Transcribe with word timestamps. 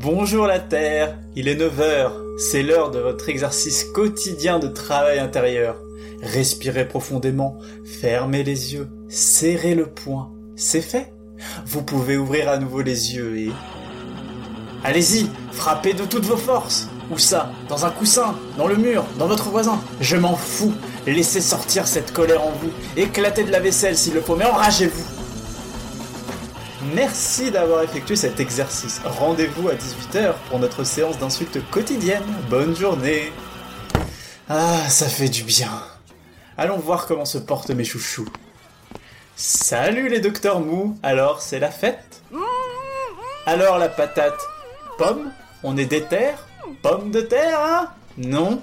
Bonjour 0.00 0.46
la 0.46 0.58
Terre, 0.58 1.16
il 1.36 1.48
est 1.48 1.54
9h, 1.54 2.10
c'est 2.36 2.62
l'heure 2.62 2.90
de 2.90 2.98
votre 2.98 3.30
exercice 3.30 3.82
quotidien 3.82 4.58
de 4.58 4.68
travail 4.68 5.18
intérieur. 5.18 5.76
Respirez 6.22 6.86
profondément, 6.86 7.56
fermez 7.82 8.42
les 8.42 8.74
yeux, 8.74 8.88
serrez 9.08 9.74
le 9.74 9.86
poing. 9.86 10.32
C'est 10.54 10.82
fait 10.82 11.14
Vous 11.64 11.82
pouvez 11.82 12.18
ouvrir 12.18 12.50
à 12.50 12.58
nouveau 12.58 12.82
les 12.82 13.14
yeux 13.14 13.38
et... 13.38 13.50
Allez-y, 14.84 15.30
frappez 15.52 15.94
de 15.94 16.04
toutes 16.04 16.26
vos 16.26 16.36
forces 16.36 16.88
Où 17.10 17.16
ça 17.16 17.50
Dans 17.70 17.86
un 17.86 17.90
coussin 17.90 18.34
Dans 18.58 18.68
le 18.68 18.76
mur 18.76 19.02
Dans 19.18 19.28
votre 19.28 19.48
voisin 19.48 19.80
Je 20.00 20.16
m'en 20.16 20.36
fous 20.36 20.74
Laissez 21.06 21.40
sortir 21.40 21.86
cette 21.86 22.12
colère 22.12 22.44
en 22.44 22.50
vous. 22.50 22.70
Éclatez 22.98 23.44
de 23.44 23.50
la 23.50 23.60
vaisselle 23.60 23.96
s'il 23.96 24.12
le 24.12 24.20
faut, 24.20 24.36
mais 24.36 24.44
enragez-vous 24.44 25.15
Merci 26.94 27.50
d'avoir 27.50 27.82
effectué 27.82 28.16
cet 28.16 28.38
exercice. 28.40 29.00
Rendez-vous 29.04 29.68
à 29.68 29.74
18h 29.74 30.34
pour 30.48 30.58
notre 30.58 30.84
séance 30.84 31.18
d'insultes 31.18 31.58
quotidienne. 31.70 32.24
Bonne 32.48 32.76
journée 32.76 33.32
Ah, 34.48 34.88
ça 34.88 35.06
fait 35.08 35.28
du 35.28 35.42
bien. 35.42 35.70
Allons 36.56 36.78
voir 36.78 37.06
comment 37.06 37.24
se 37.24 37.38
portent 37.38 37.70
mes 37.70 37.84
chouchous. 37.84 38.28
Salut 39.34 40.08
les 40.08 40.20
docteurs 40.20 40.60
mous, 40.60 40.98
alors 41.02 41.42
c'est 41.42 41.58
la 41.58 41.70
fête? 41.70 42.22
Alors 43.46 43.78
la 43.78 43.88
patate 43.88 44.40
Pomme? 44.98 45.30
On 45.62 45.76
est 45.76 45.86
des 45.86 46.02
terres? 46.02 46.46
Pomme 46.82 47.10
de 47.10 47.20
terre, 47.20 47.58
hein? 47.60 47.90
Non? 48.16 48.62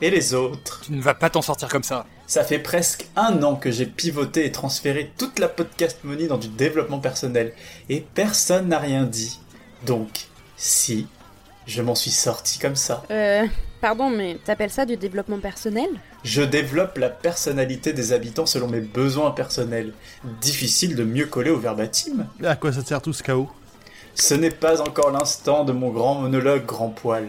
Et 0.00 0.10
les 0.10 0.32
autres? 0.32 0.80
Tu 0.84 0.92
ne 0.92 1.02
vas 1.02 1.14
pas 1.14 1.28
t'en 1.28 1.42
sortir 1.42 1.68
comme 1.68 1.82
ça. 1.82 2.06
Ça 2.30 2.44
fait 2.44 2.60
presque 2.60 3.08
un 3.16 3.42
an 3.42 3.56
que 3.56 3.72
j'ai 3.72 3.86
pivoté 3.86 4.46
et 4.46 4.52
transféré 4.52 5.10
toute 5.18 5.40
la 5.40 5.48
podcast 5.48 5.98
money 6.04 6.28
dans 6.28 6.38
du 6.38 6.46
développement 6.46 7.00
personnel, 7.00 7.52
et 7.88 8.04
personne 8.14 8.68
n'a 8.68 8.78
rien 8.78 9.02
dit. 9.02 9.40
Donc, 9.84 10.28
si, 10.56 11.08
je 11.66 11.82
m'en 11.82 11.96
suis 11.96 12.12
sorti 12.12 12.60
comme 12.60 12.76
ça. 12.76 13.02
Euh, 13.10 13.48
pardon, 13.80 14.10
mais 14.10 14.38
t'appelles 14.44 14.70
ça 14.70 14.86
du 14.86 14.96
développement 14.96 15.40
personnel? 15.40 15.88
Je 16.22 16.42
développe 16.42 16.98
la 16.98 17.08
personnalité 17.08 17.92
des 17.92 18.12
habitants 18.12 18.46
selon 18.46 18.68
mes 18.68 18.78
besoins 18.80 19.32
personnels. 19.32 19.92
Difficile 20.40 20.94
de 20.94 21.02
mieux 21.02 21.26
coller 21.26 21.50
au 21.50 21.58
verbatim. 21.58 22.28
À 22.44 22.54
quoi 22.54 22.72
ça 22.72 22.84
sert 22.84 23.02
tout 23.02 23.12
ce 23.12 23.24
chaos? 23.24 23.50
Ce 24.14 24.34
n'est 24.34 24.50
pas 24.50 24.80
encore 24.80 25.10
l'instant 25.10 25.64
de 25.64 25.72
mon 25.72 25.90
grand 25.90 26.14
monologue 26.20 26.64
grand 26.64 26.90
poil. 26.90 27.26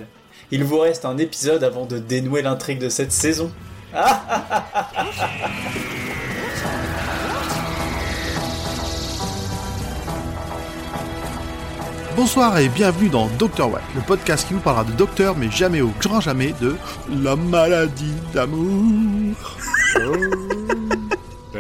Il 0.51 0.63
vous 0.63 0.77
reste 0.77 1.05
un 1.05 1.17
épisode 1.17 1.63
avant 1.63 1.87
de 1.87 1.97
dénouer 1.97 2.43
l'intrigue 2.43 2.77
de 2.77 2.89
cette 2.89 3.11
saison. 3.11 3.51
Bonsoir 12.15 12.57
et 12.59 12.69
bienvenue 12.69 13.09
dans 13.09 13.27
Docteur 13.37 13.69
Watt, 13.69 13.83
le 13.95 14.01
podcast 14.01 14.47
qui 14.47 14.53
vous 14.53 14.61
parlera 14.61 14.85
de 14.85 14.93
docteur, 14.93 15.35
mais 15.35 15.51
jamais 15.51 15.81
au 15.81 15.91
grand 15.99 16.21
jamais 16.21 16.53
de 16.61 16.77
la 17.21 17.35
maladie 17.35 18.13
d'amour. 18.33 19.35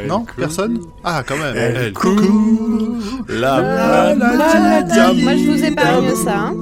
non 0.07 0.25
Personne? 0.37 0.79
Ah, 1.03 1.23
quand 1.27 1.35
même. 1.37 1.57
Elle 1.57 1.91
coucou, 1.91 2.97
la, 3.27 4.15
maladie 4.15 4.95
d'amour. 4.95 5.23
Moi, 5.23 5.35
je 5.35 5.51
vous 5.51 5.65
épargne 5.65 6.15
ça. 6.15 6.37
Hein. 6.37 6.55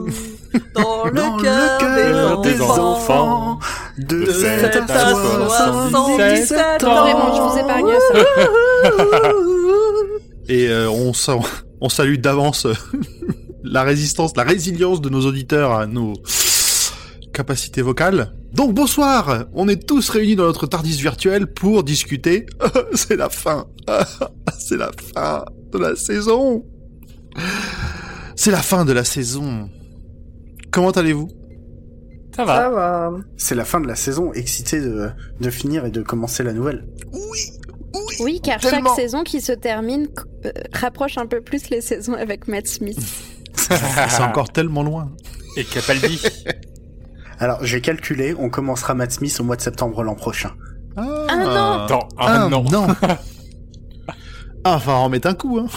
Dans 0.74 1.06
le 1.06 1.12
Dans 1.12 1.38
le 1.38 1.44
cœur 1.44 2.42
des 2.42 2.60
enfants 2.60 3.60
de 4.08 4.26
de 4.26 4.32
7 4.32 4.76
à 4.90 5.14
77 5.14 6.84
ans. 6.84 7.02
Vraiment, 7.04 7.36
je 7.36 7.42
vous 7.42 7.58
épargne 7.60 7.94
ça. 8.12 9.32
Et 10.48 10.68
euh, 10.70 10.90
on, 10.90 11.14
sa- 11.14 11.38
on 11.82 11.90
salue 11.90 12.16
d'avance 12.18 12.66
euh, 12.66 12.74
la 13.64 13.84
résistance, 13.84 14.36
la 14.36 14.44
résilience 14.44 15.02
de 15.02 15.10
nos 15.10 15.22
auditeurs 15.26 15.72
à 15.74 15.86
nos 15.86 16.14
capacités 17.34 17.82
vocales. 17.82 18.34
Donc 18.54 18.74
bonsoir, 18.74 19.46
on 19.54 19.68
est 19.68 19.86
tous 19.88 20.10
réunis 20.10 20.36
dans 20.36 20.46
notre 20.46 20.66
Tardis 20.66 21.00
virtuel 21.02 21.46
pour 21.48 21.84
discuter. 21.84 22.46
C'est 22.94 23.16
la 23.16 23.30
fin. 23.30 23.66
C'est 24.58 24.78
la 24.78 24.90
fin 25.14 25.46
de 25.72 25.78
la 25.78 25.96
saison. 25.96 26.66
C'est 28.36 28.52
la 28.52 28.62
fin 28.62 28.86
de 28.86 28.92
la 28.92 29.04
saison. 29.04 29.70
Comment 30.72 30.90
allez-vous? 30.92 31.30
Ça 32.40 32.46
va. 32.46 32.56
Ça 32.56 32.70
va. 32.70 33.12
C'est 33.38 33.56
la 33.56 33.66
fin 33.66 33.82
de 33.82 33.88
la 33.88 33.96
saison, 33.96 34.32
excité 34.34 34.80
de, 34.82 35.10
de 35.40 35.50
finir 35.50 35.86
et 35.86 35.92
de 35.92 36.02
commencer 36.02 36.44
la 36.44 36.54
nouvelle. 36.54 36.86
Oui, 38.22 38.40
car 38.42 38.60
Tellement. 38.60 38.90
chaque 38.90 38.96
saison 39.00 39.24
qui 39.24 39.42
se 39.42 39.52
termine 39.52 40.08
euh, 40.46 40.52
rapproche 40.74 41.18
un 41.18 41.26
peu 41.26 41.42
plus 41.42 41.70
les 41.70 41.82
saisons 41.82 42.14
avec 42.14 42.48
Matt 42.48 42.68
Smith. 42.68 43.00
C'est 43.56 44.22
encore 44.24 44.50
tellement 44.52 44.84
loin. 44.84 45.12
Et 45.58 45.64
Capaldi. 45.64 46.22
Alors, 47.40 47.64
j'ai 47.66 47.82
calculé, 47.82 48.36
on 48.38 48.50
commencera 48.50 48.94
Matt 48.94 49.12
Smith 49.12 49.36
au 49.40 49.44
mois 49.44 49.56
de 49.56 49.62
septembre 49.62 50.04
l'an 50.04 50.16
prochain. 50.16 50.52
Ah 50.98 51.36
non. 51.36 51.86
Dans 51.88 52.08
Ah, 52.18 52.44
un 52.44 52.52
an. 52.54 52.64
non. 52.64 52.88
Ah, 54.66 54.76
enfin, 54.76 54.94
en 54.96 55.08
mettre 55.08 55.30
un 55.30 55.34
coup, 55.36 55.58
hein. 55.58 55.68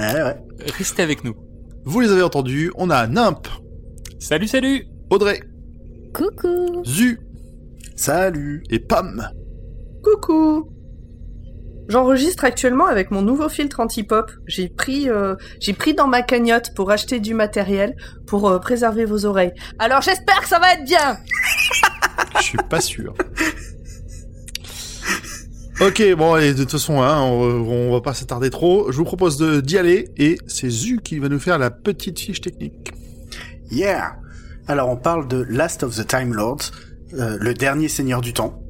Ouais, 0.00 0.22
ouais. 0.22 0.36
Restez 0.76 1.02
avec 1.02 1.22
nous. 1.22 1.34
Vous 1.84 2.00
les 2.00 2.10
avez 2.10 2.22
entendus, 2.22 2.72
on 2.74 2.90
a 2.90 3.06
Nimp, 3.06 3.46
Salut, 4.18 4.48
salut 4.48 4.86
Audrey, 5.10 5.40
Coucou. 6.12 6.82
Zu 6.84 7.18
Salut 7.96 8.62
et 8.70 8.78
Pam. 8.78 9.28
Coucou. 10.02 10.70
J'enregistre 11.88 12.44
actuellement 12.44 12.86
avec 12.86 13.10
mon 13.10 13.22
nouveau 13.22 13.48
filtre 13.48 13.80
anti-pop. 13.80 14.30
J'ai 14.46 14.68
pris, 14.68 15.08
euh, 15.08 15.34
j'ai 15.60 15.72
pris 15.72 15.94
dans 15.94 16.06
ma 16.06 16.20
cagnotte 16.22 16.74
pour 16.74 16.90
acheter 16.90 17.18
du 17.18 17.32
matériel 17.32 17.96
pour 18.26 18.48
euh, 18.48 18.58
préserver 18.58 19.06
vos 19.06 19.24
oreilles. 19.24 19.52
Alors 19.78 20.02
j'espère 20.02 20.40
que 20.42 20.48
ça 20.48 20.58
va 20.58 20.74
être 20.74 20.84
bien. 20.84 21.16
Je 22.38 22.42
suis 22.42 22.58
pas 22.68 22.80
sûr. 22.80 23.14
Ok, 25.80 26.02
bon, 26.16 26.34
allez, 26.34 26.52
de 26.54 26.62
toute 26.62 26.72
façon, 26.72 27.00
hein, 27.00 27.22
on, 27.22 27.40
on 27.88 27.92
va 27.92 28.00
pas 28.00 28.12
s'attarder 28.12 28.50
trop. 28.50 28.90
Je 28.90 28.96
vous 28.96 29.04
propose 29.04 29.38
de- 29.38 29.60
d'y 29.60 29.78
aller, 29.78 30.08
et 30.16 30.36
c'est 30.48 30.68
Zu 30.68 30.98
qui 31.02 31.18
va 31.20 31.28
nous 31.28 31.38
faire 31.38 31.56
la 31.58 31.70
petite 31.70 32.18
fiche 32.18 32.40
technique. 32.40 32.92
Yeah 33.70 34.16
Alors, 34.68 34.90
on 34.90 34.96
parle 34.96 35.26
de 35.26 35.46
Last 35.48 35.82
of 35.82 35.96
the 35.96 36.06
Time 36.06 36.34
Lords, 36.34 36.72
euh, 37.14 37.38
le 37.40 37.54
dernier 37.54 37.88
seigneur 37.88 38.20
du 38.20 38.34
temps. 38.34 38.62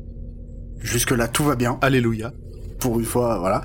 Jusque-là, 0.81 1.27
tout 1.27 1.43
va 1.43 1.57
bien. 1.57 1.77
Alléluia. 1.83 2.33
pour 2.79 3.01
une 3.01 3.05
fois, 3.05 3.41
voilà, 3.41 3.65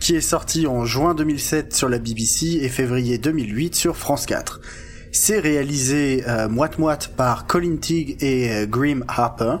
qui 0.00 0.16
est 0.16 0.22
sorti 0.22 0.66
en 0.66 0.86
juin 0.86 1.14
2007 1.14 1.74
sur 1.74 1.90
la 1.90 1.98
BBC 1.98 2.60
et 2.62 2.70
février 2.70 3.18
2008 3.18 3.74
sur 3.74 3.98
France 3.98 4.24
4. 4.24 4.62
C'est 5.12 5.38
réalisé 5.40 6.24
euh, 6.26 6.48
moite-moite 6.48 7.12
par 7.16 7.46
Colin 7.46 7.76
Teague 7.76 8.16
et 8.22 8.50
euh, 8.50 8.66
Grim 8.66 9.04
Harper. 9.06 9.56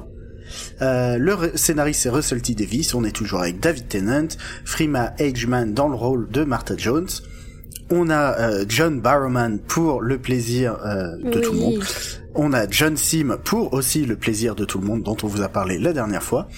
Euh, 0.80 1.18
le 1.18 1.56
scénariste 1.56 2.00
c'est 2.00 2.08
Russell 2.08 2.40
T 2.40 2.54
Davis, 2.54 2.94
on 2.94 3.04
est 3.04 3.12
toujours 3.12 3.40
avec 3.40 3.60
David 3.60 3.86
Tennant, 3.88 4.28
Frima 4.64 5.12
Ageman 5.18 5.74
dans 5.74 5.88
le 5.88 5.94
rôle 5.94 6.30
de 6.30 6.44
Martha 6.44 6.74
Jones. 6.74 7.08
On 7.90 8.10
a 8.10 8.38
euh, 8.38 8.64
John 8.68 9.00
Barrowman 9.00 9.58
pour 9.66 10.02
le 10.02 10.18
plaisir 10.18 10.76
euh, 10.84 11.16
de 11.32 11.40
tout 11.40 11.52
le 11.52 11.58
monde. 11.58 11.84
On 12.34 12.52
a 12.52 12.68
John 12.68 12.96
Sim 12.96 13.38
pour 13.44 13.72
aussi 13.72 14.04
le 14.04 14.16
plaisir 14.16 14.54
de 14.54 14.64
tout 14.66 14.78
le 14.78 14.86
monde 14.86 15.02
dont 15.02 15.16
on 15.22 15.26
vous 15.26 15.40
a 15.42 15.48
parlé 15.48 15.78
la 15.78 15.92
dernière 15.94 16.22
fois. 16.22 16.48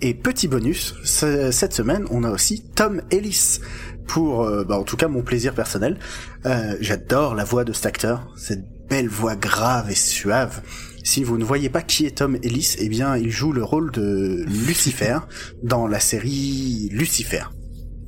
Et 0.00 0.14
petit 0.14 0.46
bonus, 0.46 0.94
ce- 1.04 1.50
cette 1.50 1.72
semaine, 1.72 2.04
on 2.10 2.22
a 2.22 2.30
aussi 2.30 2.62
Tom 2.74 3.02
Ellis 3.10 3.58
pour, 4.06 4.42
euh, 4.44 4.62
bah, 4.64 4.78
en 4.78 4.84
tout 4.84 4.96
cas, 4.96 5.08
mon 5.08 5.22
plaisir 5.22 5.54
personnel. 5.54 5.98
Euh, 6.46 6.76
J'adore 6.80 7.34
la 7.34 7.42
voix 7.44 7.64
de 7.64 7.72
cet 7.72 7.86
acteur, 7.86 8.32
cette 8.36 8.64
belle 8.88 9.08
voix 9.08 9.34
grave 9.34 9.90
et 9.90 9.94
suave. 9.96 10.62
Si 11.02 11.24
vous 11.24 11.36
ne 11.38 11.44
voyez 11.44 11.68
pas 11.68 11.82
qui 11.82 12.06
est 12.06 12.18
Tom 12.18 12.36
Ellis, 12.42 12.76
eh 12.78 12.88
bien, 12.88 13.16
il 13.16 13.30
joue 13.30 13.52
le 13.52 13.64
rôle 13.64 13.90
de 13.90 14.44
Lucifer 14.46 15.18
dans 15.64 15.88
la 15.88 15.98
série 15.98 16.88
Lucifer. 16.92 17.42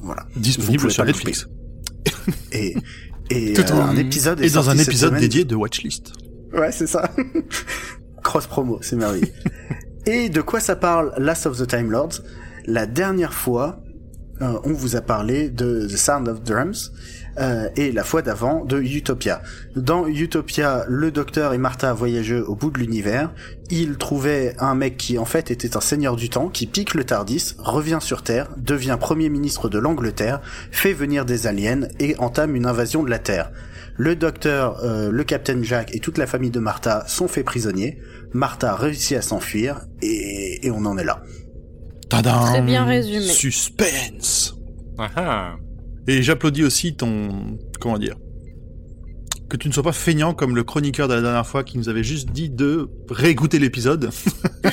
Voilà. 0.00 0.26
Disponible 0.37 0.91
sur 0.93 1.05
Netflix. 1.05 1.49
Et, 2.52 2.76
et 3.30 3.52
Tout 3.52 3.62
euh, 3.72 3.82
un 3.82 3.96
épisode 3.96 4.40
Et 4.40 4.50
dans 4.50 4.70
un 4.70 4.78
épisode 4.78 5.10
semaine. 5.10 5.20
dédié 5.20 5.44
de 5.44 5.54
Watchlist. 5.54 6.12
Ouais, 6.52 6.72
c'est 6.72 6.86
ça. 6.86 7.10
Cross 8.22 8.46
promo, 8.46 8.78
c'est 8.82 8.96
merveilleux. 8.96 9.32
Et 10.06 10.30
de 10.30 10.40
quoi 10.40 10.60
ça 10.60 10.75
parle 10.76 11.12
Last 11.19 11.46
of 11.46 11.58
the 11.58 11.66
Time 11.66 11.90
Lords? 11.90 12.22
La 12.64 12.86
dernière 12.86 13.34
fois, 13.34 13.82
euh, 14.40 14.58
on 14.64 14.72
vous 14.72 14.96
a 14.96 15.00
parlé 15.02 15.50
de 15.50 15.86
The 15.86 15.96
Sound 15.96 16.28
of 16.28 16.42
Drums 16.42 16.92
euh, 17.38 17.69
et 17.76 17.93
la 17.93 18.05
fois 18.05 18.23
d'avant 18.23 18.64
de 18.64 18.81
Utopia. 18.81 19.43
Dans 19.76 20.06
Utopia, 20.06 20.85
le 20.88 21.11
docteur 21.11 21.52
et 21.52 21.58
Martha 21.58 21.93
voyageaient 21.93 22.40
au 22.40 22.55
bout 22.55 22.70
de 22.70 22.79
l'univers. 22.79 23.32
Ils 23.70 23.96
trouvaient 23.96 24.55
un 24.58 24.75
mec 24.75 24.96
qui 24.96 25.19
en 25.19 25.25
fait 25.25 25.50
était 25.50 25.76
un 25.76 25.81
seigneur 25.81 26.17
du 26.17 26.31
temps, 26.31 26.49
qui 26.49 26.67
pique 26.67 26.94
le 26.94 27.05
Tardis, 27.05 27.55
revient 27.58 27.99
sur 28.00 28.23
Terre, 28.23 28.49
devient 28.56 28.96
premier 28.99 29.29
ministre 29.29 29.69
de 29.69 29.79
l'Angleterre, 29.79 30.40
fait 30.70 30.93
venir 30.93 31.25
des 31.25 31.46
aliens 31.46 31.88
et 32.00 32.17
entame 32.19 32.56
une 32.56 32.67
invasion 32.67 33.02
de 33.02 33.11
la 33.11 33.19
Terre. 33.19 33.50
Le 33.96 34.14
docteur, 34.14 34.79
euh, 34.85 35.11
le 35.11 35.25
capitaine 35.25 35.64
Jack 35.64 35.94
et 35.94 35.99
toute 35.99 36.19
la 36.19 36.26
famille 36.26 36.50
de 36.50 36.61
Martha 36.61 37.05
sont 37.08 37.29
faits 37.29 37.44
prisonniers. 37.44 37.99
Martha 38.32 38.75
réussit 38.76 39.17
à 39.17 39.23
s'enfuir 39.23 39.81
et, 40.02 40.67
et 40.67 40.70
on 40.70 40.85
en 40.85 40.96
est 40.99 41.05
là. 41.05 41.23
Tadam 42.08 42.44
Très 42.46 42.62
bien 42.62 42.85
résumé. 42.85 43.26
Suspense 43.26 44.55
Ah 44.99 45.11
ah. 45.17 45.56
Et 46.08 46.22
j'applaudis 46.22 46.64
aussi 46.64 46.96
ton... 46.96 47.58
comment 47.81 47.99
dire 47.99 48.16
Que 49.50 49.58
tu 49.58 49.69
ne 49.69 49.75
sois 49.75 49.82
pas 49.82 49.93
feignant 49.93 50.32
comme 50.32 50.56
le 50.56 50.64
chroniqueur 50.64 51.06
de 51.06 51.12
la 51.12 51.20
dernière 51.20 51.46
fois 51.46 51.64
qui 51.64 51.76
nous 51.76 51.90
avait 51.90 52.02
juste 52.02 52.31
dit 52.31 52.49
de 52.49 52.88
réécouter 53.10 53.58
l'épisode. 53.58 54.08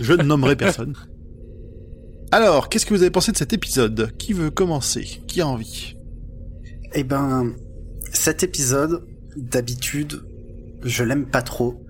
Je 0.00 0.12
ne 0.12 0.24
nommerai 0.24 0.56
personne. 0.56 0.94
Alors, 2.32 2.68
qu'est-ce 2.68 2.84
que 2.84 2.92
vous 2.92 3.02
avez 3.02 3.12
pensé 3.12 3.30
de 3.30 3.36
cet 3.36 3.52
épisode? 3.52 4.12
Qui 4.18 4.32
veut 4.32 4.50
commencer? 4.50 5.22
Qui 5.28 5.40
a 5.40 5.46
envie? 5.46 5.96
Eh 6.92 7.04
ben, 7.04 7.54
cet 8.12 8.42
épisode, 8.42 9.06
d'habitude, 9.36 10.24
je 10.82 11.04
l'aime 11.04 11.26
pas 11.26 11.42
trop 11.42 11.80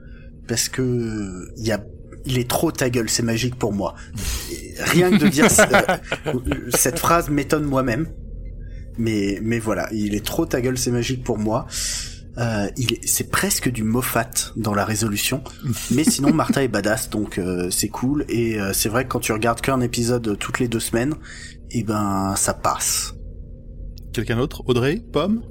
parce 0.47 0.69
que 0.69 1.49
il 1.57 1.67
y 1.67 1.73
a 1.73 1.83
il 2.25 2.39
est 2.39 2.49
trop 2.49 2.71
ta 2.71 2.91
gueule, 2.91 3.09
c'est 3.09 3.23
magique 3.23 3.57
pour 3.57 3.73
moi. 3.73 3.95
Rien 4.79 5.11
que 5.11 5.17
de 5.17 5.29
dire 5.29 5.47
euh, 5.47 6.41
cette 6.75 6.99
phrase 6.99 7.29
m'étonne 7.31 7.65
moi-même. 7.65 8.09
Mais 8.99 9.39
mais 9.43 9.59
voilà, 9.59 9.89
il 9.93 10.15
est 10.15 10.25
trop 10.25 10.47
ta 10.47 10.61
gueule, 10.61 10.79
c'est 10.79 10.91
magique 10.91 11.25
pour 11.25 11.39
moi. 11.39 11.67
Euh, 12.39 12.69
c'est 13.05 13.31
presque 13.31 13.71
du 13.71 13.83
Moffat 13.83 14.31
dans 14.57 14.73
la 14.73 14.85
résolution, 14.85 15.43
mais 15.91 16.05
sinon 16.05 16.33
Martha 16.33 16.63
est 16.63 16.69
badass 16.69 17.11
donc 17.11 17.39
euh, 17.39 17.71
c'est 17.71 17.89
cool 17.89 18.25
et 18.29 18.59
euh, 18.61 18.73
c'est 18.73 18.89
vrai 18.89 19.05
que 19.05 19.09
quand 19.09 19.21
tu 19.21 19.33
regardes 19.33 19.61
qu'un 19.61 19.81
épisode 19.81 20.39
toutes 20.39 20.61
les 20.61 20.69
deux 20.69 20.81
semaines, 20.81 21.15
et 21.71 21.83
ben 21.83 22.35
ça 22.37 22.55
passe. 22.55 23.15
Quelqu'un 24.13 24.37
d'autre? 24.37 24.63
Audrey? 24.67 25.03
Pomme? 25.13 25.43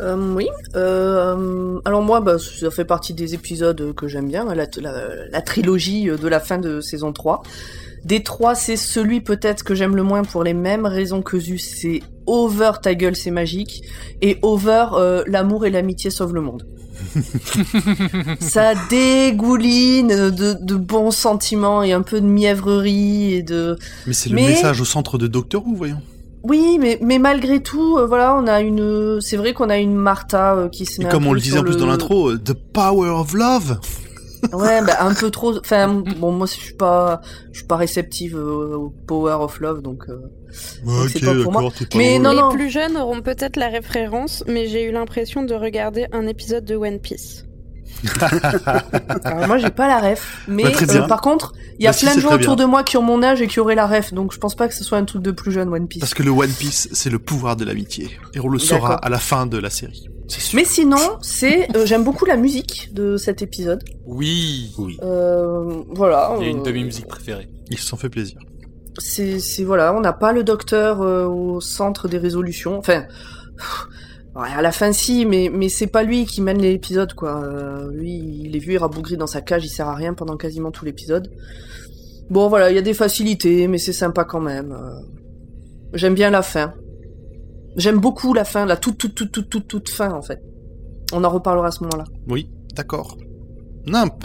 Euh, 0.00 0.34
oui. 0.34 0.46
Euh, 0.74 1.78
alors 1.84 2.02
moi, 2.02 2.20
bah, 2.20 2.36
ça 2.38 2.70
fait 2.70 2.84
partie 2.84 3.14
des 3.14 3.34
épisodes 3.34 3.94
que 3.94 4.08
j'aime 4.08 4.28
bien, 4.28 4.44
la, 4.54 4.66
la- 4.80 5.26
la 5.30 5.40
trilogie 5.42 6.04
de 6.06 6.28
la 6.28 6.40
fin 6.40 6.58
de 6.58 6.80
saison 6.80 7.12
3. 7.12 7.42
Des 8.04 8.22
trois, 8.22 8.54
c'est 8.54 8.76
celui 8.76 9.20
peut-être 9.20 9.64
que 9.64 9.74
j'aime 9.74 9.96
le 9.96 10.02
moins 10.04 10.22
pour 10.22 10.44
les 10.44 10.54
mêmes 10.54 10.86
raisons 10.86 11.22
que 11.22 11.40
Zeus. 11.40 11.64
C'est 11.80 12.02
Over 12.26 12.72
ta 12.80 12.94
gueule, 12.94 13.16
c'est 13.16 13.32
magique. 13.32 13.82
Et 14.22 14.38
Over, 14.42 14.86
euh, 14.92 15.24
l'amour 15.26 15.66
et 15.66 15.70
l'amitié 15.70 16.10
sauvent 16.10 16.34
le 16.34 16.40
monde. 16.40 16.66
ça 18.40 18.74
dégouline 18.90 20.08
de, 20.30 20.52
de 20.60 20.74
bons 20.76 21.10
sentiments 21.10 21.82
et 21.82 21.92
un 21.92 22.02
peu 22.02 22.20
de 22.20 22.26
mièvrerie 22.26 23.34
et 23.34 23.42
de... 23.42 23.76
Mais 24.06 24.12
c'est 24.12 24.28
le 24.28 24.34
Mais- 24.36 24.48
message 24.48 24.80
au 24.80 24.84
centre 24.84 25.18
de 25.18 25.26
Doctor 25.26 25.66
Who, 25.66 25.74
voyons. 25.74 26.00
Oui, 26.48 26.78
mais, 26.80 26.98
mais 27.02 27.18
malgré 27.18 27.60
tout, 27.62 27.96
euh, 27.98 28.06
voilà, 28.06 28.36
on 28.36 28.46
a 28.46 28.60
une... 28.60 29.20
C'est 29.20 29.36
vrai 29.36 29.52
qu'on 29.52 29.68
a 29.70 29.78
une 29.78 29.94
Martha 29.96 30.54
euh, 30.54 30.68
qui 30.68 30.86
se 30.86 31.00
Et 31.00 31.04
met 31.04 31.10
un 31.10 31.12
comme 31.12 31.26
on 31.26 31.30
peu 31.30 31.36
le 31.36 31.40
disait 31.40 31.58
en 31.58 31.62
plus 31.62 31.72
le- 31.72 31.78
dans 31.80 31.86
l'intro, 31.86 32.30
euh, 32.30 32.38
The 32.38 32.52
Power 32.52 33.08
of 33.10 33.32
Love 33.32 33.78
Ouais, 34.52 34.80
bah 34.82 34.98
un 35.00 35.12
peu 35.14 35.30
trop. 35.30 35.58
Enfin, 35.58 35.88
bon, 36.20 36.30
moi, 36.30 36.46
je 36.46 36.52
suis 36.52 36.74
pas, 36.74 37.20
je 37.52 37.58
suis 37.60 37.66
pas 37.66 37.76
réceptive 37.76 38.36
euh, 38.36 38.76
au 38.76 38.92
Power 39.06 39.38
of 39.40 39.58
Love, 39.60 39.82
donc. 39.82 40.04
euh, 40.08 40.18
Ok, 40.86 41.08
c'est 41.12 41.24
pas 41.24 41.34
pour 41.42 41.50
moi. 41.52 41.62
pas 41.62 41.98
Mais 41.98 42.18
drôle. 42.18 42.22
non, 42.22 42.30
les 42.32 42.40
non. 42.42 42.50
plus 42.50 42.70
jeunes 42.70 42.96
auront 42.96 43.22
peut-être 43.22 43.56
la 43.56 43.68
référence, 43.68 44.44
mais 44.46 44.68
j'ai 44.68 44.84
eu 44.84 44.92
l'impression 44.92 45.42
de 45.42 45.54
regarder 45.54 46.06
un 46.12 46.26
épisode 46.28 46.64
de 46.64 46.76
One 46.76 47.00
Piece. 47.00 47.44
Alors 49.24 49.46
moi, 49.46 49.58
j'ai 49.58 49.70
pas 49.70 49.88
la 49.88 49.98
ref, 49.98 50.42
mais 50.48 50.62
Bah, 50.64 50.70
euh, 50.90 51.06
par 51.06 51.20
contre, 51.20 51.52
il 51.78 51.84
y 51.84 51.86
a 51.86 51.90
Bah, 51.90 51.96
si, 51.96 52.04
plein 52.04 52.14
de 52.16 52.20
gens 52.20 52.32
autour 52.32 52.56
bien. 52.56 52.64
de 52.66 52.70
moi 52.70 52.82
qui 52.84 52.96
ont 52.96 53.02
mon 53.02 53.22
âge 53.22 53.40
et 53.42 53.46
qui 53.48 53.60
auraient 53.60 53.74
la 53.74 53.86
ref, 53.86 54.12
donc 54.12 54.32
je 54.32 54.38
pense 54.38 54.54
pas 54.54 54.68
que 54.68 54.74
ce 54.74 54.84
soit 54.84 54.98
un 54.98 55.04
truc 55.04 55.22
de 55.22 55.30
plus 55.30 55.52
jeune 55.52 55.72
One 55.72 55.88
Piece. 55.88 56.00
Parce 56.00 56.14
que 56.14 56.22
le 56.22 56.30
One 56.30 56.50
Piece, 56.52 56.88
c'est 56.92 57.10
le 57.10 57.18
pouvoir 57.18 57.56
de 57.56 57.64
l'amitié. 57.64 58.18
Et 58.34 58.40
on 58.40 58.48
le 58.48 58.58
saura 58.58 58.94
à 58.94 59.08
la 59.08 59.18
fin 59.18 59.46
de 59.46 59.58
la 59.58 59.70
série. 59.70 60.08
Mais 60.54 60.64
sinon, 60.64 60.98
c'est, 61.22 61.68
euh, 61.76 61.86
j'aime 61.86 62.02
beaucoup 62.02 62.24
la 62.24 62.36
musique 62.36 62.90
de 62.92 63.16
cet 63.16 63.42
épisode. 63.42 63.84
Oui. 64.06 64.72
Oui. 64.78 64.98
Euh, 65.02 65.82
voilà. 65.90 66.34
Il 66.38 66.44
y 66.44 66.46
a 66.48 66.50
une 66.50 66.62
de 66.64 66.72
mes 66.72 66.82
musiques 66.84 67.06
préférées. 67.06 67.48
Ils 67.70 67.78
se 67.78 67.86
sont 67.86 67.96
fait 67.96 68.08
plaisir. 68.08 68.38
c'est 68.98 69.38
c'est 69.40 69.62
voilà 69.62 69.92
on 69.94 70.00
n'a 70.00 70.12
pas 70.14 70.32
le 70.32 70.42
docteur 70.42 71.02
euh, 71.02 71.26
au 71.26 71.60
centre 71.60 72.08
des 72.08 72.16
résolutions 72.16 72.78
enfin 72.78 73.02
pff, 73.58 73.86
ouais, 74.36 74.48
à 74.48 74.62
la 74.62 74.72
fin 74.72 74.92
si 74.92 75.26
mais 75.26 75.50
mais 75.52 75.68
c'est 75.68 75.86
pas 75.86 76.02
lui 76.02 76.26
qui 76.26 76.40
mène 76.40 76.60
l'épisode 76.60 77.14
quoi. 77.14 77.42
Euh, 77.42 77.90
lui 77.92 78.42
il 78.44 78.56
est 78.56 78.58
vu 78.58 78.74
il 78.74 78.78
rabougri 78.78 79.16
dans 79.16 79.26
sa 79.26 79.40
cage 79.40 79.64
il 79.64 79.68
sert 79.68 79.88
à 79.88 79.94
rien 79.94 80.14
pendant 80.14 80.36
quasiment 80.36 80.70
tout 80.70 80.84
l'épisode. 80.84 81.30
Bon 82.30 82.48
voilà 82.48 82.70
il 82.70 82.74
y 82.74 82.78
a 82.78 82.82
des 82.82 82.94
facilités 82.94 83.68
mais 83.68 83.78
c'est 83.78 83.92
sympa 83.92 84.24
quand 84.24 84.40
même. 84.40 84.72
Euh, 84.72 85.00
j'aime 85.92 86.14
bien 86.14 86.30
la 86.30 86.42
fin. 86.42 86.74
J'aime 87.76 87.98
beaucoup 87.98 88.32
la 88.32 88.44
fin 88.44 88.66
la 88.66 88.76
toute 88.76 88.98
toute 88.98 89.14
toute 89.14 89.32
toute 89.32 89.48
toute 89.48 89.68
toute 89.68 89.88
fin 89.88 90.12
en 90.12 90.22
fait. 90.22 90.40
On 91.12 91.22
en 91.24 91.30
reparlera 91.30 91.68
à 91.68 91.70
ce 91.70 91.82
moment-là. 91.84 92.04
Oui, 92.28 92.50
d'accord. 92.74 93.16
Nimp. 93.86 94.24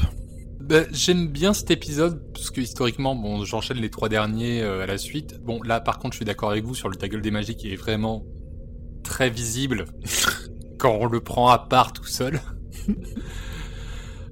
Bah, 0.60 0.84
J'aime 0.92 1.28
bien 1.28 1.54
cet 1.54 1.70
épisode 1.70 2.22
parce 2.34 2.50
que 2.50 2.62
historiquement, 2.62 3.16
bon, 3.16 3.44
j'enchaîne 3.44 3.78
les 3.78 3.90
trois 3.90 4.10
derniers 4.10 4.62
euh, 4.62 4.82
à 4.82 4.86
la 4.88 4.98
suite. 4.98 5.40
Bon, 5.44 5.62
là, 5.62 5.80
par 5.80 6.00
contre, 6.00 6.14
je 6.14 6.18
suis 6.18 6.26
d'accord 6.26 6.50
avec 6.50 6.64
vous 6.64 6.74
sur 6.74 6.90
le 6.90 6.96
Ta 6.96 7.08
gueule 7.08 7.22
des 7.22 7.32
magies 7.32 7.56
qui 7.56 7.72
est 7.72 7.76
vraiment 7.76 8.24
très 9.04 9.30
visible 9.30 9.86
quand 10.78 10.98
on 11.00 11.06
le 11.06 11.20
prend 11.22 11.50
à 11.50 11.58
part 11.60 11.94
tout 11.94 12.06
seul. 12.06 12.40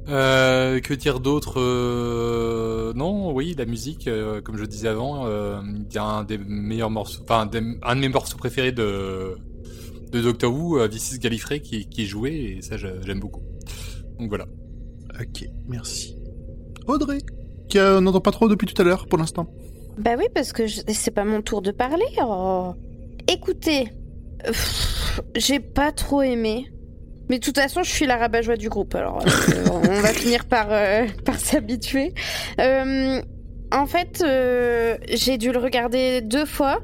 Euh, 0.07 0.80
que 0.80 0.94
dire 0.95 1.19
d'autre 1.19 1.60
Euh, 1.60 2.94
Non, 2.95 3.31
oui, 3.31 3.54
la 3.56 3.66
musique, 3.66 4.07
euh, 4.07 4.42
comme 4.42 4.57
je 4.57 4.66
disais 4.66 4.88
avant, 4.88 5.27
euh, 5.27 5.62
il 5.88 5.94
y 5.94 6.00
a 6.00 6.04
un 6.04 6.24
des 6.24 6.39
meilleurs 6.39 6.89
morceaux, 6.89 7.21
enfin, 7.24 7.45
des- 7.45 7.77
un 7.83 7.95
de 7.95 8.01
mes 8.01 8.10
morceaux 8.10 8.38
préférés 8.38 8.71
de 8.71 9.36
de 10.12 10.21
Doctor 10.21 10.51
Who, 10.51 10.80
euh, 10.80 10.88
This 10.88 11.12
is 11.12 11.19
Gallifrey, 11.19 11.60
qui, 11.60 11.88
qui 11.88 12.01
est 12.01 12.07
joué 12.07 12.56
et 12.57 12.62
ça, 12.63 12.77
j'aime 12.77 13.19
beaucoup. 13.19 13.44
Donc 14.19 14.30
voilà. 14.30 14.45
Ok, 15.21 15.45
merci. 15.68 16.16
Audrey 16.88 17.19
Qui 17.69 17.77
euh, 17.77 18.01
n'entend 18.01 18.19
pas 18.21 18.31
trop 18.31 18.50
depuis 18.50 18.66
tout 18.66 18.81
à 18.81 18.86
l'heure, 18.86 19.06
pour 19.06 19.19
l'instant. 19.19 19.54
Bah 20.00 20.16
oui, 20.18 20.25
parce 20.33 20.51
que 20.54 20.66
je- 20.66 20.81
c'est 20.92 21.12
pas 21.12 21.25
mon 21.25 21.44
tour 21.44 21.62
de 21.62 21.69
parler. 21.69 22.06
oh. 22.24 22.74
Écoutez, 23.27 23.89
j'ai 25.36 25.60
pas 25.60 25.92
trop 25.92 26.22
aimé. 26.22 26.68
Mais 27.30 27.38
de 27.38 27.44
toute 27.44 27.60
façon, 27.60 27.84
je 27.84 27.92
suis 27.92 28.08
la 28.08 28.18
rabat-joie 28.18 28.58
du 28.58 28.70
groupe, 28.70 28.96
alors 28.96 29.22
euh, 29.22 29.66
on 29.72 30.02
va 30.02 30.14
finir 30.14 30.46
par, 30.46 30.68
euh, 30.72 31.06
par 31.26 31.40
s'habituer. 31.40 32.14
Euh, 32.60 33.22
en 33.72 33.86
fait, 33.86 34.26
j'ai 35.12 35.38
dû 35.38 35.52
le 35.52 35.60
regarder 35.60 36.22
deux 36.22 36.46
fois. 36.46 36.80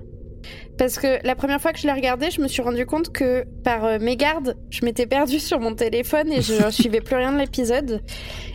Parce 0.78 1.00
que 1.00 1.25
la 1.25 1.36
première 1.36 1.62
fois 1.62 1.72
que 1.72 1.80
je 1.80 1.88
l'ai 1.88 1.94
regardé, 1.94 2.30
je 2.30 2.42
me 2.42 2.50
suis 2.50 2.62
rendu 2.62 2.86
compte 2.86 3.12
que 3.13 3.46
par 3.63 3.98
mégarde, 3.98 4.57
je 4.69 4.84
m'étais 4.84 5.07
perdue 5.07 5.40
sur 5.40 5.62
mon 5.62 5.74
téléphone 5.74 6.31
et 6.34 6.42
je 6.42 6.54
suivais 6.69 7.00
plus 7.00 7.16
rien 7.16 7.31
de 7.31 7.40
l'épisode. 7.40 8.02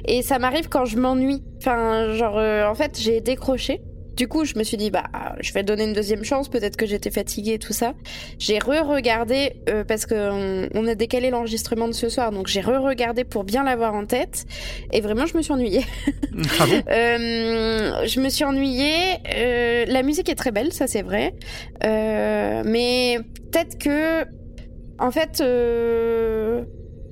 Et 0.05 0.23
ça 0.23 0.39
m'arrive 0.39 0.69
quand 0.69 0.85
je 0.85 0.99
m'ennuie. 0.99 1.43
Enfin, 1.57 2.13
genre, 2.13 2.37
en 2.37 2.75
fait, 2.75 2.99
j'ai 3.01 3.23
décroché. 3.23 3.81
Du 4.21 4.29
coup, 4.29 4.45
je 4.45 4.59
me 4.59 4.65
suis 4.65 4.77
dit, 4.77 4.91
bah, 4.91 5.05
je 5.41 5.51
vais 5.55 5.63
donner 5.63 5.85
une 5.85 5.95
deuxième 5.95 6.25
chance. 6.25 6.51
Peut-être 6.51 6.77
que 6.77 6.85
j'étais 6.85 7.11
fatiguée 7.11 7.55
et 7.55 7.59
tout 7.59 7.73
ça. 7.73 7.95
J'ai 8.39 8.59
re-regardé 8.59 9.55
euh, 9.71 9.83
parce 9.83 10.05
que 10.05 10.69
on, 10.77 10.87
a 10.87 10.95
décalé 10.95 11.31
l'enregistrement 11.31 11.89
de 11.89 11.95
ce 11.95 12.11
soir, 12.11 12.31
donc 12.31 12.47
j'ai 12.47 12.61
re-regardé 12.61 13.25
pour 13.25 13.45
bien 13.45 13.65
l'avoir 13.65 13.95
en 13.95 14.05
tête. 14.05 14.45
Et 14.93 15.01
vraiment, 15.01 15.25
je 15.25 15.39
me 15.39 15.41
suis 15.41 15.55
ennuyée. 15.55 15.87
Ah 16.61 16.67
bon? 16.67 16.83
Euh, 16.91 18.07
je 18.07 18.21
me 18.21 18.29
suis 18.29 18.45
ennuyée. 18.45 19.17
Euh, 19.35 19.87
la 19.89 20.03
musique 20.03 20.29
est 20.29 20.35
très 20.35 20.51
belle, 20.51 20.75
ça 20.75 20.87
c'est 20.87 21.01
vrai. 21.01 21.35
Mais 21.83 23.21
peut-être 23.51 23.79
que, 23.79 24.27
en 24.99 25.11
fait, 25.11 25.41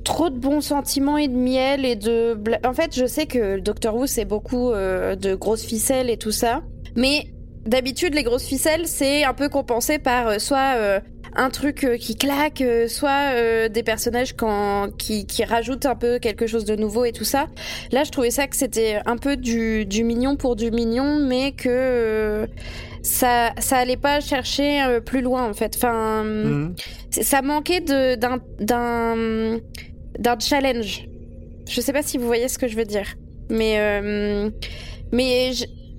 trop 0.08 0.30
de 0.30 0.38
bons 0.38 0.62
sentiments 0.62 1.18
et 1.18 1.28
de 1.28 1.36
miel 1.36 1.84
et 1.84 1.94
de. 1.94 2.38
En 2.66 2.72
fait, 2.72 2.96
je 2.96 3.04
sais 3.04 3.26
que 3.26 3.60
Doctor 3.60 3.94
Who 3.94 4.06
c'est 4.06 4.24
beaucoup 4.24 4.70
euh, 4.70 5.16
de 5.16 5.34
grosses 5.34 5.64
ficelles 5.64 6.08
et 6.08 6.16
tout 6.16 6.30
ça, 6.30 6.62
mais 6.96 7.24
d'habitude 7.66 8.14
les 8.14 8.22
grosses 8.22 8.46
ficelles 8.46 8.86
c'est 8.86 9.24
un 9.24 9.34
peu 9.34 9.48
compensé 9.48 9.98
par 9.98 10.28
euh, 10.28 10.38
soit 10.38 10.74
euh, 10.76 11.00
un 11.36 11.50
truc 11.50 11.84
euh, 11.84 11.96
qui 11.98 12.16
claque, 12.16 12.62
euh, 12.62 12.88
soit 12.88 13.68
des 13.68 13.82
personnages 13.82 14.32
quand, 14.34 14.88
qui, 14.96 15.26
qui 15.26 15.44
rajoutent 15.44 15.84
un 15.86 15.94
peu 15.94 16.18
quelque 16.18 16.46
chose 16.46 16.64
de 16.64 16.74
nouveau 16.74 17.04
et 17.04 17.12
tout 17.12 17.24
ça. 17.24 17.46
Là, 17.92 18.02
je 18.04 18.10
trouvais 18.10 18.30
ça 18.30 18.46
que 18.46 18.56
c'était 18.56 19.00
un 19.04 19.18
peu 19.18 19.36
du, 19.36 19.84
du 19.84 20.02
mignon 20.04 20.36
pour 20.36 20.56
du 20.56 20.70
mignon, 20.70 21.18
mais 21.20 21.52
que 21.52 22.48
ça, 23.02 23.52
ça 23.58 23.76
allait 23.76 23.98
pas 23.98 24.20
chercher 24.20 24.80
plus 25.04 25.20
loin 25.20 25.46
en 25.48 25.52
fait. 25.52 25.76
Enfin, 25.76 26.24
Mhm. 26.24 26.74
ça 27.10 27.42
manquait 27.42 27.80
d'un 27.82 28.40
challenge. 30.40 31.06
Je 31.68 31.80
sais 31.80 31.92
pas 31.92 32.02
si 32.02 32.16
vous 32.18 32.26
voyez 32.26 32.48
ce 32.48 32.58
que 32.58 32.66
je 32.68 32.76
veux 32.76 32.86
dire, 32.86 33.14
mais 33.50 33.78
mais 35.12 35.50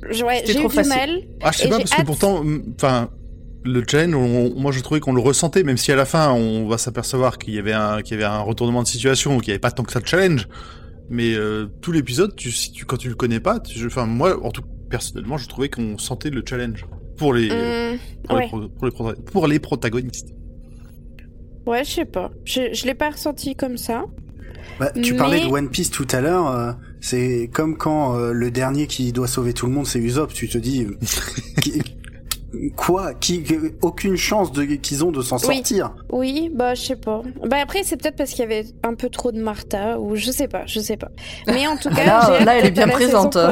ouais, 0.01 0.43
j'ai 0.45 0.53
eu 0.53 0.55
trop 0.55 0.67
du 0.69 0.75
facile. 0.75 0.89
mal. 0.93 1.21
Ah, 1.41 1.51
je 1.51 1.57
sais 1.59 1.67
Et 1.67 1.69
pas, 1.69 1.77
parce 1.77 1.91
que 1.91 2.01
pourtant, 2.03 2.43
enfin, 2.75 3.09
le 3.65 3.83
challenge, 3.89 4.15
on- 4.15 4.53
moi 4.59 4.71
je 4.71 4.79
trouvais 4.81 4.99
qu'on 4.99 5.13
le 5.13 5.21
ressentait, 5.21 5.63
même 5.63 5.77
si 5.77 5.91
à 5.91 5.95
la 5.95 6.05
fin 6.05 6.31
on 6.31 6.67
va 6.67 6.77
s'apercevoir 6.77 7.37
qu'il 7.37 7.53
y 7.53 7.59
avait 7.59 7.73
un, 7.73 8.01
qu'il 8.01 8.11
y 8.17 8.23
avait 8.23 8.31
un 8.31 8.39
retournement 8.39 8.83
de 8.83 8.87
situation, 8.87 9.35
ou 9.35 9.39
qu'il 9.39 9.47
n'y 9.49 9.53
avait 9.53 9.59
pas 9.59 9.71
tant 9.71 9.83
que 9.83 9.91
ça 9.91 9.99
de 9.99 10.07
challenge. 10.07 10.47
Mais 11.09 11.33
euh, 11.33 11.65
tout 11.81 11.91
l'épisode, 11.91 12.35
tu, 12.35 12.51
si 12.51 12.71
tu, 12.71 12.85
quand 12.85 12.97
tu 12.97 13.09
le 13.09 13.15
connais 13.15 13.39
pas, 13.39 13.59
tu- 13.59 13.77
je- 13.79 13.87
enfin 13.87 14.05
moi, 14.05 14.39
en 14.45 14.51
tout 14.51 14.61
personnellement, 14.89 15.37
je 15.37 15.47
trouvais 15.47 15.69
qu'on 15.69 15.97
sentait 15.97 16.29
le 16.29 16.43
challenge 16.47 16.85
pour 17.17 17.33
les, 17.33 17.51
Hum, 17.51 17.97
pour, 18.23 18.35
ouais. 18.37 18.43
les 18.43 18.47
pro- 18.47 18.69
pour 18.69 18.85
les 18.85 18.91
prota- 18.91 19.21
pour 19.31 19.47
les 19.47 19.59
protagonistes. 19.59 20.29
ouais, 21.65 21.83
je 21.83 21.89
sais 21.91 22.05
pas. 22.05 22.31
Je, 22.45 22.73
je 22.73 22.85
l'ai 22.85 22.93
pas 22.95 23.09
ressenti 23.11 23.55
comme 23.55 23.77
ça. 23.77 24.05
Bah, 24.79 24.91
tu 24.91 25.11
Mais- 25.13 25.17
parlais 25.17 25.41
de 25.41 25.45
One 25.47 25.69
Piece 25.69 25.91
tout 25.91 26.07
à 26.11 26.21
l'heure. 26.21 26.77
C'est 27.01 27.49
comme 27.53 27.77
quand 27.77 28.15
euh, 28.17 28.31
le 28.33 28.51
dernier 28.51 28.87
qui 28.87 29.11
doit 29.11 29.27
sauver 29.27 29.53
tout 29.53 29.65
le 29.67 29.71
monde, 29.71 29.87
c'est 29.87 29.99
Usopp. 29.99 30.33
Tu 30.33 30.47
te 30.49 30.57
dis, 30.57 30.87
qui- 31.61 31.81
Quoi? 32.75 33.13
Qui, 33.13 33.43
Aucune 33.83 34.15
chance 34.15 34.51
de 34.51 34.63
qu'ils 34.63 35.05
ont 35.05 35.11
de 35.11 35.21
s'en 35.21 35.37
Oui. 35.37 35.57
sortir. 35.57 35.91
Oui, 36.11 36.49
bah 36.53 36.73
je 36.73 36.81
sais 36.81 36.95
pas. 36.95 37.21
Bah 37.47 37.57
après 37.61 37.83
c'est 37.83 37.95
peut-être 37.95 38.15
parce 38.15 38.31
qu'il 38.31 38.39
y 38.39 38.43
avait 38.43 38.65
un 38.81 38.95
peu 38.95 39.09
trop 39.09 39.31
de 39.31 39.39
Martha 39.39 39.99
ou 39.99 40.15
je 40.15 40.31
sais 40.31 40.47
pas, 40.47 40.63
je 40.65 40.79
sais 40.79 40.97
pas. 40.97 41.11
Mais 41.45 41.67
en 41.67 41.77
tout 41.77 41.89
cas, 41.91 42.03
Là, 42.05 42.43
là, 42.43 42.57
elle 42.57 42.65
est 42.65 42.71
bien 42.71 42.87
présente. 42.87 43.37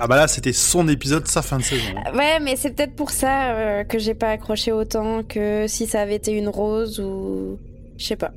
Ah 0.00 0.08
bah 0.08 0.16
là, 0.16 0.26
c'était 0.26 0.52
son 0.52 0.88
épisode, 0.88 1.26
sa 1.28 1.40
fin 1.42 1.58
de 1.58 1.62
saison. 1.62 1.84
Ouais, 2.14 2.40
mais 2.40 2.56
c'est 2.56 2.70
peut-être 2.70 2.94
pour 2.96 3.10
ça 3.10 3.52
euh, 3.54 3.84
que 3.84 3.98
j'ai 3.98 4.14
pas 4.14 4.30
accroché 4.30 4.72
autant 4.72 5.22
que 5.22 5.66
si 5.68 5.86
ça 5.86 6.00
avait 6.00 6.16
été 6.16 6.32
une 6.32 6.48
rose 6.48 6.98
ou 7.00 7.58
je 7.96 8.04
sais 8.06 8.16
pas. 8.16 8.32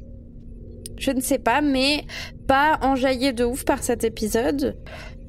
Je 0.97 1.11
ne 1.11 1.21
sais 1.21 1.37
pas, 1.39 1.61
mais 1.61 2.03
pas 2.47 2.79
enjaillé 2.81 3.33
de 3.33 3.43
ouf 3.43 3.63
par 3.65 3.83
cet 3.83 4.03
épisode. 4.03 4.77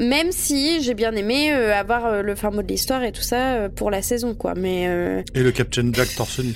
Même 0.00 0.30
si 0.30 0.80
j'ai 0.82 0.94
bien 0.94 1.12
aimé 1.16 1.52
euh, 1.52 1.74
avoir 1.74 2.06
euh, 2.06 2.22
le 2.22 2.34
fin 2.36 2.50
mot 2.50 2.62
de 2.62 2.68
l'histoire 2.68 3.02
et 3.02 3.10
tout 3.12 3.20
ça 3.22 3.54
euh, 3.54 3.68
pour 3.68 3.90
la 3.90 4.00
saison, 4.02 4.34
quoi. 4.34 4.54
Mais 4.54 4.86
euh, 4.88 5.22
Et 5.34 5.42
le 5.42 5.50
Captain 5.50 5.90
Jack 5.92 6.14
torse 6.16 6.38
nu. 6.40 6.54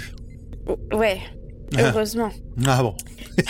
ouais, 0.92 1.18
Ah. 1.76 1.88
heureusement. 1.88 2.30
Ah 2.66 2.82
bon. 2.82 2.94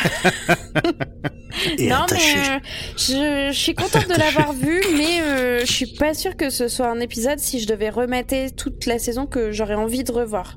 Et 1.78 1.88
non, 1.88 1.96
attaché. 1.96 2.36
mais 2.36 2.48
euh, 2.48 2.58
je, 2.96 3.52
je 3.52 3.58
suis 3.58 3.74
contente 3.74 4.08
de 4.08 4.18
l'avoir 4.18 4.52
vu, 4.54 4.80
mais 4.96 5.20
euh, 5.22 5.60
je 5.60 5.70
suis 5.70 5.94
pas 5.98 6.14
sûre 6.14 6.36
que 6.36 6.48
ce 6.50 6.66
soit 6.68 6.88
un 6.90 6.98
épisode 7.00 7.38
si 7.38 7.60
je 7.60 7.66
devais 7.68 7.90
remater 7.90 8.50
toute 8.50 8.86
la 8.86 8.98
saison 8.98 9.26
que 9.26 9.52
j'aurais 9.52 9.74
envie 9.74 10.02
de 10.04 10.12
revoir. 10.12 10.56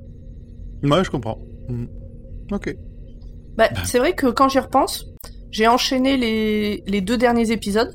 Ouais, 0.83 1.03
je 1.03 1.09
comprends. 1.09 1.39
Mhm. 1.69 1.87
Ok. 2.51 2.75
Bah, 3.57 3.69
c'est 3.85 3.99
vrai 3.99 4.13
que 4.13 4.27
quand 4.27 4.49
j'y 4.49 4.59
repense, 4.59 5.05
j'ai 5.51 5.67
enchaîné 5.67 6.17
les, 6.17 6.83
les 6.85 7.01
deux 7.01 7.17
derniers 7.17 7.51
épisodes, 7.51 7.93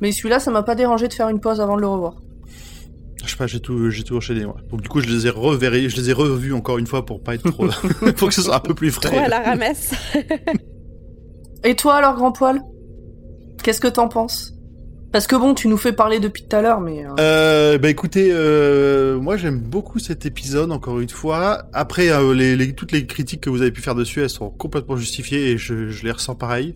mais 0.00 0.12
celui-là, 0.12 0.38
ça 0.38 0.50
m'a 0.50 0.62
pas 0.62 0.74
dérangé 0.74 1.08
de 1.08 1.14
faire 1.14 1.28
une 1.28 1.40
pause 1.40 1.60
avant 1.60 1.76
de 1.76 1.80
le 1.80 1.88
revoir. 1.88 2.14
Je 3.24 3.30
sais 3.30 3.36
pas, 3.36 3.46
j'ai 3.46 3.60
tout, 3.60 3.88
j'ai 3.90 4.02
tout 4.02 4.16
enchaîné. 4.16 4.42
Donc 4.42 4.82
du 4.82 4.88
coup, 4.88 5.00
je 5.00 5.08
les 5.08 5.26
ai 5.26 5.30
je 5.30 5.96
les 5.96 6.10
ai 6.10 6.12
revus 6.12 6.52
encore 6.52 6.78
une 6.78 6.86
fois 6.86 7.06
pour 7.06 7.22
pas 7.22 7.34
être 7.34 7.50
trop, 7.50 7.66
pour 8.16 8.28
que 8.28 8.34
ce 8.34 8.42
soit 8.42 8.56
un 8.56 8.60
peu 8.60 8.74
plus 8.74 8.90
frais. 8.90 9.08
Trop 9.08 9.18
à 9.18 9.28
la 9.28 9.40
ramasse. 9.40 9.94
Et 11.64 11.74
toi 11.74 11.94
alors, 11.94 12.14
grand 12.14 12.32
poil? 12.32 12.60
Qu'est-ce 13.62 13.80
que 13.80 13.88
t'en 13.88 14.08
penses? 14.08 14.52
Parce 15.14 15.28
que 15.28 15.36
bon, 15.36 15.54
tu 15.54 15.68
nous 15.68 15.76
fais 15.76 15.92
parler 15.92 16.18
depuis 16.18 16.42
tout 16.42 16.56
à 16.56 16.60
l'heure, 16.60 16.80
mais... 16.80 17.06
euh, 17.06 17.10
Euh, 17.20 17.78
bah 17.78 17.88
écoutez, 17.88 18.30
euh, 18.32 19.16
moi 19.20 19.36
j'aime 19.36 19.60
beaucoup 19.60 20.00
cet 20.00 20.26
épisode 20.26 20.72
encore 20.72 20.98
une 20.98 21.08
fois. 21.08 21.66
Après, 21.72 22.08
euh, 22.10 22.34
les, 22.34 22.56
les- 22.56 22.72
toutes 22.74 22.90
les 22.90 23.06
critiques 23.06 23.40
que 23.42 23.48
vous 23.48 23.62
avez 23.62 23.70
pu 23.70 23.80
faire 23.80 23.94
dessus, 23.94 24.22
elles 24.22 24.28
sont 24.28 24.50
complètement 24.50 24.96
justifiées 24.96 25.52
et 25.52 25.56
je, 25.56 25.88
je 25.88 26.02
les 26.02 26.10
ressens 26.10 26.34
pareil. 26.34 26.74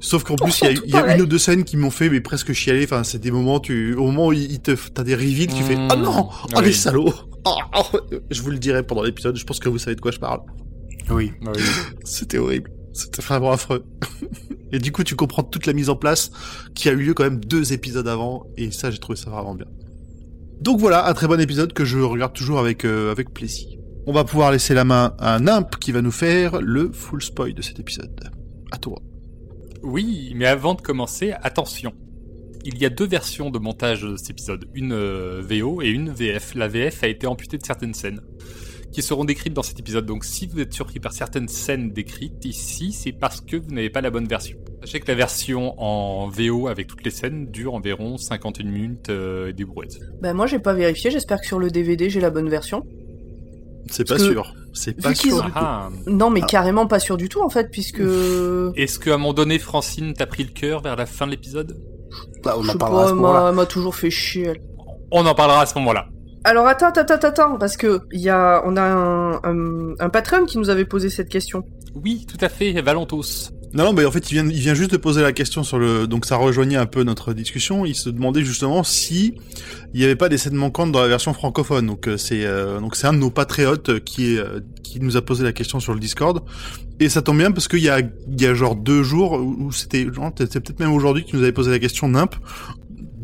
Sauf 0.00 0.22
qu'en 0.22 0.34
plus, 0.36 0.60
il 0.60 0.90
y 0.90 0.96
a, 0.96 1.12
y 1.12 1.14
une 1.14 1.22
ou 1.22 1.26
deux 1.26 1.38
scènes 1.38 1.64
qui 1.64 1.78
m'ont 1.78 1.88
fait 1.90 2.10
mais 2.10 2.20
presque 2.20 2.52
chialer. 2.52 2.84
Enfin, 2.84 3.04
c'est 3.04 3.20
des 3.20 3.30
moments, 3.30 3.58
tu, 3.58 3.94
au 3.94 4.04
moment 4.04 4.26
où 4.26 4.32
il 4.34 4.60
te, 4.60 4.72
t'as 4.92 5.02
des 5.02 5.14
reveals, 5.14 5.46
tu 5.54 5.62
fais 5.62 5.76
Mmh. 5.76 5.88
oh 5.92 5.96
non, 5.96 6.28
oh 6.30 6.46
Oui. 6.58 6.64
les 6.66 6.72
salauds. 6.74 7.14
Oh, 7.46 7.54
oh. 7.74 7.98
Je 8.30 8.42
vous 8.42 8.50
le 8.50 8.58
dirai 8.58 8.82
pendant 8.82 9.02
l'épisode. 9.02 9.34
Je 9.36 9.44
pense 9.44 9.60
que 9.60 9.70
vous 9.70 9.78
savez 9.78 9.96
de 9.96 10.00
quoi 10.02 10.10
je 10.10 10.18
parle. 10.18 10.40
Oui. 11.08 11.32
Oui. 11.40 11.62
C'était 12.04 12.36
horrible. 12.36 12.70
C'était 12.92 13.22
vraiment 13.22 13.50
affreux. 13.52 13.82
Et 14.72 14.78
du 14.78 14.90
coup, 14.90 15.04
tu 15.04 15.14
comprends 15.16 15.42
toute 15.42 15.66
la 15.66 15.74
mise 15.74 15.90
en 15.90 15.96
place 15.96 16.30
qui 16.74 16.88
a 16.88 16.92
eu 16.92 16.96
lieu 16.96 17.14
quand 17.14 17.24
même 17.24 17.44
deux 17.44 17.72
épisodes 17.72 18.08
avant, 18.08 18.46
et 18.56 18.70
ça, 18.70 18.90
j'ai 18.90 18.98
trouvé 18.98 19.16
ça 19.16 19.30
vraiment 19.30 19.54
bien. 19.54 19.66
Donc 20.60 20.80
voilà, 20.80 21.08
un 21.08 21.14
très 21.14 21.26
bon 21.26 21.40
épisode 21.40 21.72
que 21.72 21.84
je 21.84 21.98
regarde 21.98 22.32
toujours 22.32 22.58
avec, 22.58 22.84
euh, 22.84 23.10
avec 23.10 23.32
plaisir. 23.34 23.78
On 24.06 24.12
va 24.12 24.24
pouvoir 24.24 24.50
laisser 24.50 24.74
la 24.74 24.84
main 24.84 25.14
à 25.18 25.34
un 25.34 25.46
imp 25.46 25.76
qui 25.78 25.92
va 25.92 26.02
nous 26.02 26.10
faire 26.10 26.60
le 26.60 26.90
full 26.92 27.22
spoil 27.22 27.54
de 27.54 27.62
cet 27.62 27.78
épisode. 27.78 28.32
À 28.70 28.78
toi. 28.78 29.00
Oui, 29.82 30.32
mais 30.36 30.46
avant 30.46 30.74
de 30.74 30.80
commencer, 30.80 31.32
attention. 31.42 31.92
Il 32.64 32.78
y 32.78 32.86
a 32.86 32.90
deux 32.90 33.06
versions 33.06 33.50
de 33.50 33.58
montage 33.58 34.02
de 34.02 34.16
cet 34.16 34.30
épisode, 34.30 34.66
une 34.74 34.92
euh, 34.92 35.42
VO 35.42 35.82
et 35.82 35.88
une 35.88 36.10
VF. 36.10 36.54
La 36.54 36.68
VF 36.68 37.02
a 37.02 37.08
été 37.08 37.26
amputée 37.26 37.58
de 37.58 37.66
certaines 37.66 37.94
scènes 37.94 38.20
qui 38.92 39.02
seront 39.02 39.24
décrites 39.24 39.54
dans 39.54 39.62
cet 39.62 39.78
épisode. 39.80 40.06
Donc 40.06 40.24
si 40.24 40.46
vous 40.46 40.60
êtes 40.60 40.72
surpris 40.72 41.00
par 41.00 41.12
certaines 41.12 41.48
scènes 41.48 41.90
décrites 41.92 42.44
ici, 42.44 42.92
c'est 42.92 43.12
parce 43.12 43.40
que 43.40 43.56
vous 43.56 43.70
n'avez 43.70 43.90
pas 43.90 44.00
la 44.02 44.10
bonne 44.10 44.26
version. 44.28 44.58
Sachez 44.82 45.00
que 45.00 45.08
la 45.08 45.14
version 45.14 45.74
en 45.82 46.28
VO 46.28 46.68
avec 46.68 46.86
toutes 46.88 47.04
les 47.04 47.10
scènes 47.10 47.50
dure 47.50 47.74
environ 47.74 48.16
51 48.18 48.64
minutes 48.70 49.08
euh, 49.10 49.48
et 49.48 49.52
des 49.52 49.64
brouettes. 49.64 49.98
Bah 50.20 50.34
moi, 50.34 50.46
j'ai 50.46 50.58
pas 50.58 50.74
vérifié, 50.74 51.10
j'espère 51.10 51.40
que 51.40 51.46
sur 51.46 51.58
le 51.58 51.70
DVD, 51.70 52.10
j'ai 52.10 52.20
la 52.20 52.30
bonne 52.30 52.48
version. 52.48 52.84
C'est 53.90 54.06
pas 54.06 54.16
que, 54.16 54.22
sûr. 54.30 54.54
C'est 54.74 55.00
pas 55.00 55.14
sûr 55.14 55.34
ont- 55.36 55.40
du 55.40 55.46
tout. 55.46 55.52
Ah. 55.56 55.88
Non, 56.06 56.30
mais 56.30 56.40
Ah. 56.42 56.46
carrément 56.46 56.86
pas 56.86 56.98
sûr 57.00 57.16
du 57.16 57.28
tout, 57.28 57.42
en 57.42 57.48
fait, 57.50 57.70
puisque... 57.70 58.00
Est-ce 58.76 58.98
qu'à 58.98 59.14
un 59.14 59.18
moment 59.18 59.32
donné, 59.34 59.58
Francine 59.58 60.14
t'a 60.14 60.26
pris 60.26 60.44
le 60.44 60.50
cœur 60.50 60.82
vers 60.82 60.96
la 60.96 61.06
fin 61.06 61.26
de 61.26 61.32
l'épisode? 61.32 61.76
Bah, 62.44 62.54
on 62.58 62.62
Je 62.62 62.72
en 62.72 62.76
parlera 62.78 63.04
à 63.04 63.08
ce 63.08 63.12
moment-là. 63.14 63.40
m'a 63.42 63.48
elle 63.50 63.54
m'a 63.56 63.66
toujours 63.66 63.94
fait 63.94 64.10
chier, 64.10 64.44
elle. 64.46 64.62
On 65.10 65.24
en 65.26 65.34
parlera 65.34 65.62
à 65.62 65.66
ce 65.66 65.74
moment-là. 65.78 66.08
Alors 66.44 66.66
attends, 66.66 66.88
attends, 66.88 67.02
attends, 67.02 67.28
attends, 67.28 67.58
parce 67.58 67.76
que 67.76 68.00
il 68.10 68.20
y 68.20 68.28
a, 68.28 68.62
on 68.64 68.76
a 68.76 68.82
un, 68.82 69.34
un, 69.44 69.94
un 69.98 70.08
patron 70.08 70.44
qui 70.44 70.58
nous 70.58 70.70
avait 70.70 70.84
posé 70.84 71.08
cette 71.08 71.28
question. 71.28 71.64
Oui, 71.94 72.26
tout 72.26 72.42
à 72.44 72.48
fait, 72.48 72.72
Valentos. 72.80 73.50
Non, 73.74 73.84
non, 73.84 73.92
mais 73.94 74.04
en 74.04 74.10
fait, 74.10 74.30
il 74.30 74.34
vient, 74.34 74.46
il 74.46 74.60
vient 74.60 74.74
juste 74.74 74.90
de 74.90 74.98
poser 74.98 75.22
la 75.22 75.32
question 75.32 75.62
sur 75.62 75.78
le, 75.78 76.06
donc 76.06 76.26
ça 76.26 76.36
rejoignait 76.36 76.76
un 76.76 76.84
peu 76.84 77.04
notre 77.04 77.32
discussion. 77.32 77.86
Il 77.86 77.94
se 77.94 78.10
demandait 78.10 78.44
justement 78.44 78.82
si 78.82 79.34
il 79.94 79.98
n'y 79.98 80.04
avait 80.04 80.16
pas 80.16 80.28
des 80.28 80.36
scènes 80.36 80.56
manquantes 80.56 80.92
dans 80.92 81.00
la 81.00 81.08
version 81.08 81.32
francophone. 81.32 81.86
Donc 81.86 82.06
euh, 82.06 82.18
c'est, 82.18 82.44
euh, 82.44 82.80
donc 82.80 82.96
c'est 82.96 83.06
un 83.06 83.14
de 83.14 83.18
nos 83.18 83.30
patriotes 83.30 83.88
euh, 83.88 83.98
qui 83.98 84.36
est, 84.36 84.44
qui 84.82 85.00
nous 85.00 85.16
a 85.16 85.22
posé 85.22 85.42
la 85.42 85.52
question 85.52 85.80
sur 85.80 85.94
le 85.94 86.00
Discord. 86.00 86.42
Et 87.00 87.08
ça 87.08 87.22
tombe 87.22 87.38
bien 87.38 87.50
parce 87.50 87.66
qu'il 87.66 87.82
y 87.82 87.88
a, 87.88 88.00
il 88.00 88.40
y 88.40 88.46
a 88.46 88.52
genre 88.52 88.76
deux 88.76 89.02
jours 89.02 89.32
où 89.32 89.72
c'était, 89.72 90.06
genre, 90.12 90.32
c'est 90.36 90.60
peut-être 90.60 90.80
même 90.80 90.92
aujourd'hui 90.92 91.24
qui 91.24 91.34
nous 91.36 91.42
avait 91.42 91.52
posé 91.52 91.70
la 91.70 91.78
question 91.78 92.08
Nimp 92.08 92.34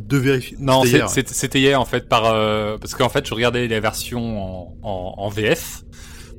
de 0.08 0.16
vérifier. 0.16 0.56
Non, 0.60 0.82
C'était 0.84 1.60
hier. 1.60 1.80
en 1.80 1.84
fait 1.84 2.08
par 2.08 2.24
euh, 2.26 2.78
parce 2.78 2.94
qu'en 2.94 3.08
fait 3.08 3.26
je 3.26 3.34
regardais 3.34 3.68
la 3.68 3.80
version 3.80 4.42
en, 4.42 4.76
en, 4.82 5.14
en 5.18 5.28
VF 5.28 5.84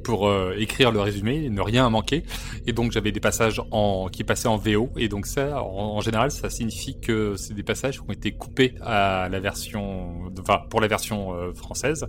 pour 0.03 0.27
euh, 0.27 0.55
écrire 0.57 0.91
le 0.91 1.01
résumé 1.01 1.49
ne 1.49 1.61
rien 1.61 1.87
manquer 1.89 2.23
et 2.65 2.73
donc 2.73 2.91
j'avais 2.91 3.11
des 3.11 3.19
passages 3.19 3.61
en 3.71 4.07
qui 4.11 4.23
passaient 4.23 4.47
en 4.47 4.57
VO 4.57 4.89
et 4.97 5.07
donc 5.07 5.27
ça 5.27 5.61
en, 5.61 5.97
en 5.97 6.01
général 6.01 6.31
ça 6.31 6.49
signifie 6.49 6.99
que 6.99 7.35
c'est 7.35 7.53
des 7.53 7.63
passages 7.63 7.97
qui 7.99 8.05
ont 8.07 8.13
été 8.13 8.31
coupés 8.31 8.73
à 8.81 9.27
la 9.29 9.39
version 9.39 10.31
enfin 10.39 10.61
pour 10.69 10.81
la 10.81 10.87
version 10.87 11.33
euh, 11.33 11.53
française 11.53 12.07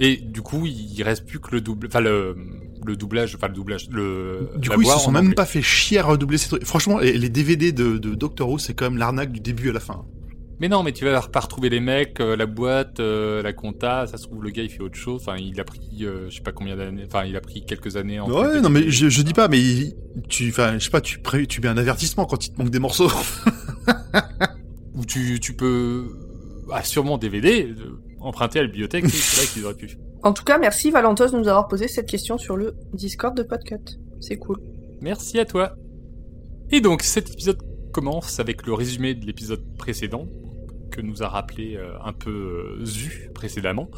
et 0.00 0.16
du 0.16 0.42
coup 0.42 0.66
il 0.66 1.00
reste 1.02 1.26
plus 1.26 1.38
que 1.38 1.50
le 1.52 1.60
double 1.60 1.86
enfin 1.88 2.00
le 2.00 2.34
le 2.84 2.96
doublage 2.96 3.34
enfin 3.36 3.48
le 3.48 3.54
doublage 3.54 3.88
le 3.90 4.50
Du 4.56 4.70
coup, 4.70 4.80
ils 4.82 4.88
se 4.88 4.98
sont 4.98 5.10
même 5.12 5.24
anglais. 5.24 5.34
pas 5.34 5.46
fait 5.46 5.62
chier 5.62 5.98
à 5.98 6.04
redoubler 6.04 6.38
ces 6.38 6.48
trucs. 6.48 6.64
Franchement, 6.64 6.98
les, 6.98 7.12
les 7.12 7.28
DVD 7.28 7.72
de, 7.72 7.98
de 7.98 8.14
Doctor 8.14 8.48
Who, 8.48 8.58
c'est 8.58 8.72
quand 8.74 8.86
même 8.86 8.98
l'arnaque 8.98 9.32
du 9.32 9.40
début 9.40 9.70
à 9.70 9.72
la 9.72 9.80
fin. 9.80 10.04
Mais 10.60 10.68
non, 10.68 10.82
mais 10.82 10.90
tu 10.92 11.04
vas 11.04 11.20
pas 11.22 11.40
retrouver 11.40 11.68
les 11.68 11.78
mecs, 11.78 12.18
euh, 12.20 12.34
la 12.36 12.46
boîte, 12.46 12.98
euh, 12.98 13.42
la 13.42 13.52
compta, 13.52 14.06
ça 14.08 14.16
se 14.16 14.24
trouve 14.24 14.42
le 14.42 14.50
gars 14.50 14.64
il 14.64 14.70
fait 14.70 14.80
autre 14.82 14.96
chose. 14.98 15.20
Enfin, 15.22 15.36
il 15.38 15.58
a 15.60 15.64
pris, 15.64 15.80
euh, 16.02 16.28
je 16.30 16.36
sais 16.36 16.42
pas 16.42 16.50
combien 16.50 16.76
d'années, 16.76 17.04
enfin 17.06 17.24
il 17.24 17.36
a 17.36 17.40
pris 17.40 17.64
quelques 17.64 17.96
années. 17.96 18.18
En 18.18 18.28
Ouais, 18.28 18.60
non, 18.60 18.68
mais 18.68 18.90
je, 18.90 19.08
je 19.08 19.22
dis 19.22 19.34
pas, 19.34 19.46
mais 19.46 19.60
il- 19.60 19.94
tu, 20.28 20.48
enfin, 20.50 20.74
je 20.78 20.84
sais 20.84 20.90
pas, 20.90 21.00
tu, 21.00 21.20
pré- 21.20 21.46
tu 21.46 21.60
mets 21.60 21.68
un 21.68 21.76
avertissement 21.76 22.24
quand 22.26 22.44
il 22.44 22.52
te 22.52 22.58
manque 22.60 22.70
des 22.70 22.80
morceaux. 22.80 23.08
Ou 24.94 25.04
tu, 25.04 25.38
tu 25.40 25.54
peux, 25.54 26.06
ah, 26.72 26.82
sûrement 26.82 27.18
DVD, 27.18 27.64
euh, 27.68 28.00
emprunter 28.20 28.58
à 28.58 28.62
la 28.62 28.68
bibliothèque, 28.68 29.08
c'est 29.08 29.40
là 29.42 29.46
qu'ils 29.52 29.64
auraient 29.64 29.74
pu. 29.74 29.96
En 30.24 30.32
tout 30.32 30.42
cas, 30.42 30.58
merci 30.58 30.90
Valentos 30.90 31.28
de 31.28 31.36
nous 31.38 31.46
avoir 31.48 31.68
posé 31.68 31.86
cette 31.86 32.08
question 32.08 32.36
sur 32.38 32.56
le 32.56 32.74
Discord 32.92 33.36
de 33.36 33.44
Podcut. 33.44 33.76
C'est 34.20 34.36
cool. 34.36 34.58
Merci 35.00 35.38
à 35.38 35.44
toi. 35.44 35.76
Et 36.72 36.80
donc 36.80 37.02
cet 37.02 37.30
épisode 37.30 37.58
commence 37.92 38.40
avec 38.40 38.66
le 38.66 38.74
résumé 38.74 39.14
de 39.14 39.24
l'épisode 39.24 39.62
précédent 39.78 40.26
que 40.90 41.00
nous 41.00 41.22
a 41.22 41.28
rappelé 41.28 41.76
euh, 41.76 41.92
un 42.04 42.12
peu 42.12 42.76
euh, 42.80 42.84
Zu 42.84 43.30
précédemment. 43.34 43.88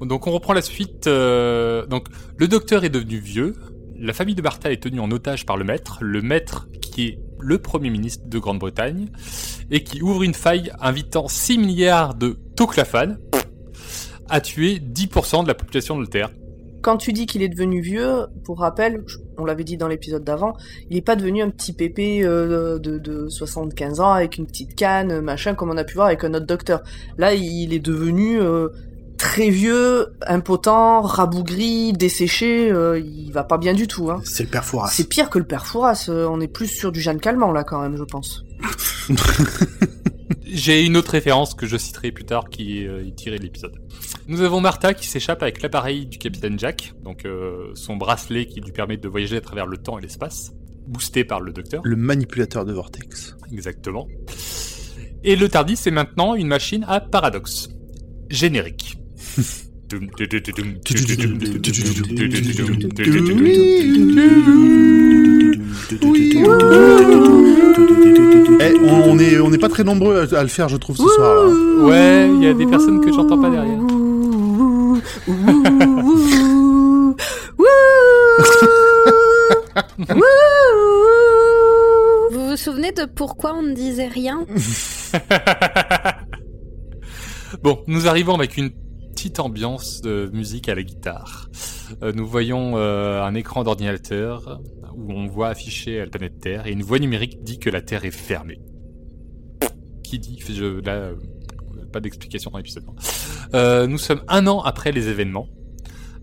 Donc 0.00 0.26
on 0.26 0.32
reprend 0.32 0.52
la 0.52 0.62
suite. 0.62 1.06
euh, 1.06 1.86
donc 1.86 2.08
le 2.36 2.48
docteur 2.48 2.84
est 2.84 2.90
devenu 2.90 3.18
vieux. 3.18 3.54
La 3.98 4.12
famille 4.12 4.34
de 4.34 4.42
Martha 4.42 4.72
est 4.72 4.82
tenue 4.82 5.00
en 5.00 5.10
otage 5.10 5.46
par 5.46 5.56
le 5.56 5.64
maître. 5.64 5.98
Le 6.00 6.22
maître 6.22 6.68
qui 6.80 7.06
est 7.06 7.18
le 7.40 7.58
premier 7.58 7.90
ministre 7.90 8.28
de 8.28 8.38
Grande-Bretagne 8.38 9.08
et 9.70 9.82
qui 9.84 10.02
ouvre 10.02 10.22
une 10.22 10.34
faille 10.34 10.72
invitant 10.80 11.28
6 11.28 11.58
milliards 11.58 12.14
de 12.14 12.38
Toclafan 12.56 13.16
à 14.28 14.40
tuer 14.40 14.78
10% 14.78 15.42
de 15.42 15.48
la 15.48 15.54
population 15.54 15.96
de 15.96 16.02
la 16.02 16.08
Terre. 16.08 16.30
Quand 16.82 16.96
tu 16.96 17.12
dis 17.12 17.26
qu'il 17.26 17.42
est 17.42 17.48
devenu 17.48 17.80
vieux, 17.80 18.26
pour 18.44 18.58
rappel, 18.58 19.04
on 19.38 19.44
l'avait 19.44 19.64
dit 19.64 19.76
dans 19.76 19.88
l'épisode 19.88 20.24
d'avant, 20.24 20.54
il 20.90 20.96
est 20.96 21.02
pas 21.02 21.16
devenu 21.16 21.42
un 21.42 21.50
petit 21.50 21.72
pépé 21.72 22.24
euh, 22.24 22.78
de, 22.78 22.98
de 22.98 23.28
75 23.28 24.00
ans 24.00 24.12
avec 24.12 24.36
une 24.36 24.46
petite 24.46 24.74
canne, 24.74 25.20
machin, 25.20 25.54
comme 25.54 25.70
on 25.70 25.76
a 25.76 25.84
pu 25.84 25.94
voir 25.94 26.08
avec 26.08 26.24
un 26.24 26.34
autre 26.34 26.46
docteur. 26.46 26.82
Là, 27.18 27.34
il 27.34 27.72
est 27.72 27.78
devenu 27.78 28.40
euh, 28.40 28.68
très 29.22 29.50
vieux, 29.50 30.14
impotent, 30.26 31.00
rabougri, 31.02 31.92
desséché, 31.92 32.72
euh, 32.72 32.98
il 32.98 33.30
va 33.30 33.44
pas 33.44 33.56
bien 33.56 33.72
du 33.72 33.86
tout. 33.86 34.10
Hein. 34.10 34.20
C'est 34.24 34.42
le 34.42 34.48
père 34.48 34.64
Fouras. 34.64 34.88
C'est 34.88 35.08
pire 35.08 35.30
que 35.30 35.38
le 35.38 35.44
père 35.44 35.64
Fouras, 35.64 36.06
euh, 36.08 36.26
on 36.28 36.40
est 36.40 36.48
plus 36.48 36.66
sur 36.66 36.90
du 36.90 37.00
Jeanne 37.00 37.20
Calment 37.20 37.52
là 37.52 37.62
quand 37.62 37.80
même, 37.80 37.96
je 37.96 38.02
pense. 38.02 38.44
J'ai 40.54 40.84
une 40.84 40.98
autre 40.98 41.12
référence 41.12 41.54
que 41.54 41.66
je 41.66 41.78
citerai 41.78 42.12
plus 42.12 42.26
tard 42.26 42.50
qui 42.50 42.80
est 42.80 42.86
euh, 42.86 43.10
tirée 43.16 43.38
de 43.38 43.42
l'épisode. 43.42 43.74
Nous 44.28 44.42
avons 44.42 44.60
Martha 44.60 44.92
qui 44.92 45.06
s'échappe 45.06 45.42
avec 45.42 45.62
l'appareil 45.62 46.04
du 46.04 46.18
capitaine 46.18 46.58
Jack, 46.58 46.92
donc 47.02 47.24
euh, 47.24 47.70
son 47.74 47.96
bracelet 47.96 48.44
qui 48.44 48.60
lui 48.60 48.70
permet 48.70 48.98
de 48.98 49.08
voyager 49.08 49.38
à 49.38 49.40
travers 49.40 49.64
le 49.64 49.78
temps 49.78 49.98
et 49.98 50.02
l'espace, 50.02 50.52
boosté 50.86 51.24
par 51.24 51.40
le 51.40 51.54
docteur. 51.54 51.80
Le 51.84 51.96
manipulateur 51.96 52.66
de 52.66 52.72
Vortex. 52.74 53.34
Exactement. 53.50 54.06
Et 55.24 55.36
le 55.36 55.48
Tardis, 55.48 55.76
c'est 55.76 55.90
maintenant 55.90 56.34
une 56.34 56.48
machine 56.48 56.84
à 56.86 57.00
paradoxe. 57.00 57.70
Générique. 58.28 58.98
Eh, 68.60 68.74
on, 68.80 69.10
on 69.10 69.18
est, 69.18 69.38
on 69.40 69.50
n'est 69.50 69.58
pas 69.58 69.68
très 69.68 69.84
nombreux 69.84 70.28
à, 70.32 70.38
à 70.38 70.42
le 70.42 70.48
faire, 70.48 70.68
je 70.68 70.76
trouve, 70.76 70.96
ce 70.96 71.02
soir. 71.02 71.46
Là. 71.46 71.84
Ouais, 71.84 72.30
il 72.32 72.42
y 72.42 72.46
a 72.46 72.54
des 72.54 72.66
personnes 72.66 73.00
que 73.04 73.12
j'entends 73.12 73.40
pas 73.40 73.50
derrière. 73.50 73.78
Vous 82.30 82.48
vous 82.50 82.56
souvenez 82.56 82.92
de 82.92 83.04
pourquoi 83.04 83.54
on 83.54 83.62
ne 83.62 83.74
disait 83.74 84.08
rien? 84.08 84.46
Bon, 87.62 87.80
nous 87.86 88.08
arrivons 88.08 88.34
avec 88.34 88.56
une 88.56 88.70
petite 89.22 89.38
ambiance 89.38 90.00
de 90.00 90.28
musique 90.32 90.68
à 90.68 90.74
la 90.74 90.82
guitare. 90.82 91.48
Euh, 92.02 92.12
nous 92.12 92.26
voyons 92.26 92.72
euh, 92.74 93.22
un 93.22 93.36
écran 93.36 93.62
d'ordinateur 93.62 94.60
où 94.96 95.12
on 95.12 95.28
voit 95.28 95.46
afficher 95.46 96.00
la 96.00 96.06
planète 96.08 96.40
Terre 96.40 96.66
et 96.66 96.72
une 96.72 96.82
voix 96.82 96.98
numérique 96.98 97.40
dit 97.44 97.60
que 97.60 97.70
la 97.70 97.82
Terre 97.82 98.04
est 98.04 98.10
fermée. 98.10 98.58
Qui 100.02 100.18
dit 100.18 100.40
je, 100.48 100.84
Là, 100.84 100.94
euh, 100.94 101.14
pas 101.92 102.00
d'explication 102.00 102.50
dans 102.50 102.58
l'épisode. 102.58 102.82
Nous 103.88 103.98
sommes 103.98 104.22
un 104.26 104.48
an 104.48 104.60
après 104.60 104.90
les 104.90 105.06
événements. 105.06 105.46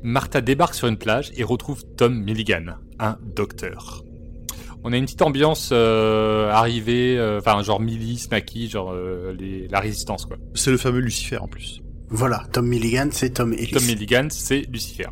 Martha 0.04 0.42
débarque 0.42 0.76
sur 0.76 0.90
une 0.90 0.98
plage 0.98 1.32
et 1.38 1.46
retrouve 1.46 1.86
Tom 1.96 2.22
Milligan, 2.22 2.66
un 3.00 3.18
docteur. 3.34 4.04
On 4.84 4.92
a 4.92 4.98
une 4.98 5.06
petite 5.06 5.22
ambiance 5.22 5.72
arrivée, 5.72 7.18
enfin 7.38 7.64
genre 7.64 7.80
milice, 7.80 8.30
maquis, 8.30 8.70
genre 8.70 8.94
la 8.94 9.80
résistance 9.80 10.26
quoi. 10.26 10.36
C'est 10.54 10.72
le 10.72 10.78
fameux 10.78 11.00
Lucifer 11.00 11.38
en 11.38 11.48
plus. 11.48 11.82
Voilà, 12.10 12.44
Tom 12.52 12.68
Milligan, 12.68 13.10
c'est 13.12 13.32
Tom 13.32 13.54
Ellis. 13.54 13.72
Tom 13.72 13.84
Milligan, 13.84 14.28
c'est 14.30 14.62
Lucifer. 14.72 15.08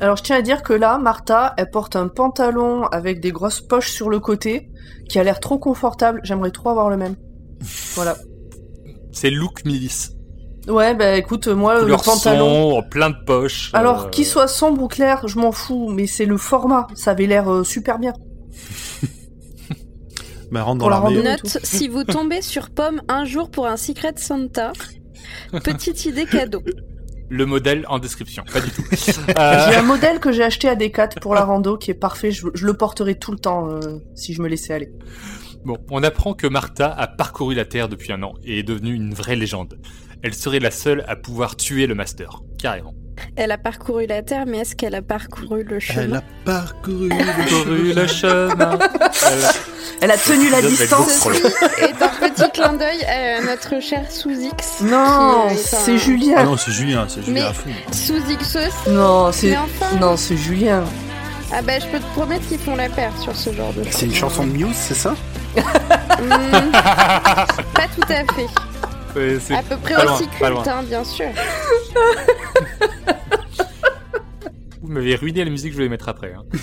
Alors 0.00 0.16
je 0.16 0.22
tiens 0.22 0.36
à 0.36 0.42
dire 0.42 0.62
que 0.62 0.72
là, 0.72 0.98
Martha, 0.98 1.52
elle 1.58 1.70
porte 1.70 1.96
un 1.96 2.08
pantalon 2.08 2.84
avec 2.86 3.20
des 3.20 3.32
grosses 3.32 3.60
poches 3.60 3.90
sur 3.90 4.08
le 4.08 4.18
côté, 4.18 4.70
qui 5.08 5.18
a 5.18 5.24
l'air 5.24 5.40
trop 5.40 5.58
confortable. 5.58 6.20
J'aimerais 6.24 6.50
trop 6.50 6.70
avoir 6.70 6.88
le 6.88 6.96
même. 6.96 7.16
Voilà. 7.94 8.16
C'est 9.12 9.30
look 9.30 9.64
milice. 9.64 10.12
Ouais, 10.68 10.94
bah 10.94 11.16
écoute, 11.16 11.48
moi, 11.48 11.82
le 11.82 11.96
pantalon... 11.96 12.70
sombre, 12.70 12.88
plein 12.88 13.10
de 13.10 13.16
poches. 13.26 13.70
Alors, 13.72 14.04
euh, 14.04 14.08
qu'il 14.08 14.26
soit 14.26 14.46
sombre 14.46 14.82
ou 14.82 14.88
clair, 14.88 15.26
je 15.26 15.38
m'en 15.38 15.52
fous, 15.52 15.88
mais 15.88 16.06
c'est 16.06 16.26
le 16.26 16.36
format. 16.36 16.86
Ça 16.94 17.12
avait 17.12 17.26
l'air 17.26 17.50
euh, 17.50 17.64
super 17.64 17.98
bien. 17.98 18.12
Bah, 20.52 20.64
rentre 20.64 20.80
dans 20.80 20.88
la. 20.88 20.98
Note, 20.98 21.46
si 21.62 21.86
vous 21.86 22.02
tombez 22.02 22.42
sur 22.42 22.70
Pomme 22.70 23.02
un 23.06 23.24
jour 23.24 23.52
pour 23.52 23.68
un 23.68 23.76
Secret 23.76 24.14
Santa, 24.16 24.72
petite 25.64 26.04
idée 26.04 26.26
cadeau. 26.26 26.62
Le 27.28 27.46
modèle 27.46 27.84
en 27.88 28.00
description, 28.00 28.44
pas 28.52 28.60
du 28.60 28.70
tout. 28.70 28.82
Euh, 29.38 29.70
J'ai 29.70 29.76
un 29.76 29.82
modèle 29.82 30.18
que 30.18 30.32
j'ai 30.32 30.42
acheté 30.42 30.68
à 30.68 30.74
Decat 30.74 31.08
pour 31.20 31.34
la 31.34 31.44
rando 31.44 31.76
qui 31.76 31.90
est 31.92 31.94
parfait. 31.94 32.32
Je, 32.32 32.48
je 32.54 32.66
le 32.66 32.74
porterai 32.74 33.16
tout 33.16 33.30
le 33.30 33.38
temps 33.38 33.70
euh, 33.70 33.78
si 34.16 34.34
je 34.34 34.42
me 34.42 34.48
laissais 34.48 34.74
aller. 34.74 34.90
Bon, 35.64 35.76
on 35.90 36.02
apprend 36.02 36.34
que 36.34 36.46
Martha 36.46 36.90
a 36.90 37.06
parcouru 37.06 37.54
la 37.54 37.64
Terre 37.64 37.88
depuis 37.88 38.12
un 38.12 38.22
an 38.22 38.34
et 38.42 38.60
est 38.60 38.62
devenue 38.62 38.94
une 38.94 39.14
vraie 39.14 39.36
légende. 39.36 39.78
Elle 40.22 40.34
serait 40.34 40.58
la 40.60 40.70
seule 40.70 41.04
à 41.08 41.16
pouvoir 41.16 41.56
tuer 41.56 41.86
le 41.86 41.94
Master, 41.94 42.40
carrément. 42.58 42.94
Elle 43.36 43.50
a 43.52 43.58
parcouru 43.58 44.06
la 44.06 44.22
Terre, 44.22 44.44
mais 44.46 44.58
est-ce 44.58 44.74
qu'elle 44.74 44.94
a 44.94 45.02
parcouru 45.02 45.62
le 45.62 45.74
Elle 45.76 45.80
chemin 45.80 46.16
a 46.18 46.22
parcouru 46.44 47.08
le 47.08 47.16
Parcouru 47.16 47.92
le 47.92 48.06
chemin. 48.06 48.78
Elle 48.78 49.44
a- 49.44 49.52
Elle 50.02 50.10
a 50.10 50.16
tenu 50.16 50.48
la 50.50 50.62
distance. 50.62 51.26
Et 51.26 51.84
un 52.02 52.28
petit 52.30 52.50
clin 52.52 52.72
d'œil 52.72 53.02
à 53.04 53.42
notre 53.42 53.80
cher 53.82 54.10
Sous-X. 54.10 54.80
Non, 54.82 55.48
qui 55.48 55.54
est 55.54 55.58
un- 55.58 55.58
c'est 55.58 55.92
Ah 55.92 55.96
Julien. 55.98 56.44
non, 56.44 56.56
c'est 56.56 56.72
Julien, 56.72 57.06
c'est 57.08 57.22
Julien 57.22 57.34
Mais- 57.42 57.48
à 57.48 57.52
fond. 57.52 57.70
Sous-X 57.92 58.56
aussi. 58.56 58.90
Non, 58.90 59.30
c'est 59.32 59.56
enfin 59.58 59.96
non, 60.00 60.16
c'est 60.16 60.38
Julien. 60.38 60.84
Ah 61.52 61.60
bah 61.62 61.78
je 61.80 61.86
peux 61.88 61.98
te 61.98 62.04
promettre 62.14 62.46
qu'ils 62.48 62.58
font 62.60 62.76
la 62.76 62.88
paire 62.88 63.12
sur 63.20 63.34
ce 63.36 63.52
genre 63.52 63.72
de 63.74 63.82
C'est 63.90 64.06
une 64.06 64.14
chanson 64.14 64.46
de 64.46 64.52
Muse, 64.52 64.74
c'est 64.74 64.94
ça? 64.94 65.14
Hmm, 65.56 65.60
Pas 66.72 67.86
tout 67.94 68.02
à 68.08 68.32
fait. 68.34 68.46
C'est 69.40 69.54
À 69.54 69.62
peu 69.62 69.76
près 69.76 69.94
pas 69.94 70.04
loin, 70.04 70.14
aussi 70.14 70.26
pas 70.26 70.36
culte, 70.50 70.50
loin. 70.50 70.64
hein, 70.78 70.82
bien 70.82 71.04
sûr. 71.04 71.26
Vous 74.82 74.88
m'avez 74.88 75.14
ruiné 75.14 75.44
la 75.44 75.50
musique 75.50 75.68
que 75.68 75.72
je 75.72 75.76
voulais 75.76 75.88
mettre 75.88 76.08
après. 76.08 76.32
hein. 76.34 76.42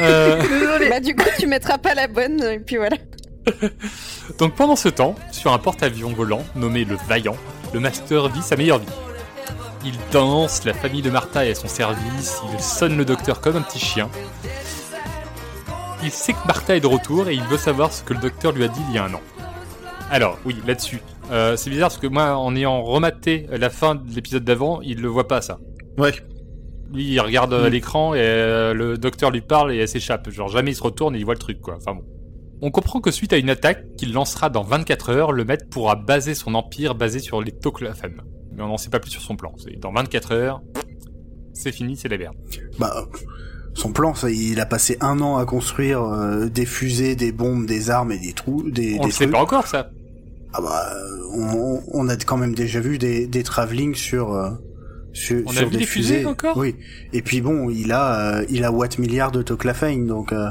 Euh. 0.00 0.42
Bah 0.90 0.98
du 0.98 1.14
coup 1.14 1.28
tu 1.38 1.46
mettras 1.46 1.78
pas 1.78 1.94
la 1.94 2.08
bonne, 2.08 2.42
et 2.42 2.58
puis 2.58 2.78
voilà. 2.78 2.96
donc 4.38 4.54
pendant 4.56 4.74
ce 4.74 4.88
temps, 4.88 5.14
sur 5.30 5.52
un 5.52 5.58
porte-avions 5.58 6.12
volant 6.12 6.42
nommé 6.56 6.84
le 6.84 6.96
Vaillant, 7.06 7.36
le 7.72 7.78
Master 7.78 8.26
vit 8.28 8.42
sa 8.42 8.56
meilleure 8.56 8.80
vie. 8.80 8.86
Il 9.84 9.94
danse, 10.10 10.64
la 10.64 10.74
famille 10.74 11.00
de 11.02 11.10
Martha 11.10 11.46
est 11.46 11.52
à 11.52 11.54
son 11.54 11.68
service, 11.68 12.40
il 12.52 12.60
sonne 12.60 12.96
le 12.96 13.04
docteur 13.04 13.40
comme 13.40 13.54
un 13.54 13.62
petit 13.62 13.78
chien. 13.78 14.10
Il 16.02 16.10
sait 16.10 16.32
que 16.32 16.44
Martha 16.44 16.74
est 16.74 16.80
de 16.80 16.88
retour 16.88 17.28
et 17.28 17.34
il 17.34 17.44
veut 17.44 17.56
savoir 17.58 17.92
ce 17.92 18.02
que 18.02 18.14
le 18.14 18.20
docteur 18.20 18.50
lui 18.50 18.64
a 18.64 18.68
dit 18.68 18.80
il 18.88 18.96
y 18.96 18.98
a 18.98 19.04
un 19.04 19.14
an. 19.14 19.20
Alors, 20.10 20.38
oui, 20.44 20.60
là-dessus. 20.66 21.00
Euh, 21.30 21.56
c'est 21.56 21.70
bizarre 21.70 21.88
parce 21.88 22.00
que 22.00 22.06
moi, 22.06 22.36
en 22.36 22.54
ayant 22.54 22.82
rematé 22.82 23.46
la 23.50 23.70
fin 23.70 23.94
de 23.94 24.14
l'épisode 24.14 24.44
d'avant, 24.44 24.80
il 24.82 25.00
le 25.00 25.08
voit 25.08 25.26
pas 25.28 25.40
ça. 25.40 25.58
Ouais. 25.98 26.12
Lui, 26.92 27.04
il 27.12 27.20
regarde 27.20 27.52
euh, 27.52 27.68
Mm. 27.68 27.72
l'écran 27.72 28.14
et 28.14 28.18
euh, 28.20 28.74
le 28.74 28.98
docteur 28.98 29.30
lui 29.30 29.40
parle 29.40 29.72
et 29.72 29.78
elle 29.78 29.88
s'échappe. 29.88 30.30
Genre, 30.30 30.48
jamais 30.48 30.72
il 30.72 30.74
se 30.74 30.82
retourne 30.82 31.16
et 31.16 31.18
il 31.18 31.24
voit 31.24 31.34
le 31.34 31.40
truc, 31.40 31.60
quoi. 31.60 31.76
Enfin 31.76 31.94
bon. 31.94 32.04
On 32.62 32.70
comprend 32.70 33.00
que 33.00 33.10
suite 33.10 33.32
à 33.32 33.36
une 33.36 33.50
attaque 33.50 33.96
qu'il 33.96 34.12
lancera 34.12 34.48
dans 34.48 34.62
24 34.62 35.10
heures, 35.10 35.32
le 35.32 35.44
maître 35.44 35.66
pourra 35.70 35.96
baser 35.96 36.34
son 36.34 36.54
empire 36.54 36.94
basé 36.94 37.18
sur 37.18 37.42
les 37.42 37.52
Toclafan. 37.52 38.10
Mais 38.52 38.62
on 38.62 38.68
n'en 38.68 38.76
sait 38.78 38.90
pas 38.90 39.00
plus 39.00 39.10
sur 39.10 39.22
son 39.22 39.36
plan. 39.36 39.52
C'est 39.58 39.78
dans 39.80 39.92
24 39.92 40.32
heures, 40.32 40.62
c'est 41.52 41.72
fini, 41.72 41.96
c'est 41.96 42.08
la 42.08 42.16
merde. 42.16 42.36
Bah, 42.78 42.94
son 43.74 43.92
plan, 43.92 44.14
ça, 44.14 44.30
il 44.30 44.60
a 44.60 44.66
passé 44.66 44.96
un 45.00 45.20
an 45.20 45.36
à 45.36 45.44
construire 45.44 46.02
euh, 46.02 46.46
des 46.46 46.64
fusées, 46.64 47.16
des 47.16 47.32
bombes, 47.32 47.66
des 47.66 47.90
armes 47.90 48.12
et 48.12 48.18
des 48.18 48.32
trous, 48.32 48.62
des, 48.70 48.96
On 48.98 49.02
des 49.02 49.06
le 49.08 49.12
sait 49.12 49.26
pas 49.26 49.40
encore, 49.40 49.66
ça. 49.66 49.90
Ah 50.56 50.60
bah, 50.60 50.84
on, 51.36 51.80
on 51.92 52.08
a 52.08 52.16
quand 52.16 52.36
même 52.36 52.54
déjà 52.54 52.78
vu 52.80 52.96
des, 52.98 53.26
des 53.26 53.42
travelling 53.42 53.94
sur 53.94 54.32
euh, 54.32 54.50
sur, 55.12 55.42
On 55.46 55.56
a 55.56 55.64
vu 55.64 55.76
des 55.78 55.84
fusées 55.86 56.24
encore? 56.26 56.56
Oui. 56.56 56.76
Et 57.12 57.22
puis 57.22 57.40
bon, 57.40 57.70
il 57.70 57.90
a 57.92 58.38
euh, 58.40 58.44
il 58.50 58.64
a 58.64 58.70
Watt 58.72 58.98
milliard 58.98 59.32
de 59.32 59.42
Toclafane, 59.42 60.06
donc 60.06 60.32
euh, 60.32 60.50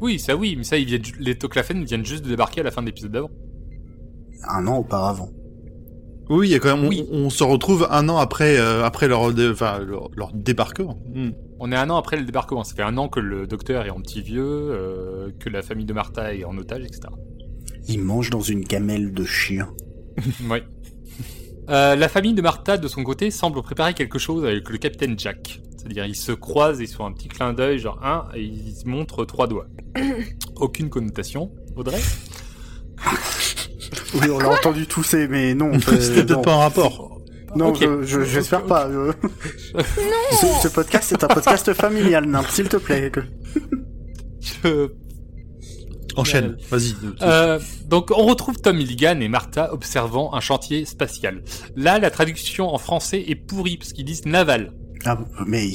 Oui, 0.00 0.18
ça 0.20 0.36
oui, 0.36 0.54
mais 0.56 0.64
ça, 0.64 0.76
ils 0.76 0.86
viennent, 0.86 1.04
ju- 1.04 1.16
les 1.18 1.36
Toclafan 1.36 1.82
viennent 1.84 2.04
juste 2.06 2.24
de 2.24 2.28
débarquer 2.30 2.60
à 2.60 2.64
la 2.64 2.70
fin 2.70 2.82
de 2.82 2.86
l'épisode 2.86 3.10
d'avant. 3.12 3.30
un 4.48 4.66
an 4.68 4.76
auparavant. 4.78 5.30
Oui, 6.28 6.48
il 6.48 6.52
y 6.52 6.54
a 6.54 6.60
quand 6.60 6.76
même. 6.76 6.86
Oui. 6.88 7.04
On, 7.10 7.24
on 7.24 7.30
se 7.30 7.42
retrouve 7.42 7.88
un 7.90 8.08
an 8.08 8.18
après, 8.18 8.56
euh, 8.58 8.84
après 8.84 9.08
leur, 9.08 9.32
dé- 9.34 9.50
enfin, 9.50 9.80
leur, 9.80 10.08
leur 10.16 10.30
débarquement. 10.32 10.98
Hmm. 11.12 11.30
On 11.58 11.72
est 11.72 11.76
un 11.76 11.90
an 11.90 11.96
après 11.96 12.16
le 12.16 12.24
débarquement. 12.24 12.62
Ça 12.62 12.76
fait 12.76 12.82
un 12.84 12.96
an 12.96 13.08
que 13.08 13.18
le 13.18 13.48
docteur 13.48 13.84
est 13.84 13.90
en 13.90 14.00
petit 14.00 14.22
vieux, 14.22 14.44
euh, 14.46 15.30
que 15.40 15.48
la 15.48 15.62
famille 15.62 15.86
de 15.86 15.92
Martha 15.92 16.32
est 16.32 16.44
en 16.44 16.56
otage, 16.56 16.82
etc. 16.84 17.00
Il 17.90 18.00
mange 18.02 18.30
dans 18.30 18.40
une 18.40 18.60
gamelle 18.62 19.12
de 19.12 19.24
chien. 19.24 19.68
Oui. 20.48 20.58
Euh, 21.68 21.94
la 21.96 22.08
famille 22.08 22.34
de 22.34 22.42
Martha, 22.42 22.76
de 22.78 22.88
son 22.88 23.02
côté, 23.04 23.30
semble 23.30 23.60
préparer 23.62 23.94
quelque 23.94 24.18
chose 24.18 24.44
avec 24.44 24.68
le 24.70 24.78
capitaine 24.78 25.18
Jack. 25.18 25.60
C'est-à-dire, 25.76 26.04
ils 26.06 26.14
se 26.16 26.32
croisent, 26.32 26.80
ils 26.80 26.88
font 26.88 27.06
un 27.06 27.12
petit 27.12 27.28
clin 27.28 27.52
d'œil, 27.52 27.78
genre 27.78 27.98
un, 28.04 28.26
et 28.34 28.42
ils 28.42 28.74
se 28.74 28.86
montrent 28.86 29.24
trois 29.24 29.46
doigts. 29.46 29.66
Aucune 30.56 30.88
connotation, 30.88 31.50
Audrey? 31.76 32.00
Oui, 34.14 34.28
on 34.30 34.38
l'a 34.38 34.50
entendu 34.58 34.86
tousser, 34.86 35.26
mais 35.28 35.54
non. 35.54 35.72
euh, 35.72 35.78
C'était 36.00 36.24
peut-être 36.24 36.30
non. 36.36 36.42
pas 36.42 36.54
un 36.54 36.58
rapport. 36.58 37.20
Non, 37.56 37.74
je- 37.74 38.02
je- 38.02 38.22
j'espère 38.22 38.64
pas. 38.64 38.86
euh. 38.88 39.12
ce, 39.74 40.46
ce 40.62 40.68
podcast 40.68 41.12
est 41.12 41.24
un 41.24 41.28
podcast 41.28 41.72
familial, 41.72 42.26
Nimp, 42.26 42.46
s'il 42.48 42.68
te 42.68 42.76
plaît. 42.76 43.10
Je- 44.40 44.88
Enchaîne, 46.16 46.56
vas-y. 46.70 46.94
Euh, 47.22 47.58
donc, 47.86 48.10
on 48.10 48.26
retrouve 48.26 48.56
Tom 48.58 48.76
Milligan 48.76 49.18
et 49.20 49.28
Martha 49.28 49.72
observant 49.72 50.34
un 50.34 50.40
chantier 50.40 50.84
spatial. 50.84 51.42
Là, 51.76 51.98
la 51.98 52.10
traduction 52.10 52.72
en 52.72 52.78
français 52.78 53.24
est 53.28 53.34
pourrie, 53.34 53.76
parce 53.76 53.92
qu'ils 53.92 54.04
disent 54.04 54.26
naval. 54.26 54.72
Ah, 55.04 55.18
mais 55.46 55.70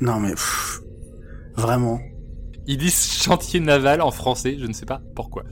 non, 0.00 0.20
mais 0.20 0.30
pff, 0.30 0.80
vraiment. 1.56 2.00
Ils 2.66 2.78
disent 2.78 3.22
chantier 3.22 3.60
naval 3.60 4.00
en 4.00 4.10
français, 4.10 4.56
je 4.60 4.66
ne 4.66 4.72
sais 4.72 4.86
pas 4.86 5.00
pourquoi. 5.16 5.44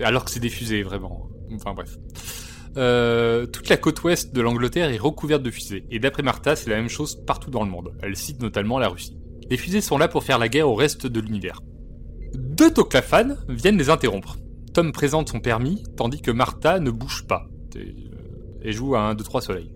Alors 0.00 0.24
que 0.24 0.30
c'est 0.30 0.40
des 0.40 0.50
fusées, 0.50 0.82
vraiment. 0.82 1.30
Enfin 1.54 1.72
bref. 1.72 1.96
Euh, 2.76 3.46
toute 3.46 3.68
la 3.68 3.76
côte 3.76 4.02
ouest 4.02 4.34
de 4.34 4.40
l'Angleterre 4.40 4.90
est 4.90 4.98
recouverte 4.98 5.42
de 5.42 5.50
fusées. 5.50 5.84
Et 5.90 6.00
d'après 6.00 6.22
Martha, 6.22 6.56
c'est 6.56 6.70
la 6.70 6.76
même 6.76 6.88
chose 6.88 7.16
partout 7.24 7.50
dans 7.50 7.64
le 7.64 7.70
monde. 7.70 7.92
Elle 8.02 8.16
cite 8.16 8.42
notamment 8.42 8.78
la 8.78 8.88
Russie. 8.88 9.16
Les 9.48 9.56
fusées 9.56 9.80
sont 9.80 9.98
là 9.98 10.08
pour 10.08 10.24
faire 10.24 10.38
la 10.38 10.48
guerre 10.48 10.68
au 10.68 10.74
reste 10.74 11.06
de 11.06 11.20
l'univers. 11.20 11.60
Deux 12.34 12.72
Toclafan 12.72 13.36
viennent 13.48 13.78
les 13.78 13.90
interrompre. 13.90 14.36
Tom 14.72 14.92
présente 14.92 15.28
son 15.28 15.40
permis, 15.40 15.84
tandis 15.96 16.20
que 16.20 16.30
Martha 16.30 16.80
ne 16.80 16.90
bouge 16.90 17.26
pas. 17.26 17.46
Et, 17.76 17.78
euh, 17.78 18.62
et 18.62 18.72
joue 18.72 18.94
à 18.96 19.00
un 19.00 19.14
2, 19.14 19.22
3 19.22 19.40
soleil. 19.40 19.70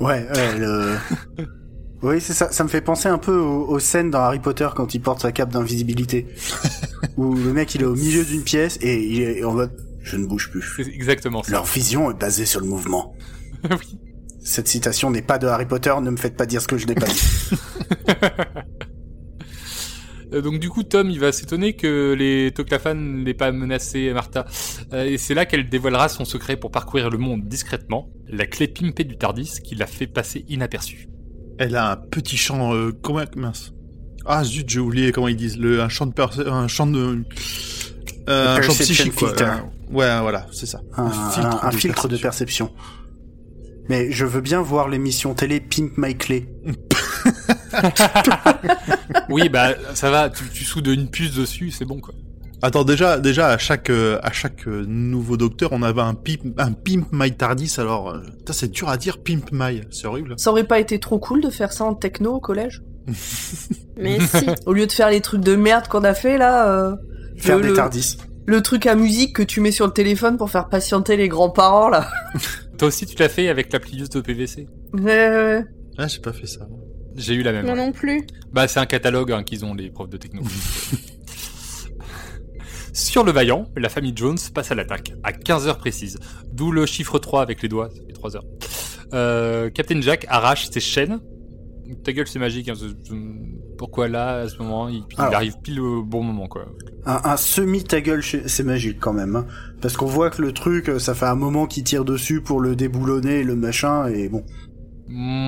Ouais, 0.00 0.26
ouais, 0.28 0.58
le... 0.58 0.96
Oui, 2.02 2.20
c'est 2.20 2.34
ça. 2.34 2.52
Ça 2.52 2.64
me 2.64 2.68
fait 2.68 2.82
penser 2.82 3.08
un 3.08 3.16
peu 3.16 3.38
aux, 3.38 3.66
aux 3.66 3.78
scènes 3.78 4.10
dans 4.10 4.18
Harry 4.18 4.38
Potter 4.38 4.68
quand 4.76 4.94
il 4.94 5.00
porte 5.00 5.22
sa 5.22 5.32
cape 5.32 5.50
d'invisibilité. 5.50 6.26
où 7.16 7.34
le 7.34 7.52
mec, 7.52 7.74
il 7.74 7.80
est 7.80 7.86
au 7.86 7.94
milieu 7.94 8.24
d'une 8.24 8.42
pièce 8.42 8.78
et 8.82 9.02
il 9.02 9.22
est 9.22 9.42
en 9.42 9.54
mode, 9.54 9.72
je 10.02 10.16
ne 10.16 10.26
bouge 10.26 10.50
plus. 10.50 10.62
C'est 10.76 10.92
exactement 10.92 11.42
ça. 11.42 11.52
Leur 11.52 11.64
vision 11.64 12.10
est 12.10 12.18
basée 12.18 12.44
sur 12.44 12.60
le 12.60 12.66
mouvement. 12.66 13.16
oui, 13.70 13.98
Cette 14.42 14.68
citation 14.68 15.10
n'est 15.10 15.22
pas 15.22 15.38
de 15.38 15.46
Harry 15.46 15.64
Potter, 15.64 15.94
ne 16.02 16.10
me 16.10 16.16
faites 16.18 16.36
pas 16.36 16.44
dire 16.44 16.60
ce 16.60 16.68
que 16.68 16.76
je 16.76 16.86
n'ai 16.86 16.94
pas 16.94 17.06
dit. 17.06 17.50
Euh, 20.34 20.40
Donc 20.42 20.58
du 20.58 20.68
coup, 20.68 20.82
Tom, 20.82 21.08
il 21.10 21.20
va 21.20 21.32
s'étonner 21.32 21.74
que 21.74 22.14
les 22.18 22.50
Toclafan 22.52 22.94
n'aient 22.94 23.34
pas 23.34 23.52
menacé 23.52 24.12
Martha. 24.12 24.44
Euh, 24.92 25.04
et 25.04 25.16
c'est 25.18 25.34
là 25.34 25.46
qu'elle 25.46 25.68
dévoilera 25.68 26.08
son 26.08 26.24
secret 26.24 26.56
pour 26.56 26.70
parcourir 26.70 27.08
le 27.10 27.18
monde 27.18 27.46
discrètement, 27.46 28.10
la 28.28 28.46
clé 28.46 28.68
pimpée 28.68 29.04
du 29.04 29.16
Tardis 29.16 29.58
qui 29.62 29.74
l'a 29.74 29.86
fait 29.86 30.06
passer 30.06 30.44
inaperçue. 30.48 31.08
Elle 31.58 31.76
a 31.76 31.92
un 31.92 31.96
petit 31.96 32.36
chant, 32.36 32.74
euh, 32.74 32.90
comment, 33.02 33.22
mince. 33.36 33.72
Ah 34.26 34.42
zut, 34.42 34.68
j'ai 34.68 34.80
oublié 34.80 35.12
comment 35.12 35.28
ils 35.28 35.36
disent, 35.36 35.58
le, 35.58 35.80
un 35.82 35.88
chant 35.88 36.06
de 36.06 36.12
perce- 36.12 36.40
un 36.46 36.66
chant 36.66 36.86
de, 36.86 37.24
euh, 38.28 38.54
un 38.56 38.56
perception 38.56 38.84
psychique, 39.04 39.14
quoi. 39.14 39.28
ouais, 39.90 40.20
voilà, 40.20 40.46
c'est 40.50 40.66
ça. 40.66 40.80
Un, 40.96 41.04
un- 41.04 41.58
un 41.62 41.70
filtre 41.70 42.08
de 42.08 42.16
perception. 42.16 42.72
Mais 43.90 44.10
je 44.10 44.24
veux 44.24 44.40
bien 44.40 44.62
voir 44.62 44.88
l'émission 44.88 45.34
télé 45.34 45.60
Pimp 45.60 45.98
My 45.98 46.16
Clay. 46.16 46.48
Oui, 49.28 49.48
bah 49.48 49.70
ça 49.94 50.10
va, 50.10 50.30
tu, 50.30 50.44
tu 50.52 50.64
soudes 50.64 50.86
une 50.86 51.08
puce 51.08 51.34
dessus, 51.34 51.70
c'est 51.70 51.84
bon 51.84 52.00
quoi. 52.00 52.14
Attends, 52.62 52.84
déjà, 52.84 53.18
déjà 53.18 53.48
à 53.48 53.58
chaque, 53.58 53.90
euh, 53.90 54.18
à 54.22 54.32
chaque 54.32 54.66
euh, 54.66 54.84
nouveau 54.86 55.36
docteur, 55.36 55.70
on 55.72 55.82
avait 55.82 56.00
un 56.00 56.14
pimp, 56.14 56.40
un 56.58 56.72
pimp 56.72 57.06
my 57.12 57.30
tardis. 57.36 57.74
Alors, 57.76 58.10
euh, 58.10 58.20
c'est 58.52 58.70
dur 58.70 58.88
à 58.88 58.96
dire, 58.96 59.18
pimp 59.18 59.50
my, 59.52 59.82
c'est 59.90 60.06
horrible. 60.06 60.34
Ça 60.38 60.50
aurait 60.50 60.64
pas 60.64 60.78
été 60.78 60.98
trop 60.98 61.18
cool 61.18 61.42
de 61.42 61.50
faire 61.50 61.72
ça 61.72 61.84
en 61.84 61.94
techno 61.94 62.32
au 62.34 62.40
collège? 62.40 62.82
Mais 63.98 64.18
si. 64.20 64.46
Au 64.64 64.72
lieu 64.72 64.86
de 64.86 64.92
faire 64.92 65.10
les 65.10 65.20
trucs 65.20 65.42
de 65.42 65.56
merde 65.56 65.88
qu'on 65.88 66.04
a 66.04 66.14
fait 66.14 66.38
là, 66.38 66.70
euh, 66.70 66.96
Faire 67.36 67.58
le, 67.58 67.68
des 67.68 67.74
tardis. 67.74 68.16
le 68.46 68.62
truc 68.62 68.86
à 68.86 68.94
musique 68.94 69.34
que 69.36 69.42
tu 69.42 69.60
mets 69.60 69.72
sur 69.72 69.86
le 69.86 69.92
téléphone 69.92 70.38
pour 70.38 70.48
faire 70.50 70.68
patienter 70.70 71.18
les 71.18 71.28
grands-parents 71.28 71.90
là. 71.90 72.08
Toi 72.78 72.88
aussi, 72.88 73.04
tu 73.04 73.16
l'as 73.18 73.28
fait 73.28 73.48
avec 73.48 73.72
la 73.74 73.80
plieuse 73.80 74.08
de 74.08 74.20
PVC. 74.22 74.68
Ouais, 74.94 75.02
ouais, 75.02 75.28
ouais. 75.28 75.64
Ah, 75.98 76.08
j'ai 76.08 76.20
pas 76.20 76.32
fait 76.32 76.46
ça. 76.46 76.60
J'ai 77.16 77.34
eu 77.34 77.42
la 77.42 77.52
même. 77.52 77.64
Moi 77.66 77.74
ouais. 77.74 77.80
non 77.86 77.92
plus. 77.92 78.26
Bah, 78.52 78.66
c'est 78.68 78.80
un 78.80 78.86
catalogue 78.86 79.32
hein, 79.32 79.42
qu'ils 79.42 79.64
ont, 79.64 79.74
les 79.74 79.90
profs 79.90 80.08
de 80.10 80.16
techno. 80.16 80.42
Sur 82.92 83.24
le 83.24 83.32
Vaillant, 83.32 83.66
la 83.76 83.88
famille 83.88 84.12
Jones 84.14 84.38
passe 84.54 84.70
à 84.70 84.74
l'attaque, 84.76 85.14
à 85.24 85.32
15 85.32 85.66
heures 85.66 85.78
précises. 85.78 86.18
D'où 86.52 86.70
le 86.70 86.86
chiffre 86.86 87.18
3 87.18 87.42
avec 87.42 87.60
les 87.62 87.68
doigts, 87.68 87.88
ça 87.90 88.00
fait 88.06 88.12
3 88.12 88.36
heures. 88.36 88.44
Euh, 89.12 89.68
Captain 89.70 90.00
Jack 90.00 90.26
arrache 90.28 90.68
ses 90.70 90.80
chaînes. 90.80 91.20
Ta 92.04 92.12
gueule, 92.12 92.26
c'est 92.28 92.38
magique. 92.38 92.68
hein, 92.68 92.74
Pourquoi 93.78 94.08
là, 94.08 94.40
à 94.42 94.48
ce 94.48 94.56
moment, 94.58 94.88
il, 94.88 95.02
il 95.10 95.20
Alors. 95.20 95.34
arrive 95.34 95.56
pile 95.62 95.80
au 95.80 96.02
bon 96.04 96.22
moment, 96.22 96.46
quoi. 96.46 96.66
Un, 97.04 97.20
un 97.24 97.36
semi 97.36 97.82
ta 97.84 98.00
gueule, 98.00 98.22
c'est 98.22 98.62
magique 98.64 98.98
quand 99.00 99.12
même. 99.12 99.36
hein. 99.36 99.46
Parce 99.82 99.96
qu'on 99.96 100.06
voit 100.06 100.30
que 100.30 100.40
le 100.40 100.52
truc, 100.52 100.88
euh, 100.88 100.98
ça 100.98 101.14
fait 101.14 101.26
un 101.26 101.34
moment 101.34 101.66
qu'il 101.66 101.84
tire 101.84 102.04
dessus 102.04 102.40
pour 102.40 102.60
le 102.60 102.74
déboulonner, 102.76 103.42
le 103.42 103.56
machin, 103.56 104.06
et 104.06 104.28
bon. 104.28 104.44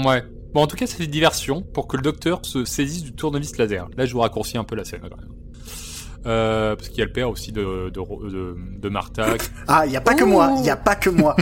Ouais. 0.04 0.22
Bon, 0.56 0.62
en 0.62 0.66
tout 0.66 0.76
cas, 0.76 0.86
c'est 0.86 1.04
une 1.04 1.10
diversion 1.10 1.60
pour 1.60 1.86
que 1.86 1.98
le 1.98 2.02
docteur 2.02 2.40
se 2.46 2.64
saisisse 2.64 3.02
du 3.02 3.12
tournevis 3.12 3.58
laser. 3.58 3.90
Là, 3.94 4.06
je 4.06 4.14
vous 4.14 4.20
raccourcis 4.20 4.56
un 4.56 4.64
peu 4.64 4.74
la 4.74 4.86
scène, 4.86 5.02
quand 5.02 5.14
même. 5.14 5.28
Euh, 6.24 6.74
parce 6.76 6.88
qu'il 6.88 6.96
y 7.00 7.02
a 7.02 7.04
le 7.04 7.12
père 7.12 7.28
aussi 7.28 7.52
de, 7.52 7.90
de, 7.90 8.00
Ro- 8.00 8.24
de, 8.26 8.56
de 8.78 8.88
Martha. 8.88 9.34
Ah, 9.68 9.84
il 9.84 9.92
y 9.92 9.98
a 9.98 10.00
pas 10.00 10.14
que 10.14 10.24
moi, 10.24 10.54
il 10.58 10.64
y 10.64 10.70
a 10.70 10.76
pas 10.78 10.94
que 10.94 11.10
moi. 11.10 11.36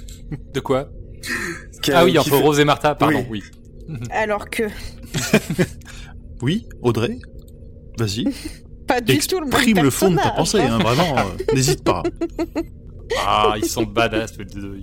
De 0.52 0.60
quoi 0.60 0.90
Ah 1.94 2.04
oui, 2.04 2.18
entre 2.18 2.28
fait- 2.28 2.42
Rose 2.42 2.60
et 2.60 2.66
Martha, 2.66 2.94
pardon, 2.94 3.24
oui. 3.30 3.42
Alors 4.10 4.50
que 4.50 4.64
Oui, 6.42 6.68
Audrey, 6.82 7.18
vas-y, 7.98 8.26
pas 8.86 9.00
du 9.00 9.16
tout 9.20 9.40
le 9.40 9.46
même 9.46 9.54
exprime 9.54 9.82
le 9.82 9.88
fond 9.90 10.10
de 10.10 10.16
ta 10.16 10.30
pensée, 10.32 10.60
hein. 10.60 10.76
hein, 10.78 10.82
vraiment, 10.82 11.16
euh, 11.16 11.54
n'hésite 11.54 11.82
pas. 11.84 12.02
Ah, 13.26 13.54
ils 13.56 13.64
sont 13.64 13.84
badass, 13.84 14.36
les 14.36 14.44
deux. 14.44 14.78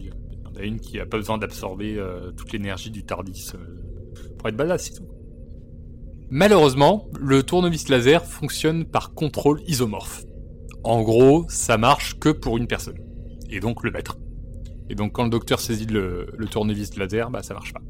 Il 0.56 0.60
y 0.60 0.62
en 0.62 0.64
a 0.64 0.66
une 0.68 0.80
qui 0.80 1.00
a 1.00 1.06
pas 1.06 1.18
besoin 1.18 1.38
d'absorber 1.38 1.96
euh, 1.98 2.32
toute 2.32 2.54
l'énergie 2.54 2.90
du 2.92 3.04
Tardis 3.04 3.52
euh, 3.56 3.58
pour 4.38 4.48
être 4.48 4.56
badass, 4.56 4.86
c'est 4.86 4.94
tout. 4.94 5.08
Malheureusement, 6.30 7.10
le 7.20 7.44
tournevis 7.44 7.88
laser 7.90 8.26
fonctionne 8.26 8.86
par 8.86 9.14
contrôle 9.14 9.62
isomorphe. 9.68 10.24
En 10.84 11.02
gros, 11.04 11.46
ça 11.50 11.78
marche 11.78 12.18
que 12.20 12.30
pour 12.30 12.58
une 12.58 12.68
personne. 12.68 12.98
Et 13.50 13.60
donc 13.60 13.84
le 13.84 13.92
maître. 13.92 14.18
Et 14.90 14.96
donc 14.96 15.14
quand 15.14 15.24
le 15.24 15.30
docteur 15.30 15.60
saisit 15.60 15.86
le, 15.88 16.28
le 16.38 16.48
tournevis 16.48 16.96
laser, 16.98 17.30
bah 17.30 17.44
ça 17.44 17.54
marche 17.54 17.74
pas. 17.74 17.82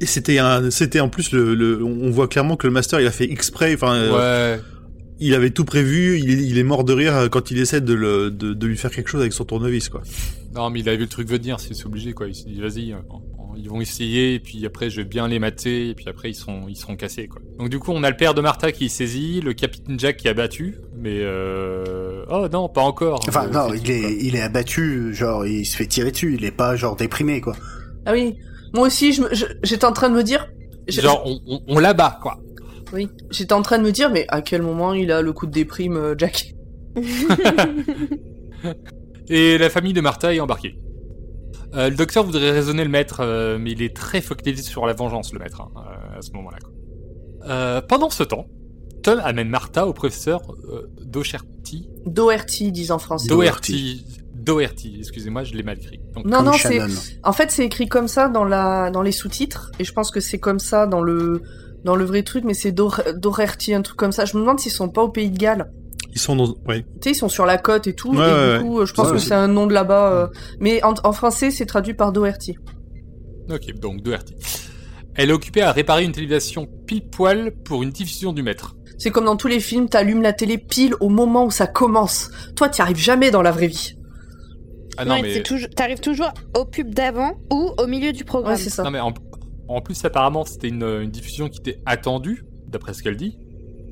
Et 0.00 0.06
c'était 0.06 0.38
un, 0.38 0.70
c'était 0.70 1.00
en 1.00 1.08
plus 1.08 1.32
le, 1.32 1.54
le- 1.54 1.84
on 1.84 2.10
voit 2.10 2.28
clairement 2.28 2.56
que 2.56 2.66
le 2.66 2.72
master 2.72 3.00
il 3.00 3.06
a 3.06 3.10
fait 3.10 3.30
exprès, 3.30 3.74
enfin, 3.74 3.94
euh, 3.94 4.56
Ouais. 4.56 4.62
il 5.18 5.34
avait 5.34 5.50
tout 5.50 5.64
prévu, 5.66 6.18
il, 6.18 6.30
est- 6.30 6.42
il 6.48 6.56
est 6.58 6.62
mort 6.64 6.84
de 6.84 6.92
rire 6.92 7.28
quand 7.30 7.50
il 7.50 7.58
essaie 7.58 7.80
de, 7.80 7.92
le, 7.92 8.30
de, 8.30 8.54
de 8.54 8.66
lui 8.66 8.76
faire 8.76 8.90
quelque 8.90 9.08
chose 9.08 9.20
avec 9.20 9.32
son 9.32 9.44
tournevis, 9.44 9.88
quoi. 9.90 10.02
Non, 10.54 10.70
mais 10.70 10.80
il 10.80 10.88
a 10.88 10.94
vu 10.96 11.02
le 11.02 11.08
truc 11.08 11.28
venir, 11.28 11.60
c'est 11.60 11.86
obligé, 11.86 12.12
quoi. 12.12 12.26
Il 12.26 12.34
s'est 12.34 12.48
dit, 12.48 12.60
vas-y, 12.60 12.92
euh, 12.92 12.96
ils 13.56 13.68
vont 13.68 13.80
essayer, 13.80 14.34
et 14.34 14.40
puis 14.40 14.66
après, 14.66 14.90
je 14.90 14.96
vais 14.96 15.04
bien 15.04 15.28
les 15.28 15.38
mater, 15.38 15.90
et 15.90 15.94
puis 15.94 16.06
après, 16.08 16.30
ils 16.30 16.34
seront, 16.34 16.66
ils 16.68 16.76
seront 16.76 16.96
cassés, 16.96 17.28
quoi. 17.28 17.40
Donc, 17.58 17.68
du 17.68 17.78
coup, 17.78 17.92
on 17.92 18.02
a 18.02 18.10
le 18.10 18.16
père 18.16 18.34
de 18.34 18.40
Martha 18.40 18.72
qui 18.72 18.88
saisit, 18.88 19.40
le 19.40 19.52
capitaine 19.52 19.98
Jack 19.98 20.16
qui 20.16 20.28
a 20.28 20.34
battu, 20.34 20.78
mais 20.96 21.18
euh... 21.20 22.24
Oh 22.28 22.48
non, 22.52 22.68
pas 22.68 22.82
encore. 22.82 23.20
Enfin, 23.28 23.46
Euh, 23.46 23.50
non, 23.50 23.72
il 23.74 23.82
tout, 23.82 23.90
est, 23.92 24.16
il 24.20 24.34
est 24.34 24.40
abattu, 24.40 25.14
genre, 25.14 25.46
il 25.46 25.64
se 25.64 25.76
fait 25.76 25.86
tirer 25.86 26.10
dessus, 26.10 26.34
il 26.34 26.44
est 26.44 26.50
pas, 26.50 26.74
genre, 26.74 26.96
déprimé, 26.96 27.40
quoi. 27.40 27.54
Ah 28.06 28.12
oui. 28.12 28.36
Moi 28.74 28.86
aussi, 28.88 29.12
je 29.12 29.22
me- 29.22 29.32
je- 29.34 29.46
j'étais 29.62 29.84
en 29.84 29.92
train 29.92 30.08
de 30.10 30.14
me 30.14 30.22
dire. 30.24 30.48
Genre, 30.88 31.22
on, 31.26 31.38
on, 31.46 31.60
on 31.68 31.78
l'abat, 31.78 32.18
quoi. 32.22 32.40
Oui. 32.92 33.08
J'étais 33.30 33.52
en 33.52 33.62
train 33.62 33.78
de 33.78 33.84
me 33.84 33.92
dire, 33.92 34.10
mais 34.10 34.24
à 34.28 34.42
quel 34.42 34.62
moment 34.62 34.94
il 34.94 35.12
a 35.12 35.22
le 35.22 35.32
coup 35.32 35.46
de 35.46 35.52
déprime, 35.52 35.96
euh, 35.96 36.14
Jack? 36.18 36.54
Et 39.30 39.58
la 39.58 39.70
famille 39.70 39.92
de 39.92 40.00
Martha 40.00 40.34
est 40.34 40.40
embarquée. 40.40 40.76
Euh, 41.74 41.88
le 41.88 41.94
docteur 41.94 42.24
voudrait 42.24 42.50
raisonner 42.50 42.82
le 42.82 42.90
maître, 42.90 43.20
euh, 43.20 43.58
mais 43.60 43.70
il 43.70 43.80
est 43.80 43.94
très 43.94 44.20
focalisé 44.20 44.62
sur 44.62 44.86
la 44.86 44.92
vengeance, 44.92 45.32
le 45.32 45.38
maître, 45.38 45.60
hein, 45.60 45.70
euh, 45.76 46.18
à 46.18 46.20
ce 46.20 46.32
moment-là. 46.32 46.58
Euh, 47.46 47.80
pendant 47.80 48.10
ce 48.10 48.24
temps, 48.24 48.46
Tom 49.04 49.20
amène 49.22 49.48
Martha 49.48 49.86
au 49.86 49.92
professeur 49.92 50.40
euh, 50.64 50.90
Docherty. 51.04 51.88
Doherty, 52.06 52.72
disent 52.72 52.90
en 52.90 52.98
français. 52.98 53.28
Doherty. 53.28 54.04
Doherty, 54.34 54.96
excusez-moi, 54.98 55.44
je 55.44 55.54
l'ai 55.54 55.62
mal 55.62 55.78
écrit. 55.78 56.00
Donc, 56.14 56.24
Non, 56.24 56.42
non, 56.42 56.52
c'est. 56.54 56.80
En 57.22 57.32
fait, 57.32 57.52
c'est 57.52 57.64
écrit 57.64 57.88
comme 57.88 58.08
ça 58.08 58.28
dans 58.28 58.44
la 58.44 58.90
dans 58.90 59.02
les 59.02 59.12
sous-titres, 59.12 59.70
et 59.78 59.84
je 59.84 59.92
pense 59.92 60.10
que 60.10 60.18
c'est 60.18 60.38
comme 60.38 60.58
ça 60.58 60.86
dans 60.86 61.02
le 61.02 61.42
dans 61.84 61.94
le 61.94 62.04
vrai 62.04 62.24
truc, 62.24 62.44
mais 62.44 62.54
c'est 62.54 62.72
Doherty, 62.72 63.74
un 63.74 63.82
truc 63.82 63.96
comme 63.96 64.12
ça. 64.12 64.24
Je 64.24 64.36
me 64.36 64.42
demande 64.42 64.58
s'ils 64.58 64.72
sont 64.72 64.88
pas 64.88 65.02
au 65.02 65.08
Pays 65.08 65.30
de 65.30 65.38
Galles. 65.38 65.70
Ils 66.12 66.20
sont 66.20 66.34
dans, 66.36 66.54
ouais. 66.66 66.82
Tu 66.82 66.88
sais, 67.04 67.10
ils 67.12 67.14
sont 67.14 67.28
sur 67.28 67.46
la 67.46 67.56
côte 67.58 67.86
et 67.86 67.94
tout, 67.94 68.10
Ouais, 68.10 68.16
et 68.18 68.32
ouais, 68.32 68.58
du 68.58 68.64
coup, 68.64 68.84
je 68.86 68.92
pense 68.92 69.08
Ouais, 69.08 69.12
que 69.14 69.18
c'est 69.18 69.34
un 69.34 69.48
nom 69.48 69.66
de 69.66 69.72
là-bas. 69.74 70.12
euh, 70.12 70.26
Mais 70.58 70.82
en, 70.82 70.94
en 71.04 71.12
français, 71.12 71.50
c'est 71.50 71.66
traduit 71.66 71.94
par 71.94 72.12
Doherty. 72.12 72.56
Ok, 73.50 73.72
donc 73.80 74.02
Doherty. 74.02 74.34
Elle 75.14 75.30
est 75.30 75.32
occupée 75.32 75.62
à 75.62 75.72
réparer 75.72 76.04
une 76.04 76.12
télévision 76.12 76.66
pile 76.86 77.08
poil 77.08 77.52
pour 77.64 77.82
une 77.82 77.90
diffusion 77.90 78.32
du 78.32 78.42
maître. 78.42 78.76
C'est 78.98 79.10
comme 79.10 79.24
dans 79.24 79.36
tous 79.36 79.48
les 79.48 79.60
films, 79.60 79.88
t'allumes 79.88 80.22
la 80.22 80.32
télé 80.32 80.58
pile 80.58 80.94
au 81.00 81.08
moment 81.08 81.44
où 81.46 81.50
ça 81.50 81.66
commence. 81.66 82.30
Toi, 82.54 82.68
t'y 82.68 82.82
arrives 82.82 82.98
jamais 82.98 83.30
dans 83.30 83.42
la 83.42 83.50
vraie 83.50 83.66
vie. 83.68 83.94
Ah 84.96 85.04
non, 85.04 85.14
Ouais, 85.14 85.22
mais, 85.22 85.42
T'arrives 85.74 86.00
toujours 86.00 86.32
au 86.56 86.64
pub 86.64 86.94
d'avant 86.94 87.32
ou 87.50 87.70
au 87.78 87.86
milieu 87.86 88.12
du 88.12 88.24
programme. 88.24 88.54
Ouais, 88.54 88.58
c'est 88.60 88.70
ça. 88.70 88.82
non, 88.82 88.90
mais 88.90 89.00
en, 89.00 89.12
en 89.68 89.80
plus, 89.80 90.04
apparemment, 90.04 90.44
c'était 90.44 90.68
une, 90.68 90.82
une 90.84 91.10
diffusion 91.10 91.48
qui 91.48 91.60
était 91.60 91.80
attendue, 91.86 92.44
d'après 92.68 92.92
ce 92.92 93.02
qu'elle 93.02 93.16
dit. 93.16 93.38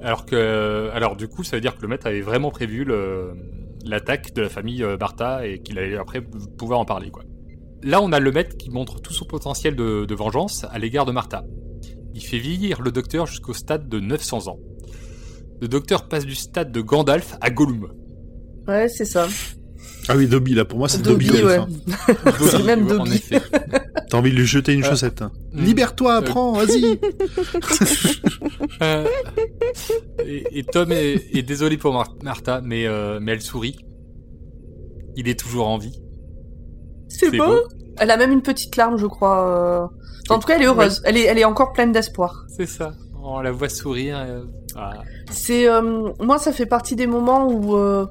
Alors 0.00 0.26
que, 0.26 0.90
alors 0.92 1.16
du 1.16 1.28
coup, 1.28 1.42
ça 1.44 1.56
veut 1.56 1.61
dire 1.61 1.76
que 1.76 1.82
le 1.82 1.88
maître 1.88 2.06
avait 2.06 2.20
vraiment 2.20 2.50
prévu 2.50 2.84
le- 2.84 3.32
l'attaque 3.84 4.32
de 4.34 4.42
la 4.42 4.48
famille 4.48 4.82
euh, 4.82 4.96
Bartha 4.96 5.46
et 5.46 5.61
qu'il 5.61 5.78
allait 5.78 5.96
après 5.96 6.20
pouvoir 6.20 6.78
en 6.80 6.84
parler, 6.84 7.11
quoi. 7.11 7.24
Là, 7.82 8.00
on 8.02 8.12
a 8.12 8.18
le 8.20 8.32
maître 8.32 8.56
qui 8.56 8.70
montre 8.70 9.00
tout 9.00 9.12
son 9.12 9.24
potentiel 9.24 9.76
de, 9.76 10.04
de 10.04 10.14
vengeance 10.14 10.66
à 10.70 10.78
l'égard 10.78 11.04
de 11.06 11.12
Martha. 11.12 11.44
Il 12.14 12.22
fait 12.24 12.38
vieillir 12.38 12.82
le 12.82 12.90
docteur 12.90 13.26
jusqu'au 13.26 13.54
stade 13.54 13.88
de 13.88 14.00
900 14.00 14.48
ans. 14.48 14.58
Le 15.61 15.68
docteur 15.68 16.08
passe 16.08 16.24
du 16.26 16.34
stade 16.34 16.72
de 16.72 16.80
Gandalf 16.80 17.37
à 17.40 17.50
Gollum. 17.50 17.88
Ouais, 18.66 18.88
c'est 18.88 19.04
ça. 19.04 19.28
Ah 20.08 20.16
oui, 20.16 20.26
Dobby, 20.26 20.54
là, 20.54 20.64
pour 20.64 20.78
moi, 20.78 20.88
c'est 20.88 21.02
Dobby, 21.02 21.26
Dobby, 21.26 21.42
ouais. 21.44 21.58
C'est 22.50 22.62
même 22.64 22.84
en 22.87 23.04
Dobby. 23.04 23.14
effet. 23.16 23.40
T'as 24.10 24.16
envie 24.18 24.30
de 24.30 24.36
lui 24.36 24.46
jeter 24.46 24.72
une 24.72 24.84
Euh, 24.84 24.88
chaussette. 24.88 25.20
hmm. 25.22 25.60
Libère-toi, 25.62 26.14
Euh, 26.14 26.18
apprends, 26.18 26.52
vas-y. 26.52 26.98
Euh, 28.82 29.06
et, 30.24 30.58
et 30.60 30.64
Tom 30.64 30.92
est, 30.92 31.34
est 31.36 31.42
désolé 31.42 31.76
pour 31.76 31.92
Mar- 31.92 32.14
Martha, 32.22 32.60
mais, 32.62 32.86
euh, 32.86 33.18
mais 33.20 33.32
elle 33.32 33.40
sourit. 33.42 33.76
Il 35.16 35.28
est 35.28 35.38
toujours 35.38 35.66
en 35.68 35.78
vie. 35.78 36.00
C'est 37.08 37.30
beau. 37.36 37.44
beau. 37.44 37.58
Elle 37.98 38.10
a 38.12 38.16
même 38.16 38.30
une 38.32 38.42
petite 38.42 38.76
larme, 38.76 38.96
je 38.98 39.06
crois. 39.06 39.48
euh. 39.48 40.32
En 40.32 40.38
tout 40.38 40.46
cas, 40.46 40.54
elle 40.56 40.62
est 40.62 40.66
heureuse. 40.66 41.02
Elle 41.04 41.16
est, 41.16 41.24
elle 41.24 41.38
est 41.38 41.44
encore 41.44 41.72
pleine 41.72 41.90
d'espoir. 41.92 42.44
C'est 42.56 42.66
ça. 42.66 42.94
On 43.20 43.40
la 43.40 43.50
voit 43.50 43.68
sourire. 43.68 44.18
euh, 44.18 44.44
ah. 44.76 44.92
C'est 45.30 45.68
euh, 45.68 46.12
moi, 46.20 46.38
ça 46.38 46.52
fait 46.52 46.66
partie 46.66 46.94
des 46.96 47.06
moments 47.08 47.48
où 47.50 47.76
euh, 47.76 48.06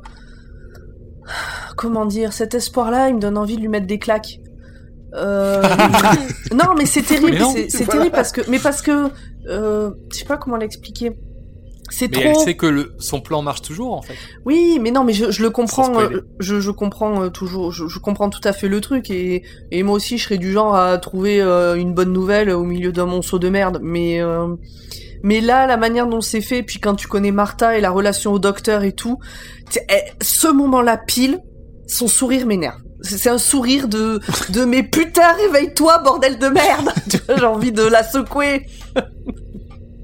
comment 1.77 2.05
dire, 2.05 2.33
cet 2.33 2.55
espoir-là, 2.55 3.09
il 3.09 3.15
me 3.15 3.19
donne 3.21 3.37
envie 3.37 3.55
de 3.55 3.61
lui 3.61 3.67
mettre 3.69 3.87
des 3.87 3.99
claques. 3.99 4.39
Euh, 5.17 5.61
non, 6.53 6.75
mais 6.77 6.85
c'est 6.85 7.01
terrible. 7.01 7.37
Mais 7.53 7.69
c'est 7.69 7.83
Voilà. 7.83 7.91
terrible 8.01 8.15
parce 8.15 8.31
que, 8.31 8.41
mais 8.49 8.59
parce 8.59 8.81
que, 8.81 9.09
euh, 9.49 9.91
je 10.11 10.17
sais 10.19 10.25
pas 10.25 10.37
comment 10.37 10.57
l'expliquer. 10.57 11.11
C'est 11.89 12.11
Mais 12.11 12.21
trop. 12.21 12.39
elle 12.41 12.45
sait 12.45 12.55
que 12.55 12.65
le, 12.65 12.91
son 12.99 13.21
plan 13.21 13.41
marche 13.41 13.61
toujours, 13.61 13.93
en 13.93 14.01
fait. 14.01 14.15
Oui, 14.45 14.77
mais 14.81 14.91
non, 14.91 15.05
mais 15.05 15.13
je, 15.13 15.31
je 15.31 15.41
le 15.41 15.49
comprends. 15.49 15.97
euh, 16.01 16.21
je, 16.39 16.59
je 16.59 16.69
comprends 16.71 17.23
euh, 17.23 17.29
toujours. 17.29 17.71
Je, 17.71 17.87
je 17.87 17.99
comprends 17.99 18.29
tout 18.29 18.41
à 18.43 18.51
fait 18.51 18.67
le 18.67 18.81
truc 18.81 19.09
et, 19.09 19.43
et 19.71 19.83
moi 19.83 19.95
aussi, 19.95 20.17
je 20.17 20.23
serais 20.25 20.37
du 20.37 20.51
genre 20.51 20.75
à 20.75 20.97
trouver 20.97 21.41
euh, 21.41 21.75
une 21.75 21.93
bonne 21.93 22.11
nouvelle 22.11 22.49
au 22.49 22.63
milieu 22.65 22.91
d'un 22.91 23.05
monceau 23.05 23.39
de 23.39 23.47
merde. 23.47 23.79
Mais 23.81 24.21
euh, 24.21 24.47
mais 25.23 25.39
là, 25.39 25.65
la 25.65 25.77
manière 25.77 26.07
dont 26.07 26.19
c'est 26.21 26.41
fait, 26.41 26.61
puis 26.61 26.79
quand 26.79 26.95
tu 26.95 27.07
connais 27.07 27.31
Martha 27.31 27.77
et 27.77 27.81
la 27.81 27.89
relation 27.89 28.33
au 28.33 28.39
docteur 28.39 28.83
et 28.83 28.91
tout, 28.91 29.17
eh, 29.73 29.93
ce 30.21 30.47
moment-là 30.51 30.97
pile, 30.97 31.39
son 31.87 32.07
sourire 32.09 32.45
m'énerve. 32.45 32.81
C'est 33.01 33.29
un 33.29 33.37
sourire 33.37 33.87
de 33.87 34.19
de 34.49 34.65
mais 34.65 34.83
putain 34.83 35.33
réveille-toi 35.33 35.99
bordel 35.99 36.39
de 36.39 36.47
merde. 36.47 36.89
Tu 37.09 37.17
vois, 37.27 37.37
J'ai 37.37 37.45
envie 37.45 37.71
de 37.71 37.83
la 37.83 38.03
secouer. 38.03 38.65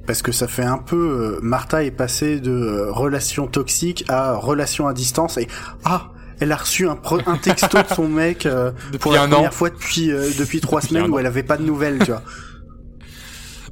Parce 0.06 0.22
que 0.22 0.32
ça 0.32 0.48
fait 0.48 0.64
un 0.66 0.78
peu... 0.80 0.98
euh, 1.36 1.40
Martha 1.42 1.84
est 1.84 1.92
passée 1.92 2.40
de 2.40 2.52
euh, 2.52 2.92
relation 2.92 3.48
toxique 3.48 4.04
à 4.10 4.36
relation 4.36 4.88
à 4.88 4.94
distance 4.94 5.38
et... 5.38 5.48
Ah 5.86 6.10
elle 6.40 6.52
a 6.52 6.56
reçu 6.58 6.90
un, 6.90 6.96
pro- 6.96 7.22
un 7.28 7.38
texto 7.38 7.78
de 7.78 7.94
son 7.96 8.10
mec 8.10 8.46
euh, 8.46 8.72
Depuis 8.88 8.98
pour 9.00 9.14
la 9.14 9.22
un 9.22 9.28
an. 9.28 9.36
première 9.36 9.54
fois 9.54 9.70
depuis 9.70 10.12
euh, 10.12 10.30
depuis 10.38 10.60
trois 10.60 10.82
Depuis 10.82 10.96
semaines 10.96 11.10
où 11.12 11.16
an. 11.16 11.20
elle 11.20 11.26
avait 11.28 11.44
pas 11.44 11.56
de 11.58 11.64
nouvelles, 11.64 12.00
tu 12.00 12.12
vois. 12.12 12.24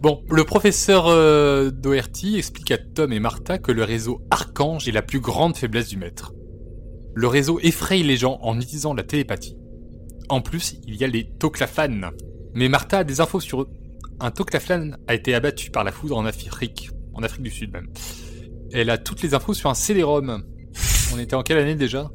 Bon, 0.01 0.23
le 0.29 0.43
professeur 0.45 1.05
euh, 1.07 1.69
Doherty 1.71 2.37
explique 2.37 2.71
à 2.71 2.77
Tom 2.77 3.11
et 3.11 3.19
Martha 3.19 3.57
que 3.57 3.71
le 3.71 3.83
réseau 3.83 4.21
Archange 4.31 4.87
est 4.87 4.91
la 4.91 5.01
plus 5.01 5.19
grande 5.19 5.57
faiblesse 5.57 5.89
du 5.89 5.97
maître. 5.97 6.33
Le 7.13 7.27
réseau 7.27 7.59
effraie 7.61 7.99
les 8.03 8.17
gens 8.17 8.39
en 8.41 8.59
utilisant 8.59 8.93
la 8.93 9.03
télépathie. 9.03 9.57
En 10.29 10.41
plus, 10.41 10.75
il 10.87 10.95
y 10.95 11.03
a 11.03 11.07
les 11.07 11.29
Toclafanes. 11.39 12.11
Mais 12.53 12.69
Martha 12.69 12.99
a 12.99 13.03
des 13.03 13.19
infos 13.21 13.39
sur 13.39 13.63
eux. 13.63 13.69
Un 14.19 14.31
Toclafane 14.31 14.97
a 15.07 15.15
été 15.15 15.33
abattu 15.33 15.71
par 15.71 15.83
la 15.83 15.91
foudre 15.91 16.17
en 16.17 16.25
Afrique, 16.25 16.89
en 17.13 17.23
Afrique 17.23 17.43
du 17.43 17.49
Sud 17.51 17.71
même. 17.73 17.87
Elle 18.71 18.89
a 18.89 18.97
toutes 18.97 19.21
les 19.23 19.33
infos 19.33 19.53
sur 19.53 19.69
un 19.69 19.73
CD-ROM. 19.73 20.43
On 21.13 21.19
était 21.19 21.35
en 21.35 21.43
quelle 21.43 21.57
année 21.57 21.75
déjà? 21.75 22.09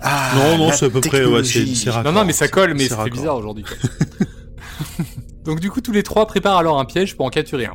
Ah, 0.00 0.32
non, 0.36 0.58
non, 0.58 0.72
c'est 0.72 0.86
à 0.86 0.90
peu 0.90 1.00
près, 1.00 1.24
ouais, 1.24 1.42
Non, 1.42 1.92
raccord. 1.92 2.12
non, 2.12 2.24
mais 2.24 2.32
ça 2.32 2.48
colle, 2.48 2.74
mais 2.74 2.88
C'est 2.88 3.10
bizarre 3.10 3.36
aujourd'hui. 3.36 3.64
Donc 5.44 5.60
du 5.60 5.70
coup, 5.70 5.80
tous 5.80 5.92
les 5.92 6.02
trois 6.02 6.26
préparent 6.26 6.58
alors 6.58 6.78
un 6.78 6.84
piège 6.84 7.16
pour 7.16 7.24
en 7.26 7.30
capturer 7.30 7.66
un. 7.66 7.74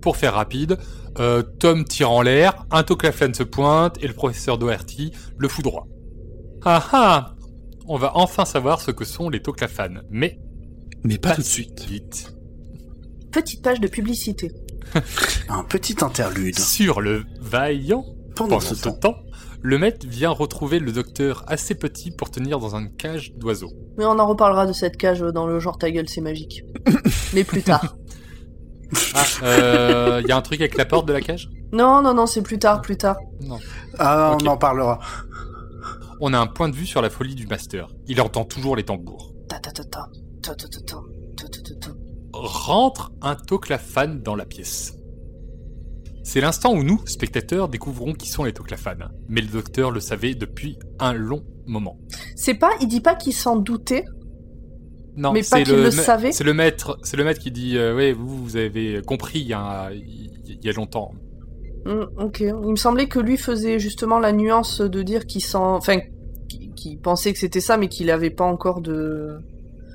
Pour 0.00 0.16
faire 0.16 0.34
rapide, 0.34 0.78
euh, 1.18 1.42
Tom 1.42 1.84
tire 1.84 2.10
en 2.10 2.22
l'air, 2.22 2.66
un 2.70 2.82
Toclafane 2.82 3.34
se 3.34 3.42
pointe 3.42 3.96
et 4.02 4.06
le 4.06 4.14
professeur 4.14 4.58
Doherty 4.58 5.12
le 5.36 5.48
foudroie. 5.48 5.86
Ah 6.64 6.84
ah 6.92 7.34
On 7.86 7.96
va 7.96 8.12
enfin 8.16 8.44
savoir 8.44 8.80
ce 8.80 8.90
que 8.90 9.04
sont 9.04 9.28
les 9.28 9.40
Toclafanes, 9.40 10.02
mais 10.10 10.38
Mais 11.04 11.18
pas 11.18 11.30
pas 11.30 11.34
tout 11.36 11.42
de 11.42 11.46
suite. 11.46 11.84
Vite. 11.84 12.34
Petite 13.32 13.62
page 13.62 13.80
de 13.80 13.88
publicité. 13.88 14.52
Un 15.48 15.64
petit 15.64 15.96
interlude. 16.02 16.58
Sur 16.58 17.00
le 17.00 17.24
vaillant, 17.40 18.04
Pendant 18.34 18.56
pendant 18.56 18.60
ce 18.60 18.74
ce 18.74 18.84
temps, 18.84 18.92
temps, 18.92 19.16
le 19.60 19.78
maître 19.78 20.06
vient 20.06 20.30
retrouver 20.30 20.78
le 20.78 20.92
docteur 20.92 21.44
assez 21.46 21.74
petit 21.74 22.10
pour 22.10 22.30
tenir 22.30 22.58
dans 22.58 22.76
une 22.76 22.94
cage 22.94 23.34
d'oiseaux. 23.34 23.72
Mais 23.96 24.04
on 24.04 24.18
en 24.18 24.26
reparlera 24.26 24.66
de 24.66 24.72
cette 24.72 24.96
cage 24.96 25.20
dans 25.20 25.46
le 25.46 25.58
genre 25.58 25.78
ta 25.78 25.90
gueule 25.90 26.08
c'est 26.08 26.20
magique. 26.20 26.64
Mais 27.34 27.44
plus 27.44 27.62
tard. 27.62 27.96
Ah, 29.14 29.24
euh, 29.42 30.22
y 30.26 30.32
a 30.32 30.36
un 30.36 30.42
truc 30.42 30.60
avec 30.60 30.76
la 30.76 30.84
porte 30.84 31.06
de 31.06 31.12
la 31.12 31.20
cage? 31.20 31.50
Non, 31.72 32.00
non, 32.02 32.14
non, 32.14 32.26
c'est 32.26 32.42
plus 32.42 32.58
tard, 32.58 32.80
plus 32.80 32.96
tard. 32.96 33.16
Non. 33.42 33.58
ah, 33.98 34.36
on 34.40 34.46
en 34.46 34.56
parlera. 34.56 34.98
On 36.20 36.32
a 36.32 36.38
un 36.38 36.46
point 36.46 36.68
de 36.68 36.74
vue 36.74 36.86
sur 36.86 37.02
la 37.02 37.10
folie 37.10 37.34
du 37.34 37.46
master. 37.46 37.88
Il 38.06 38.20
entend 38.20 38.44
toujours 38.44 38.76
les 38.76 38.84
tambours. 38.84 39.32
Ta 39.48 39.58
ta 39.58 39.70
ta 39.70 39.84
ta. 39.84 40.08
Ta 40.42 40.54
ta 40.54 40.68
ta 40.68 40.80
ta. 40.80 40.96
Ta 41.36 41.48
ta 41.48 41.62
ta 41.62 41.74
ta. 41.74 41.90
Rentre 42.32 43.12
un 43.22 43.34
Toclafane 43.34 44.22
dans 44.22 44.34
la 44.34 44.44
pièce. 44.44 44.94
C'est 46.24 46.40
l'instant 46.40 46.74
où 46.74 46.82
nous, 46.82 47.00
spectateurs, 47.06 47.68
découvrons 47.68 48.12
qui 48.12 48.28
sont 48.28 48.44
les 48.44 48.52
Toclafanes. 48.52 49.10
Mais 49.28 49.40
le 49.40 49.46
docteur 49.48 49.90
le 49.90 50.00
savait 50.00 50.34
depuis 50.34 50.78
un 50.98 51.12
long 51.12 51.44
moment. 51.66 51.98
C'est 52.36 52.54
pas, 52.54 52.70
il 52.80 52.88
dit 52.88 53.00
pas 53.00 53.14
qu'il 53.14 53.32
s'en 53.32 53.56
doutait. 53.56 54.04
Non, 55.18 55.32
Mais 55.32 55.40
pas 55.40 55.56
c'est 55.58 55.62
qu'il 55.64 55.74
le 55.74 55.82
ma- 55.82 55.90
savait 55.90 56.30
C'est 56.32 56.44
le 56.44 56.54
maître, 56.54 56.96
c'est 57.02 57.16
le 57.16 57.24
maître 57.24 57.40
qui 57.40 57.50
dit, 57.50 57.76
euh, 57.76 57.94
ouais, 57.96 58.12
vous, 58.12 58.44
vous 58.44 58.56
avez 58.56 59.02
compris 59.04 59.40
il 59.40 59.48
y 59.48 59.52
a, 59.52 59.90
il 59.92 60.58
y 60.64 60.68
a 60.68 60.72
longtemps. 60.72 61.12
Hmm, 61.84 62.04
ok. 62.18 62.40
Il 62.40 62.54
me 62.54 62.76
semblait 62.76 63.08
que 63.08 63.18
lui 63.18 63.36
faisait 63.36 63.78
justement 63.80 64.18
la 64.20 64.30
nuance 64.32 64.80
de 64.80 65.02
dire 65.02 65.26
qu'il 65.26 65.42
s'en, 65.42 65.74
enfin, 65.74 65.98
qu'il 66.76 66.98
pensait 67.00 67.32
que 67.32 67.38
c'était 67.38 67.60
ça, 67.60 67.76
mais 67.76 67.88
qu'il 67.88 68.10
avait 68.10 68.30
pas 68.30 68.44
encore 68.44 68.80
de. 68.80 69.38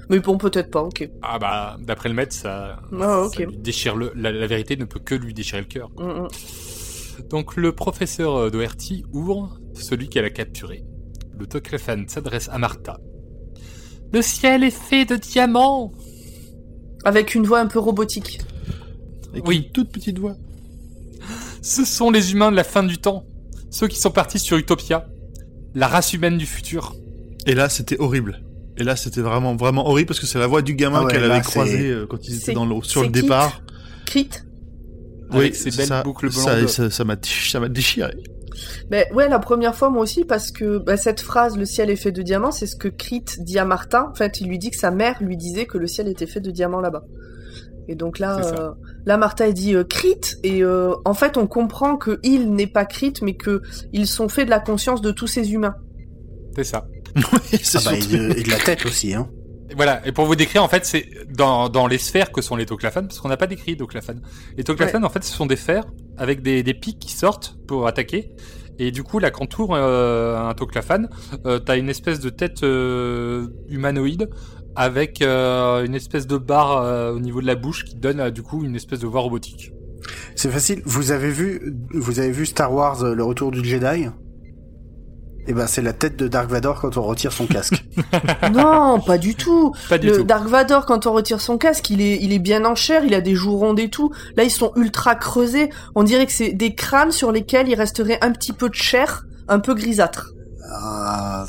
Mais 0.10 0.20
bon, 0.20 0.38
peut-être 0.38 0.70
pas. 0.70 0.82
Ok. 0.84 1.10
Ah 1.22 1.40
bah, 1.40 1.78
d'après 1.80 2.10
le 2.10 2.16
maître, 2.16 2.34
ça, 2.36 2.80
Ah, 3.00 3.22
ok. 3.22 3.36
ça 3.36 3.46
lui 3.46 3.58
déchire 3.58 3.96
le, 3.96 4.12
la, 4.16 4.32
la 4.34 4.48
vérité 4.48 4.76
ne 4.76 4.84
peut 4.86 5.00
que 5.00 5.16
lui 5.16 5.34
déchirer 5.34 5.62
le 5.62 5.68
cœur. 5.68 5.90
Hmm, 5.98 6.24
hmm. 6.26 6.28
Donc 7.30 7.56
le 7.56 7.72
professeur 7.72 8.36
euh, 8.36 8.50
Doherty 8.50 9.06
ouvre 9.14 9.58
celui 9.74 10.10
qu'elle 10.10 10.26
a 10.26 10.30
capturé. 10.32 10.84
Le 11.40 11.46
Toclafane 11.48 12.10
s'adresse 12.10 12.50
à 12.50 12.58
Martha. 12.58 12.98
Le 14.13 14.21
ciel 14.21 14.63
est 14.63 14.69
fait 14.71 15.06
de 15.06 15.15
diamants 15.15 15.91
Avec 17.04 17.36
une 17.36 17.45
voix 17.45 17.60
un 17.60 17.67
peu 17.67 17.80
robotique. 17.80 18.39
Avec 19.32 19.47
Oui. 19.47 19.58
une 19.65 19.71
toute 19.71 19.91
petite 19.91 20.19
voix. 20.19 20.36
Ce 21.62 21.84
sont 21.86 22.12
les 22.12 22.32
humains 22.34 22.52
de 22.52 22.56
la 22.56 22.63
fin 22.63 22.84
du 22.84 22.97
temps. 22.97 23.26
Ceux 23.71 23.88
qui 23.88 23.97
sont 23.99 24.12
partis 24.12 24.39
sur 24.39 24.58
Utopia. 24.58 25.08
La 25.76 25.88
race 25.88 26.13
humaine 26.13 26.38
du 26.38 26.45
futur. 26.45 26.95
Et 27.47 27.56
là, 27.56 27.67
c'était 27.69 27.99
horrible. 27.99 28.43
Et 28.78 28.84
là, 28.84 28.95
c'était 28.95 29.21
vraiment, 29.21 29.56
vraiment 29.56 29.88
horrible 29.88 30.08
parce 30.08 30.19
que 30.19 30.26
c'est 30.28 30.39
la 30.39 30.47
voix 30.47 30.62
du 30.62 30.76
gamin 30.76 30.99
Ah 31.02 31.06
ouais, 31.06 31.12
qu'elle 31.12 31.23
avait 31.23 31.38
c'est- 31.43 31.49
croisé 31.49 31.89
euh, 31.89 32.06
quand 32.08 32.17
ils 32.28 32.32
C'est- 32.36 32.41
étaient 32.43 32.54
dans 32.54 32.65
le, 32.65 32.76
sur 32.84 33.02
c'est 33.02 33.08
le 33.08 33.12
Kit 33.13 33.21
départ. 33.21 33.62
Crit. 34.06 34.30
Ses 35.54 35.71
belles 35.71 35.88
ça, 35.88 36.04
boucles 36.04 36.32
ça, 36.32 36.56
blondes. 36.58 36.69
ça, 36.69 36.89
ça 36.91 37.04
m'a, 37.04 37.15
déch- 37.15 37.49
ça 37.52 37.60
m'a 37.60 37.69
déchiré. 37.69 38.13
Ben 38.89 39.06
ouais, 39.13 39.30
la 39.30 39.39
première 39.39 39.76
fois 39.76 39.89
moi 39.89 40.02
aussi 40.02 40.26
parce 40.26 40.52
que 40.52 40.78
bah, 40.78 40.98
cette 40.98 41.22
phrase 41.22 41.58
"le 41.58 41.66
ciel 41.66 41.89
est 41.89 41.96
fait 41.96 42.12
de 42.12 42.22
diamants", 42.22 42.52
c'est 42.52 42.68
ce 42.68 42.76
que 42.76 42.88
Crit 42.88 43.26
dit 43.39 43.60
à 43.60 43.66
Martin. 43.66 44.10
En 44.12 44.16
fait, 44.16 44.42
il 44.42 44.48
lui 44.48 44.60
dit 44.60 44.72
que 44.72 44.78
sa 44.78 44.92
mère 44.92 45.22
lui 45.22 45.38
disait 45.38 45.66
que 45.66 45.78
le 45.78 45.88
ciel 45.88 46.08
était 46.08 46.28
fait 46.28 46.42
de 46.42 46.52
diamants 46.52 46.82
là-bas. 46.82 47.04
Et 47.88 47.96
donc 47.96 48.20
là, 48.20 48.39
euh, 48.39 48.72
là 49.06 49.18
Martha 49.18 49.48
elle 49.48 49.54
dit 49.54 49.76
euh, 49.76 49.84
Crit 49.84 50.22
et 50.44 50.63
euh, 50.63 50.94
en 51.06 51.13
fait 51.13 51.38
on 51.38 51.48
comprend 51.48 51.98
que 51.98 52.20
il 52.24 52.54
n'est 52.54 52.68
pas 52.68 52.86
Crit 52.86 53.13
mais 53.22 53.36
que 53.36 53.62
ils 53.92 54.08
sont 54.08 54.30
faits 54.30 54.46
de 54.46 54.50
la 54.50 54.60
conscience 54.60 55.02
de 55.02 55.12
tous 55.12 55.28
ces 55.28 55.54
humains. 55.54 55.76
C'est 56.56 56.63
ça. 56.63 56.88
c'est 57.62 57.78
Ah 57.78 57.82
bah, 57.86 57.98
et, 57.98 58.00
de, 58.00 58.39
et 58.39 58.44
de 58.44 58.50
la 58.50 58.58
tête 58.58 58.86
aussi, 58.86 59.13
hein. 59.13 59.30
Voilà, 59.76 60.06
et 60.06 60.12
pour 60.12 60.26
vous 60.26 60.36
décrire, 60.36 60.63
en 60.63 60.67
fait, 60.67 60.86
c'est 60.86 61.10
dans, 61.30 61.69
dans 61.69 61.88
les 61.88 61.97
sphères 61.97 62.32
que 62.32 62.41
sont 62.41 62.56
les 62.56 62.65
Toclafanes, 62.65 63.08
parce 63.08 63.19
qu'on 63.19 63.30
n'a 63.30 63.38
pas 63.38 63.47
décrit 63.47 63.76
Toclafanes. 63.76 64.21
Les 64.58 64.63
Toclafanes, 64.63 65.04
en 65.04 65.10
fait, 65.10 65.23
ce 65.23 65.34
sont 65.34 65.45
des 65.45 65.56
sphères 65.56 65.86
avec 66.17 66.41
des, 66.41 66.62
des 66.62 66.73
pics 66.73 66.99
qui 66.99 67.12
sortent 67.12 67.58
pour 67.67 67.88
attaquer. 67.88 68.34
Et 68.80 68.91
du 68.91 69.04
coup, 69.04 69.19
là, 69.19 69.32
quand 69.32 69.47
tu 69.47 69.62
ouvres 69.62 69.76
euh, 69.76 70.38
un 70.38 70.54
Toclafane, 70.54 71.10
euh, 71.45 71.60
t'as 71.60 71.78
une 71.78 71.89
espèce 71.89 72.19
de 72.19 72.30
tête 72.30 72.63
euh, 72.63 73.47
humanoïde 73.69 74.30
avec 74.76 75.21
euh, 75.21 75.86
une 75.86 75.95
espèce 75.95 76.28
de 76.28 76.38
barre 76.38 76.82
euh, 76.82 77.13
au 77.13 77.19
niveau 77.19 77.41
de 77.41 77.47
la 77.47 77.56
bouche 77.56 77.86
qui 77.86 77.95
donne, 77.95 78.19
euh, 78.19 78.32
du 78.32 78.41
coup, 78.43 78.63
une 78.63 78.76
espèce 78.76 78.99
de 78.99 79.08
voix 79.08 79.21
robotique. 79.21 79.71
C'est 80.36 80.49
facile. 80.49 80.82
Vous 80.86 81.12
avez 81.12 81.30
vu, 81.30 81.76
vous 81.93 82.19
avez 82.19 82.32
vu 82.32 82.45
Star 82.45 82.73
Wars, 82.73 83.04
le 83.04 83.23
retour 83.23 83.52
du 83.52 83.63
Jedi? 83.63 84.08
Eh 85.45 85.53
ben, 85.53 85.67
c'est 85.67 85.82
la 85.82 85.91
tête 85.93 86.15
de 86.15 86.27
Dark 86.29 86.49
Vador 86.49 86.79
quand 86.79 86.95
on 86.97 87.01
retire 87.01 87.34
son 87.34 87.47
casque. 87.47 87.84
non, 88.53 89.01
pas 89.06 89.17
du 89.17 89.36
tout. 89.36 89.73
Pas 89.89 89.97
du 89.97 90.08
Le 90.08 90.17
tout. 90.17 90.23
Dark 90.23 90.47
Vador 90.47 90.86
quand 90.86 91.06
on 91.06 91.12
retire 91.12 91.41
son 91.41 91.58
casque, 91.58 91.89
il 91.89 91.99
est 92.01 92.17
il 92.21 92.32
est 92.32 92.39
bien 92.39 92.63
en 92.63 92.75
chair, 92.75 93.03
il 93.03 93.13
a 93.13 93.19
des 93.21 93.36
joues 93.36 93.58
rondes 93.58 93.79
et 93.79 93.89
tout. 93.89 94.12
Là, 94.38 94.43
ils 94.43 94.51
sont 94.51 94.71
ultra 94.77 95.15
creusés. 95.15 95.69
On 95.95 96.03
dirait 96.03 96.25
que 96.25 96.32
c'est 96.32 96.53
des 96.53 96.75
crânes 96.75 97.12
sur 97.12 97.32
lesquels 97.34 97.67
il 97.67 97.75
resterait 97.75 98.19
un 98.21 98.32
petit 98.32 98.53
peu 98.53 98.69
de 98.69 98.75
chair, 98.75 99.25
un 99.49 99.60
peu 99.60 99.73
grisâtre. 99.73 100.32
Ah, 100.71 101.45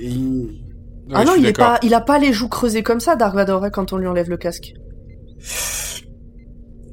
il- 0.00 0.62
Ouais, 1.08 1.14
ah 1.14 1.24
non, 1.24 1.32
il 1.38 1.46
est 1.46 1.56
pas, 1.56 1.78
il 1.82 1.94
a 1.94 2.02
pas 2.02 2.18
les 2.18 2.34
joues 2.34 2.48
creusées 2.50 2.82
comme 2.82 3.00
ça, 3.00 3.16
Dark 3.16 3.34
Vador, 3.34 3.64
hein, 3.64 3.70
quand 3.70 3.94
on 3.94 3.96
lui 3.96 4.06
enlève 4.06 4.28
le 4.28 4.36
casque. 4.36 4.74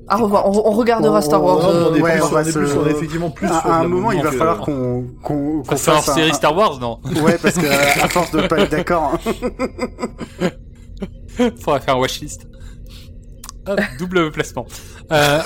À 0.08 0.18
revoir, 0.18 0.48
on, 0.48 0.68
on 0.68 0.72
regardera 0.72 1.18
On- 1.18 1.22
Star 1.22 1.42
on- 1.42 1.46
Wars. 1.46 1.60
on- 1.66 1.70
euh, 1.74 1.90
on 1.92 1.96
est 1.96 2.02
Ouais, 2.02 2.12
plus- 2.14 2.22
on 2.24 2.28
va 2.28 2.42
est 2.42 2.46
se- 2.52 2.60
plus- 2.60 2.74
on 2.78 2.86
est 2.88 2.92
effectivement 2.92 3.30
plus. 3.32 3.48
à, 3.48 3.80
un 3.80 3.88
moment, 3.88 4.12
il 4.12 4.22
va 4.22 4.32
falloir 4.32 4.58
euh, 4.62 4.64
qu'on 4.64 5.06
qu'on 5.24 5.60
en 5.62 5.64
fasse 5.64 5.88
un- 5.88 6.02
série 6.14 6.30
un- 6.30 6.34
Star 6.34 6.56
Wars, 6.56 6.80
non 6.80 7.00
Ouais, 7.24 7.38
parce 7.42 7.56
que 7.56 7.66
à 8.04 8.08
force 8.10 8.32
de 8.32 8.46
pas 8.48 8.60
être 8.60 8.72
d'accord. 8.72 9.14
hein. 9.14 10.50
Faudra 11.60 11.80
faire 11.80 11.96
un 11.96 12.00
watchlist. 12.00 12.48
Hop, 13.68 13.80
double 13.98 14.32
placement. 14.32 14.68
Euh... 15.12 15.42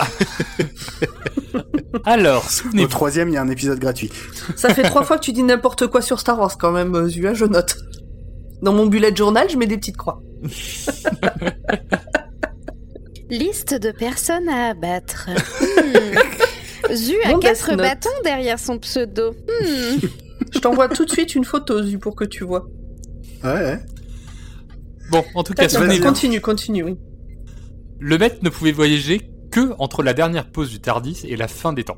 Alors, 2.05 2.43
Au 2.45 2.49
souvenez-vous. 2.49 2.89
troisième, 2.89 3.29
il 3.29 3.35
y 3.35 3.37
a 3.37 3.41
un 3.41 3.47
épisode 3.49 3.79
gratuit. 3.79 4.11
Ça 4.57 4.73
fait 4.73 4.83
trois 4.83 5.03
fois 5.03 5.17
que 5.17 5.23
tu 5.23 5.31
dis 5.31 5.41
n'importe 5.41 5.87
quoi 5.87 6.01
sur 6.01 6.19
Star 6.19 6.37
Wars 6.37 6.57
quand 6.57 6.71
même, 6.71 7.07
Zua, 7.07 7.33
je 7.33 7.45
note. 7.45 7.77
Dans 8.61 8.73
mon 8.73 8.87
bullet 8.87 9.15
journal, 9.15 9.49
je 9.49 9.55
mets 9.57 9.67
des 9.67 9.77
petites 9.77 9.95
croix. 9.97 10.21
Liste 13.29 13.75
de 13.75 13.91
personnes 13.91 14.49
à 14.49 14.67
abattre. 14.69 15.29
Hmm. 16.89 16.95
Zu 16.95 17.15
a 17.25 17.33
Bon, 17.33 17.39
quatre 17.39 17.71
Note. 17.71 17.79
bâtons 17.79 18.09
derrière 18.23 18.57
son 18.57 18.79
pseudo. 18.79 19.31
Hmm. 19.31 19.97
Je 20.53 20.59
t'envoie 20.59 20.87
tout 20.87 21.03
de 21.03 21.11
suite 21.11 21.35
une 21.35 21.43
photo, 21.43 21.83
Zu, 21.83 21.99
pour 21.99 22.15
que 22.15 22.23
tu 22.23 22.45
vois. 22.45 22.67
Ouais, 23.43 23.51
ouais. 23.51 23.79
Bon, 25.11 25.23
en 25.35 25.43
tout 25.43 25.53
cas. 25.53 25.67
Continue, 25.67 26.39
continue, 26.39 26.83
oui. 26.83 26.97
Le 27.99 28.17
maître 28.17 28.37
ne 28.41 28.49
pouvait 28.49 28.71
voyager 28.71 29.29
que 29.51 29.73
entre 29.77 30.03
la 30.03 30.13
dernière 30.13 30.49
pause 30.49 30.69
du 30.69 30.79
Tardis 30.79 31.21
et 31.27 31.35
la 31.35 31.49
fin 31.49 31.73
des 31.73 31.83
temps. 31.83 31.97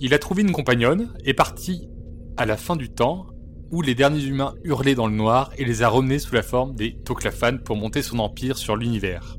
Il 0.00 0.12
a 0.12 0.18
trouvé 0.18 0.42
une 0.42 0.52
compagnonne, 0.52 1.14
est 1.24 1.34
parti 1.34 1.88
à 2.36 2.44
la 2.44 2.58
fin 2.58 2.76
du 2.76 2.90
temps, 2.90 3.26
où 3.70 3.80
les 3.80 3.94
derniers 3.94 4.24
humains 4.24 4.54
hurlaient 4.62 4.94
dans 4.94 5.06
le 5.06 5.14
noir 5.14 5.50
et 5.56 5.64
les 5.64 5.82
a 5.82 5.88
ramenés 5.88 6.18
sous 6.18 6.34
la 6.34 6.42
forme 6.42 6.74
des 6.74 6.98
Toclafan 7.04 7.58
pour 7.64 7.76
monter 7.76 8.02
son 8.02 8.18
empire 8.18 8.58
sur 8.58 8.76
l'univers. 8.76 9.37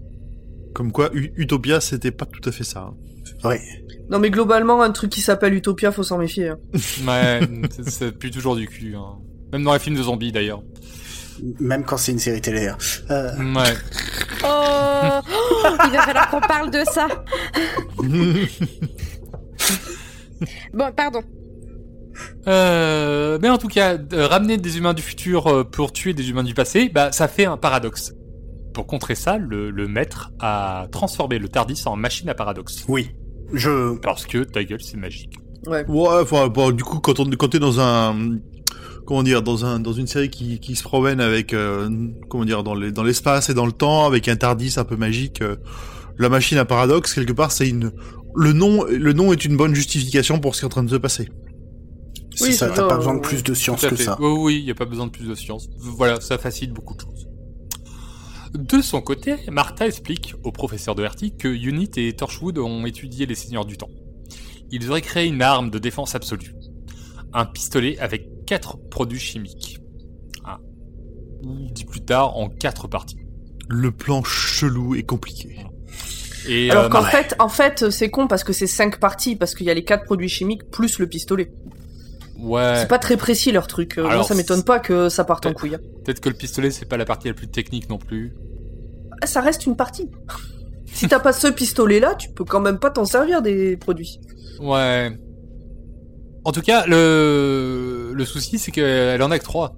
Comme 0.74 0.92
quoi, 0.92 1.10
U- 1.14 1.32
Utopia, 1.36 1.82
c'était 1.82 2.12
pas 2.12 2.26
tout 2.26 2.48
à 2.48 2.52
fait 2.52 2.64
ça. 2.64 2.92
hein. 2.92 2.96
Ouais. 3.48 3.62
Non 4.10 4.20
mais 4.20 4.30
globalement, 4.32 4.82
un 4.82 4.92
truc 4.92 5.12
qui 5.12 5.22
s'appelle 5.22 5.54
Utopia, 5.54 5.92
faut 5.92 6.04
s'en 6.04 6.18
méfier. 6.18 6.50
hein. 6.50 6.58
Ouais, 7.08 7.40
ça- 7.88 8.12
pue 8.12 8.32
toujours 8.32 8.56
du 8.56 8.68
cul. 8.68 8.96
hein. 8.96 9.18
Même 9.54 9.64
dans 9.64 9.74
les 9.74 9.80
films 9.80 9.96
de 9.98 10.04
zombies 10.04 10.32
d'ailleurs. 10.32 10.62
Même 11.60 11.84
quand 11.86 11.98
c'est 11.98 12.12
une 12.12 12.20
série 12.20 12.42
télé. 12.42 12.68
hein. 12.68 12.78
Euh, 13.12 13.32
Ouais. 13.54 13.74
Oh, 14.44 15.20
Oh, 15.30 15.70
Il 15.86 15.92
va 15.92 16.02
falloir 16.04 16.30
qu'on 16.30 16.42
parle 16.42 16.70
de 16.72 16.84
ça. 16.86 17.08
Bon, 20.74 20.92
pardon. 20.96 21.22
Euh, 22.48 23.38
mais 23.42 23.50
en 23.50 23.58
tout 23.58 23.68
cas, 23.68 23.98
euh, 24.14 24.28
ramener 24.28 24.58
des 24.58 24.78
humains 24.78 24.94
du 24.94 25.02
futur 25.02 25.48
euh, 25.48 25.64
pour 25.64 25.92
tuer 25.92 26.14
des 26.14 26.30
humains 26.30 26.44
du 26.44 26.54
passé, 26.54 26.90
bah 26.90 27.12
ça 27.12 27.28
fait 27.28 27.46
un 27.46 27.58
paradoxe. 27.58 28.14
Pour 28.80 28.88
contrer 28.88 29.16
ça, 29.16 29.38
le, 29.38 29.72
le 29.72 29.90
maître 29.90 30.32
a 30.40 30.88
transformé 30.90 31.38
le 31.38 31.50
Tardis 31.50 31.84
en 31.86 31.98
machine 31.98 32.30
à 32.30 32.34
paradoxe. 32.34 32.86
oui. 32.88 33.10
Je... 33.52 33.98
Parce 33.98 34.26
que 34.26 34.38
ta 34.46 34.64
gueule, 34.64 34.80
c'est 34.82 34.96
magique. 34.96 35.34
Ouais. 35.68 35.84
Ouais, 35.90 36.22
enfin, 36.22 36.48
bon, 36.48 36.72
du 36.72 36.86
coup, 36.86 37.00
quand 37.00 37.20
on, 37.20 37.30
quand 37.32 37.50
t'es 37.50 37.60
dans 37.60 37.82
un, 37.82 38.38
comment 39.06 39.22
dire, 39.22 39.42
dans 39.42 39.66
un, 39.66 39.82
dans 39.82 39.92
une 39.92 40.08
série 40.08 40.30
qui, 40.30 40.62
qui 40.62 40.78
se 40.78 40.84
promène 40.84 41.20
avec, 41.20 41.54
euh, 41.54 41.90
comment 42.30 42.46
dire, 42.46 42.64
dans 42.64 42.74
les, 42.74 42.94
dans 42.94 43.04
l'espace 43.04 43.50
et 43.50 43.54
dans 43.54 43.66
le 43.66 43.74
temps, 43.74 44.06
avec 44.06 44.30
un 44.30 44.38
Tardis 44.38 44.76
un 44.78 44.86
peu 44.86 44.96
magique, 44.96 45.42
euh, 45.42 45.58
la 46.18 46.30
machine 46.30 46.58
à 46.58 46.64
paradoxe, 46.64 47.14
quelque 47.14 47.34
part, 47.34 47.52
c'est 47.52 47.68
une, 47.68 47.92
le 48.34 48.54
nom, 48.54 48.86
le 48.86 49.12
nom 49.12 49.34
est 49.34 49.44
une 49.44 49.58
bonne 49.58 49.76
justification 49.76 50.40
pour 50.40 50.56
ce 50.56 50.62
qui 50.62 50.66
est 50.66 50.68
en 50.68 50.70
train 50.70 50.84
de 50.84 50.90
se 50.90 50.96
passer. 50.96 51.28
C'est 52.34 52.46
Oui, 52.46 52.54
ça, 52.54 52.70
t'as 52.70 52.88
pas 52.88 52.96
besoin 52.96 53.16
de 53.16 53.20
plus 53.20 53.44
de 53.44 53.54
science 53.54 53.82
que 53.86 53.98
ça. 53.98 54.16
Oui, 54.22 54.32
oui, 54.40 54.60
il 54.60 54.64
n'y 54.64 54.72
a 54.72 54.76
pas 54.76 54.86
besoin 54.86 55.08
de 55.08 55.12
plus 55.12 55.28
de 55.28 55.36
science. 55.36 55.68
Voilà, 55.80 56.22
ça 56.22 56.38
facilite 56.38 56.74
beaucoup 56.74 56.96
de 56.96 57.02
choses. 57.02 57.29
De 58.54 58.82
son 58.82 59.02
côté, 59.02 59.36
Martha 59.52 59.86
explique 59.86 60.34
au 60.44 60.52
professeur 60.52 60.96
de 60.96 61.04
Hertie 61.04 61.36
que 61.36 61.48
Unit 61.48 61.92
et 61.98 62.14
Torchwood 62.16 62.58
ont 62.58 62.86
étudié 62.86 63.26
les 63.26 63.36
seigneurs 63.36 63.66
du 63.66 63.78
temps. 63.78 63.90
Ils 64.72 64.90
auraient 64.90 65.02
créé 65.02 65.28
une 65.28 65.42
arme 65.42 65.70
de 65.70 65.80
défense 65.80 66.16
absolue. 66.16 66.54
Un 67.34 67.46
pistolet 67.46 67.98
avec 68.00 68.46
quatre 68.46 68.78
produits 68.90 69.20
chimiques. 69.20 69.80
Ah. 70.44 70.60
Ou 71.44 71.70
dit 71.72 71.86
plus 71.86 72.02
tard 72.02 72.38
en 72.38 72.50
quatre 72.50 72.88
parties. 72.88 73.20
Le 73.68 73.92
plan 73.92 74.24
chelou 74.24 74.96
et 74.96 75.04
compliqué. 75.04 75.66
Et 76.48 76.72
Alors 76.72 76.86
euh, 76.86 76.90
qu'en 76.90 77.04
ouais. 77.04 77.10
fait, 77.12 77.36
en 77.38 77.50
fait, 77.50 77.92
c'est 77.92 78.10
con 78.10 78.28
parce 78.28 78.44
que 78.44 78.54
c'est 78.54 78.68
cinq 78.68 79.00
parties, 79.00 79.36
parce 79.36 79.54
qu'il 79.54 79.68
y 79.68 79.70
a 79.70 79.74
les 79.74 79.84
quatre 79.84 80.06
produits 80.06 80.30
chimiques 80.30 80.70
plus 80.72 80.98
le 80.98 81.08
pistolet. 81.08 81.52
Ouais. 82.42 82.74
C'est 82.78 82.88
pas 82.88 83.00
très 83.00 83.18
précis 83.18 83.52
leur 83.52 83.68
truc. 83.68 83.98
Euh, 83.98 84.04
Moi, 84.04 84.24
ça 84.24 84.36
m'étonne 84.36 84.64
pas 84.64 84.80
que 84.80 85.10
ça 85.10 85.24
parte 85.24 85.46
en 85.46 85.54
couille. 85.54 85.76
hein. 85.76 85.80
Peut-être 86.06 86.20
que 86.20 86.30
le 86.30 86.36
pistolet 86.36 86.72
c'est 86.72 86.86
pas 86.86 86.98
la 86.98 87.06
partie 87.06 87.28
la 87.28 87.34
plus 87.34 87.48
technique 87.50 87.90
non 87.90 87.98
plus. 87.98 88.34
Ah, 89.22 89.28
Ça 89.28 89.42
reste 89.42 89.66
une 89.66 89.76
partie. 89.76 90.10
si 90.86 91.08
t'as 91.08 91.20
pas 91.20 91.34
ce 91.34 91.48
pistolet-là, 91.48 92.16
tu 92.16 92.30
peux 92.30 92.44
quand 92.46 92.62
même 92.62 92.80
pas 92.80 92.90
t'en 92.90 93.06
servir 93.06 93.42
des 93.42 93.78
produits. 93.78 94.20
Ouais. 94.60 95.12
En 96.46 96.52
tout 96.52 96.62
cas, 96.62 96.86
le, 96.88 98.12
le 98.14 98.26
souci, 98.26 98.58
c'est 98.60 98.72
qu'elle 98.72 99.22
en 99.22 99.30
a 99.32 99.38
que 99.40 99.44
trois. 99.44 99.76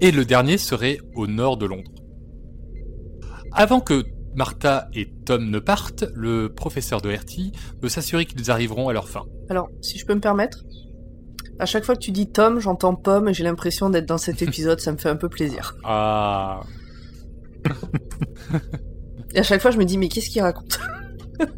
Et 0.00 0.10
le 0.12 0.24
dernier 0.24 0.58
serait 0.58 0.98
au 1.16 1.26
nord 1.26 1.56
de 1.56 1.66
Londres. 1.66 1.90
Avant 3.52 3.80
que 3.80 4.04
Martha 4.34 4.88
et 4.94 5.08
Tom 5.24 5.50
ne 5.50 5.58
partent, 5.58 6.04
le 6.14 6.48
professeur 6.52 7.00
de 7.00 7.10
Hertie 7.10 7.52
veut 7.82 7.88
s'assurer 7.88 8.26
qu'ils 8.26 8.50
arriveront 8.50 8.88
à 8.88 8.92
leur 8.92 9.08
fin. 9.08 9.24
Alors, 9.48 9.68
si 9.80 9.98
je 9.98 10.06
peux 10.06 10.14
me 10.14 10.20
permettre, 10.20 10.64
à 11.58 11.66
chaque 11.66 11.84
fois 11.84 11.94
que 11.94 12.00
tu 12.00 12.10
dis 12.10 12.30
Tom, 12.30 12.60
j'entends 12.60 12.94
Pomme 12.94 13.28
et 13.28 13.34
j'ai 13.34 13.44
l'impression 13.44 13.90
d'être 13.90 14.06
dans 14.06 14.18
cet 14.18 14.42
épisode, 14.48 14.80
ça 14.80 14.92
me 14.92 14.96
fait 14.96 15.08
un 15.08 15.16
peu 15.16 15.28
plaisir. 15.28 15.76
Ah. 15.84 16.60
Et 19.34 19.40
à 19.40 19.42
chaque 19.42 19.60
fois, 19.60 19.70
je 19.70 19.78
me 19.78 19.84
dis, 19.84 19.98
mais 19.98 20.08
qu'est-ce 20.08 20.30
qu'il 20.30 20.42
raconte? 20.42 20.80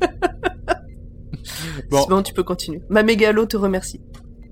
Bon. 1.91 2.23
Tu 2.23 2.33
peux 2.33 2.43
continuer. 2.43 2.83
Ma 2.89 3.03
mégalo 3.03 3.47
te 3.47 3.57
remercie. 3.57 4.01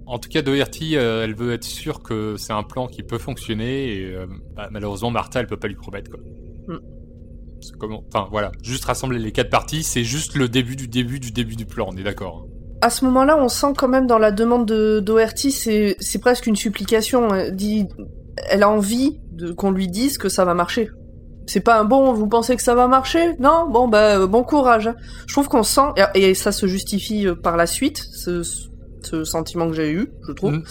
En 0.07 0.19
tout 0.19 0.29
cas, 0.29 0.43
Doherty, 0.43 0.97
euh, 0.97 1.25
elle 1.25 1.35
veut 1.35 1.53
être 1.53 1.65
sûre 1.65 2.03
que 2.03 2.37
c'est 2.37 2.53
un 2.53 2.63
plan 2.63 2.87
qui 2.87 3.03
peut 3.03 3.19
fonctionner 3.19 3.93
et 3.93 4.15
euh, 4.15 4.27
bah, 4.57 4.69
malheureusement, 4.73 5.11
Martha, 5.11 5.41
elle 5.41 5.47
peut 5.47 5.59
pas 5.59 5.69
lui 5.69 5.77
promettre 5.77 6.11
quoi. 6.11 6.21
Mm. 6.67 6.79
Comment 7.79 8.05
Enfin 8.09 8.29
voilà, 8.31 8.53
juste 8.63 8.85
rassembler 8.87 9.19
les 9.19 9.33
quatre 9.33 9.51
parties, 9.51 9.83
c'est 9.83 10.05
juste 10.05 10.35
le 10.35 10.49
début 10.49 10.77
du 10.77 10.89
début 10.89 11.21
du 11.21 11.31
début 11.31 11.57
du 11.57 11.67
plan, 11.67 11.89
on 11.91 11.97
est 11.97 12.03
d'accord. 12.03 12.47
À 12.81 12.91
ce 12.91 13.05
moment-là, 13.07 13.37
on 13.43 13.49
sent 13.49 13.73
quand 13.77 13.89
même 13.89 14.07
dans 14.07 14.19
la 14.19 14.31
demande 14.31 14.67
de 14.67 15.01
d'Oherty, 15.01 15.51
c'est 15.51 16.19
presque 16.21 16.47
une 16.47 16.57
supplication. 16.57 17.35
Elle 17.35 17.57
dit, 17.57 17.87
elle 18.51 18.63
a 18.63 18.69
envie 18.71 19.21
qu'on 19.57 19.71
lui 19.73 19.89
dise 19.89 20.17
que 20.19 20.29
ça 20.29 20.45
va 20.45 20.55
marcher. 20.55 20.91
C'est 21.47 21.61
pas 21.61 21.81
un 21.81 21.85
bon. 21.85 22.13
Vous 22.13 22.29
pensez 22.29 22.55
que 22.57 22.63
ça 22.63 22.75
va 22.75 22.87
marcher? 22.89 23.35
Non? 23.39 23.69
Bon 23.71 23.89
bah 23.89 24.19
euh, 24.21 24.27
bon 24.27 24.43
courage. 24.45 24.91
Je 25.27 25.33
trouve 25.35 25.49
qu'on 25.49 25.63
sent 25.63 25.89
et 26.15 26.31
et 26.31 26.35
ça 26.35 26.53
se 26.53 26.67
justifie 26.67 27.27
euh, 27.27 27.35
par 27.35 27.57
la 27.57 27.67
suite. 27.67 27.99
Ce, 28.13 28.43
ce 29.03 29.25
sentiment 29.25 29.67
que 29.69 29.73
j'ai 29.75 29.91
eu, 29.91 30.09
je 30.27 30.33
trouve, 30.33 30.53
Mhm. 30.53 30.63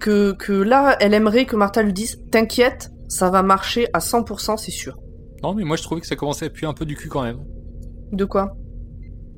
que 0.00 0.32
que 0.32 0.52
là, 0.52 0.96
elle 1.00 1.12
aimerait 1.14 1.44
que 1.44 1.56
Martha 1.56 1.82
lui 1.82 1.92
dise, 1.92 2.16
t'inquiète, 2.30 2.90
ça 3.08 3.28
va 3.30 3.42
marcher 3.42 3.86
à 3.92 3.98
100%, 3.98 4.56
c'est 4.56 4.70
sûr. 4.70 4.96
Non, 5.42 5.52
mais 5.54 5.64
moi 5.64 5.76
je 5.76 5.82
trouvais 5.82 6.00
que 6.00 6.06
ça 6.06 6.16
commençait 6.16 6.46
à 6.46 6.50
puer 6.50 6.66
un 6.66 6.72
peu 6.72 6.86
du 6.86 6.96
cul 6.96 7.08
quand 7.08 7.22
même. 7.22 7.38
De 8.12 8.24
quoi? 8.24 8.56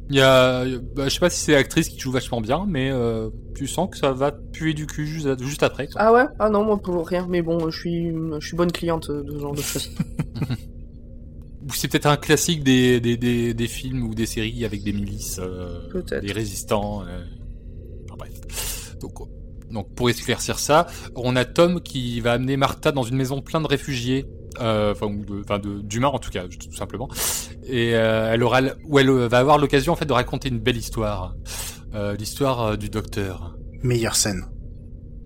Il 0.08 0.16
y 0.16 0.20
a, 0.20 0.64
bah, 0.94 1.04
je 1.04 1.08
sais 1.08 1.18
pas 1.18 1.30
si 1.30 1.40
c'est 1.40 1.52
l'actrice 1.52 1.88
qui 1.88 1.98
joue 1.98 2.12
vachement 2.12 2.40
bien, 2.40 2.64
mais 2.68 2.90
euh, 2.92 3.28
tu 3.56 3.66
sens 3.66 3.88
que 3.90 3.96
ça 3.96 4.12
va 4.12 4.30
puer 4.30 4.72
du 4.72 4.86
cul 4.86 5.06
juste, 5.06 5.42
juste 5.42 5.62
après. 5.64 5.88
Quoi. 5.88 6.00
Ah 6.00 6.12
ouais? 6.12 6.24
Ah 6.38 6.48
non, 6.48 6.64
moi 6.64 6.78
pour 6.78 7.06
rien. 7.06 7.26
Mais 7.28 7.42
bon, 7.42 7.68
je 7.70 7.78
suis 7.78 8.12
je 8.40 8.46
suis 8.46 8.56
bonne 8.56 8.70
cliente 8.70 9.10
de 9.10 9.32
ce 9.32 9.38
genre 9.38 9.54
de 9.54 9.60
choses. 9.62 9.90
C'est 11.74 11.88
peut-être 11.88 12.06
un 12.06 12.16
classique 12.16 12.62
des, 12.62 13.00
des, 13.00 13.16
des, 13.16 13.52
des 13.52 13.66
films 13.66 14.04
ou 14.04 14.14
des 14.14 14.26
séries 14.26 14.64
avec 14.64 14.84
des 14.84 14.92
milices, 14.92 15.40
euh, 15.42 15.80
des 16.20 16.32
résistants. 16.32 17.02
euh, 17.02 17.24
Enfin 18.04 18.16
bref. 18.18 18.96
Donc, 19.00 19.12
donc 19.72 19.92
pour 19.94 20.08
éclaircir 20.08 20.60
ça, 20.60 20.86
on 21.16 21.34
a 21.34 21.44
Tom 21.44 21.80
qui 21.80 22.20
va 22.20 22.32
amener 22.34 22.56
Martha 22.56 22.92
dans 22.92 23.02
une 23.02 23.16
maison 23.16 23.40
pleine 23.42 23.62
de 23.64 23.66
réfugiés. 23.68 24.26
Euh, 24.60 24.92
Enfin, 24.94 25.58
de, 25.58 25.80
d'humains 25.82 26.08
en 26.08 26.18
tout 26.18 26.30
cas, 26.30 26.44
tout 26.48 26.74
simplement. 26.74 27.08
Et 27.64 27.94
euh, 27.94 28.32
elle 28.32 28.42
aura, 28.42 28.60
elle 28.60 29.10
euh, 29.10 29.28
va 29.28 29.38
avoir 29.38 29.58
l'occasion 29.58 29.92
en 29.92 29.96
fait 29.96 30.06
de 30.06 30.12
raconter 30.12 30.48
une 30.48 30.58
belle 30.60 30.76
histoire, 30.76 31.34
Euh, 31.94 32.14
l'histoire 32.16 32.60
euh, 32.62 32.76
du 32.76 32.88
docteur. 32.90 33.54
Meilleure 33.82 34.16
scène. 34.16 34.42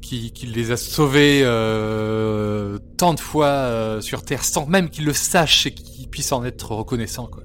qui, 0.03 0.33
qui 0.33 0.47
les 0.47 0.71
a 0.73 0.77
sauvés 0.77 1.41
euh, 1.45 2.79
tant 2.97 3.15
de 3.15 3.21
fois 3.21 3.47
euh, 3.47 4.01
sur 4.01 4.23
Terre 4.23 4.45
sans 4.45 4.67
même 4.67 4.89
qu'ils 4.91 5.05
le 5.05 5.13
sachent 5.13 5.67
et 5.67 5.73
qu'ils 5.75 6.09
puissent 6.09 6.33
en 6.33 6.45
être 6.45 6.73
reconnaissants. 6.75 7.27
Quoi. 7.29 7.45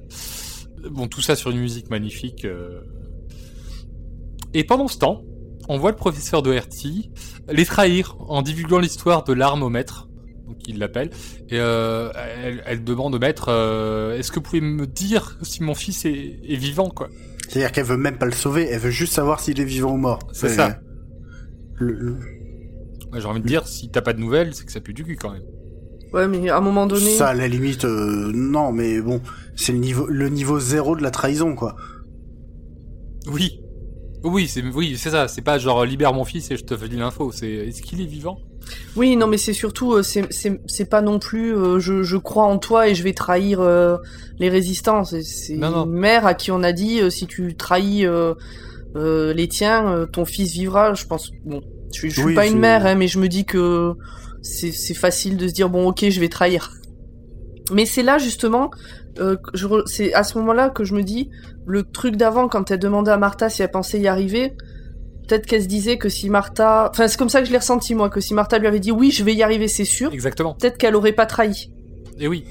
Bon, 0.92 1.08
tout 1.08 1.22
ça 1.22 1.36
sur 1.36 1.52
une 1.52 1.60
musique 1.60 1.90
magnifique. 1.90 2.46
euh. 2.46 2.82
Et 4.54 4.64
pendant 4.64 4.88
ce 4.88 4.98
temps, 4.98 5.22
on 5.68 5.78
voit 5.78 5.92
le 5.92 5.98
professeur 5.98 6.42
Doherty 6.42 7.12
les 7.50 7.66
trahir 7.66 8.16
en 8.20 8.42
divulguant 8.42 8.80
l'histoire 8.80 9.24
de 9.24 9.34
l'arme 9.34 9.64
au 9.64 9.70
maître. 9.70 10.08
Donc 10.48 10.58
il 10.68 10.78
l'appelle 10.80 11.10
et 11.50 11.60
euh, 11.60 12.12
elle, 12.44 12.64
elle 12.68 12.84
demande 12.84 13.16
au 13.16 13.20
maître 13.20 13.48
euh, 13.50 14.16
Est-ce 14.18 14.30
que 14.32 14.36
vous 14.36 14.42
pouvez 14.44 14.62
me 14.62 14.86
dire 14.86 15.38
si 15.42 15.64
mon 15.64 15.74
fils 15.74 16.06
est, 16.06 16.40
est 16.48 16.56
vivant 16.56 16.90
quoi? 16.90 17.10
C'est-à-dire 17.50 17.72
qu'elle 17.72 17.86
veut 17.86 17.98
même 17.98 18.18
pas 18.18 18.26
le 18.28 18.32
sauver, 18.32 18.68
elle 18.70 18.80
veut 18.80 18.90
juste 18.92 19.14
savoir 19.14 19.40
s'il 19.40 19.60
est 19.60 19.66
vivant 19.66 19.94
ou 19.94 19.98
mort. 19.98 20.20
C'est 20.34 20.50
ça. 20.50 20.80
Le- 21.76 21.94
le- 21.94 22.18
Moi, 23.12 23.20
J'ai 23.20 23.26
envie 23.28 23.42
de 23.42 23.48
dire 23.48 23.68
si 23.68 23.90
t'as 23.90 24.02
pas 24.02 24.14
de 24.14 24.20
nouvelles, 24.20 24.54
c'est 24.54 24.66
que 24.66 24.72
ça 24.72 24.80
pue 24.82 24.94
du 24.94 25.04
cul 25.04 25.16
quand 25.16 25.32
même. 25.32 25.44
Ouais, 26.14 26.28
mais 26.28 26.50
à 26.50 26.58
un 26.58 26.62
moment 26.62 26.86
donné. 26.88 27.10
Ça, 27.12 27.30
à 27.30 27.34
la 27.34 27.48
limite, 27.48 27.84
euh, 27.86 28.32
non, 28.34 28.72
mais 28.72 29.02
bon, 29.02 29.22
c'est 29.56 29.74
le 29.74 29.80
niveau, 29.80 30.08
le 30.08 30.30
niveau 30.30 30.60
zéro 30.60 30.96
de 30.96 31.02
la 31.04 31.12
trahison, 31.12 31.56
quoi. 31.56 31.76
Oui. 33.28 33.60
Oui, 34.26 34.48
c'est 34.48 34.64
oui, 34.64 34.98
c'est 34.98 35.12
ça. 35.12 35.28
C'est 35.28 35.44
pas 35.44 35.60
genre 35.60 35.86
libère 35.86 36.12
mon 36.14 36.26
fils 36.26 36.50
et 36.50 36.58
je 36.58 36.64
te 36.64 36.74
dis 36.86 36.98
l'info. 36.98 37.32
C'est 37.32 37.48
est-ce 37.48 37.82
qu'il 37.84 38.02
est 38.02 38.06
vivant? 38.06 38.40
Oui, 38.96 39.16
non, 39.16 39.28
mais 39.28 39.38
c'est 39.38 39.54
surtout, 39.54 39.94
euh, 39.94 40.02
c'est- 40.02 40.90
pas 40.90 41.02
non 41.02 41.20
plus, 41.20 41.56
euh, 41.56 41.80
je, 41.80 42.02
je 42.02 42.18
crois 42.18 42.46
en 42.46 42.58
toi 42.58 42.88
et 42.90 42.96
je 42.96 43.04
vais 43.04 43.14
trahir 43.14 43.62
euh, 43.62 43.98
les 44.40 44.50
résistants. 44.50 45.04
C'est 45.04 45.54
une 45.54 45.86
mère 45.86 46.26
à 46.26 46.34
qui 46.34 46.50
on 46.52 46.64
a 46.64 46.72
dit, 46.74 47.00
euh, 47.02 47.12
si 47.12 47.28
tu 47.28 47.56
trahis 47.56 48.06
euh, 48.06 48.34
euh, 48.96 49.34
les 49.34 49.48
tiens, 49.48 49.88
euh, 49.94 50.06
ton 50.08 50.26
fils 50.26 50.54
vivra. 50.54 50.96
Je 50.96 51.06
pense, 51.06 51.30
bon, 51.46 51.62
je, 51.94 52.08
suis- 52.08 52.34
pas 52.34 52.48
une 52.48 52.60
mère, 52.60 52.86
hein, 52.88 52.96
mais 52.96 53.08
je 53.08 53.20
me 53.20 53.28
dis 53.28 53.46
que 53.46 53.94
c'est 54.42 54.72
c'est 54.72 54.96
facile 54.96 55.38
de 55.38 55.48
se 55.48 55.54
dire, 55.54 55.70
bon, 55.70 55.88
ok, 55.88 56.10
je 56.10 56.20
vais 56.20 56.30
trahir. 56.30 56.72
Mais 57.72 57.86
c'est 57.86 58.04
là 58.04 58.18
justement, 58.18 58.70
euh, 59.20 59.38
c'est 59.86 60.14
à 60.14 60.24
ce 60.24 60.38
moment-là 60.40 60.70
que 60.70 60.84
je 60.84 60.94
me 60.96 61.04
dis, 61.04 61.30
le 61.66 61.84
truc 61.84 62.16
d'avant, 62.16 62.48
quand 62.48 62.72
elle 62.72 62.80
demandait 62.80 63.12
à 63.12 63.18
Martha 63.18 63.50
si 63.50 63.62
elle 63.62 63.72
pensait 63.72 64.00
y 64.00 64.08
arriver, 64.08 64.54
peut-être 65.28 65.46
qu'elle 65.46 65.64
se 65.64 65.68
disait 65.68 65.98
que 65.98 66.10
si 66.10 66.30
Martha, 66.30 66.90
enfin 66.92 67.08
c'est 67.08 67.18
comme 67.18 67.30
ça 67.30 67.42
que 67.42 67.48
je 67.48 67.52
l'ai 67.52 67.58
ressenti 67.58 67.96
moi, 67.96 68.10
que 68.10 68.20
si 68.22 68.34
Martha 68.34 68.58
lui 68.60 68.68
avait 68.68 68.80
dit 68.80 68.92
oui, 68.92 69.12
je 69.12 69.24
vais 69.24 69.34
y 69.34 69.44
arriver, 69.44 69.68
c'est 69.68 69.86
sûr, 69.86 70.12
Exactement. 70.14 70.54
peut-être 70.54 70.78
qu'elle 70.78 70.96
aurait 70.96 71.14
pas 71.14 71.26
trahi. 71.26 71.72
Et 72.20 72.28
oui. 72.28 72.46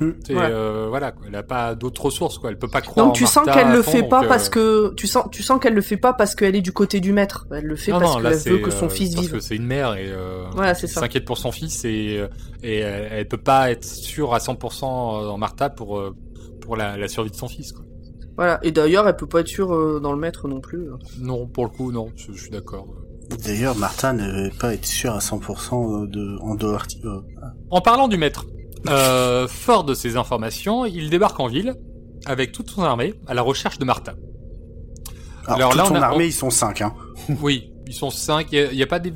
Hmm. 0.00 0.12
Euh, 0.30 0.86
voilà, 0.88 1.12
quoi. 1.12 1.26
elle 1.28 1.34
a 1.36 1.42
pas 1.42 1.74
d'autres 1.74 2.06
ressources, 2.06 2.38
quoi. 2.38 2.48
Elle 2.48 2.58
peut 2.58 2.68
pas 2.68 2.80
croire. 2.80 3.04
Donc 3.04 3.10
en 3.10 3.18
tu 3.18 3.26
sens 3.26 3.44
qu'elle 3.44 3.70
le 3.70 3.82
fond, 3.82 3.90
fait 3.90 4.02
pas 4.02 4.20
donc, 4.20 4.28
parce 4.28 4.46
euh, 4.56 4.88
que 4.90 4.94
tu 4.94 5.06
sens 5.06 5.26
tu 5.30 5.42
sens 5.42 5.60
qu'elle 5.60 5.74
le 5.74 5.82
fait 5.82 5.98
pas 5.98 6.14
parce 6.14 6.34
qu'elle 6.34 6.56
est 6.56 6.62
du 6.62 6.72
côté 6.72 7.00
du 7.00 7.12
maître. 7.12 7.46
Elle 7.54 7.66
le 7.66 7.76
fait 7.76 7.92
non, 7.92 8.00
parce 8.00 8.42
qu'elle 8.44 8.52
veut 8.54 8.58
que 8.60 8.70
son 8.70 8.86
euh, 8.86 8.88
fils 8.88 9.14
parce 9.14 9.26
vive. 9.26 9.34
que 9.36 9.40
c'est 9.40 9.56
une 9.56 9.66
mère 9.66 9.94
et 9.96 10.06
euh, 10.08 10.46
Voilà, 10.54 10.72
c'est 10.74 10.86
elle 10.86 10.92
ça. 10.94 11.00
s'inquiète 11.00 11.26
pour 11.26 11.36
son 11.36 11.52
fils 11.52 11.84
et, 11.84 12.16
euh, 12.18 12.28
et 12.62 12.78
elle, 12.78 13.08
elle 13.12 13.28
peut 13.28 13.36
pas 13.36 13.70
être 13.70 13.84
sûre 13.84 14.32
à 14.32 14.38
100% 14.38 14.84
en 14.84 15.36
Martha 15.36 15.68
pour 15.68 15.98
euh, 15.98 16.16
pour 16.62 16.76
la, 16.78 16.96
la 16.96 17.06
survie 17.08 17.30
de 17.30 17.36
son 17.36 17.48
fils. 17.48 17.72
Quoi. 17.72 17.84
Voilà. 18.40 18.58
Et 18.62 18.72
d'ailleurs, 18.72 19.06
elle 19.06 19.16
peut 19.16 19.26
pas 19.26 19.40
être 19.40 19.48
sûre 19.48 19.74
euh, 19.74 20.00
dans 20.02 20.12
le 20.12 20.18
maître 20.18 20.48
non 20.48 20.60
plus. 20.60 20.86
Non, 21.20 21.46
pour 21.46 21.64
le 21.64 21.70
coup, 21.70 21.92
non, 21.92 22.08
je, 22.16 22.32
je 22.32 22.40
suis 22.40 22.50
d'accord. 22.50 22.86
D'ailleurs, 23.44 23.76
Martha 23.76 24.14
ne 24.14 24.44
veut 24.44 24.50
pas 24.58 24.72
être 24.72 24.86
sûre 24.86 25.12
à 25.14 25.18
100% 25.18 26.08
de, 26.08 26.38
en 26.40 26.54
dehors. 26.54 26.84
euh, 27.04 27.20
En 27.70 27.80
parlant 27.82 28.08
du 28.08 28.16
maître, 28.16 28.46
euh, 28.88 29.46
fort 29.66 29.84
de 29.84 29.92
ces 29.92 30.16
informations, 30.16 30.86
il 30.86 31.10
débarque 31.10 31.38
en 31.38 31.48
ville 31.48 31.74
avec 32.24 32.52
toute 32.52 32.70
son 32.70 32.82
armée 32.82 33.12
à 33.26 33.34
la 33.34 33.42
recherche 33.42 33.78
de 33.78 33.84
Martha. 33.84 34.14
Alors, 35.46 35.56
Alors 35.56 35.70
toute 35.72 35.78
là, 35.78 35.84
on 35.84 35.88
son 35.88 35.94
a- 35.96 36.06
armée, 36.06 36.26
ils 36.26 36.32
sont 36.32 36.50
5, 36.50 36.80
hein. 36.80 36.94
Oui, 37.42 37.70
ils 37.86 37.94
sont 37.94 38.10
cinq. 38.10 38.48
Il 38.52 38.70
n'y 38.74 38.82
a, 38.82 38.86
pas 38.86 39.00
des, 39.00 39.12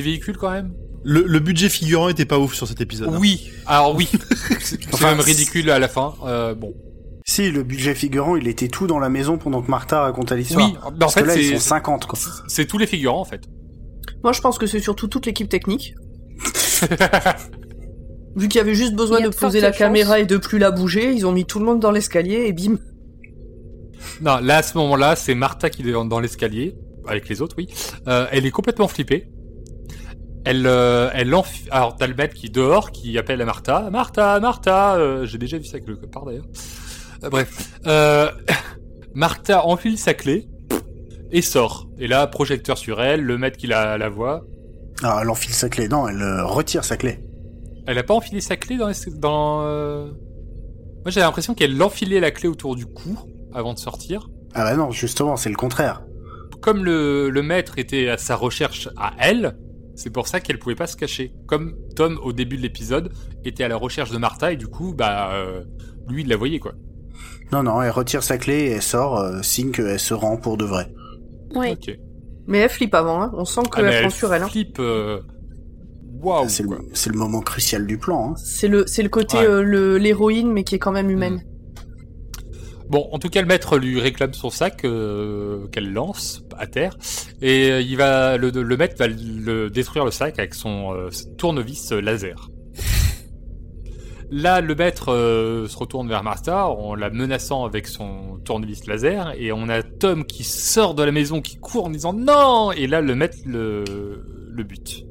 véhicules 0.00 0.36
quand 0.36 0.50
même? 0.50 0.72
Le, 1.04 1.22
le 1.22 1.38
budget 1.40 1.68
figurant 1.68 2.08
était 2.08 2.24
pas 2.26 2.38
ouf 2.38 2.54
sur 2.54 2.68
cet 2.68 2.80
épisode. 2.80 3.08
hein. 3.12 3.18
Oui, 3.20 3.50
alors 3.66 3.94
oui. 3.96 4.08
C'est 4.60 4.80
c'est 4.82 4.94
Enfin, 4.94 5.10
même 5.12 5.20
ridicule 5.20 5.68
à 5.70 5.78
la 5.78 5.88
fin. 5.88 6.14
Euh, 6.24 6.54
bon. 6.54 6.74
Si, 7.30 7.50
le 7.50 7.62
budget 7.62 7.94
figurant, 7.94 8.36
il 8.36 8.48
était 8.48 8.68
tout 8.68 8.86
dans 8.86 8.98
la 8.98 9.10
maison 9.10 9.36
pendant 9.36 9.60
que 9.60 9.70
Martha 9.70 10.00
racontait 10.00 10.34
l'histoire. 10.34 10.66
Oui, 10.66 10.72
mais 10.80 10.86
en 10.86 10.92
Parce 10.98 11.12
fait, 11.12 11.20
que 11.22 11.26
là, 11.26 11.36
ils 11.36 11.44
c'est- 11.44 11.54
sont 11.58 11.60
50, 11.60 12.06
quoi. 12.06 12.18
c'est 12.48 12.64
tous 12.64 12.78
les 12.78 12.86
figurants 12.86 13.20
en 13.20 13.24
fait. 13.26 13.42
Moi, 14.24 14.32
je 14.32 14.40
pense 14.40 14.56
que 14.56 14.66
c'est 14.66 14.80
surtout 14.80 15.08
toute 15.08 15.26
l'équipe 15.26 15.46
technique. 15.48 15.94
Vu 18.36 18.48
qu'il 18.48 18.58
y 18.58 18.60
avait 18.62 18.74
juste 18.74 18.94
besoin 18.94 19.20
de 19.20 19.28
poser 19.28 19.60
la 19.60 19.72
caméra 19.72 20.20
et 20.20 20.24
de 20.26 20.38
plus 20.38 20.58
la 20.58 20.70
bouger, 20.70 21.12
ils 21.12 21.26
ont 21.26 21.32
mis 21.32 21.44
tout 21.44 21.58
le 21.58 21.66
monde 21.66 21.80
dans 21.80 21.90
l'escalier 21.90 22.44
et 22.46 22.52
bim. 22.54 22.78
Non, 24.22 24.38
là 24.40 24.58
à 24.58 24.62
ce 24.62 24.78
moment-là, 24.78 25.14
c'est 25.16 25.34
Martha 25.34 25.68
qui 25.70 25.86
est 25.86 25.92
dans 25.92 26.06
dans 26.06 26.20
l'escalier 26.20 26.76
avec 27.06 27.28
les 27.28 27.42
autres, 27.42 27.56
oui. 27.58 27.68
Euh, 28.06 28.26
elle 28.30 28.46
est 28.46 28.50
complètement 28.50 28.88
flippée. 28.88 29.28
Elle, 30.46 30.66
euh, 30.66 31.10
elle 31.12 31.34
enf... 31.34 31.52
alors 31.70 31.96
t'as 31.96 32.06
le 32.06 32.14
maître 32.14 32.32
qui 32.34 32.46
est 32.46 32.54
dehors, 32.54 32.90
qui 32.90 33.18
appelle 33.18 33.42
à 33.42 33.44
Martha, 33.44 33.90
Martha, 33.90 34.40
Martha. 34.40 34.94
euh, 34.96 35.26
J'ai 35.26 35.36
déjà 35.38 35.58
vu 35.58 35.64
ça 35.64 35.78
quelque 35.80 36.06
part 36.06 36.24
d'ailleurs. 36.24 36.46
Euh, 37.24 37.30
bref, 37.30 37.78
euh, 37.86 38.30
Martha 39.14 39.64
enfile 39.66 39.98
sa 39.98 40.14
clé 40.14 40.48
et 41.30 41.42
sort. 41.42 41.88
Et 41.98 42.06
là, 42.08 42.26
projecteur 42.26 42.78
sur 42.78 43.00
elle, 43.02 43.22
le 43.22 43.38
maître 43.38 43.56
qui 43.56 43.66
la, 43.66 43.98
la 43.98 44.08
voit. 44.08 44.44
Alors, 45.02 45.20
elle 45.20 45.30
enfile 45.30 45.52
sa 45.54 45.68
clé. 45.68 45.88
Non, 45.88 46.08
elle 46.08 46.20
euh, 46.22 46.44
retire 46.44 46.84
sa 46.84 46.96
clé. 46.96 47.20
Elle 47.86 47.98
a 47.98 48.02
pas 48.02 48.14
enfilé 48.14 48.40
sa 48.40 48.56
clé 48.56 48.76
dans, 48.76 48.88
les- 48.88 48.94
dans. 49.18 49.62
euh, 49.64 50.06
Moi, 51.04 51.10
j'avais 51.10 51.24
l'impression 51.26 51.54
qu'elle 51.54 51.80
enfilait 51.82 52.20
la 52.20 52.30
clé 52.30 52.48
autour 52.48 52.76
du 52.76 52.86
cou 52.86 53.18
avant 53.54 53.74
de 53.74 53.78
sortir. 53.78 54.28
Ah 54.54 54.64
bah 54.64 54.76
non, 54.76 54.90
justement, 54.90 55.36
c'est 55.36 55.50
le 55.50 55.56
contraire. 55.56 56.02
comme 56.60 56.84
le, 56.84 57.30
le 57.30 57.42
maître 57.42 57.78
était 57.78 58.08
à 58.08 58.18
sa 58.18 58.34
recherche 58.34 58.88
à 58.96 59.12
elle, 59.20 59.56
c'est 59.94 60.10
pour 60.10 60.26
ça 60.28 60.40
qu'elle 60.40 60.58
pouvait 60.58 60.74
pas 60.74 60.86
se 60.86 60.96
cacher. 60.96 61.32
Comme 61.46 61.76
Tom, 61.96 62.18
au 62.22 62.32
début 62.32 62.56
de 62.56 62.62
l'épisode, 62.62 63.12
était 63.44 63.64
à 63.64 63.68
la 63.68 63.76
recherche 63.76 64.10
de 64.10 64.18
Martha 64.18 64.52
et 64.52 64.56
du 64.56 64.66
coup, 64.66 64.92
bah, 64.94 65.30
euh, 65.32 65.62
lui, 66.08 66.22
il 66.22 66.28
la 66.28 66.36
voyait, 66.36 66.58
quoi. 66.58 66.72
Non, 67.52 67.62
non, 67.62 67.80
elle 67.82 67.90
retire 67.90 68.22
sa 68.22 68.36
clé 68.38 68.54
et 68.54 68.70
elle 68.72 68.82
sort, 68.82 69.18
euh, 69.18 69.40
signe 69.42 69.70
qu'elle 69.70 69.98
se 69.98 70.12
rend 70.14 70.36
pour 70.36 70.56
de 70.58 70.64
vrai. 70.64 70.92
Ouais. 71.54 71.72
Ok. 71.72 71.96
Mais 72.46 72.58
elle 72.58 72.68
flippe 72.70 72.94
avant, 72.94 73.22
hein. 73.22 73.30
on 73.34 73.44
sent 73.44 73.60
Ah, 73.64 73.68
mais 73.82 73.82
qu'elle 73.82 73.90
prend 74.00 74.04
elle 74.08 74.10
sur 74.10 74.34
elle. 74.34 74.42
hein. 74.42 74.48
flippe. 74.48 74.78
euh, 74.80 75.20
Waouh! 76.20 76.48
c'est, 76.48 76.64
le, 76.64 77.16
moment 77.16 77.40
crucial 77.40 77.86
du 77.86 77.96
plan. 77.96 78.30
Hein. 78.30 78.34
C'est 78.36 78.68
le, 78.68 78.86
c'est 78.86 79.02
le 79.02 79.08
côté 79.08 79.38
Ouais. 79.38 79.46
euh, 79.46 79.62
le- 79.62 79.98
l'héroïne, 79.98 80.50
mais 80.52 80.64
qui 80.64 80.74
est 80.74 80.78
quand 80.78 80.92
même 80.92 81.10
humaine. 81.10 81.42
Bon, 82.90 83.06
en 83.12 83.18
tout 83.18 83.28
cas, 83.28 83.40
le 83.42 83.46
maître 83.46 83.76
lui 83.78 84.00
réclame 84.00 84.32
son 84.32 84.48
sac 84.50 84.84
euh, 84.84 85.66
qu'elle 85.68 85.92
lance 85.92 86.42
à 86.58 86.66
terre, 86.66 86.96
et 87.42 87.80
il 87.80 87.96
va 87.98 88.38
le, 88.38 88.48
le 88.50 88.76
maître 88.78 88.96
va 88.98 89.06
le 89.08 89.68
détruire 89.68 90.06
le 90.06 90.10
sac 90.10 90.38
avec 90.38 90.54
son 90.54 90.94
euh, 90.94 91.10
tournevis 91.36 91.92
laser. 91.92 92.48
Là, 94.30 94.60
le 94.60 94.74
maître 94.74 95.10
euh, 95.12 95.66
se 95.68 95.76
retourne 95.76 96.06
vers 96.08 96.22
Martha 96.22 96.68
en 96.68 96.94
la 96.94 97.08
menaçant 97.08 97.64
avec 97.64 97.86
son 97.86 98.38
tournevis 98.44 98.86
laser, 98.86 99.32
et 99.38 99.52
on 99.52 99.68
a 99.70 99.82
Tom 99.82 100.24
qui 100.24 100.44
sort 100.44 100.94
de 100.94 101.02
la 101.02 101.12
maison, 101.12 101.40
qui 101.40 101.56
court 101.56 101.86
en 101.86 101.90
disant 101.90 102.12
non, 102.12 102.70
et 102.72 102.86
là, 102.86 103.00
le 103.00 103.14
maître 103.14 103.38
le, 103.46 103.84
le 104.52 104.62
bute. 104.64 105.04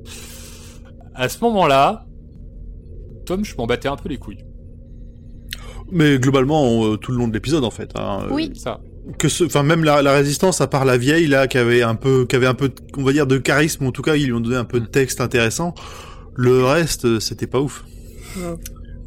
À 1.16 1.30
ce 1.30 1.40
moment-là, 1.44 2.06
Tom, 3.26 3.44
je 3.44 3.56
m'en 3.58 3.66
battais 3.66 3.88
un 3.88 3.96
peu 3.96 4.08
les 4.08 4.18
couilles. 4.18 4.44
Mais 5.92 6.20
globalement, 6.20 6.64
on- 6.64 6.94
euh, 6.94 6.98
tout 6.98 7.12
le 7.12 7.18
long 7.18 7.28
de 7.28 7.34
l'épisode, 7.34 7.64
en 7.64 7.72
fait. 7.72 7.92
hein, 7.96 8.20
euh, 8.24 8.30
Oui. 8.32 8.52
Ça. 8.56 8.82
Que 9.18 9.30
ce, 9.30 9.46
enfin 9.46 9.64
même 9.64 9.84
la, 9.86 10.02
la 10.02 10.12
résistance, 10.12 10.60
à 10.62 10.68
part 10.68 10.84
la 10.86 10.98
vieille 10.98 11.28
là, 11.28 11.48
qui 11.48 11.58
avait 11.58 11.82
un 11.82 11.96
peu, 11.96 12.26
qui 12.26 12.36
avait 12.36 12.46
un 12.46 12.54
peu, 12.54 12.68
de- 12.70 12.76
on 12.98 13.04
va 13.04 13.14
dire 13.14 13.26
de 13.26 13.38
charisme, 13.38 13.86
en 13.88 13.92
tout 13.92 14.02
cas 14.02 14.16
ils 14.18 14.26
lui 14.26 14.34
ont 14.34 14.42
donné 14.42 14.58
un 14.58 14.66
peu 14.66 14.82
de 14.82 14.86
texte 14.86 15.22
intéressant. 15.22 15.74
Le 16.36 16.64
reste, 16.66 17.20
c'était 17.20 17.48
pas 17.48 17.62
ouf. 17.62 17.86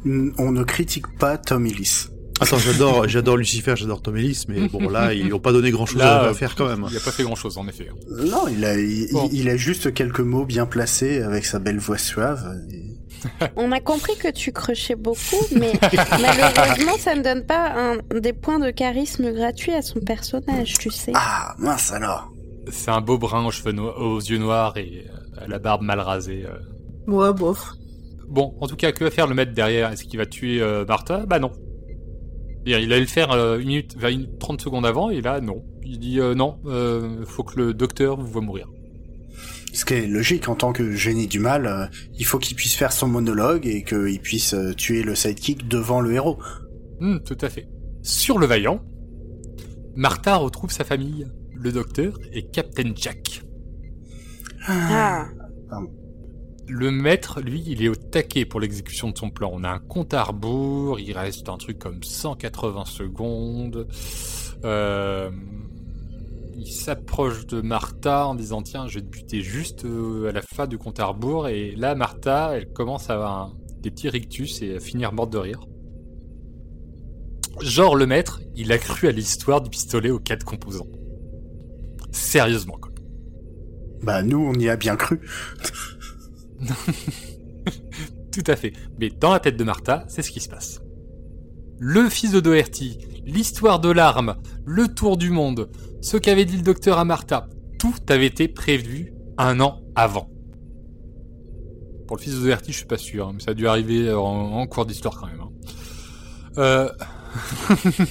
On 0.05 0.51
ne 0.51 0.63
critique 0.63 1.05
pas 1.17 1.37
Tom 1.37 1.65
Ellis. 1.65 2.07
Attends, 2.39 2.57
j'adore, 2.57 3.07
j'adore 3.07 3.37
Lucifer, 3.37 3.75
j'adore 3.75 4.01
Tom 4.01 4.17
Ellis, 4.17 4.45
mais 4.47 4.67
bon 4.67 4.89
là, 4.89 5.13
ils 5.13 5.31
ont 5.33 5.39
pas 5.39 5.51
donné 5.51 5.69
grand 5.69 5.85
chose 5.85 5.99
Là, 5.99 6.21
à, 6.21 6.23
euh, 6.29 6.33
faire 6.33 6.55
quand 6.55 6.67
même. 6.67 6.85
Il 6.89 6.97
a 6.97 6.99
pas 6.99 7.11
fait 7.11 7.21
grand-chose, 7.23 7.57
en 7.59 7.67
effet. 7.67 7.89
Non, 8.09 8.47
il 8.47 8.65
a, 8.65 8.75
il, 8.79 9.09
Bon. 9.11 9.29
il 9.31 9.47
a 9.47 9.55
juste 9.57 9.93
quelques 9.93 10.21
mots 10.21 10.45
bien 10.45 10.65
placés 10.65 11.21
avec 11.21 11.45
sa 11.45 11.59
belle 11.59 11.77
voix 11.77 11.99
suave. 11.99 12.43
et- 12.71 12.97
On 13.55 13.71
a 13.71 13.79
compris 13.79 14.17
que 14.17 14.31
tu 14.31 14.51
crochais 14.51 14.95
beaucoup, 14.95 15.45
mais 15.55 15.73
malheureusement, 16.19 16.97
ça 16.97 17.13
ne 17.13 17.21
donne 17.21 17.45
pas 17.45 17.71
un, 17.75 18.19
des 18.19 18.33
points 18.33 18.57
de 18.57 18.71
charisme 18.71 19.31
gratuits 19.31 19.73
à 19.73 19.83
son 19.83 19.99
personnage, 19.99 20.73
tu 20.79 20.89
sais. 20.89 21.11
Ah, 21.13 21.53
mince 21.59 21.91
alors. 21.91 22.31
C'est 22.71 22.89
un 22.89 23.01
beau 23.01 23.19
brun 23.19 23.45
aux 23.45 23.51
cheveux 23.51 23.71
no- 23.73 23.91
aux 23.93 24.19
yeux 24.19 24.39
noirs 24.39 24.75
et 24.77 25.05
euh, 25.37 25.43
à 25.45 25.47
la 25.47 25.59
barbe 25.59 25.83
mal 25.83 25.99
rasée. 25.99 26.45
euh. 26.47 27.11
Ouais, 27.11 27.31
bof. 27.33 27.73
Bon, 28.31 28.55
en 28.61 28.67
tout 28.67 28.77
cas, 28.77 28.93
que 28.93 29.03
va 29.03 29.11
faire 29.11 29.27
le 29.27 29.35
maître 29.35 29.53
derrière? 29.53 29.91
Est-ce 29.91 30.05
qu'il 30.05 30.17
va 30.17 30.25
tuer 30.25 30.61
euh, 30.61 30.85
Martha? 30.85 31.25
Bah 31.25 31.39
non. 31.39 31.51
Il 32.65 32.73
allait 32.73 32.99
le 32.99 33.05
faire 33.05 33.31
euh, 33.31 33.59
une 33.59 33.67
minute, 33.67 33.93
enfin, 33.97 34.09
une, 34.09 34.37
30 34.37 34.61
secondes 34.61 34.85
avant, 34.85 35.09
et 35.09 35.21
là, 35.21 35.41
non. 35.41 35.65
Il 35.83 35.99
dit 35.99 36.19
euh, 36.19 36.33
non, 36.33 36.57
euh, 36.65 37.25
faut 37.25 37.43
que 37.43 37.59
le 37.59 37.73
docteur 37.73 38.19
vous 38.19 38.27
voit 38.27 38.41
mourir. 38.41 38.69
Ce 39.73 39.83
qui 39.83 39.95
est 39.95 40.07
logique 40.07 40.47
en 40.47 40.55
tant 40.55 40.71
que 40.71 40.91
génie 40.91 41.27
du 41.27 41.39
mal, 41.39 41.65
euh, 41.65 41.85
il 42.17 42.25
faut 42.25 42.39
qu'il 42.39 42.55
puisse 42.55 42.75
faire 42.75 42.93
son 42.93 43.07
monologue 43.07 43.67
et 43.67 43.83
qu'il 43.83 44.19
puisse 44.19 44.53
euh, 44.53 44.73
tuer 44.73 45.03
le 45.03 45.13
sidekick 45.13 45.67
devant 45.67 45.99
le 45.99 46.13
héros. 46.13 46.37
Hmm, 46.99 47.19
tout 47.19 47.37
à 47.41 47.49
fait. 47.49 47.67
Sur 48.01 48.37
le 48.37 48.45
vaillant, 48.45 48.81
Martha 49.95 50.37
retrouve 50.37 50.71
sa 50.71 50.85
famille, 50.85 51.27
le 51.53 51.71
docteur 51.71 52.17
et 52.31 52.47
Captain 52.47 52.91
Jack. 52.95 53.43
Ah, 54.67 55.27
Le 56.67 56.91
maître, 56.91 57.41
lui, 57.41 57.63
il 57.65 57.83
est 57.83 57.89
au 57.89 57.95
taquet 57.95 58.45
pour 58.45 58.59
l'exécution 58.59 59.09
de 59.09 59.17
son 59.17 59.29
plan. 59.29 59.49
On 59.53 59.63
a 59.63 59.69
un 59.69 59.79
compte 59.79 60.13
à 60.13 60.23
rebours, 60.23 60.99
il 60.99 61.17
reste 61.17 61.49
un 61.49 61.57
truc 61.57 61.79
comme 61.79 62.01
180 62.03 62.85
secondes. 62.85 63.87
Euh, 64.63 65.29
il 66.55 66.71
s'approche 66.71 67.47
de 67.47 67.61
Martha 67.61 68.27
en 68.27 68.35
disant 68.35 68.61
tiens, 68.61 68.87
je 68.87 68.99
vais 68.99 69.05
te 69.05 69.09
buter 69.09 69.41
juste 69.41 69.85
euh, 69.85 70.29
à 70.29 70.31
la 70.31 70.41
fin 70.41 70.67
du 70.67 70.77
compte 70.77 70.99
à 70.99 71.05
rebours. 71.07 71.47
Et 71.47 71.75
là, 71.75 71.95
Martha, 71.95 72.55
elle 72.55 72.71
commence 72.71 73.09
à 73.09 73.15
avoir 73.15 73.55
des 73.79 73.89
petits 73.89 74.09
rictus 74.09 74.61
et 74.61 74.75
à 74.75 74.79
finir 74.79 75.11
morte 75.11 75.31
de 75.31 75.39
rire. 75.39 75.61
Genre, 77.59 77.95
le 77.95 78.05
maître, 78.05 78.41
il 78.55 78.71
a 78.71 78.77
cru 78.77 79.07
à 79.07 79.11
l'histoire 79.11 79.61
du 79.61 79.69
pistolet 79.69 80.09
aux 80.09 80.19
quatre 80.19 80.45
composants. 80.45 80.87
Sérieusement, 82.11 82.77
quoi. 82.79 82.91
Bah 84.03 84.23
nous, 84.23 84.39
on 84.39 84.53
y 84.53 84.69
a 84.69 84.75
bien 84.75 84.95
cru. 84.95 85.19
Tout 88.31 88.43
à 88.47 88.55
fait. 88.55 88.73
Mais 88.99 89.09
dans 89.09 89.33
la 89.33 89.39
tête 89.39 89.57
de 89.57 89.63
Martha, 89.63 90.05
c'est 90.07 90.21
ce 90.21 90.31
qui 90.31 90.39
se 90.39 90.49
passe. 90.49 90.81
Le 91.79 92.09
fils 92.09 92.31
de 92.31 92.39
Doherty, 92.39 92.99
l'histoire 93.25 93.79
de 93.79 93.89
l'arme, 93.89 94.35
le 94.65 94.87
tour 94.87 95.17
du 95.17 95.31
monde, 95.31 95.69
ce 96.01 96.17
qu'avait 96.17 96.45
dit 96.45 96.57
le 96.57 96.63
docteur 96.63 96.97
à 96.99 97.05
Martha, 97.05 97.47
tout 97.79 97.93
avait 98.09 98.27
été 98.27 98.47
prévu 98.47 99.13
un 99.37 99.59
an 99.59 99.81
avant. 99.95 100.29
Pour 102.07 102.17
le 102.17 102.21
fils 102.21 102.35
de 102.35 102.39
Doherty, 102.41 102.71
je 102.71 102.77
suis 102.77 102.85
pas 102.85 102.97
sûr, 102.97 103.27
hein, 103.27 103.31
mais 103.33 103.39
ça 103.41 103.51
a 103.51 103.53
dû 103.53 103.67
arriver 103.67 104.11
en, 104.13 104.65
cours 104.67 104.85
d'histoire 104.85 105.19
quand 105.19 105.27
même. 105.27 105.41
hein. 105.41 105.49
Euh... 106.57 106.89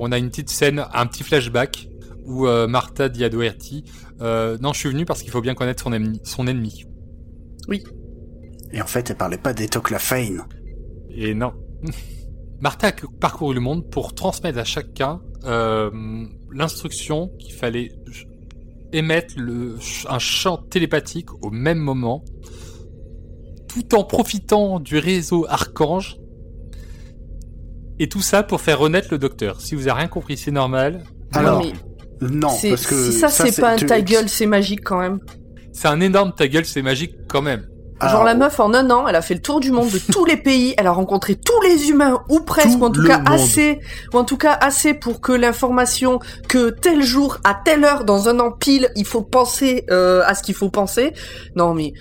On 0.00 0.12
a 0.12 0.18
une 0.18 0.28
petite 0.28 0.50
scène, 0.50 0.84
un 0.94 1.06
petit 1.06 1.24
flashback 1.24 1.87
où 2.28 2.46
euh, 2.46 2.68
Martha 2.68 3.08
dit 3.08 3.24
à 3.24 3.28
Doherty 3.30 3.84
euh, 4.20 4.58
Non, 4.60 4.72
je 4.72 4.78
suis 4.78 4.88
venu 4.90 5.04
parce 5.04 5.22
qu'il 5.22 5.32
faut 5.32 5.40
bien 5.40 5.54
connaître 5.54 5.82
son 5.82 5.92
ennemi. 5.92 6.20
Son 6.24 6.46
ennemi. 6.46 6.84
Et 8.72 8.82
en 8.82 8.86
fait, 8.86 9.10
elle 9.10 9.16
parlait 9.16 9.38
pas 9.38 9.54
d'Etoclafane. 9.54 10.44
Et 11.10 11.34
non. 11.34 11.54
Martha 12.60 12.88
a 12.88 12.92
parcouru 13.20 13.54
le 13.54 13.60
monde 13.60 13.88
pour 13.90 14.14
transmettre 14.14 14.58
à 14.58 14.64
chacun 14.64 15.20
euh, 15.44 15.90
l'instruction 16.52 17.28
qu'il 17.38 17.54
fallait 17.54 17.92
émettre 18.92 19.34
le, 19.36 19.76
un 20.08 20.18
chant 20.18 20.56
télépathique 20.56 21.32
au 21.42 21.50
même 21.50 21.78
moment, 21.78 22.24
tout 23.68 23.94
en 23.94 24.04
profitant 24.04 24.80
du 24.80 24.98
réseau 24.98 25.46
Archange. 25.48 26.18
Et 28.00 28.08
tout 28.08 28.22
ça 28.22 28.42
pour 28.42 28.60
faire 28.60 28.78
renaître 28.78 29.08
le 29.10 29.18
docteur. 29.18 29.60
Si 29.60 29.74
vous 29.74 29.88
avez 29.88 30.00
rien 30.00 30.08
compris, 30.08 30.36
c'est 30.36 30.52
normal. 30.52 31.04
Alors, 31.32 31.60
mais 31.60 31.72
non, 32.20 32.48
c'est- 32.48 32.70
parce 32.70 32.86
que 32.86 33.10
si 33.10 33.18
ça, 33.18 33.28
c'est 33.28 33.60
pas 33.60 33.70
un 33.70 33.76
tu- 33.76 33.86
ta 33.86 34.00
gueule, 34.00 34.28
c'est 34.28 34.46
magique 34.46 34.80
quand 34.84 34.98
même. 34.98 35.18
C'est 35.72 35.88
un 35.88 36.00
énorme 36.00 36.32
ta 36.36 36.48
gueule, 36.48 36.64
c'est 36.64 36.82
magique 36.82 37.14
quand 37.28 37.42
même. 37.42 37.66
Alors, 38.00 38.12
Genre 38.16 38.24
la 38.24 38.34
meuf 38.34 38.60
en 38.60 38.72
un 38.74 38.90
an, 38.90 39.08
elle 39.08 39.16
a 39.16 39.22
fait 39.22 39.34
le 39.34 39.40
tour 39.42 39.58
du 39.58 39.72
monde 39.72 39.90
de 39.90 39.98
tous 40.12 40.24
les 40.24 40.36
pays, 40.36 40.72
elle 40.78 40.86
a 40.86 40.92
rencontré 40.92 41.34
tous 41.34 41.60
les 41.62 41.90
humains 41.90 42.20
ou 42.28 42.38
presque, 42.40 42.68
Tout 42.70 42.78
ou 42.78 42.84
en 42.84 42.90
tout 42.92 43.04
cas 43.04 43.18
monde. 43.18 43.28
assez, 43.32 43.80
ou 44.14 44.18
en 44.18 44.24
tout 44.24 44.36
cas 44.36 44.52
assez 44.52 44.94
pour 44.94 45.20
que 45.20 45.32
l'information 45.32 46.20
que 46.48 46.70
tel 46.70 47.02
jour 47.02 47.38
à 47.42 47.54
telle 47.64 47.84
heure 47.84 48.04
dans 48.04 48.28
un 48.28 48.38
an 48.38 48.52
pile, 48.52 48.88
il 48.94 49.04
faut 49.04 49.22
penser 49.22 49.84
euh, 49.90 50.22
à 50.26 50.34
ce 50.36 50.44
qu'il 50.44 50.54
faut 50.54 50.70
penser. 50.70 51.12
Non 51.56 51.74
mais 51.74 51.92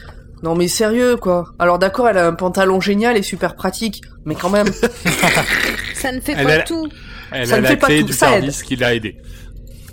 non 0.44 0.54
mais 0.56 0.68
sérieux 0.68 1.18
quoi. 1.18 1.46
Alors 1.58 1.80
d'accord, 1.80 2.08
elle 2.10 2.20
a 2.20 2.28
un 2.28 2.34
pantalon 2.34 2.80
génial 2.80 3.18
et 3.18 3.24
super 3.24 3.56
pratique, 3.56 4.04
mais 4.24 4.36
quand 4.36 4.52
même. 4.52 4.68
Ça 5.96 6.12
ne 6.12 6.20
fait 6.22 6.34
Elle 6.38 6.46
pas 6.46 6.54
a- 6.54 6.60
tout. 6.62 6.88
Elle 7.32 7.48
Ça 7.48 7.56
a 7.56 7.58
ne 7.58 7.64
la 7.64 7.70
fait 7.70 7.78
pas 7.78 7.88
clé 7.88 8.02
tout, 8.02 8.08
du 8.08 8.14
ça 8.14 8.38
aide. 8.38 8.52
qui 8.52 8.76
l'a 8.76 8.94
aidé. 8.96 9.18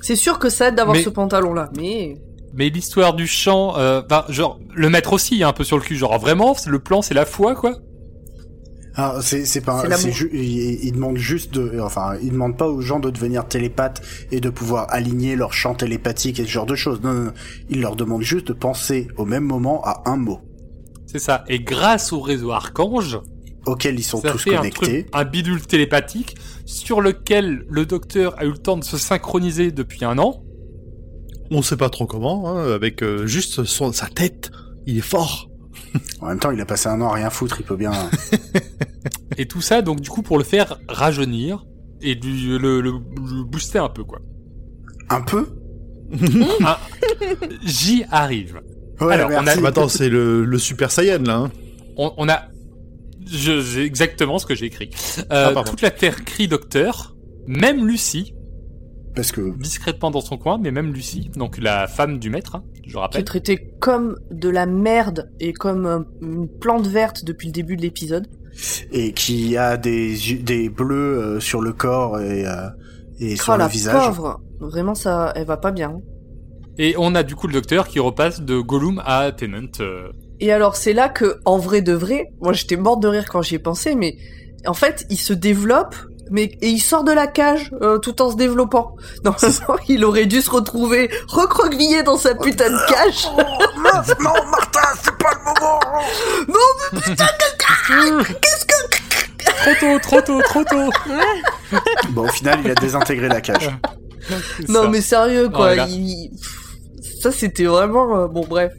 C'est 0.05 0.17
sûr 0.17 0.39
que 0.39 0.51
ça 0.51 0.69
aide 0.69 0.75
d'avoir 0.75 0.97
Mais- 0.97 1.03
ce 1.03 1.09
pantalon 1.09 1.55
là, 1.55 1.71
mais 1.77 2.15
Mais 2.53 2.69
l'histoire 2.69 3.15
du 3.15 3.27
chant, 3.27 3.77
euh, 3.79 4.01
ben, 4.03 4.25
genre, 4.29 4.61
le 4.75 4.89
maître 4.91 5.13
aussi, 5.15 5.43
hein, 5.43 5.49
un 5.49 5.53
peu 5.53 5.65
sur 5.65 5.77
le 5.77 5.83
cul, 5.83 5.97
genre, 5.97 6.19
vraiment, 6.21 6.55
c'est- 6.55 6.71
le 6.71 6.79
plan, 6.79 7.03
c'est 7.03 7.15
la 7.15 7.25
foi, 7.25 7.55
quoi. 7.55 7.73
Ah, 8.97 9.17
c'est 9.23 9.45
c'est 9.45 9.61
pas 9.61 9.83
C'est 9.97 10.13
ju- 10.13 10.31
il, 10.33 10.85
il 10.85 10.93
demande 10.93 11.17
juste 11.17 11.53
de 11.53 11.81
enfin 11.81 12.13
il 12.23 12.31
demande 12.31 12.57
pas 12.57 12.69
aux 12.69 12.81
gens 12.81 13.01
de 13.01 13.11
devenir 13.11 13.45
télépathes 13.49 14.01
et 14.31 14.39
de 14.41 14.51
pouvoir 14.51 14.87
aligner 14.91 15.35
leur 15.35 15.53
champ 15.53 15.75
télépathique 15.75 16.39
et 16.39 16.45
ce 16.45 16.49
genre 16.51 16.67
de 16.67 16.77
choses. 16.77 17.01
Non, 17.03 17.13
non, 17.13 17.25
non. 17.25 17.33
il 17.71 17.81
leur 17.81 17.97
demande 17.97 18.23
juste 18.23 18.47
de 18.49 18.53
penser 18.53 19.09
au 19.17 19.25
même 19.25 19.43
moment 19.43 19.83
à 19.85 20.03
un 20.09 20.17
mot 20.17 20.39
C'est 21.07 21.19
ça. 21.19 21.45
Et 21.49 21.59
grâce 21.59 22.13
au 22.13 22.21
réseau 22.21 22.53
Archange, 22.53 23.19
auquel 23.67 23.99
ils 23.99 24.03
sont 24.03 24.21
ça 24.21 24.31
tous 24.33 24.39
fait 24.39 24.55
un 24.55 24.59
connectés. 24.59 25.05
truc, 25.05 25.09
un 25.13 25.25
bidule 25.25 25.61
télépathique, 25.67 26.37
sur 26.67 27.01
lequel 27.01 27.65
le 27.69 27.87
docteur 27.87 28.35
a 28.39 28.45
eu 28.45 28.51
le 28.51 28.59
temps 28.59 28.77
de 28.77 28.85
se 28.85 28.97
synchroniser 28.97 29.71
depuis 29.73 30.05
un 30.05 30.19
an. 30.19 30.43
On 31.51 31.63
sait 31.63 31.77
pas 31.77 31.91
trop 31.91 32.07
comment, 32.07 32.49
hein, 32.49 32.73
avec 32.73 33.03
euh, 33.03 33.27
juste 33.27 33.65
son, 33.65 33.93
sa 33.93 34.07
tête. 34.07 34.51
Il 34.87 34.99
est 34.99 35.03
fort. 35.03 35.49
En 36.21 36.27
même 36.29 36.39
temps, 36.41 36.51
il 36.51 36.61
a 36.61 36.67
passé 36.67 36.89
un 36.89 37.01
an 37.03 37.11
à 37.11 37.15
rien 37.15 37.31
foutre, 37.31 37.57
il 37.61 37.67
peut 37.67 37.77
bien. 37.77 37.93
Et 39.39 39.47
tout 39.47 39.61
ça, 39.61 39.81
donc, 39.83 40.01
du 40.01 40.11
coup, 40.11 40.23
pour 40.23 40.39
le 40.39 40.45
faire 40.45 40.79
rajeunir 40.89 41.65
et 42.03 42.15
du, 42.17 42.59
le, 42.59 42.81
le- 42.81 42.91
le 42.91 43.45
booster 43.45 43.79
un 43.79 43.89
peu, 43.89 44.03
quoi. 44.05 44.19
un 45.11 45.21
peu. 45.23 45.47
J'y 47.65 48.05
arrive. 48.11 48.61
Ouais, 49.01 49.15
Alors, 49.15 49.31
on 49.33 49.37
a- 49.39 49.43
merci. 49.43 49.67
Attends, 49.67 49.89
c'est 49.89 50.09
le, 50.09 50.45
le 50.45 50.59
Super 50.59 50.91
Saiyan 50.91 51.23
là. 51.23 51.37
Hein. 51.37 51.51
On, 51.97 52.13
on 52.17 52.29
a, 52.29 52.43
je, 53.31 53.61
c'est 53.61 53.83
exactement 53.85 54.39
ce 54.39 54.47
que 54.47 54.55
j'ai 54.55 54.67
écrit. 54.67 54.91
Euh, 55.33 55.53
Ah, 55.57 55.65
toute 55.65 55.81
la 55.83 55.91
Terre 55.91 56.25
crie 56.25 56.49
docteur, 56.49 57.15
même 57.47 57.87
Lucie, 57.87 58.35
Parce 59.15 59.31
que 59.33 59.57
discrètement 59.59 60.11
dans 60.11 60.21
son 60.21 60.37
coin, 60.39 60.59
mais 60.59 60.71
même 60.71 60.93
Lucie, 60.93 61.31
donc 61.37 61.59
la 61.59 61.87
femme 61.87 62.19
du 62.19 62.31
maître, 62.31 62.57
hein, 62.57 62.65
je 62.85 62.91
qui 62.91 62.97
est 62.97 63.01
rappelle. 63.01 63.25
traité 63.25 63.71
comme 63.81 64.17
de 64.31 64.49
la 64.49 64.67
merde 64.67 65.31
et 65.41 65.53
comme 65.53 65.87
euh, 65.87 66.01
une 66.21 66.49
plante 66.49 66.87
verte 66.87 67.25
depuis 67.25 67.47
le 67.49 67.53
début 67.53 67.77
de 67.77 67.83
l'épisode. 67.83 68.27
et 68.93 69.13
qui 69.13 69.57
a 69.57 69.77
des 69.77 70.69
bleus 70.69 71.19
euh, 71.19 71.41
sur 71.41 71.61
le 71.61 71.73
corps 71.73 72.21
et 72.21 72.45
et 73.21 73.37
sur 73.37 73.53
Oh 73.53 73.57
le 73.57 73.59
la 73.61 73.69
visage. 73.69 74.07
pauvre, 74.09 74.41
vraiment 74.61 74.95
ça, 74.97 75.33
elle 75.37 75.47
va 75.47 75.57
pas 75.57 75.71
bien. 75.71 75.91
hein. 75.91 76.01
Et 76.79 76.97
on 76.99 77.15
a 77.15 77.23
du 77.23 77.37
coup 77.37 77.47
le 77.47 77.53
docteur 77.53 77.87
qui 77.87 78.01
repasse 78.01 78.41
de 78.41 78.59
Gollum 78.59 79.01
à 79.05 79.31
Tennant. 79.31 79.69
euh, 79.81 80.09
Et 80.45 80.53
alors 80.53 80.77
c'est 80.77 80.93
là 80.93 81.09
que, 81.09 81.41
en 81.47 81.57
vrai 81.57 81.81
de 81.81 81.95
vrai, 81.95 82.31
moi 82.43 82.53
j'étais 82.53 82.77
morte 82.77 83.01
de 83.01 83.09
rire 83.09 83.25
quand 83.31 83.41
j'y 83.41 83.55
ai 83.55 83.59
pensé, 83.59 83.95
mais 83.95 84.19
en 84.67 84.75
fait 84.75 85.07
il 85.09 85.17
se 85.19 85.33
développe, 85.33 85.95
mais 86.31 86.45
et 86.61 86.69
il 86.69 86.81
sort 86.81 87.03
de 87.03 87.13
la 87.13 87.27
cage 87.27 87.71
euh, 87.81 87.97
tout 87.97 88.21
en 88.21 88.31
se 88.31 88.37
développant. 88.37 88.95
Normalement 89.25 89.79
il 89.89 90.05
aurait 90.05 90.27
dû 90.27 90.43
se 90.43 90.51
retrouver 90.51 91.11
recroquevillé 91.29 92.03
dans 92.03 92.19
sa 92.19 92.35
putain 92.35 92.69
de 92.69 92.89
cage. 92.93 93.27
Meuf, 93.79 94.19
non, 94.21 94.35
Martin, 94.51 94.81
c'est 95.03 95.17
pas 95.17 95.31
le 95.33 95.45
moment. 95.47 95.81
Trop 99.63 99.73
tôt, 99.81 99.99
trop 99.99 100.21
tôt, 100.21 100.43
trop 100.43 100.65
tôt. 100.65 100.91
Bon, 102.11 102.25
au 102.25 102.29
final, 102.33 102.61
il 102.67 102.71
a 102.71 102.75
désintégré 102.75 103.29
la 103.29 103.41
cage. 103.41 103.71
Non 104.69 104.83
ça. 104.85 104.89
mais 104.89 105.01
sérieux 105.01 105.49
Oh 105.53 105.57
quoi, 105.57 105.75
il- 105.77 106.31
ça 107.21 107.31
c'était 107.31 107.65
vraiment 107.65 108.17
euh, 108.21 108.27
bon 108.27 108.45
bref. 108.49 108.73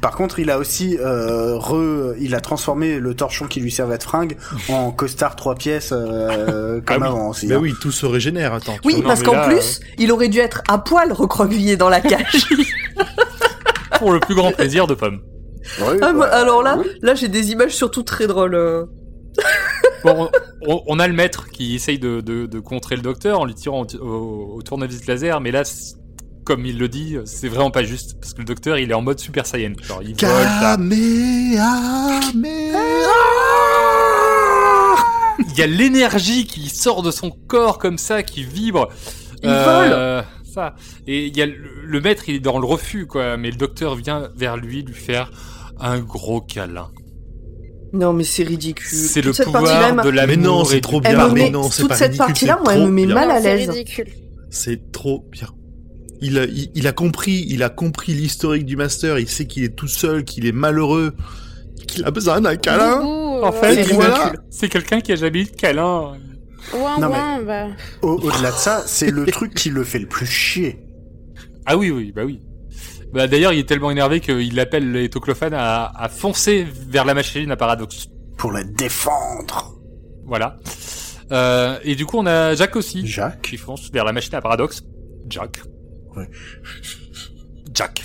Par 0.00 0.14
contre, 0.16 0.38
il 0.38 0.50
a 0.50 0.58
aussi 0.58 0.96
euh, 1.00 1.56
re, 1.58 2.14
il 2.20 2.34
a 2.34 2.40
transformé 2.40 2.98
le 2.98 3.14
torchon 3.14 3.46
qui 3.46 3.60
lui 3.60 3.70
servait 3.70 3.98
de 3.98 4.02
fringue 4.02 4.36
en 4.68 4.90
costard 4.90 5.36
trois 5.36 5.54
pièces 5.54 5.90
euh, 5.92 6.80
comme 6.80 7.02
Ah 7.02 7.06
oui. 7.06 7.16
avant 7.16 7.28
aussi. 7.30 7.46
Bah 7.48 7.56
hein. 7.56 7.58
oui, 7.60 7.74
tout 7.80 7.92
se 7.92 8.06
régénère. 8.06 8.54
Attends. 8.54 8.76
Oui, 8.84 8.96
non, 8.96 9.02
parce 9.02 9.20
mais 9.20 9.26
qu'en 9.26 9.32
là, 9.34 9.48
plus, 9.48 9.80
il 9.98 10.10
aurait 10.12 10.28
dû 10.28 10.38
être 10.38 10.62
à 10.68 10.78
poil 10.78 11.12
recroquevillé 11.12 11.76
dans 11.76 11.88
la 11.88 12.00
cage. 12.00 12.46
Pour 13.98 14.12
le 14.12 14.20
plus 14.20 14.34
grand 14.34 14.52
plaisir 14.52 14.86
de 14.86 14.94
Pomme. 14.94 15.20
Oui, 15.80 15.96
Ah, 16.02 16.12
bah, 16.12 16.26
alors 16.26 16.62
là, 16.62 16.76
oui. 16.78 16.86
là 17.02 17.14
j'ai 17.14 17.28
des 17.28 17.52
images 17.52 17.72
surtout 17.74 18.02
très 18.02 18.26
drôles. 18.26 18.54
euh. 18.54 18.84
Bon, 20.04 20.28
on, 20.86 20.98
a 20.98 21.08
le 21.08 21.14
maître 21.14 21.48
qui 21.50 21.74
essaye 21.74 21.98
de, 21.98 22.20
de- 22.20 22.44
de 22.46 22.60
contrer 22.60 22.94
le 22.96 23.02
docteur 23.02 23.40
en 23.40 23.46
lui 23.46 23.54
tirant 23.54 23.82
au, 23.82 23.96
au- 24.04 24.56
au 24.56 24.62
tournevis 24.62 25.06
laser, 25.06 25.40
mais 25.40 25.50
là, 25.50 25.64
c'est- 25.64 25.96
comme 26.44 26.64
il 26.66 26.78
le 26.78 26.88
dit, 26.88 27.16
c'est 27.24 27.48
vraiment 27.48 27.70
pas 27.70 27.82
juste 27.84 28.18
parce 28.20 28.32
que 28.34 28.38
le 28.40 28.44
docteur 28.44 28.78
il 28.78 28.90
est 28.90 28.94
en 28.94 29.02
mode 29.02 29.18
Super 29.18 29.46
Saiyan. 29.46 29.72
Genre, 29.82 30.02
il 30.02 30.14
vole, 30.14 30.46
il 35.50 35.58
y 35.58 35.62
a 35.62 35.66
l'énergie 35.66 36.46
qui 36.46 36.68
sort 36.68 37.02
de 37.02 37.10
son 37.10 37.30
corps 37.30 37.78
comme 37.78 37.98
ça, 37.98 38.22
qui 38.22 38.44
vibre. 38.44 38.88
Il 39.42 39.48
vole. 39.50 40.24
Ça. 40.52 40.74
Et 41.08 41.26
il 41.26 41.36
y 41.36 41.42
a 41.42 41.46
le, 41.46 41.54
le 41.84 42.00
maître, 42.00 42.28
il 42.28 42.36
est 42.36 42.40
dans 42.40 42.58
le 42.60 42.66
refus, 42.66 43.06
quoi. 43.06 43.36
Mais 43.36 43.50
le 43.50 43.56
docteur 43.56 43.96
vient 43.96 44.28
vers 44.36 44.56
lui, 44.56 44.82
lui 44.82 44.94
faire 44.94 45.30
un 45.80 45.98
gros 45.98 46.40
câlin. 46.40 46.90
Non, 47.92 48.12
mais 48.12 48.22
c'est 48.24 48.44
ridicule. 48.44 48.86
C'est 48.88 49.20
Toute 49.20 49.24
le 49.26 49.32
cette 49.32 49.46
pouvoir 49.46 49.64
partie-là, 49.64 49.88
elle 49.88 49.94
m'a- 49.96 50.02
de 50.04 50.10
l'amour. 50.10 50.36
Mais 50.36 50.42
non, 50.42 50.64
c'est 50.64 50.80
trop 50.80 51.00
elle 51.04 51.16
bien. 51.16 51.28
me 51.28 51.34
mais 51.34 51.44
met- 51.44 51.50
non, 51.50 51.70
c'est 51.70 51.82
toute 51.82 51.88
pas 51.90 51.96
cette 51.96 52.12
ridicule, 52.12 52.26
partie-là, 52.26 52.58
moi, 52.62 52.74
elle 52.74 52.82
me 52.86 52.90
met 52.90 53.06
mal 53.06 53.30
à 53.30 53.40
C'est 53.40 53.56
l'aise. 53.56 53.70
ridicule. 53.70 54.06
C'est 54.50 54.92
trop 54.92 55.24
bien. 55.32 55.48
Il 56.26 56.38
a, 56.38 56.44
il, 56.44 56.70
il 56.74 56.86
a 56.86 56.92
compris, 56.92 57.44
il 57.48 57.62
a 57.62 57.68
compris 57.68 58.14
l'historique 58.14 58.64
du 58.64 58.76
master. 58.76 59.18
Il 59.18 59.28
sait 59.28 59.46
qu'il 59.46 59.62
est 59.64 59.76
tout 59.76 59.88
seul, 59.88 60.24
qu'il 60.24 60.46
est 60.46 60.52
malheureux, 60.52 61.12
qu'il 61.86 62.04
a 62.04 62.10
besoin 62.10 62.40
d'un 62.40 62.56
câlin. 62.56 63.00
En 63.02 63.52
fait, 63.52 63.84
C'est 63.84 63.92
voilà. 63.94 64.32
quelqu'un 64.70 65.00
qui 65.00 65.12
a 65.12 65.16
jamais 65.16 65.40
eu 65.40 65.44
de 65.44 65.50
câlin. 65.50 66.14
ouin, 66.72 66.98
Non, 66.98 67.08
mais- 67.08 67.14
ouin, 67.14 67.42
bah. 67.42 67.66
Au- 68.02 68.12
Au-delà 68.22 68.50
de 68.52 68.56
ça, 68.56 68.82
c'est 68.86 69.10
le 69.10 69.26
truc 69.26 69.54
qui 69.54 69.68
le 69.70 69.84
fait 69.84 69.98
le 69.98 70.06
plus 70.08 70.24
chier. 70.26 70.78
Ah 71.66 71.76
oui, 71.76 71.90
oui, 71.90 72.12
bah 72.14 72.22
oui. 72.24 72.40
Bah, 73.12 73.26
D'ailleurs, 73.26 73.52
il 73.52 73.58
est 73.60 73.68
tellement 73.68 73.90
énervé 73.90 74.20
qu'il 74.20 74.58
appelle 74.60 74.90
les 74.92 75.08
Toclophanes 75.10 75.54
à, 75.54 75.92
à 75.96 76.08
foncer 76.08 76.66
vers 76.88 77.04
la 77.04 77.14
machine 77.14 77.50
à 77.50 77.56
Paradox. 77.56 78.06
Pour 78.38 78.50
la 78.52 78.64
défendre. 78.64 79.74
Voilà. 80.26 80.56
Euh, 81.32 81.78
et 81.84 81.94
du 81.96 82.06
coup, 82.06 82.18
on 82.18 82.26
a 82.26 82.54
Jack 82.54 82.76
aussi. 82.76 83.06
Jacques. 83.06 83.42
Qui 83.42 83.56
fonce 83.56 83.90
vers 83.92 84.04
la 84.04 84.12
machine 84.12 84.34
à 84.34 84.40
Paradox. 84.40 84.82
Jack. 85.28 85.60
Ouais. 86.16 86.28
Jack. 87.72 88.04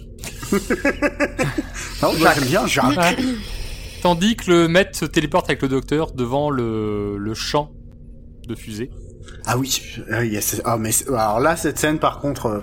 Non, 2.01 2.13
moi, 2.19 2.33
j'aime 2.35 2.45
bien 2.45 2.67
Jacques. 2.67 2.97
Ouais. 2.97 3.15
Tandis 4.01 4.35
que 4.37 4.49
le 4.49 4.67
maître 4.67 4.97
se 4.97 5.05
téléporte 5.05 5.49
avec 5.49 5.61
le 5.61 5.67
docteur 5.67 6.11
devant 6.13 6.49
le, 6.49 7.17
le 7.17 7.33
champ 7.33 7.71
de 8.47 8.55
fusée. 8.55 8.89
Ah 9.45 9.57
oui. 9.57 9.81
Ah, 10.11 10.23
yes. 10.23 10.61
Ah, 10.65 10.77
mais 10.77 10.91
alors 11.09 11.39
là, 11.39 11.55
cette 11.55 11.77
scène, 11.77 11.99
par 11.99 12.19
contre, 12.19 12.45
euh, 12.47 12.59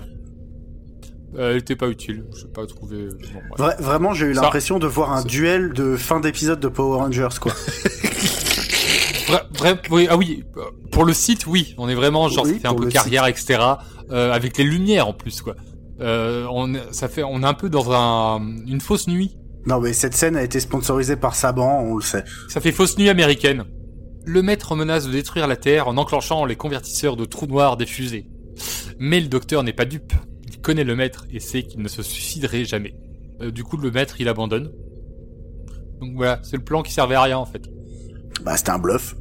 Euh, 1.37 1.51
elle 1.51 1.57
était 1.57 1.75
pas 1.75 1.89
utile. 1.89 2.25
Je 2.33 2.41
sais 2.41 2.47
pas 2.47 2.65
trouvé. 2.65 3.07
Bon, 3.33 3.39
bref. 3.57 3.77
vra- 3.77 3.81
vraiment, 3.81 4.13
j'ai 4.13 4.25
eu 4.27 4.33
Ça- 4.35 4.41
l'impression 4.41 4.79
de 4.79 4.87
voir 4.87 5.11
un 5.13 5.21
ça- 5.21 5.27
duel 5.27 5.73
de 5.73 5.95
fin 5.95 6.19
d'épisode 6.19 6.59
de 6.59 6.67
Power 6.67 6.97
Rangers, 6.97 7.37
quoi. 7.39 7.53
Vra- 9.27 9.43
vra- 9.53 9.77
oui, 9.91 10.07
ah 10.09 10.15
oui, 10.15 10.43
euh, 10.55 10.61
pour 10.91 11.03
le 11.03 11.13
site, 11.13 11.45
oui, 11.47 11.75
on 11.77 11.89
est 11.89 11.95
vraiment 11.95 12.29
genre 12.29 12.45
Oui, 12.45 12.61
un 12.63 12.73
peu 12.73 12.87
carrière, 12.87 13.25
etc. 13.27 13.59
euh, 14.11 14.31
avec 14.31 14.57
les 14.57 14.63
lumières 14.63 15.07
en 15.07 15.13
plus 15.13 15.41
quoi. 15.41 15.55
Euh, 15.99 16.45
on, 16.51 16.73
est- 16.75 16.93
ça 16.93 17.07
fait, 17.07 17.23
on 17.23 17.41
est 17.41 17.45
un 17.45 17.53
peu 17.55 17.69
dans 17.69 17.91
un, 17.91 18.39
une 18.67 18.81
fausse 18.81 19.07
nuit. 19.07 19.37
Non, 19.65 19.79
mais 19.81 19.93
cette 19.93 20.13
scène 20.13 20.35
a 20.35 20.43
été 20.43 20.59
sponsorisée 20.59 21.15
par 21.15 21.35
Saban, 21.35 21.81
on 21.81 21.95
le 21.95 22.01
sait. 22.03 22.23
Ça 22.49 22.61
fait 22.61 22.71
fausse 22.71 22.97
nuit 22.97 23.09
américaine. 23.09 23.65
Le 24.25 24.41
maître 24.41 24.75
menace 24.75 25.07
de 25.07 25.11
détruire 25.11 25.47
la 25.47 25.55
Terre 25.55 25.87
en 25.87 25.97
enclenchant 25.97 26.45
les 26.45 26.55
convertisseurs 26.55 27.15
de 27.17 27.25
trous 27.25 27.47
noirs 27.47 27.77
des 27.77 27.85
fusées. 27.85 28.29
Mais 28.99 29.19
le 29.19 29.27
docteur 29.27 29.63
n'est 29.63 29.73
pas 29.73 29.85
dupe. 29.85 30.13
Il 30.49 30.59
connaît 30.61 30.83
le 30.83 30.95
maître 30.95 31.25
et 31.31 31.39
sait 31.39 31.63
qu'il 31.63 31.81
ne 31.81 31.87
se 31.87 32.01
suiciderait 32.01 32.63
jamais. 32.65 32.95
Euh, 33.41 33.51
du 33.51 33.63
coup, 33.63 33.77
le 33.77 33.89
maître, 33.91 34.19
il 34.21 34.27
abandonne. 34.29 34.71
Donc 35.99 36.11
voilà, 36.15 36.39
c'est 36.43 36.57
le 36.57 36.63
plan 36.63 36.83
qui 36.83 36.93
servait 36.93 37.15
à 37.15 37.23
rien 37.23 37.37
en 37.37 37.45
fait. 37.45 37.63
Bah, 38.43 38.55
c'était 38.55 38.69
un 38.71 38.79
bluff. 38.79 39.15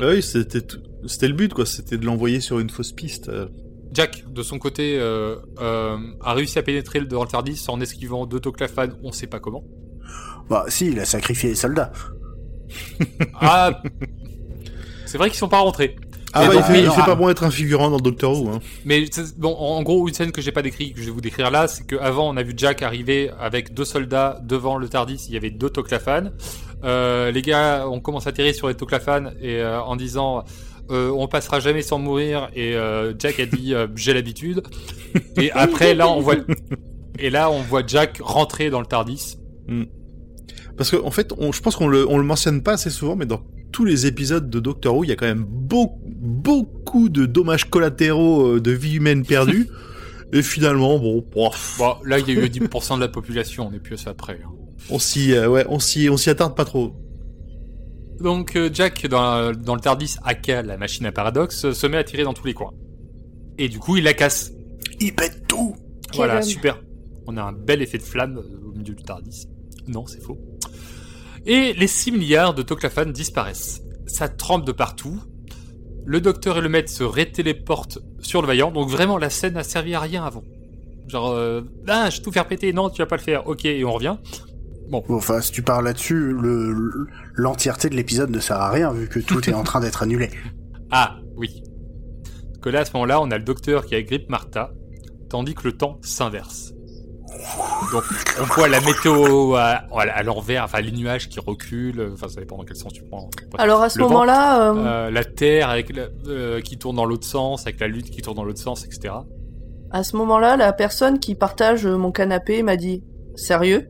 Ah 0.00 0.08
Oui, 0.10 0.22
c'était 0.22 0.60
tout- 0.60 0.78
c'était 1.08 1.28
le 1.28 1.34
but, 1.34 1.52
quoi. 1.54 1.66
C'était 1.66 1.98
de 1.98 2.04
l'envoyer 2.06 2.40
sur 2.40 2.58
une 2.58 2.70
fausse 2.70 2.92
piste. 2.92 3.28
euh. 3.28 3.46
Jack, 3.92 4.24
de 4.30 4.42
son 4.42 4.58
côté, 4.58 4.98
euh, 4.98 5.36
euh, 5.60 5.96
a 6.22 6.34
réussi 6.34 6.58
à 6.58 6.62
pénétrer 6.62 7.00
dans 7.00 7.22
le 7.22 7.28
Tardis 7.28 7.64
en 7.68 7.80
esquivant 7.80 8.26
deux 8.26 8.38
Toclafan, 8.40 8.88
on 9.02 9.12
sait 9.12 9.26
pas 9.26 9.40
comment. 9.40 9.64
Bah, 10.50 10.64
si, 10.68 10.88
il 10.88 11.00
a 11.00 11.04
sacrifié 11.06 11.50
les 11.50 11.54
soldats. 11.54 11.90
Ah 13.40 13.80
C'est 15.06 15.16
vrai 15.18 15.30
qu'ils 15.30 15.38
sont 15.38 15.48
pas 15.48 15.60
rentrés. 15.60 15.96
Ah 16.34 16.42
Mais 16.42 16.48
bah, 16.48 16.54
il 16.58 16.62
fait, 16.64 16.72
mais- 16.74 16.80
il 16.82 16.90
fait 16.90 17.00
ah. 17.02 17.06
pas 17.06 17.14
bon 17.14 17.30
être 17.30 17.44
un 17.44 17.50
figurant 17.50 17.88
dans 17.88 17.96
Doctor 17.96 18.38
Who. 18.38 18.50
Hein. 18.50 18.60
Mais 18.84 19.06
c'est- 19.10 19.38
bon, 19.38 19.54
en 19.54 19.82
gros, 19.82 20.06
une 20.06 20.12
scène 20.12 20.32
que 20.32 20.42
j'ai 20.42 20.52
pas 20.52 20.60
décrit, 20.60 20.92
que 20.92 21.00
je 21.00 21.06
vais 21.06 21.10
vous 21.10 21.22
décrire 21.22 21.50
là, 21.50 21.66
c'est 21.66 21.86
qu'avant, 21.86 22.28
on 22.28 22.36
a 22.36 22.42
vu 22.42 22.52
Jack 22.54 22.82
arriver 22.82 23.30
avec 23.40 23.72
deux 23.72 23.86
soldats 23.86 24.38
devant 24.44 24.76
le 24.76 24.88
Tardis. 24.90 25.24
Il 25.28 25.34
y 25.34 25.38
avait 25.38 25.50
deux 25.50 25.70
Toclafan. 25.70 26.32
Euh, 26.84 27.30
les 27.30 27.40
gars 27.40 27.88
ont 27.88 28.00
commencé 28.00 28.28
à 28.28 28.32
tirer 28.32 28.52
sur 28.52 28.68
les 28.68 28.74
Toclafan 28.74 29.32
et 29.40 29.56
euh, 29.62 29.80
en 29.80 29.96
disant. 29.96 30.44
Euh, 30.90 31.10
on 31.10 31.28
passera 31.28 31.60
jamais 31.60 31.82
sans 31.82 31.98
mourir 31.98 32.48
et 32.54 32.74
euh, 32.74 33.12
Jack 33.18 33.40
a 33.40 33.46
dit 33.46 33.74
euh, 33.74 33.86
j'ai 33.94 34.14
l'habitude 34.14 34.62
et 35.36 35.50
après 35.52 35.94
là 35.94 36.08
on 36.08 36.20
voit 36.20 36.36
et 37.18 37.28
là 37.28 37.50
on 37.50 37.60
voit 37.60 37.82
Jack 37.86 38.20
rentrer 38.22 38.70
dans 38.70 38.80
le 38.80 38.86
Tardis 38.86 39.36
Parce 40.78 40.90
que 40.90 40.96
en 40.96 41.10
fait, 41.10 41.34
on, 41.36 41.52
je 41.52 41.60
pense 41.60 41.76
qu'on 41.76 41.88
le, 41.88 42.08
on 42.08 42.16
le 42.16 42.24
mentionne 42.24 42.62
pas 42.62 42.72
assez 42.72 42.88
souvent, 42.88 43.16
mais 43.16 43.26
dans 43.26 43.42
tous 43.70 43.84
les 43.84 44.06
épisodes 44.06 44.48
de 44.48 44.60
Doctor 44.60 44.96
Who, 44.96 45.04
il 45.04 45.10
y 45.10 45.12
a 45.12 45.16
quand 45.16 45.26
même 45.26 45.44
beaucoup, 45.46 46.00
beaucoup 46.06 47.08
de 47.10 47.26
dommages 47.26 47.68
collatéraux 47.68 48.58
de 48.58 48.70
vie 48.70 48.96
humaine 48.96 49.24
perdues. 49.26 49.68
Et 50.32 50.42
finalement, 50.42 50.98
bon, 50.98 51.24
là 52.04 52.18
il 52.18 52.28
y 52.28 52.30
a 52.30 52.34
eu 52.34 52.46
10% 52.48 52.96
de 52.96 53.00
la 53.00 53.08
population 53.08 53.68
on 53.70 53.74
est 53.74 53.78
plus 53.78 53.94
à 53.94 53.96
ça 53.96 54.14
près 54.14 54.38
hein. 54.44 54.50
on 54.90 54.98
s'y, 54.98 55.32
ouais, 55.38 55.64
on 55.70 55.78
s'y, 55.78 56.08
on 56.10 56.16
s'y 56.18 56.28
attarde 56.30 56.54
pas 56.54 56.66
trop. 56.66 56.94
Donc 58.20 58.56
euh, 58.56 58.68
Jack, 58.72 59.06
dans, 59.06 59.52
dans 59.52 59.74
le 59.74 59.80
Tardis, 59.80 60.16
aka 60.24 60.62
la 60.62 60.76
machine 60.76 61.06
à 61.06 61.12
paradoxe, 61.12 61.66
euh, 61.66 61.72
se 61.72 61.86
met 61.86 61.98
à 61.98 62.04
tirer 62.04 62.24
dans 62.24 62.34
tous 62.34 62.46
les 62.46 62.54
coins. 62.54 62.72
Et 63.58 63.68
du 63.68 63.78
coup, 63.78 63.96
il 63.96 64.04
la 64.04 64.14
casse. 64.14 64.52
Il 65.00 65.14
pète 65.14 65.46
tout 65.48 65.74
voilà, 66.14 66.42
super. 66.42 66.80
On 67.26 67.36
a 67.36 67.42
un 67.42 67.52
bel 67.52 67.82
effet 67.82 67.98
de 67.98 68.02
flamme 68.02 68.38
euh, 68.38 68.68
au 68.68 68.72
milieu 68.72 68.94
du 68.94 69.02
Tardis. 69.02 69.46
Non, 69.86 70.06
c'est 70.06 70.22
faux. 70.22 70.38
Et 71.46 71.72
les 71.74 71.86
6 71.86 72.12
milliards 72.12 72.54
de 72.54 72.62
Toclafan 72.62 73.06
disparaissent. 73.06 73.82
Ça 74.06 74.28
trempe 74.28 74.64
de 74.64 74.72
partout. 74.72 75.20
Le 76.04 76.20
docteur 76.20 76.58
et 76.58 76.60
le 76.60 76.68
maître 76.68 76.90
se 76.90 77.04
rétéléportent 77.04 77.98
sur 78.20 78.40
le 78.40 78.46
vaillant. 78.46 78.70
Donc 78.70 78.88
vraiment, 78.88 79.18
la 79.18 79.30
scène 79.30 79.54
n'a 79.54 79.64
servi 79.64 79.94
à 79.94 80.00
rien 80.00 80.24
avant. 80.24 80.44
Genre, 81.06 81.30
euh, 81.30 81.62
ah, 81.86 82.10
je 82.10 82.16
vais 82.16 82.22
tout 82.22 82.32
faire 82.32 82.46
péter. 82.46 82.72
Non, 82.72 82.90
tu 82.90 83.02
vas 83.02 83.06
pas 83.06 83.16
le 83.16 83.22
faire. 83.22 83.46
Ok, 83.46 83.64
et 83.64 83.84
on 83.84 83.92
revient. 83.92 84.16
Bon, 84.90 85.04
enfin, 85.10 85.40
si 85.40 85.52
tu 85.52 85.62
parles 85.62 85.84
là-dessus, 85.84 86.32
le- 86.32 86.72
le- 86.72 87.06
l'entièreté 87.34 87.88
de 87.90 87.94
l'épisode 87.94 88.30
ne 88.30 88.40
sert 88.40 88.56
à 88.56 88.70
rien 88.70 88.90
vu 88.92 89.08
que 89.08 89.18
tout 89.20 89.48
est 89.50 89.54
en 89.54 89.62
train 89.64 89.80
d'être 89.80 90.02
annulé. 90.02 90.30
Ah, 90.90 91.16
oui. 91.36 91.62
Parce 92.24 92.58
que 92.62 92.70
là, 92.70 92.80
à 92.80 92.84
ce 92.86 92.92
moment-là, 92.94 93.20
on 93.20 93.30
a 93.30 93.36
le 93.36 93.44
docteur 93.44 93.84
qui 93.84 93.94
agrippe 93.94 94.30
Martha, 94.30 94.70
tandis 95.28 95.54
que 95.54 95.64
le 95.64 95.72
temps 95.72 95.98
s'inverse. 96.00 96.72
Donc, 97.92 98.04
on 98.40 98.44
voit 98.44 98.68
la 98.68 98.80
météo 98.80 99.54
à, 99.54 99.84
à 99.94 100.22
l'envers, 100.22 100.64
enfin, 100.64 100.80
les 100.80 100.90
nuages 100.90 101.28
qui 101.28 101.38
reculent, 101.40 102.10
enfin, 102.14 102.28
ça 102.28 102.40
dépend 102.40 102.56
dans 102.56 102.64
quel 102.64 102.76
sens 102.76 102.92
tu 102.94 103.02
prends. 103.04 103.28
Alors 103.58 103.82
à 103.82 103.90
ce 103.90 103.98
moment-là, 104.00 104.70
euh, 104.72 104.76
euh, 104.78 105.10
la 105.10 105.24
Terre 105.24 105.68
avec 105.68 105.94
la- 105.94 106.08
euh, 106.26 106.60
qui 106.62 106.78
tourne 106.78 106.96
dans 106.96 107.04
l'autre 107.04 107.26
sens, 107.26 107.66
avec 107.66 107.78
la 107.80 107.86
Lune 107.88 108.02
qui 108.02 108.22
tourne 108.22 108.36
dans 108.36 108.44
l'autre 108.44 108.60
sens, 108.62 108.86
etc. 108.86 109.12
à 109.90 110.02
ce 110.04 110.16
moment-là, 110.16 110.56
la 110.56 110.72
personne 110.72 111.18
qui 111.20 111.34
partage 111.34 111.86
mon 111.86 112.10
canapé 112.12 112.62
m'a 112.62 112.76
dit 112.76 113.04
"Sérieux? 113.36 113.88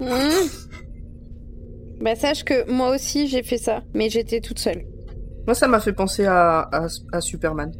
Mmh. 0.00 0.14
Bah 2.00 2.14
sache 2.14 2.44
que 2.44 2.70
moi 2.70 2.94
aussi 2.94 3.26
j'ai 3.26 3.42
fait 3.42 3.58
ça, 3.58 3.82
mais 3.94 4.08
j'étais 4.10 4.40
toute 4.40 4.58
seule. 4.58 4.84
Moi, 5.46 5.54
ça 5.54 5.66
m'a 5.66 5.80
fait 5.80 5.94
penser 5.94 6.26
à, 6.26 6.60
à, 6.72 6.86
à 7.12 7.20
Superman. 7.20 7.72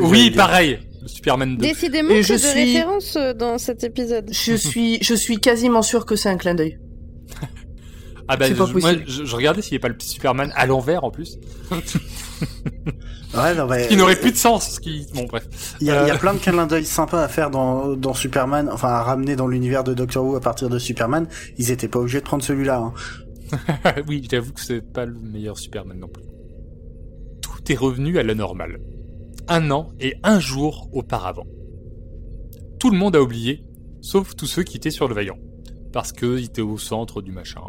Oui, 0.00 0.30
pareil 0.32 0.78
Superman 1.06 1.56
2. 1.56 1.62
Décidément 1.66 2.10
Et 2.10 2.22
je 2.22 2.32
de 2.34 2.38
suis- 2.38 2.74
références 2.74 3.16
euh, 3.16 3.32
dans 3.32 3.56
cet 3.58 3.84
épisode. 3.84 4.28
Je 4.32 4.54
suis, 4.54 4.98
je 5.02 5.14
suis 5.14 5.38
quasiment 5.38 5.82
sûr 5.82 6.04
que 6.06 6.16
c'est 6.16 6.28
un 6.28 6.36
clin 6.36 6.54
d'œil. 6.54 6.78
Ah 8.28 8.36
bah, 8.36 8.48
pas 8.48 8.66
je, 8.66 8.72
moi, 8.78 8.92
je, 9.06 9.24
je 9.24 9.36
regardais 9.36 9.62
s'il 9.62 9.72
n'y 9.72 9.76
avait 9.76 9.80
pas 9.82 9.88
le 9.88 9.96
Superman 10.00 10.52
à 10.54 10.66
l'envers 10.66 11.04
en 11.04 11.10
plus. 11.10 11.38
Ouais, 13.34 13.54
non, 13.54 13.66
mais- 13.66 13.86
qui 13.88 13.96
n'aurait 13.96 14.16
plus 14.18 14.32
de 14.32 14.36
sens. 14.36 14.72
ce 14.72 14.80
Qui... 14.80 15.06
Bon, 15.14 15.24
bref. 15.24 15.48
Il 15.80 15.86
y, 15.86 15.90
a, 15.90 16.04
il 16.04 16.08
y 16.08 16.10
a 16.10 16.14
Euh. 16.14 16.18
plein 16.18 16.34
de 16.34 16.38
clins 16.38 16.66
d'œil 16.66 16.84
sympas 16.84 17.22
à 17.22 17.28
faire 17.28 17.50
dans, 17.50 17.96
dans 17.96 18.14
Superman, 18.14 18.68
enfin 18.72 18.88
à 18.88 19.02
ramener 19.02 19.36
dans 19.36 19.46
l'univers 19.48 19.84
de 19.84 19.94
Doctor 19.94 20.24
Who 20.24 20.36
à 20.36 20.40
partir 20.40 20.68
de 20.68 20.78
Superman. 20.78 21.26
Ils 21.58 21.70
étaient 21.70 21.88
pas 21.88 21.98
obligés 21.98 22.20
de 22.20 22.24
prendre 22.24 22.42
celui-là. 22.44 22.78
Hein. 22.78 22.92
oui, 24.08 24.26
j'avoue 24.30 24.52
que 24.52 24.60
c'est 24.60 24.80
pas 24.82 25.04
le 25.06 25.14
meilleur 25.18 25.58
Superman 25.58 25.98
non 25.98 26.08
plus. 26.08 26.24
Tout 27.42 27.72
est 27.72 27.76
revenu 27.76 28.18
à 28.18 28.22
la 28.22 28.34
normale. 28.34 28.80
Un 29.48 29.70
an 29.70 29.92
et 30.00 30.14
un 30.22 30.38
jour 30.40 30.88
auparavant. 30.92 31.46
Tout 32.78 32.90
le 32.90 32.96
monde 32.98 33.16
a 33.16 33.22
oublié, 33.22 33.64
sauf 34.00 34.34
tous 34.36 34.46
ceux 34.46 34.62
qui 34.62 34.76
étaient 34.76 34.90
sur 34.90 35.08
le 35.08 35.14
Vaillant. 35.14 35.38
Parce 35.92 36.12
qu'ils 36.12 36.44
étaient 36.44 36.62
au 36.62 36.78
centre 36.78 37.20
du 37.22 37.32
machin. 37.32 37.60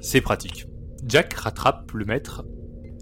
C'est 0.00 0.20
pratique. 0.20 0.66
Jack 1.06 1.32
rattrape 1.34 1.90
le 1.92 2.04
maître, 2.04 2.44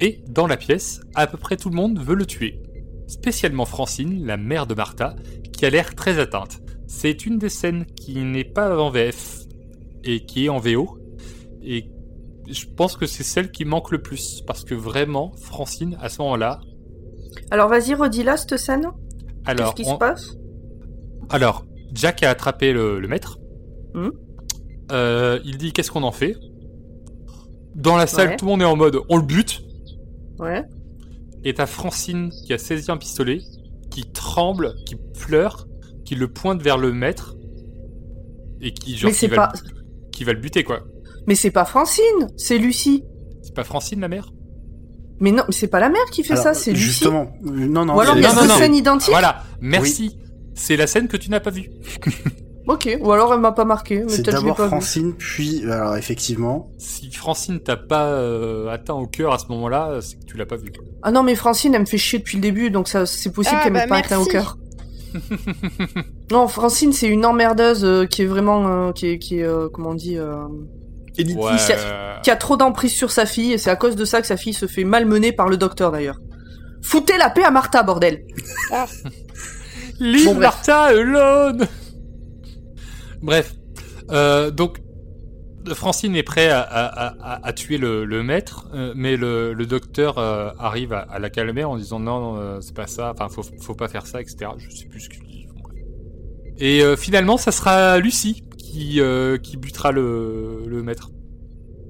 et 0.01 0.22
dans 0.28 0.47
la 0.47 0.57
pièce, 0.57 1.01
à 1.14 1.26
peu 1.26 1.38
près 1.38 1.57
tout 1.57 1.70
le 1.70 1.76
monde 1.76 1.99
veut 1.99 2.14
le 2.14 2.26
tuer. 2.26 2.61
Spécialement 3.07 3.64
Francine, 3.64 4.24
la 4.26 4.36
mère 4.36 4.66
de 4.66 4.74
Martha, 4.74 5.16
qui 5.53 5.64
a 5.64 5.70
l'air 5.70 5.94
très 5.94 6.18
atteinte. 6.18 6.59
C'est 6.86 7.26
une 7.26 7.38
des 7.38 7.49
scènes 7.49 7.86
qui 7.86 8.22
n'est 8.22 8.44
pas 8.44 8.78
en 8.78 8.90
VF, 8.90 9.40
et 10.05 10.24
qui 10.24 10.47
est 10.47 10.49
en 10.49 10.59
VO, 10.59 10.99
et 11.62 11.90
je 12.49 12.66
pense 12.76 12.97
que 12.97 13.07
c'est 13.07 13.24
celle 13.24 13.51
qui 13.51 13.64
manque 13.64 13.90
le 13.90 14.01
plus 14.01 14.42
parce 14.47 14.62
que 14.64 14.74
vraiment 14.74 15.32
Francine 15.40 15.97
à 16.01 16.09
ce 16.09 16.22
moment-là 16.22 16.61
Alors 17.51 17.68
vas-y, 17.68 17.94
redis-la 17.94 18.36
cette 18.36 18.57
scène. 18.57 18.86
alors 19.44 19.74
Qu'est-ce 19.74 19.88
qui 19.88 19.90
on- 19.90 19.94
se 19.94 19.99
passe? 19.99 20.36
Alors 21.28 21.64
Jack 21.92 22.22
a 22.22 22.30
attrapé 22.30 22.72
le, 22.72 23.01
le 23.01 23.09
maître 23.09 23.38
Mhm. 23.94 24.12
Euh, 24.92 25.40
il 25.44 25.57
dit 25.59 25.72
qu'est-ce 25.72 25.90
qu'on 25.90 26.05
en 26.05 26.12
fait? 26.12 26.36
Dans 27.76 27.96
la 27.96 28.06
salle 28.06 28.30
Ouais. 28.30 28.36
tout 28.36 28.44
le 28.46 28.50
monde 28.50 28.62
est 28.62 28.66
en 28.66 28.76
mode 28.76 28.98
on 29.08 29.16
le 29.16 29.22
bute 29.22 29.62
Ouais. 30.38 30.64
et 31.44 31.54
t'as 31.54 31.66
Francine 31.66 32.30
qui 32.44 32.52
a 32.52 32.58
saisi 32.58 32.90
un 32.90 32.96
pistolet 32.96 33.40
qui 33.90 34.02
tremble 34.12 34.74
qui 34.86 34.96
pleure 35.18 35.66
qui 36.04 36.14
le 36.14 36.28
pointe 36.28 36.60
vers 36.62 36.78
le 36.78 36.92
maître 36.92 37.36
et 38.60 38.72
qui 38.72 38.96
genre 38.96 39.08
Mais 39.08 39.12
qui 39.12 39.18
c'est 39.20 39.26
va, 39.28 39.48
pas, 39.48 39.52
le, 39.64 40.10
qui 40.10 40.24
va 40.24 40.32
le 40.32 40.40
buter 40.40 40.64
quoi 40.64 40.80
mais 41.28 41.34
c'est 41.34 41.50
pas 41.50 41.64
Francine, 41.64 42.28
c'est 42.36 42.56
Lucie. 42.58 43.02
c'est 43.42 43.54
pas 43.54 43.64
Francine 43.64 44.00
la 44.00 44.06
mère? 44.08 44.32
Mais 45.18 45.32
non, 45.32 45.42
mais 45.48 45.52
c'est 45.54 45.66
pas 45.66 45.80
la 45.80 45.88
mère 45.88 46.04
qui 46.12 46.22
fait 46.22 46.34
Alors, 46.34 46.44
ça, 46.44 46.54
c'est 46.54 46.70
Lucie. 46.72 46.84
Justement, 46.84 47.32
non, 47.42 47.84
non. 47.86 47.96
Ou 47.96 48.00
alors 48.00 48.14
c'est- 48.14 48.20
il 48.20 48.22
y 48.22 48.26
a 48.26 48.34
deux 48.34 48.48
scènes 48.48 48.74
identiques. 48.74 49.10
voilà 49.10 49.42
merci 49.60 50.18
c'est 50.54 50.76
la 50.76 50.86
scène 50.86 51.08
que 51.08 51.16
tu 51.16 51.30
n'as 51.30 51.40
pas 51.40 51.50
vue 51.50 51.68
Ok. 52.66 52.98
Ou 53.00 53.12
alors 53.12 53.32
elle 53.32 53.40
m'a 53.40 53.52
pas 53.52 53.64
marqué. 53.64 54.02
C'est 54.08 54.22
d'abord 54.22 54.60
vu. 54.60 54.66
Francine, 54.68 55.14
puis 55.14 55.62
alors 55.70 55.96
effectivement, 55.96 56.68
si 56.78 57.10
Francine 57.12 57.60
t'a 57.60 57.76
pas 57.76 58.06
euh, 58.06 58.68
atteint 58.68 58.94
au 58.94 59.06
cœur 59.06 59.32
à 59.32 59.38
ce 59.38 59.46
moment-là, 59.50 59.98
c'est 60.00 60.18
que 60.18 60.24
tu 60.24 60.36
l'as 60.36 60.46
pas 60.46 60.56
vu. 60.56 60.72
Ah 61.02 61.12
non, 61.12 61.22
mais 61.22 61.34
Francine, 61.36 61.74
elle 61.74 61.82
me 61.82 61.86
fait 61.86 61.98
chier 61.98 62.18
depuis 62.18 62.36
le 62.38 62.42
début, 62.42 62.70
donc 62.70 62.88
ça, 62.88 63.06
c'est 63.06 63.30
possible 63.32 63.56
Ah, 63.60 63.64
qu'elle 63.64 63.72
bah, 63.72 63.86
pas 63.86 64.02
clin 64.02 64.18
au 64.18 64.24
cœur. 64.26 64.58
non, 66.30 66.48
Francine, 66.48 66.92
c'est 66.92 67.06
une 67.06 67.24
emmerdeuse 67.24 67.84
euh, 67.84 68.04
qui 68.06 68.22
est 68.22 68.26
vraiment, 68.26 68.66
euh, 68.88 68.92
qui 68.92 69.06
est, 69.10 69.18
qui 69.18 69.38
est, 69.38 69.44
euh, 69.44 69.68
comment 69.72 69.90
on 69.90 69.94
dit, 69.94 70.18
euh, 70.18 70.34
Ouais. 71.18 71.24
qui 71.24 71.72
qui 72.24 72.30
a 72.30 72.36
trop 72.36 72.58
d'emprise 72.58 72.92
sur 72.92 73.10
sa 73.10 73.24
fille, 73.24 73.52
et 73.54 73.58
c'est 73.58 73.70
à 73.70 73.76
cause 73.76 73.96
de 73.96 74.04
ça 74.04 74.20
que 74.20 74.26
sa 74.26 74.36
fille 74.36 74.52
se 74.52 74.66
fait 74.66 74.84
malmener 74.84 75.32
par 75.32 75.48
le 75.48 75.56
docteur 75.56 75.90
d'ailleurs. 75.90 76.18
Foutez 76.82 77.16
la 77.16 77.30
paix 77.30 77.42
à 77.44 77.50
Martha, 77.50 77.82
bordel 77.82 78.22
Leave 79.98 80.26
Bon, 80.26 80.34
bref. 80.34 80.42
Martha 80.42 80.82
alone. 80.82 81.66
Bref, 83.22 83.54
Euh, 84.10 84.50
donc 84.52 84.78
Francine 85.74 86.14
est 86.14 86.22
prêt 86.22 86.48
à, 86.48 86.60
à- 86.60 87.44
à- 87.44 87.52
tuer 87.52 87.76
le, 87.76 88.04
le 88.04 88.22
maître, 88.22 88.68
euh, 88.72 88.92
mais 88.94 89.16
le, 89.16 89.52
le 89.52 89.66
docteur 89.66 90.18
euh, 90.18 90.50
arrive 90.60 90.92
à, 90.92 91.18
la 91.18 91.28
calmer 91.28 91.64
en 91.64 91.76
disant 91.76 91.98
non, 91.98 92.34
non 92.34 92.60
c'est 92.60 92.74
pas 92.76 92.86
ça, 92.86 93.12
enfin 93.12 93.28
faut, 93.28 93.42
faut 93.60 93.74
pas 93.74 93.88
faire 93.88 94.06
ça, 94.06 94.20
etc. 94.20 94.52
Je 94.58 94.70
sais 94.70 94.86
plus 94.86 95.00
ce 95.00 95.08
qu'il 95.08 95.22
dit. 95.26 95.46
Et 96.58 96.82
finalement, 96.96 97.36
ça 97.36 97.52
sera 97.52 97.98
Lucie 97.98 98.44
qui, 98.56 99.00
qui 99.42 99.56
butera 99.56 99.90
le, 99.92 100.62
le 100.66 100.82
maître. 100.82 101.10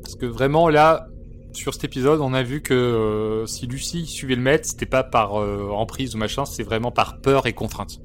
Parce 0.03 0.17
que 0.17 0.27
vraiment 0.27 0.69
là, 0.71 1.09
sur 1.53 1.75
cet 1.75 1.85
épisode, 1.85 2.21
on 2.21 2.33
a 2.35 2.43
vu 2.43 2.63
que 2.63 3.45
si 3.47 3.67
Lucie 3.67 4.07
suivait 4.07 4.35
le 4.37 4.43
maître, 4.43 4.67
c'était 4.67 4.87
pas 4.87 5.05
par 5.05 5.35
emprise 5.35 6.15
ou 6.15 6.19
machin, 6.19 6.47
c'est 6.47 6.63
vraiment 6.65 6.91
par 6.91 7.21
peur 7.21 7.47
et 7.47 7.53
contrainte. 7.53 7.99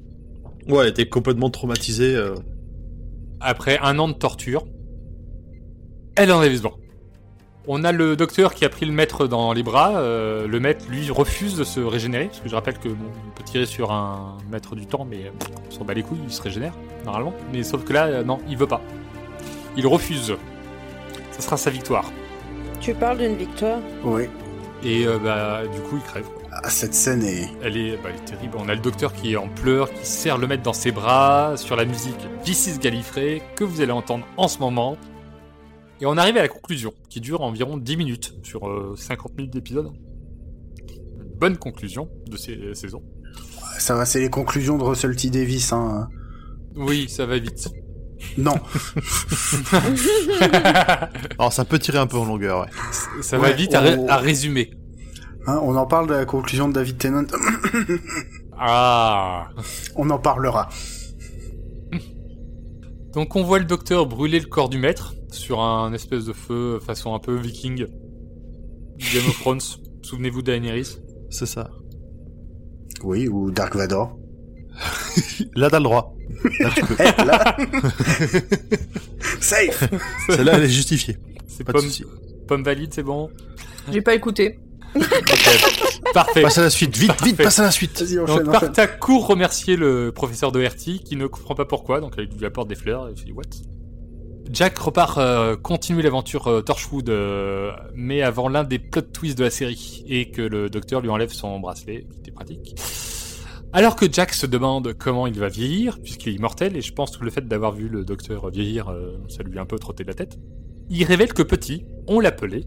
ouais, 0.68 0.82
elle 0.84 0.90
était 0.90 1.08
complètement 1.08 1.50
traumatisée. 1.50 2.16
Après 3.42 3.78
un 3.82 3.98
an 3.98 4.08
de 4.08 4.12
torture, 4.14 4.64
elle 6.16 6.32
en 6.32 6.42
est 6.42 6.48
vivant. 6.48 6.74
On 7.68 7.84
a 7.84 7.92
le 7.92 8.16
docteur 8.16 8.54
qui 8.54 8.64
a 8.64 8.68
pris 8.68 8.86
le 8.86 8.92
maître 8.92 9.26
dans 9.28 9.52
les 9.52 9.62
bras. 9.62 9.96
euh, 9.98 10.48
le 10.48 10.60
maître, 10.60 10.84
lui, 10.88 11.10
refuse 11.10 11.56
de 11.56 11.62
se 11.64 11.78
régénérer. 11.80 12.26
Parce 12.26 12.40
que 12.40 12.48
je 12.48 12.54
rappelle 12.54 12.78
que 12.78 12.88
bon, 12.88 13.06
on 13.28 13.30
peut 13.30 13.44
tirer 13.44 13.66
sur 13.66 13.92
un 13.92 14.36
maître 14.50 14.74
du 14.74 14.86
temps, 14.86 15.04
mais 15.08 15.26
euh, 15.26 15.30
on 15.68 15.70
s'en 15.70 15.84
bat 15.84 15.94
les 15.94 16.02
couilles, 16.02 16.18
il 16.26 16.32
se 16.32 16.42
régénère, 16.42 16.74
normalement. 17.04 17.32
Mais 17.52 17.62
sauf 17.62 17.84
que 17.84 17.92
là, 17.92 18.06
euh, 18.06 18.24
non, 18.24 18.38
il 18.48 18.56
veut 18.56 18.66
pas. 18.66 18.80
Il 19.76 19.86
refuse. 19.86 20.34
Ça 21.30 21.40
sera 21.40 21.56
sa 21.56 21.70
victoire. 21.70 22.10
Tu 22.80 22.94
parles 22.94 23.18
d'une 23.18 23.36
victoire? 23.36 23.78
oui. 24.04 24.24
Et 24.84 25.06
euh, 25.06 25.18
bah, 25.18 25.62
du 25.72 25.80
coup, 25.82 25.96
il 25.98 26.02
crève. 26.02 26.26
Ah, 26.64 26.70
cette 26.70 26.94
scène 26.94 27.24
est... 27.24 27.48
Elle 27.62 27.76
est, 27.76 27.96
bah, 27.96 28.10
elle 28.10 28.16
est 28.16 28.24
terrible. 28.24 28.56
On 28.56 28.68
a 28.68 28.74
le 28.74 28.80
docteur 28.80 29.12
qui 29.12 29.32
est 29.32 29.36
en 29.36 29.48
pleurs, 29.48 29.92
qui 29.92 30.06
serre 30.06 30.38
le 30.38 30.46
maître 30.46 30.62
dans 30.62 30.72
ses 30.72 30.92
bras, 30.92 31.56
sur 31.56 31.74
la 31.74 31.84
musique 31.84 32.16
Vicis 32.44 32.78
Gallifrey, 32.78 33.42
que 33.56 33.64
vous 33.64 33.80
allez 33.80 33.90
entendre 33.92 34.24
en 34.36 34.46
ce 34.46 34.58
moment. 34.60 34.96
Et 36.00 36.06
on 36.06 36.16
arrive 36.16 36.36
à 36.36 36.42
la 36.42 36.48
conclusion, 36.48 36.94
qui 37.08 37.20
dure 37.20 37.40
environ 37.42 37.76
10 37.76 37.96
minutes 37.96 38.34
sur 38.44 38.68
euh, 38.68 38.94
50 38.96 39.36
minutes 39.36 39.52
d'épisode. 39.52 39.90
Bonne 41.38 41.56
conclusion 41.56 42.08
de 42.28 42.36
ces 42.36 42.74
saisons. 42.74 43.02
Ça 43.78 43.96
va, 43.96 44.04
c'est 44.04 44.20
les 44.20 44.30
conclusions 44.30 44.78
de 44.78 44.84
Russell 44.84 45.16
T. 45.16 45.30
Davis, 45.30 45.72
hein. 45.72 46.08
Oui, 46.76 47.08
ça 47.08 47.26
va 47.26 47.38
vite. 47.38 47.68
Non, 48.38 48.54
Alors 51.38 51.52
ça 51.52 51.64
peut 51.64 51.80
tirer 51.80 51.98
un 51.98 52.06
peu 52.06 52.16
en 52.18 52.24
longueur, 52.24 52.60
ouais. 52.60 52.68
Ça 53.20 53.36
va 53.36 53.48
Ouais, 53.48 53.54
vite 53.54 53.74
à, 53.74 53.80
à 54.08 54.16
résumer. 54.16 54.70
Hein, 55.46 55.60
on 55.62 55.76
en 55.76 55.86
parle 55.86 56.08
de 56.08 56.14
la 56.14 56.24
conclusion 56.24 56.68
de 56.68 56.74
David 56.74 56.98
Tennant. 56.98 57.24
Ah 58.64 59.48
on 59.96 60.08
en 60.10 60.18
parlera. 60.18 60.68
Donc 63.12 63.34
on 63.34 63.42
voit 63.42 63.58
le 63.58 63.64
docteur 63.64 64.06
brûler 64.06 64.38
le 64.38 64.46
corps 64.46 64.68
du 64.68 64.78
maître 64.78 65.14
sur 65.32 65.60
un 65.60 65.92
espèce 65.92 66.26
de 66.26 66.32
feu 66.32 66.78
façon 66.78 67.14
un 67.14 67.18
peu 67.18 67.34
viking. 67.34 67.86
Game 68.98 69.26
of 69.26 69.40
Thrones. 69.40 69.60
Souvenez-vous 70.02 70.42
d'Aenerys. 70.42 70.96
C'est 71.30 71.46
ça. 71.46 71.70
Oui, 73.02 73.26
ou 73.26 73.50
Dark 73.50 73.74
Vador. 73.74 74.16
Là, 75.56 75.68
t'as 75.68 75.78
le 75.78 75.84
droit. 75.84 76.14
Là, 76.60 76.70
tu 76.74 76.84
peux. 76.84 76.94
Là 77.26 77.56
Safe 79.40 79.90
Celle-là, 80.28 80.52
elle 80.54 80.64
est 80.64 80.68
justifiée. 80.68 81.16
C'est 81.48 81.64
Pas 81.64 81.72
de 81.72 81.78
souci. 81.78 82.04
pomme 82.46 82.62
valide, 82.62 82.94
c'est 82.94 83.02
bon? 83.02 83.28
J'ai 83.90 84.02
pas 84.02 84.14
écouté. 84.14 84.58
Parfait. 86.14 86.42
Passe 86.42 86.58
à 86.58 86.62
la 86.62 86.70
suite, 86.70 86.96
vite, 86.96 87.22
vite, 87.22 87.36
passe 87.36 87.58
à 87.58 87.64
la 87.64 87.70
suite. 87.70 88.00
Vas-y, 88.00 88.16
Donc 88.16 88.28
enchaîne, 88.28 88.48
enchaîne. 88.48 88.60
Parta 88.60 88.86
court 88.86 89.26
remercier 89.26 89.76
le 89.76 90.12
professeur 90.12 90.52
Doherty 90.52 91.00
qui 91.00 91.16
ne 91.16 91.26
comprend 91.26 91.54
pas 91.54 91.64
pourquoi, 91.64 92.00
donc 92.00 92.14
il 92.18 92.28
lui 92.38 92.46
apporte 92.46 92.68
des 92.68 92.74
fleurs 92.74 93.08
et 93.08 93.12
il 93.16 93.24
dit 93.24 93.32
what? 93.32 93.44
Jack 94.50 94.78
repart 94.78 95.18
euh, 95.18 95.56
continuer 95.56 96.02
l'aventure 96.02 96.48
euh, 96.48 96.60
Torchwood, 96.60 97.08
euh, 97.08 97.72
mais 97.94 98.22
avant 98.22 98.48
l'un 98.48 98.64
des 98.64 98.78
plot 98.78 99.02
twists 99.02 99.38
de 99.38 99.44
la 99.44 99.50
série, 99.50 100.04
et 100.08 100.30
que 100.30 100.42
le 100.42 100.68
docteur 100.68 101.00
lui 101.00 101.08
enlève 101.08 101.32
son 101.32 101.58
bracelet, 101.60 102.06
qui 102.10 102.18
était 102.18 102.32
pratique. 102.32 102.74
Alors 103.74 103.96
que 103.96 104.04
Jack 104.10 104.34
se 104.34 104.44
demande 104.44 104.92
comment 104.92 105.26
il 105.26 105.38
va 105.38 105.48
vieillir, 105.48 105.98
puisqu'il 106.00 106.30
est 106.30 106.36
immortel, 106.36 106.76
et 106.76 106.82
je 106.82 106.92
pense 106.92 107.16
que 107.16 107.24
le 107.24 107.30
fait 107.30 107.48
d'avoir 107.48 107.72
vu 107.72 107.88
le 107.88 108.04
docteur 108.04 108.50
vieillir, 108.50 108.90
euh, 108.90 109.16
ça 109.28 109.42
lui 109.42 109.58
a 109.58 109.62
un 109.62 109.66
peu 109.66 109.78
trotté 109.78 110.04
la 110.04 110.12
tête, 110.12 110.38
il 110.90 111.04
révèle 111.04 111.32
que 111.32 111.42
petit, 111.42 111.86
on 112.06 112.20
l'appelait 112.20 112.64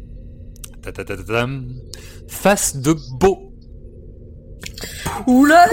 face 2.28 2.78
de 2.78 2.96
beau. 3.20 3.52
Oula 5.28 5.66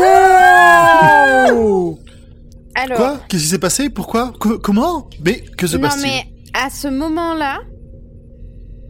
Quoi 2.96 3.20
Qu'est-ce 3.28 3.42
qui 3.42 3.48
s'est 3.48 3.58
passé 3.58 3.90
Pourquoi 3.90 4.32
Co- 4.38 4.58
Comment 4.58 5.08
Mais 5.24 5.40
que 5.56 5.66
se 5.66 5.76
non 5.76 5.82
passe-t-il 5.88 6.06
mais 6.10 6.24
à 6.54 6.70
ce 6.70 6.88
moment-là, 6.88 7.60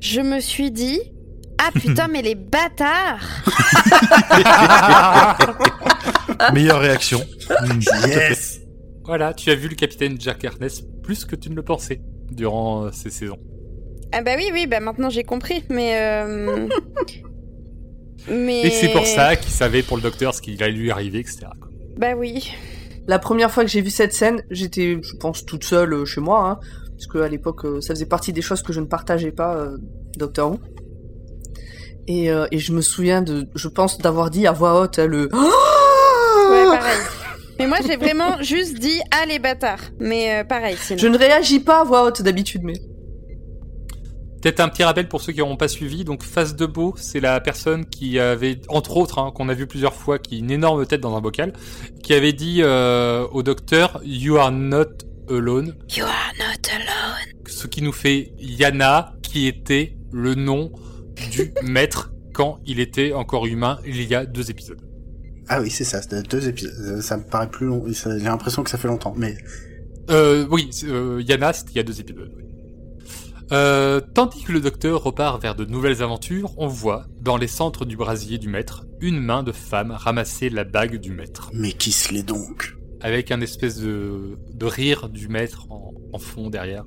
je 0.00 0.20
me 0.20 0.40
suis 0.40 0.70
dit, 0.70 1.00
ah 1.58 1.70
putain 1.72 2.08
mais 2.08 2.22
les 2.22 2.34
bâtards 2.34 3.20
Meilleure 6.52 6.80
réaction. 6.80 7.20
Yes 8.06 8.60
Voilà, 9.04 9.32
tu 9.34 9.50
as 9.50 9.54
vu 9.54 9.68
le 9.68 9.74
capitaine 9.76 10.20
Jack 10.20 10.44
Harkness 10.44 10.82
plus 11.02 11.24
que 11.24 11.36
tu 11.36 11.50
ne 11.50 11.54
le 11.54 11.62
pensais 11.62 12.00
durant 12.30 12.90
ces 12.92 13.10
saisons. 13.10 13.38
Ah 14.12 14.22
bah 14.22 14.32
oui 14.36 14.50
oui 14.52 14.66
bah 14.66 14.80
maintenant 14.80 15.10
j'ai 15.10 15.24
compris 15.24 15.64
mais 15.68 15.98
euh... 16.00 16.68
mais 18.28 18.60
Et 18.66 18.70
c'est 18.70 18.88
pour 18.88 19.06
ça 19.06 19.36
qu'il 19.36 19.52
savait 19.52 19.82
pour 19.82 19.96
le 19.96 20.02
docteur 20.02 20.34
ce 20.34 20.42
qu'il 20.42 20.62
allait 20.62 20.72
lui 20.72 20.90
arriver, 20.90 21.20
etc. 21.20 21.46
quoi. 21.60 21.70
bah 21.96 22.14
oui 22.16 22.52
La 23.06 23.18
première 23.18 23.50
fois 23.50 23.64
que 23.64 23.70
j'ai 23.70 23.80
vu 23.80 23.90
cette 23.90 24.12
scène, 24.12 24.42
j'étais, 24.50 24.98
je 25.02 25.16
pense, 25.16 25.44
toute 25.44 25.64
seule 25.64 25.92
euh, 25.94 26.04
chez 26.04 26.20
moi, 26.20 26.50
hein, 26.50 26.60
parce 26.92 27.06
que 27.06 27.18
à 27.18 27.28
l'époque, 27.28 27.64
euh, 27.64 27.80
ça 27.80 27.94
faisait 27.94 28.06
partie 28.06 28.32
des 28.32 28.42
choses 28.42 28.62
que 28.62 28.72
je 28.72 28.80
ne 28.80 28.86
partageais 28.86 29.32
pas, 29.32 29.56
euh, 29.56 29.76
Doctor 30.16 30.52
Who. 30.52 30.60
Et, 32.08 32.30
euh, 32.30 32.46
et 32.50 32.58
je 32.58 32.72
me 32.72 32.80
souviens 32.80 33.22
de, 33.22 33.48
je 33.54 33.68
pense 33.68 33.98
d'avoir 33.98 34.30
dit 34.30 34.46
à 34.46 34.52
voix 34.52 34.80
haute 34.80 34.98
hein, 34.98 35.06
le. 35.06 35.28
ouais 35.32 36.64
pareil 36.64 36.98
mais 37.58 37.66
moi 37.66 37.78
j'ai 37.86 37.96
vraiment 37.96 38.42
juste 38.42 38.78
dit 38.78 39.00
ah 39.12 39.26
les 39.26 39.38
bâtards 39.38 39.90
mais 40.00 40.40
euh, 40.40 40.44
pareil 40.44 40.76
sinon 40.80 40.98
Je 40.98 41.06
ne 41.06 41.16
réagis 41.16 41.60
pas 41.60 41.80
à 41.80 41.84
voix 41.84 42.04
haute 42.04 42.22
d'habitude, 42.22 42.62
mais. 42.64 42.74
Peut-être 44.42 44.60
un 44.60 44.68
petit 44.68 44.82
rappel 44.82 45.08
pour 45.08 45.20
ceux 45.20 45.32
qui 45.32 45.38
n'auront 45.38 45.56
pas 45.56 45.68
suivi. 45.68 46.04
Donc, 46.04 46.24
Face 46.24 46.56
de 46.56 46.66
Beau, 46.66 46.94
c'est 46.96 47.20
la 47.20 47.40
personne 47.40 47.86
qui 47.86 48.18
avait, 48.18 48.60
entre 48.68 48.96
autres, 48.96 49.20
hein, 49.20 49.32
qu'on 49.32 49.48
a 49.48 49.54
vu 49.54 49.68
plusieurs 49.68 49.94
fois, 49.94 50.18
qui 50.18 50.34
a 50.34 50.38
une 50.38 50.50
énorme 50.50 50.84
tête 50.84 51.00
dans 51.00 51.16
un 51.16 51.20
bocal, 51.20 51.52
qui 52.02 52.12
avait 52.12 52.32
dit 52.32 52.58
euh, 52.60 53.24
au 53.30 53.44
docteur 53.44 54.00
You 54.04 54.36
are 54.38 54.50
not 54.50 54.86
alone. 55.30 55.76
You 55.96 56.04
are 56.04 56.32
not 56.38 56.70
alone 56.70 57.42
Ce 57.46 57.68
qui 57.68 57.82
nous 57.82 57.92
fait 57.92 58.32
Yana, 58.40 59.14
qui 59.22 59.46
était 59.46 59.96
le 60.10 60.34
nom 60.34 60.72
du 61.30 61.52
maître 61.62 62.12
quand 62.32 62.58
il 62.66 62.80
était 62.80 63.12
encore 63.12 63.46
humain 63.46 63.78
il 63.86 64.02
y 64.02 64.14
a 64.14 64.26
deux 64.26 64.50
épisodes. 64.50 64.80
Ah 65.48 65.60
oui, 65.60 65.70
c'est 65.70 65.84
ça, 65.84 66.02
c'est 66.02 66.28
deux 66.28 66.48
épisodes. 66.48 66.74
Euh, 66.80 67.00
Ça 67.00 67.16
me 67.16 67.22
paraît 67.22 67.48
plus 67.48 67.66
long. 67.66 67.84
J'ai 67.86 68.24
l'impression 68.24 68.64
que 68.64 68.70
ça 68.70 68.78
fait 68.78 68.88
longtemps, 68.88 69.14
mais... 69.16 69.36
Euh, 70.10 70.46
oui, 70.50 70.70
euh, 70.84 71.22
Yana, 71.26 71.52
c'était 71.52 71.72
il 71.72 71.76
y 71.76 71.80
a 71.80 71.84
deux 71.84 72.00
épisodes. 72.00 72.41
Euh, 73.52 74.00
tandis 74.14 74.42
que 74.44 74.52
le 74.52 74.60
docteur 74.60 75.02
repart 75.02 75.40
vers 75.42 75.54
de 75.54 75.64
nouvelles 75.66 76.02
aventures, 76.02 76.52
on 76.56 76.66
voit, 76.66 77.04
dans 77.20 77.36
les 77.36 77.48
centres 77.48 77.84
du 77.84 77.96
brasier 77.96 78.38
du 78.38 78.48
maître, 78.48 78.86
une 79.00 79.20
main 79.20 79.42
de 79.42 79.52
femme 79.52 79.90
ramasser 79.90 80.48
la 80.48 80.64
bague 80.64 80.96
du 80.96 81.12
maître, 81.12 81.50
Mais 81.52 81.72
qui 81.72 81.92
se 81.92 82.14
l'est 82.14 82.22
donc? 82.22 82.76
Avec 83.02 83.30
un 83.30 83.40
espèce 83.42 83.78
de, 83.78 84.38
de 84.54 84.66
rire 84.66 85.08
du 85.10 85.28
maître 85.28 85.66
en, 85.70 85.92
en 86.12 86.18
fond 86.18 86.48
derrière. 86.48 86.84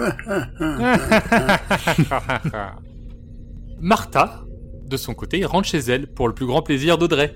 Martha, 3.80 4.44
de 4.86 4.96
son 4.96 5.12
côté, 5.14 5.44
rentre 5.44 5.68
chez 5.68 5.78
elle 5.80 6.06
pour 6.06 6.28
le 6.28 6.34
plus 6.34 6.46
grand 6.46 6.62
plaisir 6.62 6.96
d'Audrey. 6.98 7.34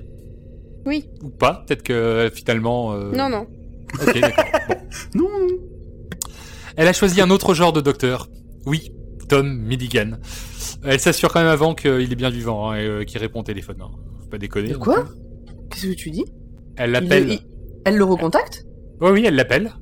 Oui. 0.87 1.07
Ou 1.23 1.29
pas, 1.31 1.65
peut-être 1.67 1.83
que 1.83 1.93
euh, 1.93 2.31
finalement... 2.31 2.93
euh, 2.95 3.11
non 3.13 3.29
non 3.29 3.47
Ok, 4.01 4.19
d'accord. 4.21 4.45
Bon. 5.15 5.29
Non 5.29 5.29
Elle 6.77 6.89
a 6.89 6.93
choisi 6.93 7.21
un 7.21 7.31
autre 7.31 7.55
genre 7.55 7.73
de 7.73 7.81
docteur. 7.81 8.29
Oui, 8.67 8.93
Tom 9.29 9.59
Milligan. 9.59 10.13
Elle 10.85 11.01
s'assure 11.01 11.33
quand 11.33 11.41
même 11.41 11.49
avant 11.49 11.75
qu'il 11.75 12.13
est 12.13 12.17
bien 12.17 12.31
vivant 12.31 12.71
hein, 12.71 12.77
et 12.79 12.87
euh, 12.87 13.05
qu'il 13.05 13.19
répond 13.19 13.41
au 13.41 13.45
téléphone. 13.45 13.77
hein. 13.81 13.91
Faut 14.23 14.29
pas 14.29 14.39
déconner. 14.39 14.69
De 14.69 14.77
quoi 14.77 15.05
plus. 15.05 15.15
Qu'est-ce 15.71 15.87
que 15.89 15.93
tu 15.95 16.11
dis 16.11 16.25
Elle 16.77 16.91
l'appelle. 16.93 17.31
il- 17.31 17.41
Elle 17.85 17.97
le 17.97 18.05
recontacte 18.05 18.65
Oui, 19.01 19.11
oui, 19.13 19.25
elle 19.27 19.35
l'appelle. 19.37 19.73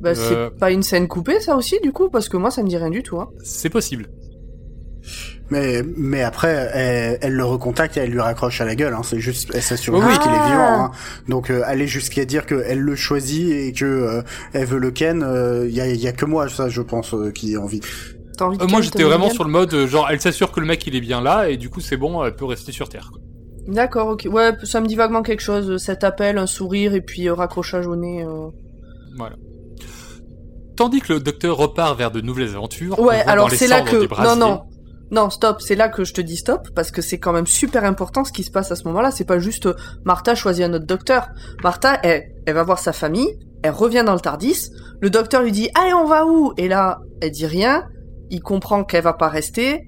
Bah, 0.00 0.10
Euh. 0.10 0.14
c'est 0.50 0.58
pas 0.58 0.70
une 0.70 0.82
scène 0.82 1.08
coupée, 1.08 1.40
ça 1.40 1.56
aussi, 1.56 1.78
du 1.82 1.90
coup, 1.92 2.10
parce 2.10 2.28
que 2.28 2.36
moi, 2.36 2.50
ça 2.50 2.62
me 2.62 2.68
dit 2.68 2.76
rien 2.76 2.90
du 2.90 3.02
tout. 3.02 3.18
Hein. 3.18 3.30
C'est 3.42 3.70
possible. 3.70 4.08
Mais, 5.50 5.82
mais 5.96 6.22
après, 6.22 6.70
elle, 6.74 7.18
elle 7.22 7.32
le 7.34 7.44
recontacte 7.44 7.96
et 7.96 8.00
elle 8.00 8.10
lui 8.10 8.20
raccroche 8.20 8.60
à 8.60 8.64
la 8.64 8.74
gueule. 8.74 8.94
Hein. 8.94 9.02
C'est 9.04 9.20
juste, 9.20 9.50
elle 9.54 9.62
s'assure 9.62 9.94
Oui, 9.94 10.18
qu'il 10.18 10.32
est 10.32 10.38
Ah. 10.40 10.46
vivant. 10.48 10.84
Hein. 10.86 10.90
Donc 11.28 11.50
euh, 11.50 11.62
aller 11.64 11.86
jusqu'à 11.86 12.24
dire 12.24 12.46
qu'elle 12.46 12.80
le 12.80 12.96
choisit 12.96 13.52
et 13.52 13.72
que 13.72 13.84
euh, 13.84 14.22
elle 14.52 14.66
veut 14.66 14.78
le 14.78 14.90
ken, 14.90 15.18
il 15.68 15.74
y, 15.74 15.80
a, 15.80 15.86
y 15.86 16.08
a 16.08 16.12
que 16.12 16.24
moi, 16.24 16.48
ça, 16.48 16.68
je 16.68 16.82
pense, 16.82 17.14
euh, 17.14 17.30
qui 17.30 17.54
a 17.54 17.60
envie. 17.60 17.80
T'as 18.36 18.46
envie 18.46 18.58
de 18.58 18.64
Euh, 18.64 18.66
moi, 18.66 18.80
j'étais 18.82 19.02
vraiment 19.04 19.30
sur 19.30 19.44
le 19.44 19.50
mode, 19.50 19.72
euh, 19.72 19.86
genre, 19.86 20.08
elle 20.10 20.20
s'assure 20.20 20.50
que 20.52 20.60
le 20.60 20.66
mec, 20.66 20.84
il 20.86 20.94
est 20.96 21.00
bien 21.00 21.20
là, 21.22 21.48
et 21.48 21.56
du 21.56 21.70
coup, 21.70 21.80
c'est 21.80 21.96
bon, 21.96 22.24
elle 22.24 22.34
peut 22.34 22.44
rester 22.44 22.72
sur 22.72 22.88
Terre. 22.88 23.08
quoi. 23.12 23.20
D'accord, 23.72 24.08
ok. 24.08 24.28
Ouais, 24.30 24.50
ça 24.64 24.80
me 24.80 24.86
dit 24.86 24.94
vaguement 24.96 25.22
quelque 25.22 25.40
chose. 25.42 25.70
euh, 25.70 25.78
Cet 25.78 26.04
appel, 26.04 26.38
un 26.38 26.46
sourire 26.46 26.94
et 26.94 27.00
puis 27.00 27.28
euh, 27.28 27.34
raccrochage 27.34 27.86
au 27.86 27.96
nez. 27.96 28.22
euh. 28.24 28.48
Voilà. 29.16 29.36
Tandis 30.76 31.00
que 31.00 31.14
le 31.14 31.20
docteur 31.20 31.56
repart 31.56 31.96
vers 31.98 32.10
de 32.10 32.20
nouvelles 32.20 32.50
aventures. 32.54 32.98
on 32.98 33.06
Ouais, 33.06 33.22
alors 33.22 33.46
dans 33.46 33.50
les 33.52 33.56
c'est 33.56 33.66
là 33.68 33.80
que... 33.80 33.96
Non, 34.22 34.36
non. 34.36 34.62
Non, 35.10 35.30
stop, 35.30 35.60
c'est 35.60 35.76
là 35.76 35.88
que 35.88 36.04
je 36.04 36.12
te 36.12 36.20
dis 36.20 36.36
stop, 36.36 36.68
parce 36.74 36.90
que 36.90 37.00
c'est 37.00 37.18
quand 37.18 37.32
même 37.32 37.46
super 37.46 37.84
important 37.84 38.24
ce 38.24 38.32
qui 38.32 38.42
se 38.42 38.50
passe 38.50 38.72
à 38.72 38.76
ce 38.76 38.84
moment-là. 38.84 39.10
C'est 39.12 39.24
pas 39.24 39.38
juste 39.38 39.66
euh, 39.66 39.74
Martha 40.04 40.34
choisit 40.34 40.64
un 40.64 40.74
autre 40.74 40.86
docteur. 40.86 41.28
Martha, 41.62 42.00
elle, 42.02 42.24
elle 42.44 42.54
va 42.54 42.64
voir 42.64 42.80
sa 42.80 42.92
famille, 42.92 43.38
elle 43.62 43.70
revient 43.70 44.02
dans 44.04 44.14
le 44.14 44.20
Tardis, 44.20 44.70
le 45.00 45.08
docteur 45.10 45.42
lui 45.42 45.52
dit 45.52 45.68
«Allez, 45.74 45.94
on 45.94 46.06
va 46.06 46.26
où?» 46.26 46.52
Et 46.56 46.66
là, 46.66 46.98
elle 47.20 47.30
dit 47.30 47.46
rien, 47.46 47.84
il 48.30 48.40
comprend 48.40 48.82
qu'elle 48.82 49.04
va 49.04 49.12
pas 49.12 49.28
rester, 49.28 49.86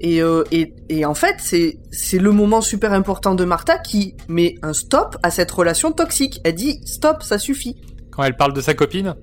et, 0.00 0.22
euh, 0.22 0.44
et, 0.52 0.74
et 0.90 1.04
en 1.04 1.14
fait, 1.14 1.36
c'est 1.38 1.78
c'est 1.90 2.18
le 2.18 2.30
moment 2.30 2.60
super 2.60 2.92
important 2.92 3.34
de 3.34 3.44
Martha 3.44 3.78
qui 3.78 4.16
met 4.28 4.54
un 4.62 4.72
stop 4.72 5.16
à 5.22 5.30
cette 5.30 5.50
relation 5.50 5.92
toxique. 5.92 6.40
Elle 6.44 6.54
dit 6.54 6.80
«Stop, 6.84 7.22
ça 7.22 7.38
suffit!» 7.38 7.76
Quand 8.12 8.22
elle 8.22 8.36
parle 8.36 8.52
de 8.52 8.60
sa 8.60 8.74
copine, 8.74 9.14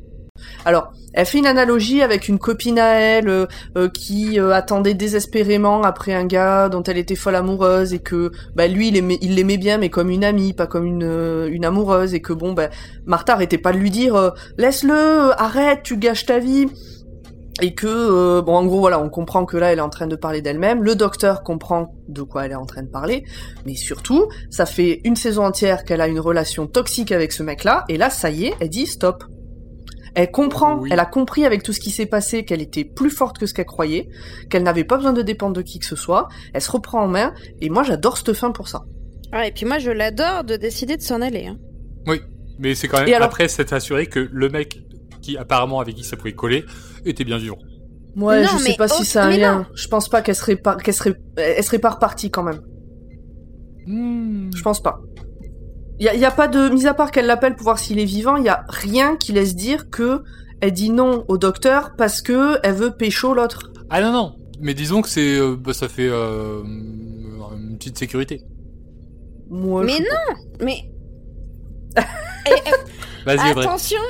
Alors, 0.65 0.93
elle 1.15 1.25
fait 1.25 1.37
une 1.37 1.47
analogie 1.47 2.01
avec 2.01 2.27
une 2.27 2.39
copine 2.39 2.77
à 2.77 2.99
elle 2.99 3.29
euh, 3.29 3.45
euh, 3.77 3.87
qui 3.89 4.37
euh, 4.37 4.51
attendait 4.51 4.93
désespérément 4.93 5.81
après 5.81 6.13
un 6.13 6.25
gars 6.25 6.67
dont 6.67 6.83
elle 6.83 6.97
était 6.97 7.15
folle 7.15 7.35
amoureuse 7.35 7.93
et 7.93 7.99
que 7.99 8.31
bah 8.53 8.67
lui 8.67 8.89
il 8.89 8.97
aimait, 8.97 9.17
il 9.21 9.35
l'aimait 9.35 9.57
bien 9.57 9.77
mais 9.77 9.89
comme 9.89 10.09
une 10.09 10.25
amie, 10.25 10.51
pas 10.51 10.67
comme 10.67 10.85
une 10.85 11.47
une 11.49 11.63
amoureuse 11.63 12.13
et 12.13 12.21
que 12.21 12.33
bon 12.33 12.51
bah 12.51 12.69
Martha 13.05 13.33
arrêtait 13.33 13.57
pas 13.57 13.71
de 13.71 13.77
lui 13.77 13.91
dire 13.91 14.33
laisse-le, 14.57 15.31
arrête, 15.39 15.83
tu 15.83 15.97
gâches 15.97 16.25
ta 16.25 16.39
vie. 16.39 16.67
et 17.61 17.73
que 17.73 18.41
bon 18.41 18.53
en 18.53 18.65
gros 18.65 18.79
voilà 18.79 18.99
on 18.99 19.09
comprend 19.09 19.45
que 19.45 19.55
là 19.55 19.71
elle 19.71 19.79
est 19.79 19.81
en 19.81 19.89
train 19.89 20.07
de 20.07 20.17
parler 20.17 20.41
d'elle-même. 20.41 20.83
Le 20.83 20.95
docteur 20.95 21.43
comprend 21.43 21.95
de 22.09 22.23
quoi 22.23 22.45
elle 22.45 22.51
est 22.51 22.55
en 22.55 22.65
train 22.65 22.83
de 22.83 22.89
parler. 22.89 23.23
Mais 23.65 23.75
surtout 23.75 24.27
ça 24.49 24.65
fait 24.65 24.99
une 25.05 25.15
saison 25.15 25.45
entière 25.45 25.85
qu'elle 25.85 26.01
a 26.01 26.09
une 26.09 26.19
relation 26.19 26.67
toxique 26.67 27.13
avec 27.13 27.31
ce 27.31 27.41
mec 27.41 27.63
là 27.63 27.85
et 27.87 27.97
là 27.97 28.09
ça 28.09 28.29
y 28.29 28.47
est 28.47 28.53
elle 28.59 28.69
dit 28.69 28.85
stop 28.85 29.23
elle 30.15 30.31
comprend 30.31 30.79
Oui. 30.79 30.89
elle 30.91 30.99
a 30.99 31.05
compris 31.05 31.45
avec 31.45 31.61
tout 31.63 31.73
ce 31.73 31.79
qui 31.79 31.91
s'est 31.91 32.05
passé 32.05 32.45
qu'elle 32.45 32.61
était 32.61 32.83
plus 32.85 33.09
forte 33.09 33.37
que 33.37 33.45
ce 33.45 33.53
qu'elle 33.53 33.65
croyait 33.65 34.07
qu'elle 34.49 34.63
n'avait 34.63 34.83
pas 34.85 34.95
besoin 34.97 35.13
de 35.13 35.21
dépendre 35.21 35.53
de 35.55 35.61
qui 35.61 35.77
que 35.79 35.85
ce 35.85 35.95
soit 35.95 36.27
elle 36.53 36.61
se 36.61 36.71
reprend 36.71 37.01
en 37.03 37.07
main 37.07 37.33
et 37.61 37.69
moi 37.69 37.83
j'adore 37.83 38.17
cette 38.17 38.33
fin 38.33 38.51
pour 38.51 38.67
ça 38.67 38.83
Ouais, 39.33 39.49
et 39.49 39.51
puis 39.51 39.65
moi, 39.65 39.79
je 39.79 39.91
l'adore 39.91 40.43
de 40.45 40.55
décider 40.55 40.95
de 40.95 41.01
s'en 41.01 41.19
aller. 41.19 41.47
hein. 41.47 41.57
Mais 42.59 42.73
c'est 42.75 42.87
quand 42.87 42.99
même 42.99 43.09
Et 43.09 43.13
alors- 43.13 43.25
après 43.27 43.49
s'être 43.49 43.73
assuré 43.73 44.05
que 44.05 44.19
le 44.31 44.47
mec 44.49 44.81
qui 45.21 45.35
apparemment 45.35 45.81
avec 45.81 45.95
qui 45.95 46.03
ça 46.05 46.15
pouvait 46.15 46.31
coller 46.33 46.63
était 47.05 47.25
bien 47.25 47.37
vivant. 47.37 47.57
ouais 48.15 48.43
Non, 48.43 48.49
je 48.53 48.57
sais 48.63 48.75
pas 48.77 48.87
si 48.87 48.99
oh, 49.01 49.03
c'est 49.03 49.19
un 49.19 49.29
lien 49.31 49.57
non. 49.59 49.65
je 49.75 49.87
pense 49.89 50.07
pas 50.07 50.21
qu'elle 50.21 50.35
serait 50.35 50.55
pas 50.55 50.75
qu'elle 50.77 50.93
serait 50.93 51.15
elle 51.35 51.63
serait 51.63 51.79
pas 51.79 51.89
repartie 51.89 52.29
quand 52.31 52.43
même 52.43 52.61
Hmm. 53.87 54.49
Je 54.55 54.61
pense 54.61 54.81
pas. 54.81 54.99
Il 55.99 56.05
y 56.05 56.25
a, 56.25 56.31
pas 56.31 56.49
de 56.49 56.67
mis 56.69 56.87
à 56.87 56.93
part 56.93 57.09
qu'elle 57.11 57.25
l'appelle 57.25 57.55
pour 57.55 57.63
voir 57.63 57.79
s'il 57.79 57.99
est 57.99 58.05
vivant, 58.05 58.35
il 58.35 58.43
y 58.43 58.49
a 58.49 58.65
rien 58.67 59.15
qui 59.15 59.31
laisse 59.31 59.55
dire 59.55 59.89
que 59.89 60.23
elle 60.59 60.73
dit 60.73 60.89
non 60.89 61.23
au 61.29 61.37
docteur 61.37 61.95
parce 61.97 62.21
que 62.21 62.57
elle 62.63 62.73
veut 62.75 62.91
pécho 62.91 63.33
l'autre. 63.33 63.71
Ah 63.89 64.01
non 64.01 64.11
non, 64.11 64.35
mais 64.59 64.73
disons 64.73 65.01
que 65.01 65.07
c'est 65.07 65.37
euh, 65.37 65.55
bah, 65.55 65.73
ça 65.73 65.87
fait 65.87 66.09
euh, 66.09 66.63
une 66.63 67.77
petite 67.77 67.97
sécurité. 67.97 68.41
Moi, 69.49 69.83
Mais 69.85 69.93
je- 69.93 70.01
non 70.03 70.65
Mais. 70.65 70.91
Vas-y 73.25 73.51
attention 73.51 74.01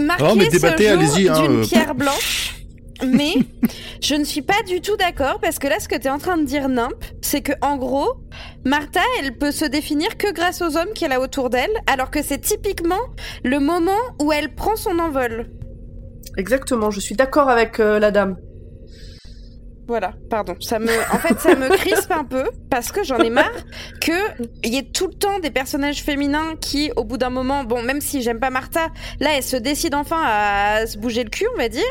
Marquez 0.00 0.24
Non, 0.24 0.34
mais 0.34 0.46
ce 0.46 0.50
débattez, 0.50 0.88
allez-y, 0.88 1.28
hein, 1.28 1.40
d'une 1.40 1.60
euh. 1.60 1.64
pierre 1.64 1.94
blanche. 1.94 2.63
Mais 3.02 3.34
je 4.02 4.14
ne 4.14 4.24
suis 4.24 4.42
pas 4.42 4.62
du 4.66 4.80
tout 4.80 4.96
d'accord 4.96 5.40
parce 5.40 5.58
que 5.58 5.66
là, 5.66 5.80
ce 5.80 5.88
que 5.88 5.96
tu 5.96 6.06
es 6.06 6.10
en 6.10 6.18
train 6.18 6.36
de 6.36 6.44
dire, 6.44 6.68
Nimp, 6.68 6.94
c'est 7.20 7.42
que 7.42 7.52
en 7.60 7.76
gros, 7.76 8.14
Martha, 8.64 9.00
elle 9.20 9.36
peut 9.36 9.50
se 9.50 9.64
définir 9.64 10.16
que 10.16 10.32
grâce 10.32 10.62
aux 10.62 10.76
hommes 10.76 10.92
qu'elle 10.94 11.12
a 11.12 11.20
autour 11.20 11.50
d'elle, 11.50 11.72
alors 11.86 12.10
que 12.10 12.22
c'est 12.22 12.38
typiquement 12.38 13.00
le 13.42 13.58
moment 13.58 13.92
où 14.22 14.32
elle 14.32 14.54
prend 14.54 14.76
son 14.76 14.98
envol. 14.98 15.50
Exactement, 16.36 16.90
je 16.90 17.00
suis 17.00 17.14
d'accord 17.14 17.48
avec 17.48 17.80
euh, 17.80 17.98
la 17.98 18.10
dame. 18.10 18.36
Voilà, 19.86 20.14
pardon. 20.30 20.54
Ça 20.60 20.78
me, 20.78 20.90
en 21.14 21.18
fait, 21.18 21.38
ça 21.38 21.54
me 21.54 21.68
crispe 21.68 22.10
un 22.10 22.24
peu 22.24 22.44
parce 22.70 22.90
que 22.90 23.04
j'en 23.04 23.18
ai 23.18 23.28
marre 23.28 23.52
que 24.00 24.12
il 24.62 24.72
y 24.72 24.78
ait 24.78 24.82
tout 24.82 25.08
le 25.08 25.12
temps 25.12 25.38
des 25.40 25.50
personnages 25.50 26.02
féminins 26.02 26.54
qui, 26.58 26.90
au 26.96 27.04
bout 27.04 27.18
d'un 27.18 27.30
moment, 27.30 27.64
bon, 27.64 27.82
même 27.82 28.00
si 28.00 28.22
j'aime 28.22 28.40
pas 28.40 28.50
Martha, 28.50 28.88
là, 29.20 29.30
elle 29.36 29.42
se 29.42 29.56
décide 29.56 29.94
enfin 29.94 30.22
à 30.24 30.86
se 30.86 30.96
bouger 30.96 31.22
le 31.22 31.30
cul, 31.30 31.46
on 31.54 31.58
va 31.58 31.68
dire. 31.68 31.82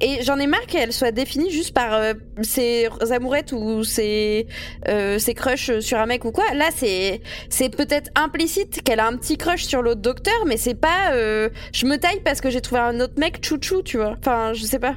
Et 0.00 0.22
j'en 0.22 0.38
ai 0.38 0.46
marre 0.46 0.66
qu'elle 0.66 0.92
soit 0.92 1.12
définie 1.12 1.50
juste 1.50 1.72
par 1.72 1.94
euh, 1.94 2.12
ses 2.42 2.88
amourettes 3.10 3.52
ou 3.52 3.84
ses, 3.84 4.46
euh, 4.88 5.18
ses 5.18 5.34
crushs 5.34 5.80
sur 5.80 5.98
un 5.98 6.06
mec 6.06 6.24
ou 6.26 6.32
quoi. 6.32 6.44
Là, 6.54 6.68
c'est, 6.74 7.22
c'est 7.48 7.74
peut-être 7.74 8.10
implicite 8.16 8.82
qu'elle 8.82 9.00
a 9.00 9.06
un 9.06 9.16
petit 9.16 9.38
crush 9.38 9.64
sur 9.64 9.80
l'autre 9.80 10.02
docteur, 10.02 10.44
mais 10.46 10.58
c'est 10.58 10.74
pas, 10.74 11.12
euh, 11.12 11.48
je 11.72 11.86
me 11.86 11.96
taille 11.96 12.20
parce 12.22 12.42
que 12.42 12.50
j'ai 12.50 12.60
trouvé 12.60 12.82
un 12.82 13.00
autre 13.00 13.14
mec 13.18 13.44
chouchou, 13.44 13.82
tu 13.82 13.96
vois. 13.96 14.16
Enfin, 14.18 14.52
je 14.52 14.64
sais 14.64 14.78
pas. 14.78 14.94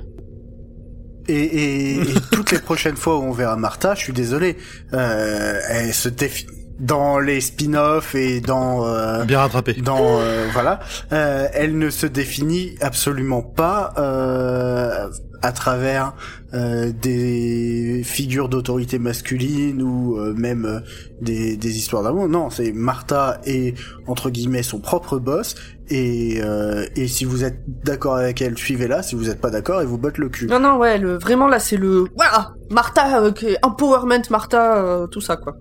Et, 1.28 1.34
et- 1.36 2.01
et 2.01 2.05
toutes 2.32 2.51
les 2.51 2.59
prochaines 2.59 2.97
fois 2.97 3.17
où 3.17 3.21
on 3.24 3.32
verra 3.32 3.55
Martha, 3.55 3.95
je 3.95 4.01
suis 4.01 4.13
désolé, 4.13 4.57
euh, 4.93 5.59
elle 5.69 5.93
se 5.93 6.09
défi- 6.09 6.47
dans 6.80 7.19
les 7.19 7.39
spin-offs 7.39 8.15
et 8.15 8.41
dans 8.41 8.86
euh, 8.86 9.24
Bien 9.26 9.39
rattrapé. 9.39 9.74
dans 9.74 10.19
euh, 10.19 10.47
voilà, 10.51 10.80
euh, 11.13 11.47
elle 11.53 11.78
ne 11.78 11.89
se 11.89 12.07
définit 12.07 12.76
absolument 12.82 13.41
pas 13.43 13.93
euh, 13.99 15.07
à 15.43 15.51
travers 15.51 16.13
euh, 16.53 16.91
des 16.91 18.01
figures 18.03 18.49
d'autorité 18.49 18.97
masculine 18.97 19.82
ou 19.82 20.17
euh, 20.17 20.34
même 20.34 20.82
des, 21.21 21.55
des 21.57 21.78
histoires 21.78 22.01
d'amour. 22.03 22.28
Non, 22.28 22.49
c'est 22.49 22.71
Martha 22.71 23.39
et 23.45 23.76
entre 24.07 24.30
guillemets 24.30 24.63
son 24.63 24.80
propre 24.80 25.19
boss. 25.19 25.55
Et, 25.89 26.39
euh, 26.41 26.86
et 26.95 27.07
si 27.07 27.25
vous 27.25 27.43
êtes 27.43 27.59
d'accord 27.84 28.15
avec 28.15 28.41
elle, 28.41 28.57
suivez-la. 28.57 29.03
Si 29.03 29.15
vous 29.15 29.29
êtes 29.29 29.41
pas 29.41 29.49
d'accord, 29.49 29.81
elle 29.81 29.88
vous 29.88 29.97
botte 29.97 30.17
le 30.17 30.29
cul. 30.29 30.47
Non, 30.47 30.59
non, 30.59 30.77
ouais, 30.77 30.97
le, 30.97 31.17
vraiment 31.17 31.47
là, 31.47 31.59
c'est 31.59 31.77
le. 31.77 32.05
Voilà 32.15 32.53
Martha, 32.71 33.21
euh, 33.21 33.31
empowerment, 33.63 34.23
Martha, 34.29 34.77
euh, 34.77 35.07
tout 35.07 35.21
ça, 35.21 35.36
quoi. 35.36 35.55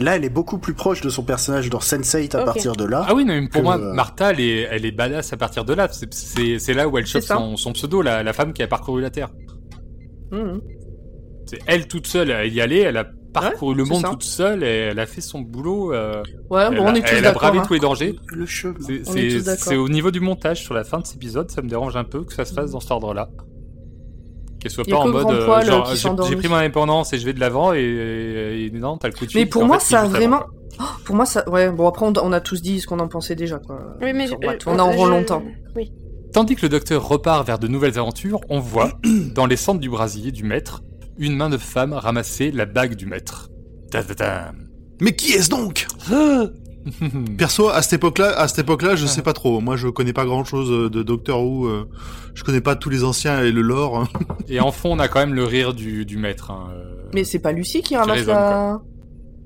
Là, 0.00 0.16
elle 0.16 0.24
est 0.24 0.30
beaucoup 0.30 0.58
plus 0.58 0.74
proche 0.74 1.00
de 1.00 1.08
son 1.08 1.22
personnage 1.22 1.70
dans 1.70 1.78
Sense8 1.78 2.36
à 2.36 2.44
partir 2.44 2.74
de 2.74 2.84
là. 2.84 3.04
Ah 3.06 3.14
oui, 3.14 3.24
non, 3.24 3.34
mais 3.34 3.48
pour 3.48 3.60
que, 3.60 3.64
moi, 3.64 3.78
euh, 3.78 3.94
Martha, 3.94 4.30
elle 4.32 4.40
est, 4.40 4.68
elle 4.68 4.84
est 4.84 4.90
badass 4.90 5.32
à 5.32 5.36
partir 5.36 5.64
de 5.64 5.74
là. 5.74 5.88
C'est- 5.90 6.74
là 6.74 6.88
où 6.88 6.98
elle 6.98 7.06
chope 7.06 7.22
son, 7.22 7.56
son 7.56 7.72
pseudo, 7.72 8.02
la, 8.02 8.24
la 8.24 8.32
femme 8.32 8.52
qui 8.52 8.64
a 8.64 8.66
parcouru 8.66 9.00
la 9.00 9.10
Terre. 9.10 9.30
Mhm. 10.32 10.60
C'est 11.46 11.60
elle 11.66 11.86
toute 11.86 12.06
seule 12.08 12.32
à 12.32 12.46
y 12.46 12.60
aller, 12.60 12.78
elle 12.78 12.96
a 12.96 13.06
parcouru 13.32 13.74
le 13.74 13.84
monde 13.84 14.02
ça. 14.02 14.08
toute 14.10 14.22
seule 14.22 14.62
et 14.64 14.88
elle 14.90 14.98
a 14.98 15.06
fait 15.06 15.20
son 15.20 15.40
boulot. 15.40 15.92
euh, 15.92 16.22
Ouais, 16.50 16.62
elle 16.68 16.76
bon, 16.76 16.84
on 16.84 16.86
a, 16.88 16.94
est 16.96 17.00
tous 17.02 17.08
elle 17.12 17.18
a 17.18 17.20
d'accord. 17.22 17.40
bravé 17.42 17.58
hein. 17.58 17.64
tous 17.66 17.74
les 17.74 17.80
dangers. 17.80 18.16
Le 18.32 18.46
chemin. 18.46 18.74
C'est 18.80 19.42
d'accord. 19.42 19.72
au 19.84 19.88
niveau 19.88 20.10
du 20.10 20.20
montage 20.20 20.62
sur 20.62 20.74
la 20.74 20.84
fin 20.84 20.98
de 20.98 21.06
cet 21.06 21.16
épisode, 21.16 21.50
ça 21.50 21.62
me 21.62 21.68
dérange 21.68 21.96
un 21.96 22.04
peu 22.04 22.24
que 22.24 22.32
ça 22.32 22.44
se 22.44 22.52
fasse 22.54 22.70
dans 22.72 22.80
cet 22.80 22.90
ordre-là. 22.90 23.28
Qu'elle 24.60 24.70
soit 24.70 24.84
a 24.86 24.90
pas 24.90 24.96
en 24.98 25.08
mode 25.08 25.30
euh, 25.30 25.62
genre 25.64 25.90
qui 25.90 25.96
j'ai- 26.28 26.36
pris 26.36 26.48
mon 26.48 26.56
indépendance 26.56 27.12
et 27.14 27.18
je 27.18 27.24
vais 27.24 27.32
de 27.32 27.40
l'avant 27.40 27.72
et, 27.72 27.78
et- 27.80 28.66
et 28.66 28.70
non 28.72 28.98
t'as 28.98 29.08
le 29.08 29.14
coup 29.14 29.24
de 29.24 29.30
Mais 29.34 29.46
pour 29.46 29.62
en 29.62 29.66
moi, 29.66 29.78
fait, 29.78 29.86
ça 29.86 30.00
a 30.02 30.04
vraiment. 30.06 30.42
Oh, 30.78 30.82
pour 31.04 31.16
moi, 31.16 31.24
ça. 31.26 31.48
Ouais, 31.48 31.70
bon, 31.70 31.88
après, 31.88 32.06
on, 32.06 32.12
on 32.22 32.32
a 32.32 32.40
tous 32.40 32.60
dit 32.62 32.80
ce 32.80 32.86
qu'on 32.86 33.00
en 33.00 33.08
pensait 33.08 33.34
déjà, 33.36 33.58
quoi. 33.58 33.80
Oui, 34.02 34.12
mais 34.12 34.30
euh, 34.30 34.56
on 34.66 34.78
en 34.78 34.90
rend 34.92 35.06
je- 35.06 35.10
longtemps. 35.10 35.42
Oui. 35.76 35.92
Tandis 36.32 36.54
que 36.56 36.62
le 36.62 36.68
docteur 36.68 37.06
repart 37.08 37.44
vers 37.46 37.58
de 37.58 37.68
nouvelles 37.68 37.98
aventures, 37.98 38.40
on 38.50 38.60
voit, 38.60 38.92
dans 39.34 39.46
les 39.46 39.56
cendres 39.56 39.80
du 39.80 39.88
brasier 39.90 40.30
du 40.30 40.44
maître, 40.44 40.82
une 41.20 41.36
main 41.36 41.48
de 41.50 41.56
femme 41.58 41.92
ramasser 41.92 42.50
la 42.50 42.66
bague 42.66 42.94
du 42.96 43.06
maître. 43.06 43.48
Ta-ta-ta. 43.92 44.52
Mais 45.00 45.14
qui 45.14 45.32
est-ce 45.32 45.48
donc? 45.50 45.86
Perso, 47.38 47.68
à 47.68 47.82
cette 47.82 47.92
époque-là, 47.94 48.38
à 48.38 48.48
cette 48.48 48.60
époque-là, 48.60 48.96
je 48.96 49.06
sais 49.06 49.20
pas 49.22 49.34
trop. 49.34 49.60
Moi, 49.60 49.76
je 49.76 49.88
connais 49.88 50.12
pas 50.14 50.24
grand-chose 50.24 50.90
de 50.90 51.02
Doctor 51.02 51.44
Who. 51.44 51.66
euh, 51.66 51.88
je 52.34 52.42
connais 52.42 52.62
pas 52.62 52.74
tous 52.74 52.88
les 52.90 53.04
anciens 53.04 53.42
et 53.42 53.52
le 53.52 53.60
lore. 53.60 54.08
Et 54.48 54.60
en 54.60 54.72
fond, 54.72 54.92
on 54.92 54.98
a 54.98 55.08
quand 55.08 55.20
même 55.20 55.34
le 55.34 55.44
rire 55.44 55.74
du, 55.74 56.06
du 56.06 56.16
maître. 56.16 56.50
hein, 56.50 56.70
euh, 56.72 57.02
Mais 57.12 57.24
c'est 57.24 57.38
pas 57.38 57.52
Lucie 57.52 57.82
qui 57.82 57.96
ramasse 57.96 58.24
la. 58.24 58.80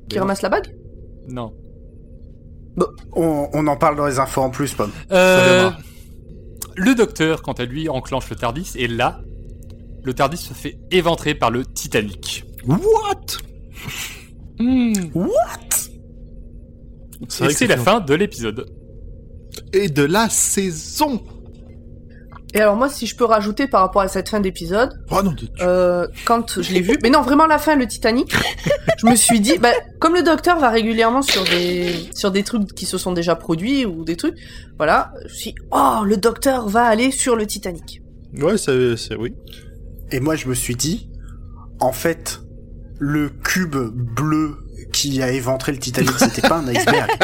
Qui 0.09 0.16
Mais 0.16 0.20
ramasse 0.20 0.43
la 0.43 0.49
bague? 0.49 0.75
Non. 1.29 1.53
On, 3.12 3.49
on 3.53 3.66
en 3.66 3.77
parle 3.77 3.97
dans 3.97 4.07
les 4.07 4.18
infos 4.18 4.43
en 4.43 4.51
plus, 4.51 4.72
Pomme. 4.75 4.91
Euh, 5.12 5.70
le 6.77 6.95
docteur, 6.95 7.43
quant 7.43 7.53
à 7.53 7.64
lui, 7.64 7.89
enclenche 7.89 8.29
le 8.31 8.37
Tardis, 8.37 8.72
et 8.77 8.87
là, 8.89 9.20
le 10.05 10.12
Tardis 10.14 10.36
se 10.36 10.52
fait 10.52 10.78
éventrer 10.90 11.34
par 11.34 11.50
le 11.50 11.64
Titanic. 11.64 12.44
What? 12.66 13.38
Hmm. 14.59 14.92
C'est 17.28 17.46
Et 17.46 17.50
c'est 17.50 17.66
la 17.66 17.76
fin 17.76 18.00
de 18.00 18.14
l'épisode. 18.14 18.66
Et 19.72 19.88
de 19.88 20.02
la 20.02 20.28
saison. 20.28 21.22
Et 22.55 22.61
alors, 22.61 22.76
moi, 22.76 22.88
si 22.88 23.07
je 23.07 23.16
peux 23.16 23.24
rajouter 23.24 23.66
par 23.66 23.80
rapport 23.80 24.02
à 24.02 24.07
cette 24.07 24.28
fin 24.28 24.38
d'épisode, 24.38 24.90
Oh 25.11 25.20
euh, 25.61 26.07
quand 26.24 26.62
je 26.62 26.72
l'ai 26.72 26.82
vu, 26.82 26.96
mais 27.02 27.11
non, 27.11 27.20
vraiment 27.22 27.46
la 27.46 27.59
fin, 27.59 27.74
le 27.74 27.86
Titanic, 27.86 28.32
je 28.98 29.07
me 29.07 29.16
suis 29.16 29.40
dit, 29.40 29.59
bah, 29.59 29.72
comme 29.98 30.14
le 30.14 30.22
docteur 30.22 30.61
va 30.61 30.70
régulièrement 30.70 31.22
sur 31.22 31.42
des, 31.44 31.92
sur 32.14 32.30
des 32.30 32.44
trucs 32.44 32.72
qui 32.74 32.86
se 32.86 32.96
sont 32.96 33.11
déjà 33.11 33.34
produits 33.34 33.84
ou 33.84 34.05
des 34.05 34.14
trucs, 34.14 34.36
voilà, 34.76 35.12
je 35.26 35.32
me 35.32 35.36
suis 35.36 35.50
dit, 35.52 35.59
oh, 35.72 36.02
le 36.05 36.16
docteur 36.16 36.68
va 36.68 36.84
aller 36.84 37.11
sur 37.11 37.34
le 37.34 37.44
Titanic. 37.44 38.00
ouais, 38.34 38.57
c'est, 38.57 38.96
c'est 38.96 39.16
oui. 39.16 39.34
Et 40.15 40.21
moi, 40.21 40.37
je 40.37 40.47
me 40.47 40.55
suis 40.55 40.77
dit, 40.77 41.11
en 41.81 41.91
fait, 41.91 42.41
le 43.01 43.29
cube 43.31 43.75
bleu 43.75 44.59
qui 44.93 45.21
a 45.21 45.33
éventré 45.33 45.73
le 45.73 45.79
Titanic, 45.79 46.12
c'était 46.17 46.49
pas 46.49 46.59
un 46.59 46.69
iceberg. 46.69 47.11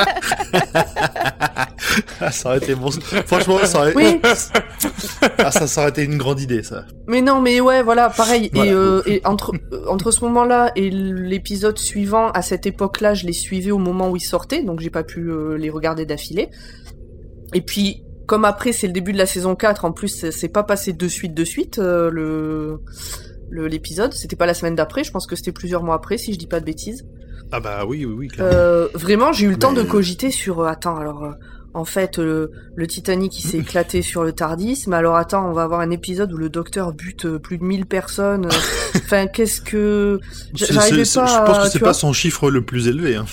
Ah, 2.21 2.31
ça 2.31 2.51
aurait 2.51 2.59
été 2.59 2.75
bon. 2.75 2.91
Franchement, 3.27 3.59
ça 3.65 3.79
aurait... 3.79 3.95
Oui, 3.95 4.21
ah, 4.23 5.51
ça, 5.51 5.67
ça 5.67 5.81
aurait 5.81 5.91
été 5.91 6.05
une 6.05 6.19
grande 6.19 6.41
idée, 6.41 6.63
ça. 6.63 6.85
mais 7.09 7.21
non, 7.21 7.41
mais 7.41 7.61
ouais, 7.61 7.83
voilà, 7.83 8.11
pareil. 8.11 8.51
Voilà. 8.53 8.71
Et, 8.71 8.75
euh, 8.75 9.03
et 9.07 9.21
entre, 9.25 9.53
euh, 9.73 9.87
entre 9.89 10.11
ce 10.11 10.23
moment-là 10.25 10.71
et 10.77 10.91
l'épisode 10.91 11.79
suivant, 11.79 12.31
à 12.31 12.43
cette 12.43 12.67
époque-là, 12.67 13.15
je 13.15 13.27
les 13.27 13.33
suivais 13.33 13.71
au 13.71 13.79
moment 13.79 14.11
où 14.11 14.17
ils 14.17 14.21
sortaient, 14.21 14.63
donc 14.63 14.81
j'ai 14.81 14.91
pas 14.91 15.03
pu 15.03 15.31
euh, 15.31 15.57
les 15.57 15.71
regarder 15.71 16.07
d'affilée. 16.07 16.51
Et 17.55 17.63
puis, 17.63 18.05
comme 18.31 18.45
après, 18.45 18.71
c'est 18.71 18.87
le 18.87 18.93
début 18.93 19.13
de 19.13 19.19
la 19.19 19.27
saison 19.27 19.57
4, 19.57 19.85
en 19.85 19.91
plus, 19.91 20.31
c'est- 20.31 20.49
pas 20.49 20.63
passé 20.63 20.93
de 20.93 21.09
suite 21.09 21.35
de 21.35 21.45
suite, 21.45 21.81
euh, 21.81 22.09
le 22.13 22.79
l'épisode. 23.67 24.13
C'était 24.15 24.37
pas 24.37 24.47
la 24.47 24.55
semaine 24.55 24.77
d'après, 24.77 25.03
je 25.03 25.11
pense 25.11 25.27
que 25.27 25.35
c'était 25.35 25.51
plusieurs 25.51 25.83
mois 25.83 25.97
après, 25.97 26.17
si 26.17 26.33
je 26.33 26.39
dis 26.39 26.47
pas 26.47 26.61
de 26.61 26.65
bêtises. 26.65 27.05
Ah 27.51 27.59
bah 27.59 27.85
oui, 27.89 28.05
oui, 28.05 28.15
oui. 28.17 28.29
Euh, 28.39 28.87
vraiment, 28.95 29.33
j'ai 29.33 29.47
eu 29.47 29.51
le 29.51 29.59
temps 29.59 29.73
de 29.73 29.83
cogiter 29.83 30.31
sur. 30.31 30.61
euh, 30.61 30.67
attends, 30.67 30.97
alors. 30.97 31.35
en 31.75 31.85
fait, 31.85 32.19
le, 32.19 32.53
le 32.77 32.87
Titanic 32.87 33.37
il 33.37 33.43
s'est 33.49 33.59
éclaté 33.67 34.01
sur 34.01 34.23
le 34.23 34.33
Tardis, 34.33 34.85
mais 34.87 34.95
alors 34.95 35.17
attends, 35.17 35.49
on 35.49 35.53
va 35.53 35.65
avoir 35.65 35.81
un 35.81 35.91
épisode 35.91 36.33
où 36.33 36.37
le 36.37 36.51
docteur 36.51 36.93
bute 36.93 37.27
plus 37.39 37.59
de 37.59 37.65
1000 37.65 37.87
personnes. 37.87 38.47
Enfin, 38.95 39.27
qu'est-ce 39.27 39.61
que. 39.61 40.21
J'arrivais 40.55 40.99
pas. 40.99 41.27
je 41.27 41.45
pense 41.47 41.59
que 41.65 41.69
c'est 41.69 41.81
pas 41.81 41.95
son 41.95 42.13
chiffre 42.13 42.49
le 42.49 42.65
plus 42.65 42.87
élevé. 42.87 43.17
Hein. 43.17 43.25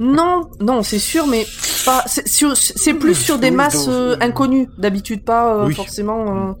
Non, 0.00 0.50
non, 0.60 0.82
c'est 0.82 0.98
sûr, 0.98 1.26
mais 1.26 1.46
pas. 1.84 2.04
c'est 2.06 2.94
plus 2.94 3.14
sur 3.14 3.38
des 3.38 3.50
masses 3.50 3.86
euh, 3.88 4.16
inconnues 4.20 4.68
d'habitude, 4.78 5.24
pas 5.24 5.54
euh, 5.54 5.66
Oui. 5.66 5.74
forcément. 5.74 6.50
euh, 6.50 6.52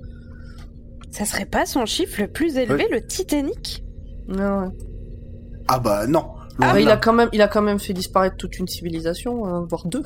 Ça 1.10 1.24
serait 1.24 1.46
pas 1.46 1.66
son 1.66 1.84
chiffre 1.86 2.20
le 2.22 2.28
plus 2.28 2.56
élevé, 2.56 2.86
le 2.90 3.04
Titanic? 3.06 3.82
Non. 4.28 4.72
Ah 5.68 5.78
bah 5.78 6.06
non. 6.06 6.26
Ah, 6.60 6.72
bah, 6.72 6.80
il 6.80 6.88
a 6.90 6.96
quand 6.96 7.12
même, 7.12 7.28
il 7.32 7.42
a 7.42 7.48
quand 7.48 7.62
même 7.62 7.78
fait 7.78 7.92
disparaître 7.92 8.36
toute 8.36 8.58
une 8.58 8.66
civilisation, 8.68 9.46
euh, 9.46 9.60
voire 9.68 9.86
deux. 9.86 10.02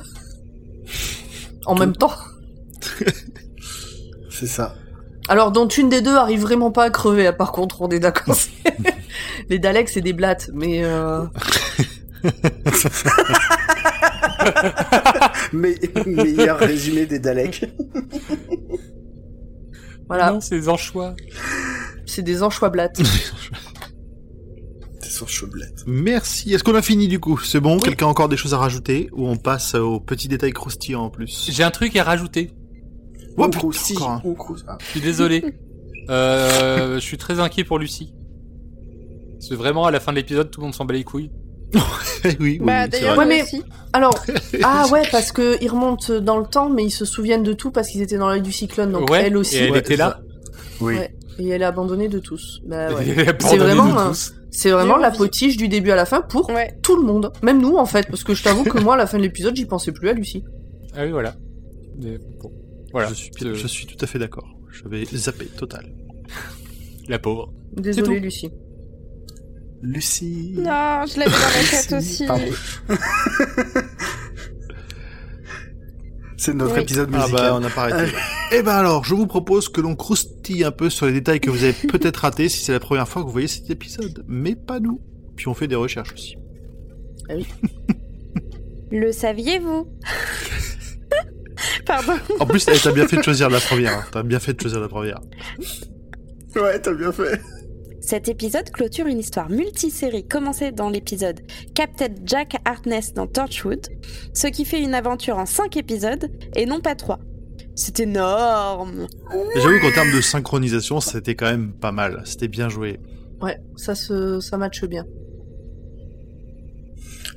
En 1.65 1.75
même 1.75 1.95
temps. 1.95 2.11
C'est 4.29 4.47
ça. 4.47 4.75
Alors, 5.27 5.51
dont 5.51 5.67
une 5.67 5.87
des 5.89 6.01
deux 6.01 6.15
arrive 6.15 6.41
vraiment 6.41 6.71
pas 6.71 6.85
à 6.85 6.89
crever, 6.89 7.27
hein, 7.27 7.33
par 7.33 7.51
contre, 7.51 7.81
on 7.81 7.89
est 7.89 7.99
d'accord. 7.99 8.35
Les 9.49 9.59
Daleks, 9.59 9.89
c'est 9.89 10.01
des 10.01 10.13
blattes, 10.13 10.49
mais 10.53 10.83
euh... 10.83 11.23
Mais 15.53 15.75
meilleur 16.05 16.57
résumé 16.59 17.05
des 17.05 17.19
Daleks. 17.19 17.65
voilà, 20.07 20.31
Non, 20.31 20.41
c'est 20.41 20.55
les 20.55 20.69
anchois. 20.69 21.15
c'est 22.05 22.21
des 22.21 22.43
anchois 22.43 22.69
blattes. 22.69 23.01
C'est 25.01 25.11
sur 25.11 25.27
Chaublette. 25.29 25.83
Merci. 25.87 26.53
Est-ce 26.53 26.63
qu'on 26.63 26.75
a 26.75 26.81
fini 26.81 27.07
du 27.07 27.19
coup? 27.19 27.37
C'est 27.39 27.59
bon? 27.59 27.77
Quelqu'un 27.79 28.05
a 28.07 28.09
encore 28.09 28.29
des 28.29 28.37
choses 28.37 28.53
à 28.53 28.57
rajouter? 28.57 29.09
Ou 29.13 29.27
on 29.27 29.35
passe 29.35 29.75
aux 29.75 29.99
petits 29.99 30.27
détails 30.27 30.53
croustillants 30.53 31.03
en 31.03 31.09
plus? 31.09 31.49
J'ai 31.51 31.63
un 31.63 31.71
truc 31.71 31.95
à 31.95 32.03
rajouter. 32.03 32.53
Oh, 33.37 33.43
encore 33.43 33.71
un. 34.07 34.21
ah. 34.67 34.77
Je 34.79 34.85
suis 34.85 35.01
désolé. 35.01 35.43
Euh, 36.09 36.95
je 36.95 36.99
suis 36.99 37.17
très 37.17 37.39
inquiet 37.39 37.63
pour 37.63 37.77
Lucie. 37.79 38.13
C'est 39.39 39.55
vraiment 39.55 39.85
à 39.85 39.91
la 39.91 39.99
fin 39.99 40.11
de 40.11 40.17
l'épisode, 40.17 40.49
tout 40.51 40.59
le 40.61 40.65
monde 40.67 40.75
s'en 40.75 40.85
bat 40.85 40.93
les 40.93 41.03
couilles. 41.03 41.31
Oui, 41.73 42.37
oui, 42.39 42.59
Bah 42.61 42.83
oui, 42.83 42.89
d'ailleurs, 42.89 43.15
vrai. 43.15 43.25
Ouais, 43.25 43.35
mais- 43.37 43.43
aussi. 43.43 43.63
Alors, 43.93 44.13
ah 44.63 44.87
ouais, 44.91 45.01
parce 45.11 45.31
que 45.31 45.57
ils 45.61 45.69
remontent 45.69 46.19
dans 46.19 46.37
le 46.37 46.45
temps, 46.45 46.69
mais 46.69 46.83
ils 46.85 46.91
se 46.91 47.03
souviennent 47.05 47.43
de 47.43 47.53
tout 47.53 47.71
parce 47.71 47.87
qu'ils 47.89 48.01
étaient 48.01 48.17
dans 48.17 48.29
l'œil 48.29 48.41
du 48.41 48.51
cyclone, 48.51 48.91
donc 48.91 49.09
ouais, 49.09 49.23
elle 49.25 49.37
aussi. 49.37 49.57
et 49.57 49.59
elle 49.65 49.71
Ouais, 49.71 49.79
était 49.79 49.95
là. 49.97 50.19
Oui. 50.79 50.95
Ouais. 50.95 51.13
Et 51.39 51.47
elle 51.49 51.61
est 51.61 51.65
abandonnée 51.65 52.07
de 52.07 52.19
tous. 52.19 52.61
Bah 52.65 52.93
ouais. 52.93 53.03
Elle 53.07 53.19
est 53.19 53.41
C'est 53.41 53.57
vraiment, 53.57 53.97
un-. 53.97 54.11
C'est 54.51 54.69
vraiment 54.69 54.97
la 54.97 55.11
potiche 55.11 55.57
du 55.57 55.67
début 55.69 55.91
à 55.91 55.95
la 55.95 56.05
fin 56.05 56.21
pour 56.21 56.49
Ouais. 56.49 56.77
tout 56.83 56.95
le 56.97 57.03
monde. 57.03 57.31
Même 57.41 57.61
nous, 57.61 57.77
en 57.77 57.85
fait, 57.85 58.07
parce 58.07 58.23
que 58.23 58.33
je 58.35 58.43
t'avoue 58.43 58.63
que 58.65 58.77
moi, 58.79 58.93
à 58.95 58.97
la 58.97 59.07
fin 59.07 59.17
de 59.17 59.23
l'épisode, 59.23 59.55
j'y 59.55 59.65
pensais 59.65 59.91
plus 59.91 60.09
à 60.09 60.13
Lucie. 60.13 60.43
Ah 60.95 61.03
oui, 61.05 61.11
voilà. 61.11 61.35
Mais 62.01 62.17
bon, 62.41 62.51
Voilà. 62.91 63.09
Je, 63.09 63.13
suis, 63.15 63.31
je 63.41 63.67
suis 63.67 63.85
tout 63.85 63.97
à 64.03 64.07
fait 64.07 64.19
d'accord. 64.19 64.45
Je 64.71 64.87
vais 64.89 65.05
zapper 65.05 65.45
total. 65.45 65.93
La 67.07 67.17
pauvre. 67.19 67.51
Désolée, 67.75 68.17
tout. 68.17 68.23
Lucie. 68.23 68.49
Lucie. 69.81 70.53
Non, 70.57 71.05
je 71.07 71.19
l'avais 71.19 71.31
dans 71.31 71.37
la 71.37 71.69
tête 71.69 71.93
aussi. 71.93 72.25
Pardon. 72.25 72.43
C'est 76.37 76.53
notre 76.55 76.75
Oui. 76.75 76.81
épisode 76.81 77.09
Ah 77.13 77.17
musical. 77.19 77.39
bah 77.39 77.57
on 77.59 77.63
a 77.63 77.69
pas 77.69 77.83
arrêté. 77.83 78.15
Eh 78.51 78.63
ben 78.63 78.71
alors, 78.73 79.03
je 79.05 79.13
vous 79.13 79.27
propose 79.27 79.69
que 79.69 79.79
l'on 79.79 79.95
croustille 79.95 80.63
un 80.63 80.71
peu 80.71 80.89
sur 80.89 81.05
les 81.05 81.13
détails 81.13 81.39
que 81.39 81.51
vous 81.51 81.63
avez 81.63 81.73
peut-être 81.73 82.17
ratés 82.17 82.49
si 82.49 82.63
c'est 82.63 82.71
la 82.71 82.79
première 82.79 83.07
fois 83.07 83.21
que 83.21 83.27
vous 83.27 83.31
voyez 83.31 83.47
cet 83.47 83.69
épisode, 83.69 84.23
mais 84.27 84.55
pas 84.55 84.79
nous. 84.79 84.99
Puis 85.35 85.47
on 85.47 85.53
fait 85.53 85.67
des 85.67 85.75
recherches 85.75 86.13
aussi. 86.13 86.35
Le 88.91 89.11
saviez-vous? 89.11 89.87
Pardon. 91.85 92.13
En 92.39 92.45
plus, 92.47 92.65
eh, 92.67 92.77
t'as 92.81 92.91
bien 92.91 93.07
fait 93.07 93.17
de 93.17 93.21
choisir 93.23 93.49
la 93.49 93.59
première. 93.59 93.93
hein. 93.99 94.03
T'as 94.11 94.23
bien 94.23 94.39
fait 94.39 94.53
de 94.53 94.61
choisir 94.61 94.79
la 94.79 94.87
première. 94.87 95.19
Ouais, 96.55 96.79
t'as 96.81 96.93
bien 96.93 97.11
fait. 97.11 97.39
Cet 98.01 98.27
épisode 98.29 98.69
clôture 98.71 99.05
une 99.07 99.19
histoire 99.19 99.49
multisérie 99.49 100.27
commencée 100.27 100.71
dans 100.71 100.89
l'épisode 100.89 101.39
Captain 101.75 102.07
Jack 102.25 102.55
Harkness 102.65 103.13
dans 103.13 103.27
Torchwood, 103.27 103.87
ce 104.33 104.47
qui 104.47 104.65
fait 104.65 104.81
une 104.81 104.93
aventure 104.95 105.37
en 105.37 105.45
5 105.45 105.77
épisodes 105.77 106.29
et 106.55 106.65
non 106.65 106.81
pas 106.81 106.95
3. 106.95 107.19
C'est 107.75 107.99
énorme 108.01 109.07
J'avoue 109.55 109.79
qu'en 109.79 109.91
termes 109.91 110.11
de 110.13 110.19
synchronisation, 110.21 110.99
c'était 110.99 111.35
quand 111.35 111.45
même 111.49 111.73
pas 111.73 111.91
mal. 111.91 112.21
C'était 112.25 112.47
bien 112.49 112.69
joué. 112.69 112.99
Ouais, 113.41 113.57
ça 113.77 113.95
se, 113.95 114.39
ça 114.39 114.57
matche 114.57 114.83
bien. 114.85 115.05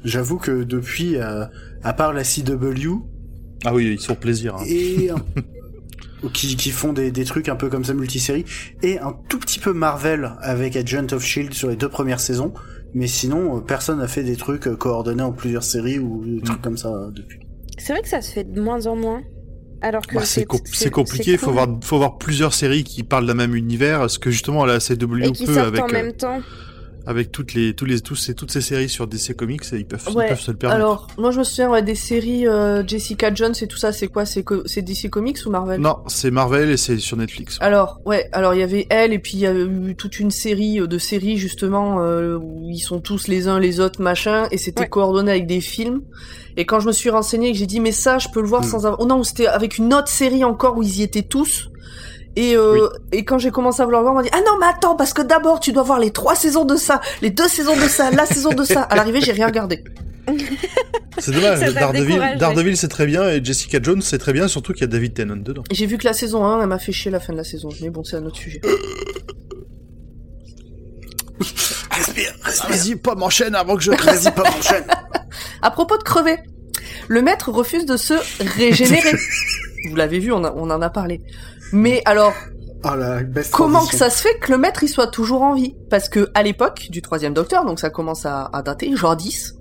J'avoue 0.02 0.38
que 0.38 0.64
depuis, 0.64 1.16
euh, 1.16 1.44
à 1.82 1.92
part 1.92 2.12
la 2.12 2.24
CW, 2.24 2.98
Ah 3.64 3.74
oui, 3.74 3.92
ils 3.94 4.00
sont 4.00 4.14
plaisir. 4.14 4.56
hein. 4.56 4.64
et 4.66 5.10
un- 5.10 5.16
qui, 6.32 6.56
qui 6.56 6.70
font 6.70 6.92
des, 6.92 7.10
des 7.10 7.24
trucs 7.24 7.48
un 7.48 7.56
peu 7.56 7.68
comme 7.68 7.84
ça 7.84 7.94
multisérie. 7.94 8.44
Et 8.82 8.98
un 8.98 9.14
tout 9.28 9.38
petit 9.38 9.58
peu 9.58 9.72
Marvel 9.72 10.32
avec 10.40 10.76
Agent 10.76 11.12
of 11.12 11.24
Shield 11.24 11.52
sur 11.54 11.68
les 11.68 11.76
deux 11.76 11.88
premières 11.88 12.20
saisons. 12.20 12.52
Mais 12.94 13.06
sinon 13.08 13.56
euh, 13.56 13.60
personne 13.60 13.98
n'a 13.98 14.08
fait 14.08 14.22
des 14.22 14.36
trucs 14.36 14.68
euh, 14.68 14.76
coordonnés 14.76 15.22
en 15.22 15.32
plusieurs 15.32 15.64
séries 15.64 15.98
ou 15.98 16.24
des 16.24 16.40
trucs 16.42 16.62
comme 16.62 16.76
ça 16.76 16.88
euh, 16.88 17.10
depuis. 17.10 17.40
C'est 17.76 17.92
vrai 17.92 18.02
que 18.02 18.08
ça 18.08 18.20
se 18.20 18.30
fait 18.32 18.44
de 18.44 18.60
moins 18.60 18.86
en 18.86 18.94
moins. 18.96 19.22
Alors 19.80 20.06
que 20.06 20.14
Bah, 20.14 20.24
c'est 20.24 20.44
com- 20.44 20.60
c'est 20.64 20.90
compliqué, 20.90 21.32
il 21.32 21.38
faut 21.38 21.50
voir, 21.50 21.68
faut 21.82 21.98
voir 21.98 22.16
plusieurs 22.16 22.54
séries 22.54 22.84
qui 22.84 23.02
parlent 23.02 23.26
d'un 23.26 23.34
même 23.34 23.54
univers, 23.54 24.08
ce 24.08 24.18
que 24.18 24.30
justement 24.30 24.64
la 24.64 24.78
CW 24.78 24.94
Et 25.24 25.44
peut 25.44 25.58
avec, 25.60 25.82
en 25.82 25.88
même 25.88 26.12
temps. 26.14 26.40
Avec 27.06 27.30
toutes 27.32 27.54
les, 27.54 27.74
tous 27.74 27.84
les, 27.84 28.00
tous 28.00 28.16
ces, 28.16 28.34
toutes 28.34 28.50
ces 28.50 28.60
séries 28.60 28.88
sur 28.88 29.06
DC 29.06 29.34
Comics, 29.36 29.62
ils 29.72 29.84
peuvent, 29.84 30.02
ils 30.08 30.14
peuvent 30.14 30.40
se 30.40 30.50
le 30.50 30.56
permettre. 30.56 30.76
Alors, 30.80 31.06
moi, 31.18 31.30
je 31.30 31.38
me 31.38 31.44
souviens 31.44 31.70
ouais, 31.70 31.82
des 31.82 31.94
séries 31.94 32.46
euh, 32.46 32.82
Jessica 32.86 33.32
Jones 33.34 33.54
et 33.60 33.66
tout 33.66 33.76
ça, 33.76 33.92
c'est 33.92 34.08
quoi? 34.08 34.24
C'est 34.24 34.42
co- 34.42 34.62
DC 34.62 35.10
Comics 35.10 35.38
ou 35.46 35.50
Marvel? 35.50 35.80
Non, 35.80 35.98
c'est 36.06 36.30
Marvel 36.30 36.70
et 36.70 36.76
c'est 36.76 36.98
sur 36.98 37.16
Netflix. 37.16 37.58
Alors, 37.60 38.00
ouais, 38.06 38.28
alors 38.32 38.54
il 38.54 38.60
y 38.60 38.62
avait 38.62 38.86
elle, 38.90 39.12
et 39.12 39.18
puis 39.18 39.32
il 39.34 39.40
y 39.40 39.46
a 39.46 39.52
eu 39.54 39.94
toute 39.96 40.18
une 40.18 40.30
série 40.30 40.80
euh, 40.80 40.86
de 40.86 40.98
séries, 40.98 41.36
justement, 41.36 42.00
euh, 42.00 42.36
où 42.36 42.68
ils 42.70 42.78
sont 42.80 43.00
tous 43.00 43.28
les 43.28 43.48
uns 43.48 43.58
les 43.60 43.80
autres, 43.80 44.00
machin, 44.02 44.46
et 44.50 44.58
c'était 44.58 44.80
Ouais. 44.82 44.88
coordonné 44.88 45.30
avec 45.30 45.46
des 45.46 45.60
films. 45.60 46.00
Et 46.56 46.64
quand 46.66 46.80
je 46.80 46.86
me 46.86 46.92
suis 46.92 47.10
renseignée 47.10 47.48
et 47.48 47.52
que 47.52 47.58
j'ai 47.58 47.66
dit, 47.66 47.80
mais 47.80 47.92
ça, 47.92 48.18
je 48.18 48.28
peux 48.32 48.40
le 48.40 48.46
voir 48.48 48.62
Mm. 48.62 48.68
sans 48.68 48.86
avoir... 48.86 49.00
Oh 49.00 49.06
non, 49.06 49.22
c'était 49.24 49.46
avec 49.46 49.76
une 49.78 49.92
autre 49.92 50.08
série 50.08 50.44
encore 50.44 50.76
où 50.78 50.82
ils 50.82 51.00
y 51.00 51.02
étaient 51.02 51.22
tous. 51.22 51.68
Et, 52.36 52.56
euh, 52.56 52.88
et 53.12 53.24
quand 53.24 53.38
j'ai 53.38 53.50
commencé 53.52 53.80
à 53.80 53.84
vouloir 53.84 54.02
le 54.02 54.06
voir, 54.06 54.14
on 54.14 54.16
m'a 54.18 54.22
dit, 54.24 54.30
ah 54.32 54.40
non, 54.44 54.58
mais 54.58 54.66
attends, 54.66 54.96
parce 54.96 55.12
que 55.12 55.22
d'abord, 55.22 55.60
tu 55.60 55.72
dois 55.72 55.84
voir 55.84 56.00
les 56.00 56.10
trois 56.10 56.34
saisons 56.34 56.64
de 56.64 56.76
ça, 56.76 57.00
les 57.22 57.30
deux 57.30 57.46
saisons 57.48 57.76
de 57.76 57.86
ça, 57.88 58.10
la 58.10 58.26
saison 58.26 58.50
de 58.50 58.64
ça. 58.64 58.82
À 58.82 58.96
l'arrivée, 58.96 59.20
j'ai 59.20 59.32
rien 59.32 59.46
regardé. 59.46 59.84
C'est 61.18 61.30
dommage, 61.32 61.60
Daredevil. 61.74 62.36
Daredevil 62.38 62.76
c'est 62.76 62.88
très 62.88 63.06
bien 63.06 63.28
et 63.28 63.44
Jessica 63.44 63.78
Jones 63.80 64.02
c'est 64.02 64.18
très 64.18 64.32
bien, 64.32 64.48
surtout 64.48 64.72
qu'il 64.72 64.80
y 64.80 64.84
a 64.84 64.88
David 64.88 65.14
Tennant 65.14 65.36
dedans. 65.36 65.62
J'ai 65.70 65.86
vu 65.86 65.96
que 65.96 66.04
la 66.04 66.12
saison 66.12 66.44
1, 66.44 66.62
elle 66.62 66.66
m'a 66.66 66.80
fait 66.80 66.90
chier 66.90 67.10
la 67.12 67.20
fin 67.20 67.32
de 67.32 67.38
la 67.38 67.44
saison. 67.44 67.68
Mais 67.82 67.88
bon, 67.90 68.02
c'est 68.02 68.16
un 68.16 68.24
autre 68.26 68.36
sujet. 68.38 68.60
respire 71.90 72.32
respire 72.42 72.68
Vas-y, 72.70 72.96
pas 72.96 73.14
m'enchaîne 73.14 73.54
avant 73.54 73.76
que 73.76 73.82
je 73.82 73.90
vas-y 73.92 74.30
pas 74.34 74.42
enchaîne 74.42 74.84
À 75.62 75.70
propos 75.70 75.96
de 75.98 76.02
crever, 76.02 76.36
le 77.08 77.22
maître 77.22 77.50
refuse 77.52 77.86
de 77.86 77.96
se 77.96 78.14
régénérer. 78.58 79.12
Vous 79.88 79.96
l'avez 79.96 80.18
vu, 80.18 80.32
on, 80.32 80.42
a- 80.44 80.52
on 80.56 80.70
en 80.70 80.80
a 80.82 80.90
parlé. 80.90 81.20
Mais 81.74 82.02
alors, 82.04 82.32
oh 82.84 82.94
la 82.96 83.22
comment 83.52 83.84
que 83.84 83.96
ça 83.96 84.08
se 84.08 84.22
fait 84.22 84.38
que 84.38 84.52
le 84.52 84.58
maître 84.58 84.84
il 84.84 84.88
soit 84.88 85.08
toujours 85.08 85.42
en 85.42 85.54
vie? 85.54 85.74
Parce 85.90 86.08
que 86.08 86.30
à 86.34 86.42
l'époque 86.44 86.86
du 86.90 87.02
troisième 87.02 87.34
docteur, 87.34 87.64
donc 87.64 87.80
ça 87.80 87.90
commence 87.90 88.24
à, 88.24 88.48
à 88.52 88.62
dater, 88.62 88.94
genre 88.94 89.16
10, 89.16 89.56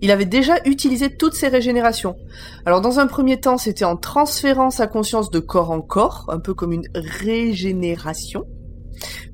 il 0.00 0.10
avait 0.10 0.24
déjà 0.24 0.54
utilisé 0.64 1.14
toutes 1.14 1.34
ses 1.34 1.48
régénérations. 1.48 2.16
Alors 2.64 2.80
dans 2.80 2.98
un 2.98 3.06
premier 3.06 3.38
temps, 3.38 3.58
c'était 3.58 3.84
en 3.84 3.96
transférant 3.96 4.70
sa 4.70 4.86
conscience 4.86 5.30
de 5.30 5.38
corps 5.38 5.70
en 5.70 5.82
corps, 5.82 6.24
un 6.28 6.38
peu 6.38 6.54
comme 6.54 6.72
une 6.72 6.88
régénération. 6.94 8.46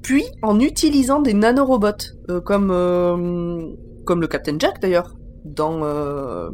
Puis 0.02 0.24
en 0.42 0.58
utilisant 0.58 1.20
des 1.20 1.34
nanorobots, 1.34 2.12
euh, 2.28 2.40
comme 2.40 2.70
euh, 2.72 3.68
comme 4.04 4.20
le 4.20 4.26
Captain 4.26 4.56
Jack 4.58 4.80
d'ailleurs. 4.80 5.14
Dans 5.44 5.84
euh, 5.84 6.50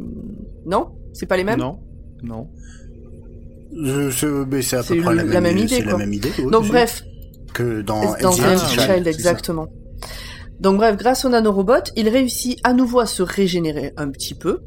non, 0.67 0.91
c'est 1.13 1.25
pas 1.25 1.35
les 1.35 1.43
mêmes? 1.43 1.59
Non, 1.59 1.79
non. 2.21 2.49
C'est 4.61 4.75
à 4.75 4.83
peu 4.83 4.95
près 5.01 5.15
la, 5.15 5.23
la 5.23 5.41
même, 5.41 5.55
même 5.55 5.57
idée, 5.57 5.81
la 5.81 5.97
même 5.97 6.13
idée 6.13 6.31
oui, 6.37 6.51
Donc 6.51 6.67
bref, 6.67 7.03
que 7.53 7.81
dans 7.81 8.15
dans 8.21 8.31
Child, 8.31 8.59
Child, 8.79 9.07
exactement. 9.07 9.67
Donc 10.59 10.77
bref, 10.77 10.97
grâce 10.97 11.25
au 11.25 11.29
nanorobot, 11.29 11.83
il 11.95 12.09
réussit 12.09 12.59
à 12.63 12.73
nouveau 12.73 12.99
à 12.99 13.05
se 13.05 13.23
régénérer 13.23 13.93
un 13.97 14.09
petit 14.09 14.35
peu. 14.35 14.59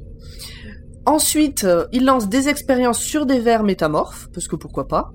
Ensuite, 1.07 1.63
euh, 1.63 1.87
il 1.93 2.05
lance 2.05 2.29
des 2.29 2.49
expériences 2.49 2.99
sur 2.99 3.27
des 3.27 3.39
vers 3.39 3.63
métamorphes, 3.63 4.29
parce 4.35 4.49
que 4.49 4.57
pourquoi 4.57 4.89
pas. 4.89 5.13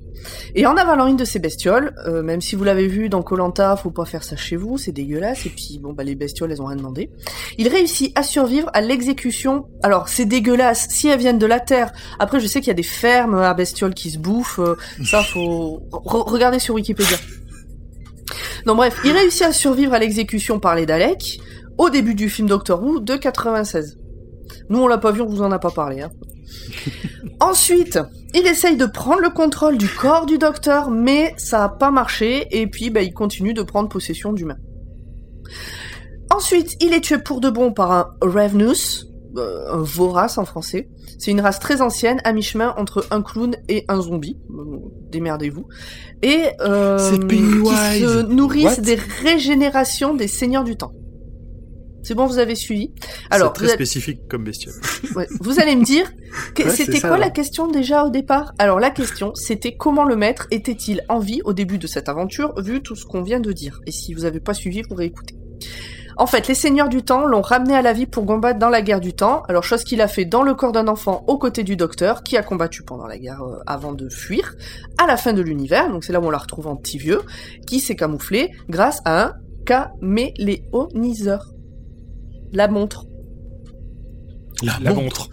Et 0.56 0.66
en 0.66 0.78
avalant 0.78 1.06
une 1.08 1.18
de 1.18 1.26
ces 1.26 1.39
bestioles, 1.39 1.94
euh, 2.08 2.24
même 2.24 2.39
si 2.39 2.56
vous 2.56 2.64
l'avez 2.64 2.88
vu 2.88 3.10
dans 3.10 3.22
Colanta, 3.22 3.76
faut 3.76 3.92
pas 3.92 4.06
faire 4.06 4.24
ça 4.24 4.38
chez 4.38 4.56
vous, 4.56 4.78
c'est 4.78 4.94
dégueulasse. 4.94 5.46
Et 5.46 5.50
puis 5.50 5.80
bon 5.82 5.92
bah 5.92 6.04
les 6.06 6.16
bestioles, 6.16 6.50
elles 6.52 6.62
ont 6.62 6.66
rien 6.66 6.78
demandé. 6.78 7.10
Il 7.58 7.68
réussit 7.68 8.18
à 8.18 8.24
survivre 8.24 8.70
à 8.74 8.80
l'exécution. 8.80 9.66
Alors 9.84 10.08
c'est 10.08 10.26
dégueulasse 10.26 10.88
si 10.89 11.10
elles 11.10 11.20
viennent 11.20 11.39
de 11.39 11.46
la 11.46 11.60
terre. 11.60 11.92
Après, 12.20 12.39
je 12.39 12.48
sais 12.48 12.62
qu'il 12.62 12.68
y 12.70 12.72
a 12.72 12.76
des 12.76 12.84
fermes 12.84 13.36
à 13.36 13.54
bestioles 13.54 13.94
qui 13.94 14.12
se 14.12 14.18
bouffent. 14.18 14.60
euh, 14.60 14.76
ça 15.04 15.22
faut 15.24 15.82
re- 15.92 16.30
regarder 16.30 16.60
sur 16.60 16.76
Wikipédia. 16.76 17.18
Donc 18.66 18.78
bref, 18.78 18.98
il 19.04 19.12
réussit 19.12 19.42
à 19.42 19.52
survivre 19.52 19.94
à 19.94 20.00
l'exécution 20.00 20.60
par 20.60 20.76
les 20.76 20.86
Daleks 20.86 21.39
au 21.78 21.89
début 21.89 22.16
du 22.16 22.30
film 22.30 22.48
Doctor 22.48 22.82
Who 22.82 23.00
de 23.00 23.16
96. 23.18 23.98
Nous 24.70 24.80
on 24.80 24.88
l'a 24.88 24.97
pas 24.97 25.12
vu, 25.12 25.22
on 25.22 25.28
vous 25.28 25.41
en 25.41 25.52
a 25.52 25.60
pas 25.60 25.72
parlé. 25.72 26.02
Hein. 26.02 26.12
Ensuite, 27.39 27.99
il 28.34 28.45
essaye 28.45 28.78
de 28.78 28.86
prendre 28.86 29.22
le 29.22 29.30
contrôle 29.30 29.78
du 29.78 29.88
corps 29.88 30.26
du 30.26 30.38
docteur, 30.38 30.91
mais 30.91 31.34
ça 31.38 31.64
a 31.64 31.70
pas 31.70 31.91
marché, 31.91 32.47
et 32.52 32.68
puis 32.68 32.89
bah, 32.89 33.02
il 33.02 33.14
continue 33.14 33.54
de 33.54 33.64
prendre 33.64 33.89
possession 33.89 34.34
d'humains. 34.34 34.58
Ensuite, 36.30 36.78
il 36.82 36.93
est 36.93 37.02
tué 37.02 37.18
pour 37.18 37.41
de 37.41 37.49
bon 37.49 37.74
par 37.74 37.91
un 37.91 38.10
Revenus, 38.22 39.08
euh, 39.38 39.74
un 39.74 39.82
vorace 39.82 40.38
en 40.38 40.45
français. 40.45 40.89
C'est 41.20 41.32
une 41.32 41.41
race 41.41 41.60
très 41.60 41.82
ancienne, 41.82 42.22
à 42.24 42.32
mi-chemin 42.32 42.74
entre 42.78 43.06
un 43.12 43.22
clown 43.22 43.56
et 43.70 43.86
un 43.88 44.02
zombie. 44.02 44.38
Euh, 44.49 44.78
Démerdez-vous. 45.10 45.68
Et 46.22 46.45
euh, 46.62 47.18
qui 47.28 47.38
se 47.38 48.22
nourrissent 48.24 48.78
What? 48.78 48.84
des 48.84 48.95
régénérations 49.24 50.14
des 50.14 50.28
seigneurs 50.28 50.64
du 50.64 50.78
temps. 50.78 50.93
C'est 52.04 52.16
bon, 52.16 52.26
vous 52.26 52.39
avez 52.39 52.56
suivi. 52.56 52.91
Alors, 53.30 53.54
très 53.54 53.66
vous, 53.68 53.72
spécifique 53.74 54.28
comme 54.28 54.43
bestiole. 54.43 54.74
ouais, 55.16 55.28
vous 55.39 55.60
allez 55.60 55.76
me 55.76 55.84
dire, 55.84 56.12
que- 56.56 56.64
Ouais, 56.64 56.70
c'était 56.70 56.99
quoi 56.99 57.18
la 57.18 57.28
ouais. 57.28 57.32
question 57.34 57.68
déjà 57.68 58.06
au 58.06 58.10
départ? 58.10 58.54
Alors 58.60 58.80
la 58.80 58.89
question, 58.89 59.34
c'était 59.36 59.76
comment 59.76 60.04
le 60.04 60.16
maître 60.16 60.47
était-il 60.52 61.02
en 61.10 61.20
vie 61.20 61.41
au 61.45 61.54
début 61.54 61.78
de 61.78 61.88
cette 61.88 62.10
aventure, 62.10 62.54
vu 62.62 62.82
tout 62.82 62.95
ce 62.95 63.06
qu'on 63.06 63.22
vient 63.22 63.39
de 63.39 63.52
dire? 63.52 63.80
Et 63.86 63.91
si 63.91 64.14
vous 64.14 64.22
n'avez 64.22 64.39
pas 64.39 64.54
suivi, 64.54 64.82
vous 64.89 64.95
réécoutez. 64.95 65.36
En 66.18 66.28
fait, 66.28 66.47
les 66.47 66.56
seigneurs 66.56 66.89
du 66.89 67.04
temps 67.04 67.26
l'ont 67.26 67.41
ramené 67.41 67.74
à 67.76 67.82
la 67.82 67.93
vie 67.93 68.06
pour 68.06 68.26
combattre 68.26 68.60
dans 68.60 68.70
la 68.70 68.82
guerre 68.82 68.99
du 68.99 69.14
temps. 69.14 69.43
Alors, 69.47 69.64
chose 69.64 69.84
qu'il 69.84 70.02
a 70.02 70.08
fait 70.08 70.26
dans 70.26 70.43
le 70.43 70.54
corps 70.54 70.72
d'un 70.74 70.88
enfant 70.88 71.24
aux 71.28 71.38
côtés 71.38 71.64
du 71.64 71.76
docteur, 71.78 72.22
qui 72.22 72.36
a 72.38 72.43
combattu 72.43 72.84
pendant 72.84 73.08
la 73.08 73.18
guerre 73.18 73.41
euh, 73.41 73.60
avant 73.66 73.93
de 73.93 74.10
fuir, 74.10 74.54
à 74.97 75.08
la 75.08 75.18
fin 75.18 75.34
de 75.34 75.41
l'univers. 75.41 75.89
Donc, 75.89 76.04
c'est 76.04 76.14
là 76.14 76.20
où 76.20 76.26
on 76.26 76.30
la 76.30 76.38
retrouve 76.38 76.68
en 76.68 76.76
petit 76.76 76.97
vieux, 76.97 77.22
qui 77.66 77.80
s'est 77.80 77.95
camouflé 77.95 78.52
grâce 78.70 78.99
à 79.06 79.24
un 79.24 79.34
caméléoniseur. 79.66 81.45
La 82.54 82.68
montre. 82.68 83.06
La 84.64 84.80
montre. 84.93 85.30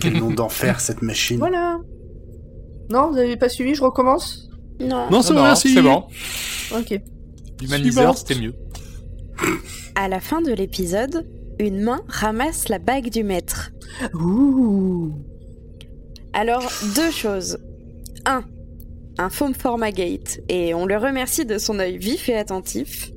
Quel 0.00 0.14
nom 0.14 0.30
d'enfer 0.30 0.80
cette 0.80 1.02
machine. 1.02 1.38
Voilà. 1.38 1.78
Non, 2.90 3.10
vous 3.10 3.18
avez 3.18 3.36
pas 3.36 3.48
suivi, 3.48 3.74
je 3.74 3.82
recommence 3.82 4.48
Non. 4.80 5.10
Non, 5.10 5.22
c'est 5.22 5.34
bon, 5.34 5.54
c'est 5.54 5.82
bon. 5.82 6.04
Ok. 6.76 7.00
L'humaniseur, 7.60 8.16
c'était 8.16 8.40
mieux. 8.40 8.54
À 9.94 10.08
la 10.08 10.20
fin 10.20 10.40
de 10.40 10.52
l'épisode, 10.52 11.26
une 11.58 11.82
main 11.82 12.02
ramasse 12.08 12.68
la 12.68 12.78
bague 12.78 13.10
du 13.10 13.22
maître. 13.22 13.70
Ouh. 14.14 15.12
Alors, 16.32 16.70
deux 16.94 17.10
choses. 17.10 17.58
Un, 18.26 18.44
un 19.18 19.28
foam 19.30 19.54
format 19.54 19.92
gate, 19.92 20.40
et 20.48 20.74
on 20.74 20.86
le 20.86 20.96
remercie 20.96 21.44
de 21.44 21.58
son 21.58 21.78
œil 21.78 21.98
vif 21.98 22.28
et 22.28 22.36
attentif. 22.36 23.12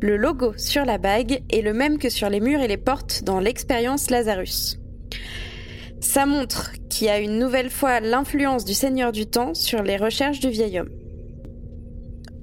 Le 0.00 0.16
logo 0.16 0.54
sur 0.56 0.84
la 0.84 0.98
bague 0.98 1.42
est 1.50 1.62
le 1.62 1.72
même 1.72 1.98
que 1.98 2.08
sur 2.08 2.30
les 2.30 2.40
murs 2.40 2.60
et 2.60 2.68
les 2.68 2.76
portes 2.76 3.22
dans 3.24 3.40
l'expérience 3.40 4.10
Lazarus. 4.10 4.78
Ça 6.00 6.24
montre 6.24 6.72
qu'il 6.88 7.06
y 7.06 7.10
a 7.10 7.18
une 7.18 7.38
nouvelle 7.38 7.70
fois 7.70 8.00
l'influence 8.00 8.64
du 8.64 8.74
Seigneur 8.74 9.12
du 9.12 9.26
Temps 9.26 9.54
sur 9.54 9.82
les 9.82 9.96
recherches 9.96 10.40
du 10.40 10.48
vieil 10.48 10.80
homme. 10.80 10.88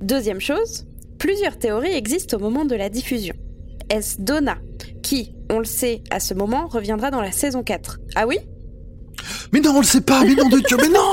Deuxième 0.01 0.39
chose, 0.39 0.86
plusieurs 1.18 1.57
théories 1.57 1.93
existent 1.95 2.38
au 2.38 2.39
moment 2.39 2.65
de 2.65 2.76
la 2.76 2.89
diffusion. 2.89 3.34
Est-ce 3.89 4.22
Donna, 4.22 4.57
qui, 5.01 5.34
on 5.49 5.57
le 5.59 5.65
sait, 5.65 6.03
à 6.11 6.20
ce 6.20 6.34
moment, 6.34 6.68
reviendra 6.68 7.09
dans 7.09 7.22
la 7.22 7.32
saison 7.32 7.63
4 7.63 7.99
Ah 8.15 8.28
oui? 8.28 8.38
Mais 9.51 9.59
non, 9.59 9.72
on 9.76 9.80
le 9.80 9.86
sait 9.86 10.01
pas, 10.01 10.24
mais 10.24 10.36
non 10.36 10.49
de 10.49 10.59
Dieu, 10.59 10.78
mais 10.80 10.89
non 10.89 11.09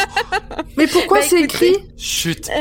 Mais 0.77 0.87
pourquoi 0.87 1.21
Bah, 1.21 1.27
c'est 1.29 1.43
écrit? 1.43 1.73
Chut. 1.97 2.51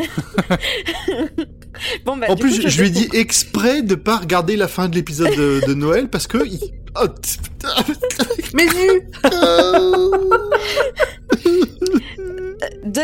Bon, 2.05 2.17
bah, 2.17 2.27
En 2.29 2.35
du 2.35 2.41
plus, 2.41 2.59
coup, 2.61 2.69
je, 2.69 2.81
lui 2.81 2.87
ai 2.87 2.91
dit 2.91 3.09
exprès 3.13 3.81
de 3.81 3.95
pas 3.95 4.17
regarder 4.17 4.55
la 4.55 4.67
fin 4.67 4.87
de 4.89 4.95
l'épisode 4.95 5.35
de, 5.35 5.61
de 5.67 5.73
Noël 5.73 6.09
parce 6.09 6.27
que. 6.27 6.45
il- 6.45 6.59
Oh, 6.95 7.07
Mais 8.53 8.67
vu 8.67 9.01
De- 12.85 13.01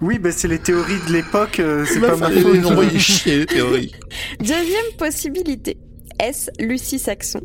Oui, 0.00 0.18
bah 0.18 0.32
c'est 0.32 0.48
les 0.48 0.58
théories 0.60 0.98
de 1.08 1.12
l'époque, 1.12 1.60
euh, 1.60 1.84
c'est 1.86 2.00
pas 2.00 2.16
ma 2.16 2.30
faute. 2.30 2.64
envoyer 2.64 2.98
chier, 2.98 3.38
les 3.40 3.46
théories. 3.46 3.92
Deuxième 4.38 4.92
possibilité. 4.96 5.76
Est-ce 6.20 6.50
Lucie 6.60 6.98
Saxon 6.98 7.40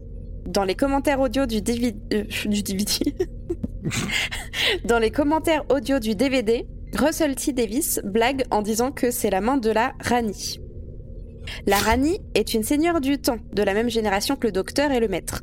Dans 0.45 0.63
les 0.63 0.75
commentaires 0.75 1.19
audio 1.19 1.45
du 1.45 1.61
DVD... 1.61 1.95
euh, 2.13 2.23
du 2.45 2.63
DVD... 2.63 2.91
Dans 4.85 4.99
les 4.99 5.11
commentaires 5.11 5.63
audio 5.69 5.99
du 5.99 6.15
DVD, 6.15 6.65
Russell 6.95 7.35
T. 7.35 7.53
Davis 7.53 7.99
blague 8.03 8.45
en 8.51 8.61
disant 8.61 8.91
que 8.91 9.09
c'est 9.09 9.31
la 9.31 9.41
main 9.41 9.57
de 9.57 9.71
la 9.71 9.93
Rani. 9.99 10.59
La 11.65 11.77
Rani 11.77 12.19
est 12.35 12.53
une 12.53 12.63
seigneur 12.63 13.01
du 13.01 13.17
temps, 13.17 13.39
de 13.51 13.63
la 13.63 13.73
même 13.73 13.89
génération 13.89 14.35
que 14.35 14.47
le 14.47 14.51
docteur 14.51 14.91
et 14.91 14.99
le 14.99 15.07
maître. 15.07 15.41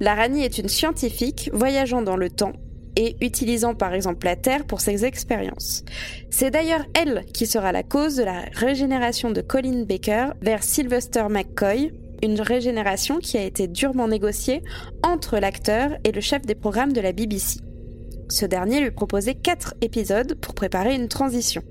La 0.00 0.14
Rani 0.14 0.42
est 0.42 0.58
une 0.58 0.68
scientifique 0.68 1.50
voyageant 1.52 2.00
dans 2.00 2.16
le 2.16 2.30
temps 2.30 2.54
et 2.96 3.16
utilisant 3.20 3.74
par 3.74 3.92
exemple 3.92 4.24
la 4.24 4.36
Terre 4.36 4.64
pour 4.64 4.80
ses 4.80 5.04
expériences. 5.04 5.84
C'est 6.30 6.50
d'ailleurs 6.50 6.86
elle 6.94 7.26
qui 7.26 7.46
sera 7.46 7.72
la 7.72 7.82
cause 7.82 8.16
de 8.16 8.24
la 8.24 8.46
régénération 8.52 9.30
de 9.30 9.42
Colin 9.42 9.84
Baker 9.84 10.28
vers 10.40 10.62
Sylvester 10.62 11.24
McCoy, 11.28 11.92
une 12.22 12.40
régénération 12.40 13.18
qui 13.18 13.36
a 13.36 13.44
été 13.44 13.68
durement 13.68 14.08
négociée 14.08 14.62
entre 15.02 15.38
l'acteur 15.38 15.90
et 16.04 16.12
le 16.12 16.22
chef 16.22 16.42
des 16.42 16.54
programmes 16.54 16.94
de 16.94 17.02
la 17.02 17.12
BBC. 17.12 17.60
Ce 18.28 18.44
dernier 18.46 18.80
lui 18.80 18.90
proposait 18.90 19.34
quatre 19.34 19.74
épisodes 19.80 20.34
pour 20.40 20.54
préparer 20.54 20.94
une 20.94 21.08
transition. 21.08 21.62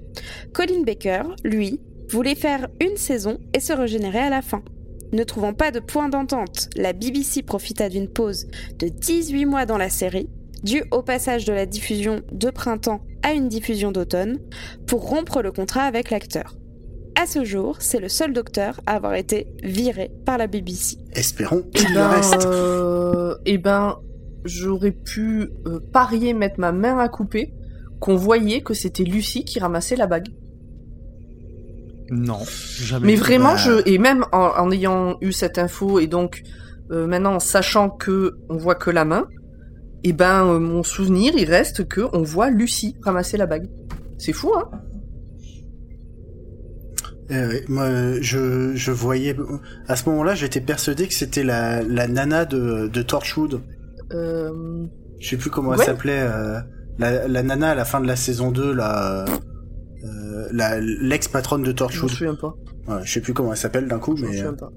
Colin 0.54 0.84
Baker, 0.86 1.24
lui, 1.44 1.80
voulait 2.10 2.36
faire 2.36 2.68
une 2.82 2.98
saison 2.98 3.38
et 3.54 3.60
se 3.60 3.74
régénérer 3.74 4.20
à 4.20 4.30
la 4.30 4.42
fin. 4.42 4.64
Ne 5.12 5.24
trouvant 5.24 5.54
pas 5.54 5.72
de 5.72 5.80
point 5.80 6.10
d'entente, 6.10 6.70
la 6.76 6.94
BBC 6.94 7.44
profita 7.44 7.90
d'une 7.90 8.08
pause 8.08 8.48
de 8.80 8.88
18 8.88 9.46
mois 9.46 9.66
dans 9.66 9.78
la 9.78 9.90
série, 9.90 10.30
due 10.64 10.84
au 10.92 11.02
passage 11.02 11.46
de 11.46 11.54
la 11.54 11.66
diffusion 11.66 12.22
de 12.32 12.50
printemps 12.50 13.02
à 13.24 13.34
une 13.34 13.48
diffusion 13.50 13.92
d'automne, 13.92 14.40
pour 14.88 15.08
rompre 15.10 15.42
le 15.42 15.52
contrat 15.52 15.84
avec 15.84 16.10
l'acteur. 16.10 16.56
À 17.22 17.26
ce 17.28 17.44
jour, 17.46 17.78
c'est 17.80 18.00
le 18.00 18.10
seul 18.10 18.34
docteur 18.34 18.82
à 18.86 18.96
avoir 18.96 19.16
été 19.16 19.48
viré 19.64 20.12
par 20.26 20.38
la 20.38 20.48
BBC. 20.48 20.98
Espérons 21.14 21.64
Eh 21.74 21.78
qu'il 21.80 21.90
le 21.90 21.96
ben, 21.96 22.08
reste. 22.10 22.46
euh, 22.46 23.36
eh 23.46 23.58
ben, 23.58 23.98
j'aurais 24.46 24.92
pu 24.92 25.50
euh, 25.68 25.80
parier 25.92 26.34
mettre 26.34 26.60
ma 26.60 26.72
main 26.72 26.98
à 27.00 27.10
couper 27.10 27.54
qu'on 28.00 28.16
voyait 28.16 28.62
que 28.62 28.74
c'était 28.74 29.04
Lucie 29.04 29.44
qui 29.44 29.60
ramassait 29.60 29.96
la 29.96 30.08
bague. 30.08 30.30
Non, 32.10 32.40
jamais. 32.80 33.08
Mais 33.08 33.16
vraiment, 33.16 33.54
bah- 33.54 33.58
je 33.58 33.90
et 33.90 33.98
même 33.98 34.26
en, 34.32 34.52
en 34.58 34.72
ayant 34.72 35.18
eu 35.22 35.32
cette 35.32 35.58
info 35.58 36.00
et 36.00 36.08
donc 36.08 36.44
euh, 36.92 37.08
maintenant 37.08 37.36
en 37.36 37.40
sachant 37.40 37.90
que 37.90 38.38
on 38.50 38.58
voit 38.58 38.76
que 38.76 38.92
la 38.92 39.06
main, 39.06 39.28
et 40.04 40.14
ben 40.14 40.46
euh, 40.46 40.60
mon 40.60 40.84
souvenir 40.84 41.34
il 41.36 41.50
reste 41.50 41.88
que 41.88 42.02
on 42.14 42.22
voit 42.22 42.52
Lucie 42.52 42.96
ramasser 43.02 43.38
la 43.38 43.48
bague. 43.48 43.68
C'est 44.18 44.34
fou, 44.34 44.54
hein? 44.56 44.70
Euh, 47.32 47.60
moi, 47.68 48.22
je, 48.22 48.76
je 48.76 48.92
voyais... 48.92 49.36
À 49.88 49.96
ce 49.96 50.08
moment-là, 50.10 50.36
j'étais 50.36 50.62
persuadé 50.62 51.08
que 51.08 51.14
c'était 51.16 51.44
la, 51.44 51.82
la 51.82 52.08
nana 52.08 52.46
de, 52.46 52.88
de 52.88 53.02
Torchwood. 53.02 53.62
Euh... 54.16 54.86
Je 55.20 55.30
sais 55.30 55.38
plus 55.38 55.50
comment 55.50 55.70
Ouais. 55.72 55.78
elle 55.80 55.86
s'appelait. 55.86 56.20
euh, 56.22 56.60
la, 56.98 57.28
la 57.28 57.44
nana 57.44 57.72
à 57.72 57.76
la 57.76 57.86
fin 57.86 58.00
de 58.02 58.08
la 58.08 58.16
saison 58.16 58.52
2, 58.52 58.74
la... 58.74 59.26
euh, 60.04 60.48
la 60.52 60.80
l'ex-patronne 60.80 61.62
de 61.62 61.66
Je 61.68 61.72
me 61.72 61.76
Torchwood. 61.78 62.10
souviens 62.12 62.36
pas. 62.36 62.54
Ouais, 62.88 63.02
je 63.04 63.12
sais 63.12 63.22
plus 63.22 63.34
comment 63.34 63.52
elle 63.52 63.58
s'appelle 63.58 63.88
d'un 63.88 64.00
coup, 64.00 64.16
Je 64.16 64.24
me 64.24 64.30
mais... 64.30 64.38
souviens 64.38 64.54
pas. 64.54 64.72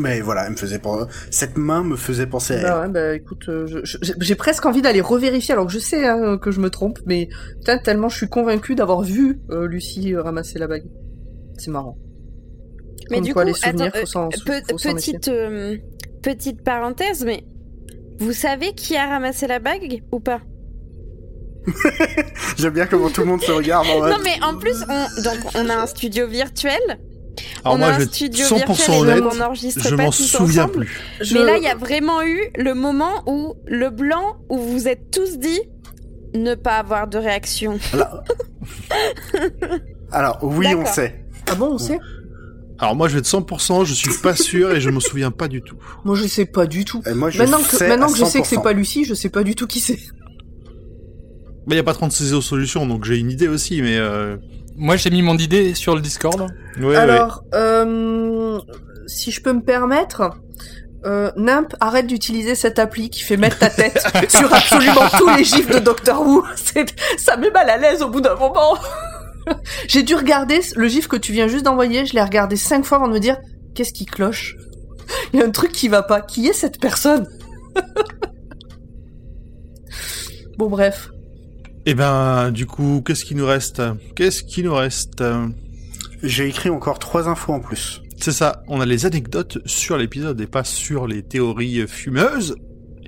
Mais 0.00 0.20
voilà, 0.22 0.46
elle 0.46 0.52
me 0.52 0.56
faisait 0.56 0.78
cette 1.30 1.58
main 1.58 1.84
me 1.84 1.96
faisait 1.96 2.26
penser 2.26 2.54
à 2.54 2.56
elle. 2.56 2.62
Bah 2.64 2.80
ouais, 2.80 2.88
bah 2.88 3.14
écoute, 3.14 3.46
euh, 3.50 3.66
je- 3.66 3.80
je- 3.84 4.12
j'ai 4.18 4.34
presque 4.34 4.64
envie 4.64 4.80
d'aller 4.80 5.02
revérifier, 5.02 5.52
alors 5.52 5.66
que 5.66 5.72
je 5.72 5.78
sais 5.78 6.06
hein, 6.08 6.38
que 6.38 6.50
je 6.50 6.60
me 6.60 6.70
trompe, 6.70 6.98
mais 7.04 7.28
putain, 7.58 7.76
tellement 7.76 8.08
je 8.08 8.16
suis 8.16 8.28
convaincue 8.28 8.74
d'avoir 8.74 9.02
vu 9.02 9.40
euh, 9.50 9.66
Lucie 9.66 10.14
euh, 10.14 10.22
ramasser 10.22 10.58
la 10.58 10.66
bague. 10.66 10.84
C'est 11.58 11.70
marrant. 11.70 11.98
Mais 13.10 13.16
Comme 13.18 13.26
du 13.26 13.32
quoi, 13.34 13.42
coup, 13.42 13.48
les 13.48 13.54
souvenirs, 13.54 13.90
attends, 13.94 14.30
faut 14.30 14.88
petite, 14.94 15.28
euh, 15.28 15.76
petite 16.22 16.62
parenthèse, 16.64 17.24
mais 17.26 17.44
vous 18.22 18.32
savez 18.32 18.72
qui 18.74 18.96
a 18.96 19.06
ramassé 19.08 19.46
la 19.46 19.58
bague 19.58 20.02
ou 20.12 20.20
pas 20.20 20.40
J'aime 22.58 22.72
bien 22.74 22.86
comment 22.86 23.08
tout 23.10 23.20
le 23.20 23.28
monde 23.28 23.42
se 23.42 23.52
regarde 23.52 23.86
en. 23.88 24.08
Non, 24.08 24.16
mais 24.24 24.42
en 24.42 24.56
plus, 24.58 24.76
on, 24.88 25.22
donc, 25.22 25.38
on 25.54 25.68
a 25.68 25.74
un 25.76 25.86
studio 25.86 26.26
virtuel. 26.26 26.80
Alors 27.64 27.76
on 27.76 27.78
moi, 27.78 27.88
a 27.88 27.92
je 27.92 27.98
un 27.98 28.02
être 28.02 28.14
studio 28.14 28.44
100% 28.46 28.56
virtuel 28.66 28.94
et 28.94 28.98
honnête, 28.98 29.18
donc 29.22 29.32
on 29.36 29.40
enregistre 29.40 29.88
je 29.88 29.94
pas 29.94 30.10
souviens 30.12 30.64
ensemble. 30.64 30.84
plus. 30.86 31.00
Je- 31.20 31.34
Mais 31.34 31.44
là, 31.44 31.56
il 31.56 31.62
y 31.62 31.68
a 31.68 31.74
vraiment 31.76 32.22
eu 32.22 32.40
le 32.56 32.74
moment 32.74 33.22
où 33.26 33.54
le 33.66 33.90
blanc, 33.90 34.36
où 34.50 34.58
vous 34.58 34.86
êtes 34.88 35.10
tous 35.10 35.38
dit 35.38 35.60
ne 36.34 36.54
pas 36.54 36.76
avoir 36.76 37.06
de 37.08 37.18
réaction. 37.18 37.78
Alors, 37.92 38.22
Alors, 40.12 40.38
oui, 40.42 40.66
on 40.76 40.84
sait. 40.84 41.24
Ah 41.50 41.54
bon, 41.54 41.72
on 41.74 41.78
sait? 41.78 41.98
Alors 42.82 42.96
moi, 42.96 43.06
je 43.06 43.12
vais 43.12 43.20
être 43.20 43.26
100%, 43.28 43.84
je 43.84 43.94
suis 43.94 44.10
pas 44.24 44.34
sûr 44.34 44.72
et 44.72 44.80
je 44.80 44.90
me 44.90 44.98
souviens 44.98 45.30
pas 45.30 45.46
du 45.46 45.62
tout. 45.62 45.76
Moi, 46.04 46.16
je 46.16 46.26
sais 46.26 46.46
pas 46.46 46.66
du 46.66 46.84
tout. 46.84 47.00
Et 47.06 47.14
moi, 47.14 47.30
je 47.30 47.38
Maintenant 47.38 47.58
que, 47.62 47.84
maintenant 47.88 48.08
que 48.10 48.18
je 48.18 48.24
sais 48.24 48.40
que 48.40 48.46
c'est 48.48 48.56
100%. 48.56 48.62
pas 48.64 48.72
Lucie, 48.72 49.04
je 49.04 49.14
sais 49.14 49.28
pas 49.28 49.44
du 49.44 49.54
tout 49.54 49.68
qui 49.68 49.78
c'est. 49.78 50.00
Mais 51.68 51.76
y 51.76 51.78
a 51.78 51.84
pas 51.84 51.94
36 51.94 52.34
autres 52.34 52.44
solutions, 52.44 52.84
donc 52.84 53.04
j'ai 53.04 53.18
une 53.18 53.30
idée 53.30 53.46
aussi, 53.46 53.82
mais 53.82 53.96
euh... 53.98 54.36
Moi, 54.76 54.96
j'ai 54.96 55.10
mis 55.10 55.22
mon 55.22 55.36
idée 55.38 55.74
sur 55.74 55.94
le 55.94 56.00
Discord. 56.00 56.40
ouais, 56.80 56.84
ouais. 56.86 56.96
Alors, 56.96 57.44
euh, 57.54 58.58
si 59.06 59.30
je 59.30 59.40
peux 59.40 59.52
me 59.52 59.60
permettre, 59.62 60.32
euh, 61.06 61.30
Nimp, 61.36 61.76
arrête 61.78 62.08
d'utiliser 62.08 62.56
cette 62.56 62.80
appli 62.80 63.10
qui 63.10 63.20
fait 63.22 63.36
mettre 63.36 63.58
ta 63.60 63.70
tête 63.70 64.02
sur 64.28 64.52
absolument 64.52 65.08
tous 65.18 65.28
les 65.36 65.44
gifs 65.44 65.70
de 65.70 65.78
Doctor 65.78 66.20
Who. 66.26 66.42
C'est- 66.56 66.96
Ça 67.16 67.36
met 67.36 67.50
mal 67.52 67.70
à 67.70 67.76
l'aise 67.76 68.02
au 68.02 68.08
bout 68.08 68.20
d'un 68.20 68.34
moment. 68.34 68.76
J'ai 69.88 70.02
dû 70.02 70.14
regarder 70.14 70.60
le 70.76 70.88
gif 70.88 71.08
que 71.08 71.16
tu 71.16 71.32
viens 71.32 71.48
juste 71.48 71.64
d'envoyer, 71.64 72.06
je 72.06 72.14
l'ai 72.14 72.22
regardé 72.22 72.56
cinq 72.56 72.84
fois 72.84 72.98
avant 72.98 73.08
de 73.08 73.14
me 73.14 73.18
dire, 73.20 73.36
qu'est-ce 73.74 73.92
qui 73.92 74.06
cloche? 74.06 74.56
Il 75.32 75.40
y 75.40 75.42
a 75.42 75.46
un 75.46 75.50
truc 75.50 75.72
qui 75.72 75.88
va 75.88 76.02
pas. 76.02 76.20
Qui 76.20 76.46
est 76.46 76.52
cette 76.52 76.80
personne? 76.80 77.26
Bon, 80.58 80.68
bref. 80.68 81.10
Eh 81.86 81.94
ben, 81.94 82.50
du 82.50 82.66
coup, 82.66 83.02
qu'est-ce 83.04 83.24
qui 83.24 83.34
nous 83.34 83.46
reste? 83.46 83.82
Qu'est-ce 84.14 84.42
qui 84.42 84.62
nous 84.62 84.74
reste? 84.74 85.24
J'ai 86.22 86.46
écrit 86.46 86.70
encore 86.70 86.98
trois 86.98 87.28
infos 87.28 87.52
en 87.52 87.60
plus. 87.60 88.00
C'est 88.18 88.32
ça, 88.32 88.62
on 88.68 88.80
a 88.80 88.86
les 88.86 89.04
anecdotes 89.06 89.58
sur 89.66 89.96
l'épisode 89.96 90.40
et 90.40 90.46
pas 90.46 90.62
sur 90.62 91.08
les 91.08 91.22
théories 91.24 91.86
fumeuses 91.88 92.54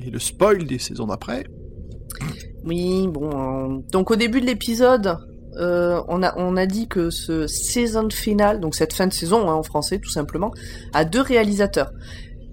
et 0.05 0.11
le 0.11 0.19
spoil 0.19 0.65
des 0.65 0.79
saisons 0.81 1.07
d'après. 1.07 1.45
Oui, 2.65 3.07
bon. 3.09 3.31
euh, 3.79 3.79
Donc, 3.93 4.11
au 4.11 4.17
début 4.17 4.41
de 4.41 4.47
l'épisode, 4.47 5.17
euh, 5.59 6.01
on, 6.09 6.23
a, 6.23 6.35
on 6.39 6.57
a 6.57 6.67
dit 6.67 6.89
que 6.89 7.11
ce 7.11 7.47
season 7.47 8.09
final, 8.11 8.61
donc 8.61 8.75
cette 8.75 8.93
fin 8.93 9.07
de 9.07 9.13
saison 9.13 9.49
hein, 9.49 9.55
en 9.55 9.63
français 9.63 9.99
tout 9.99 10.11
simplement, 10.11 10.53
a 10.93 11.05
deux 11.05 11.21
réalisateurs. 11.21 11.91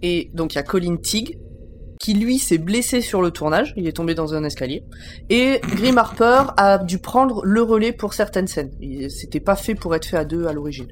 Et 0.01 0.29
donc, 0.33 0.53
il 0.53 0.55
y 0.55 0.59
a 0.59 0.63
Colin 0.63 0.97
Teague, 0.97 1.37
qui 1.99 2.15
lui 2.15 2.39
s'est 2.39 2.57
blessé 2.57 3.01
sur 3.01 3.21
le 3.21 3.29
tournage, 3.29 3.73
il 3.77 3.87
est 3.87 3.91
tombé 3.91 4.15
dans 4.15 4.33
un 4.33 4.43
escalier, 4.43 4.83
et 5.29 5.59
Grim 5.75 5.97
Harper 5.99 6.45
a 6.57 6.79
dû 6.79 6.97
prendre 6.97 7.45
le 7.45 7.61
relais 7.61 7.91
pour 7.93 8.15
certaines 8.15 8.47
scènes. 8.47 8.71
C'était 9.09 9.39
pas 9.39 9.55
fait 9.55 9.75
pour 9.75 9.93
être 9.93 10.05
fait 10.05 10.17
à 10.17 10.25
deux 10.25 10.47
à 10.47 10.53
l'origine. 10.53 10.87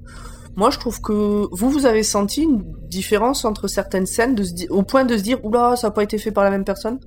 Moi, 0.55 0.69
je 0.69 0.77
trouve 0.77 1.01
que 1.01 1.47
vous, 1.51 1.69
vous 1.71 1.85
avez 1.87 2.03
senti 2.03 2.43
une 2.43 2.63
différence 2.89 3.43
entre 3.45 3.67
certaines 3.67 4.05
scènes 4.05 4.35
de 4.35 4.43
se 4.43 4.53
di- 4.53 4.67
au 4.69 4.83
point 4.83 5.03
de 5.05 5.17
se 5.17 5.23
dire, 5.23 5.43
oula, 5.43 5.75
ça 5.75 5.87
n'a 5.87 5.91
pas 5.91 6.03
été 6.03 6.17
fait 6.19 6.31
par 6.31 6.43
la 6.43 6.51
même 6.51 6.65
personne? 6.65 6.99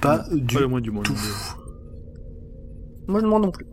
Pas 0.00 0.24
du 0.32 0.54
Pas 0.54 0.60
le 0.60 0.66
moins 0.68 0.80
du 0.80 0.90
monde. 0.90 1.04
tout. 1.04 1.14
Moi, 3.06 3.20
je 3.20 3.26
ne 3.26 3.30
non 3.30 3.50
plus. 3.50 3.66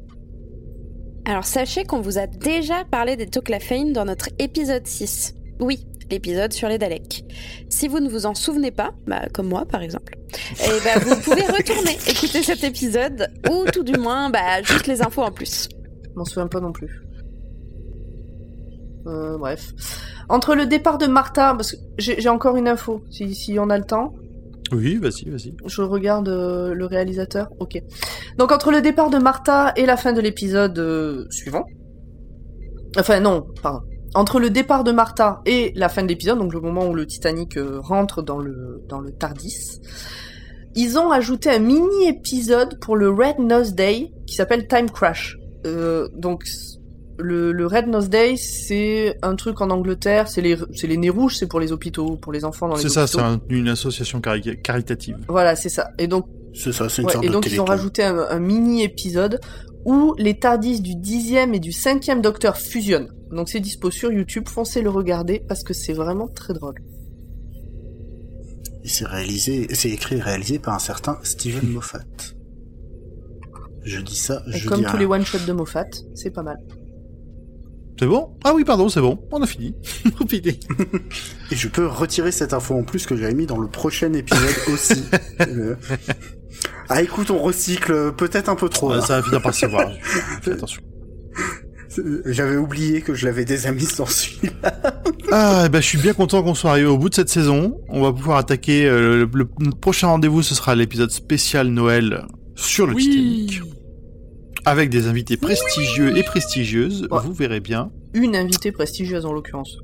Alors 1.25 1.45
sachez 1.45 1.83
qu'on 1.83 2.01
vous 2.01 2.17
a 2.17 2.27
déjà 2.27 2.83
parlé 2.89 3.15
des 3.15 3.27
Toclafane 3.27 3.93
dans 3.93 4.05
notre 4.05 4.29
épisode 4.39 4.87
6. 4.87 5.35
Oui, 5.59 5.85
l'épisode 6.09 6.51
sur 6.51 6.67
les 6.67 6.77
Daleks. 6.77 7.23
Si 7.69 7.87
vous 7.87 7.99
ne 7.99 8.09
vous 8.09 8.25
en 8.25 8.33
souvenez 8.33 8.71
pas, 8.71 8.91
bah, 9.05 9.27
comme 9.33 9.47
moi 9.47 9.65
par 9.65 9.81
exemple, 9.81 10.17
eh 10.33 10.83
ben, 10.83 10.99
vous 10.99 11.15
pouvez 11.21 11.45
retourner 11.45 11.97
écouter 12.07 12.41
cet 12.41 12.63
épisode, 12.63 13.27
ou 13.51 13.65
tout 13.71 13.83
du 13.83 13.97
moins 13.97 14.29
bah, 14.29 14.61
juste 14.63 14.87
les 14.87 15.01
infos 15.01 15.21
en 15.21 15.31
plus. 15.31 15.69
Je 16.03 16.17
m'en 16.17 16.25
souviens 16.25 16.47
pas 16.47 16.59
non 16.59 16.71
plus. 16.71 17.01
Euh, 19.07 19.37
bref. 19.37 19.73
Entre 20.27 20.55
le 20.55 20.65
départ 20.65 20.97
de 20.97 21.07
Martha, 21.07 21.53
parce 21.53 21.73
que 21.73 21.77
j'ai 21.97 22.19
j'ai 22.19 22.29
encore 22.29 22.57
une 22.57 22.67
info, 22.67 23.03
si, 23.09 23.33
si 23.35 23.59
on 23.59 23.69
a 23.69 23.77
le 23.77 23.85
temps. 23.85 24.13
Oui, 24.71 24.97
vas-y, 24.97 25.29
vas-y. 25.29 25.53
Je 25.65 25.81
regarde 25.81 26.29
euh, 26.29 26.73
le 26.73 26.85
réalisateur. 26.85 27.49
Ok. 27.59 27.81
Donc 28.37 28.51
entre 28.51 28.71
le 28.71 28.81
départ 28.81 29.09
de 29.09 29.17
Martha 29.17 29.73
et 29.75 29.85
la 29.85 29.97
fin 29.97 30.13
de 30.13 30.21
l'épisode 30.21 30.77
euh, 30.79 31.25
suivant. 31.29 31.65
Enfin 32.97 33.19
non, 33.19 33.45
pardon. 33.61 33.81
Entre 34.13 34.39
le 34.39 34.49
départ 34.49 34.83
de 34.83 34.91
Martha 34.91 35.41
et 35.45 35.71
la 35.75 35.87
fin 35.87 36.03
de 36.03 36.07
l'épisode, 36.07 36.37
donc 36.37 36.53
le 36.53 36.59
moment 36.59 36.87
où 36.87 36.93
le 36.93 37.05
Titanic 37.05 37.57
euh, 37.57 37.79
rentre 37.79 38.21
dans 38.21 38.39
le 38.39 38.83
dans 38.87 38.99
le 38.99 39.11
Tardis, 39.11 39.81
ils 40.75 40.97
ont 40.97 41.11
ajouté 41.11 41.49
un 41.49 41.59
mini 41.59 42.07
épisode 42.07 42.79
pour 42.79 42.95
le 42.95 43.09
Red 43.09 43.39
Nose 43.39 43.73
Day 43.73 44.11
qui 44.25 44.35
s'appelle 44.35 44.67
Time 44.67 44.89
Crash. 44.89 45.37
Donc 46.15 46.43
le, 47.21 47.51
le 47.51 47.65
Red 47.67 47.87
Nose 47.87 48.09
Day, 48.09 48.35
c'est 48.37 49.17
un 49.21 49.35
truc 49.35 49.61
en 49.61 49.69
Angleterre, 49.69 50.27
c'est 50.27 50.41
les 50.41 50.57
c'est 50.73 50.87
les 50.87 50.97
nez 50.97 51.09
rouges, 51.09 51.37
c'est 51.37 51.47
pour 51.47 51.59
les 51.59 51.71
hôpitaux, 51.71 52.17
pour 52.17 52.31
les 52.31 52.43
enfants 52.45 52.67
dans 52.67 52.75
les 52.75 52.81
C'est 52.81 52.89
ça, 52.89 53.03
hôpitaux. 53.03 53.19
c'est 53.19 53.23
un- 53.25 53.41
une 53.49 53.67
association 53.69 54.19
cari- 54.21 54.61
caritative. 54.61 55.17
Voilà, 55.27 55.55
c'est 55.55 55.69
ça. 55.69 55.91
Et 55.97 56.07
donc 56.07 56.25
C'est 56.53 56.73
ça, 56.73 56.89
c'est 56.89 57.01
une 57.01 57.07
Ouais, 57.07 57.13
sorte 57.13 57.25
et 57.25 57.27
de 57.29 57.33
donc 57.33 57.45
ils 57.51 57.61
ont 57.61 57.65
rajouté 57.65 58.03
un, 58.03 58.17
un 58.17 58.39
mini 58.39 58.83
épisode 58.83 59.39
où 59.85 60.13
les 60.17 60.37
Tardis 60.37 60.81
du 60.81 60.95
10e 60.95 61.53
et 61.53 61.59
du 61.59 61.71
5e 61.71 62.21
Docteur 62.21 62.57
fusionnent. 62.57 63.09
Donc 63.31 63.47
c'est 63.49 63.59
dispo 63.61 63.89
sur 63.91 64.11
YouTube, 64.11 64.47
foncez 64.49 64.81
le 64.81 64.89
regarder 64.89 65.41
parce 65.47 65.63
que 65.63 65.73
c'est 65.73 65.93
vraiment 65.93 66.27
très 66.27 66.53
drôle. 66.53 66.75
C'est 68.83 69.05
réalisé, 69.05 69.67
c'est 69.73 69.89
écrit 69.89 70.17
et 70.17 70.21
réalisé 70.21 70.59
par 70.59 70.73
un 70.73 70.79
certain 70.79 71.17
Steven 71.23 71.67
Moffat. 71.71 71.99
Je 73.83 73.99
dis 73.99 74.15
ça, 74.15 74.43
Et 74.53 74.57
je 74.59 74.67
comme 74.67 74.77
dis 74.79 74.83
tous 74.83 74.91
rien. 74.91 74.99
les 74.99 75.05
one-shots 75.05 75.45
de 75.47 75.53
Moffat, 75.53 75.85
c'est 76.13 76.29
pas 76.31 76.43
mal. 76.43 76.57
C'est 77.99 78.07
bon? 78.07 78.29
Ah 78.43 78.53
oui, 78.55 78.63
pardon, 78.63 78.89
c'est 78.89 79.01
bon. 79.01 79.19
On 79.31 79.41
a 79.41 79.47
fini. 79.47 79.75
Et 81.51 81.55
je 81.55 81.67
peux 81.67 81.85
retirer 81.85 82.31
cette 82.31 82.53
info 82.53 82.73
en 82.75 82.83
plus 82.83 83.05
que 83.05 83.15
j'avais 83.15 83.33
mis 83.33 83.45
dans 83.45 83.59
le 83.59 83.67
prochain 83.67 84.11
épisode 84.13 84.55
aussi. 84.73 85.03
Euh, 85.41 85.75
Ah 86.89 87.01
écoute, 87.01 87.29
on 87.31 87.39
recycle 87.39 88.11
peut-être 88.13 88.49
un 88.49 88.55
peu 88.55 88.69
trop. 88.69 88.89
Ouais, 88.89 88.97
là. 88.97 89.01
ça 89.01 89.17
va 89.17 89.23
finir 89.23 89.41
par 89.41 89.53
se 89.53 89.65
voir. 89.65 89.89
Fais 90.41 90.51
attention. 90.51 90.81
J'avais 92.25 92.55
oublié 92.55 93.01
que 93.01 93.13
je 93.13 93.25
l'avais 93.25 93.43
déjà 93.45 93.71
mis 93.71 93.87
dans 93.97 94.05
celui-là. 94.05 94.73
Ah, 95.31 95.69
bah, 95.69 95.81
je 95.81 95.85
suis 95.85 95.97
bien 95.97 96.13
content 96.13 96.41
qu'on 96.41 96.55
soit 96.55 96.71
arrivé 96.71 96.87
au 96.87 96.97
bout 96.97 97.09
de 97.09 97.15
cette 97.15 97.29
saison. 97.29 97.81
On 97.89 98.01
va 98.01 98.13
pouvoir 98.13 98.37
attaquer 98.37 98.85
euh, 98.85 99.25
le, 99.33 99.45
prochain 99.75 100.07
rendez-vous. 100.07 100.41
Ce 100.41 100.55
sera 100.55 100.73
l'épisode 100.75 101.11
spécial 101.11 101.67
Noël 101.67 102.25
sur 102.55 102.87
le 102.87 102.93
Oui. 102.93 103.03
Titanic, 103.09 103.61
avec 104.65 104.89
des 104.89 105.07
invités 105.07 105.37
prestigieux 105.37 106.17
et 106.17 106.23
prestigieuses. 106.23 107.07
Ouais. 107.11 107.19
Vous 107.23 107.33
verrez 107.33 107.59
bien. 107.59 107.91
Une 108.13 108.35
invitée 108.35 108.71
prestigieuse 108.71 109.25
en 109.25 109.33
l'occurrence. 109.33 109.77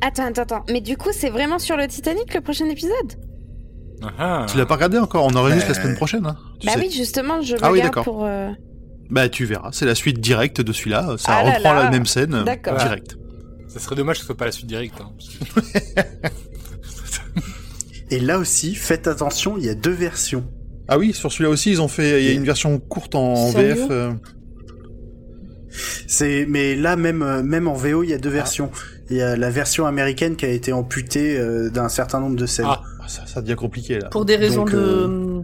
Attends, 0.00 0.26
attends, 0.26 0.42
attends. 0.42 0.64
Mais 0.70 0.80
du 0.80 0.96
coup, 0.96 1.10
c'est 1.12 1.30
vraiment 1.30 1.58
sur 1.58 1.76
le 1.76 1.86
Titanic 1.88 2.34
le 2.34 2.40
prochain 2.40 2.66
épisode? 2.68 2.92
Ah. 4.18 4.46
Tu 4.50 4.56
l'as 4.58 4.66
pas 4.66 4.74
regardé 4.74 4.98
encore? 4.98 5.24
On 5.26 5.34
enregistre 5.36 5.70
Euh, 5.70 5.74
la 5.74 5.80
semaine 5.80 5.96
prochaine. 5.96 6.26
hein, 6.26 6.36
Bah 6.64 6.72
sais. 6.72 6.78
oui, 6.80 6.90
justement, 6.90 7.40
je 7.40 7.54
Ah 7.62 7.66
oui, 7.70 7.78
regarde 7.78 7.84
d'accord. 7.90 8.04
pour... 8.04 8.24
euh, 8.24 8.50
Bah 9.10 9.28
tu 9.28 9.44
verras. 9.44 9.70
C'est 9.72 9.86
la 9.86 9.94
suite 9.94 10.20
directe 10.20 10.60
de 10.60 10.72
celui-là. 10.72 11.14
Ça 11.18 11.36
Ah 11.38 11.42
reprend 11.54 11.72
là. 11.72 11.84
la 11.84 11.90
même 11.90 12.06
scène. 12.06 12.34
euh, 12.34 12.42
D'accord. 12.44 12.76
Direct. 12.76 13.16
Ça 13.68 13.78
serait 13.78 13.94
dommage 13.94 14.16
que 14.16 14.20
ce 14.22 14.26
soit 14.26 14.36
pas 14.36 14.44
la 14.46 14.52
suite 14.52 14.66
directe. 14.66 15.00
hein. 15.00 15.12
Et 18.10 18.20
là 18.20 18.38
aussi, 18.38 18.74
faites 18.74 19.06
attention, 19.06 19.56
il 19.56 19.64
y 19.64 19.68
a 19.70 19.74
deux 19.74 19.90
versions. 19.92 20.44
Ah 20.88 20.98
oui, 20.98 21.12
sur 21.12 21.30
celui-là 21.32 21.50
aussi, 21.50 21.70
ils 21.70 21.80
ont 21.80 21.88
fait. 21.88 22.22
Il 22.22 22.26
y 22.26 22.30
a 22.30 22.32
une 22.32 22.44
version 22.44 22.78
courte 22.78 23.14
en 23.14 23.50
VF. 23.50 23.86
euh, 23.90 24.12
C'est, 26.06 26.44
mais 26.48 26.74
là 26.76 26.96
même, 26.96 27.22
euh, 27.22 27.42
même 27.42 27.66
en 27.68 27.74
VO, 27.74 28.02
il 28.02 28.10
y 28.10 28.12
a 28.12 28.18
deux 28.18 28.28
Ah. 28.30 28.34
versions. 28.34 28.70
Il 29.10 29.16
y 29.16 29.22
a 29.22 29.36
la 29.36 29.50
version 29.50 29.86
américaine 29.86 30.36
qui 30.36 30.44
a 30.44 30.48
été 30.50 30.72
amputée 30.72 31.38
euh, 31.38 31.70
d'un 31.70 31.88
certain 31.88 32.20
nombre 32.20 32.36
de 32.36 32.46
scènes. 32.46 32.66
Ah. 32.68 32.82
Ça, 33.08 33.26
ça 33.26 33.40
devient 33.42 33.56
compliqué 33.56 33.98
là. 33.98 34.08
Pour 34.10 34.24
des 34.24 34.36
raisons 34.36 34.64
Donc, 34.64 34.72
de... 34.72 34.78
euh, 34.78 35.40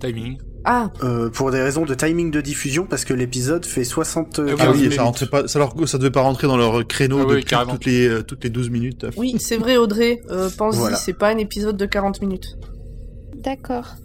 Timing. 0.00 0.38
Ah, 0.66 0.90
Euh, 1.02 1.28
pour 1.28 1.50
des 1.50 1.60
raisons 1.60 1.84
de 1.84 1.92
timing 1.94 2.30
de 2.30 2.40
diffusion, 2.40 2.86
parce 2.86 3.04
que 3.04 3.12
l'épisode 3.12 3.66
fait 3.66 3.84
60 3.84 4.38
Ah 4.40 4.42
oui, 4.46 4.54
Ah 4.58 4.70
oui, 4.72 4.92
ça, 4.92 5.02
rentrait 5.02 5.26
pas, 5.26 5.46
ça, 5.48 5.58
leur, 5.58 5.74
ça 5.88 5.98
devait 5.98 6.10
pas 6.10 6.22
rentrer 6.22 6.46
dans 6.46 6.56
leur 6.56 6.86
créneau 6.86 7.18
Ah 7.20 7.34
de 7.34 7.70
toutes 7.70 7.84
les, 7.84 8.22
toutes 8.26 8.44
les 8.44 8.50
12 8.50 8.70
minutes. 8.70 9.06
oui, 9.16 9.36
c'est 9.38 9.56
vrai 9.58 9.76
Audrey. 9.76 10.22
Euh, 10.30 10.48
Pense-y, 10.56 10.78
Voilà. 10.78 10.96
c'est 10.96 11.12
pas 11.12 11.28
un 11.28 11.36
épisode 11.38 11.76
de 11.76 11.84
40 11.86 12.20
minutes. 12.22 12.56
D'accord. 13.36 13.96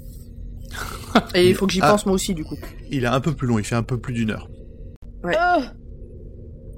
Et 1.35 1.49
il 1.49 1.55
faut 1.55 1.65
que 1.67 1.73
j'y 1.73 1.79
Ah. 1.81 1.91
pense 1.91 2.05
moi 2.05 2.15
aussi 2.15 2.33
du 2.33 2.43
coup. 2.43 2.55
Il 2.91 3.03
est 3.03 3.07
un 3.07 3.19
peu 3.19 3.31
plus 3.33 3.47
long, 3.47 3.57
il 3.59 3.65
fait 3.65 3.75
un 3.75 3.83
peu 3.83 3.97
plus 3.97 4.13
d'une 4.13 4.31
heure. 4.31 4.47
Oh 5.23 5.61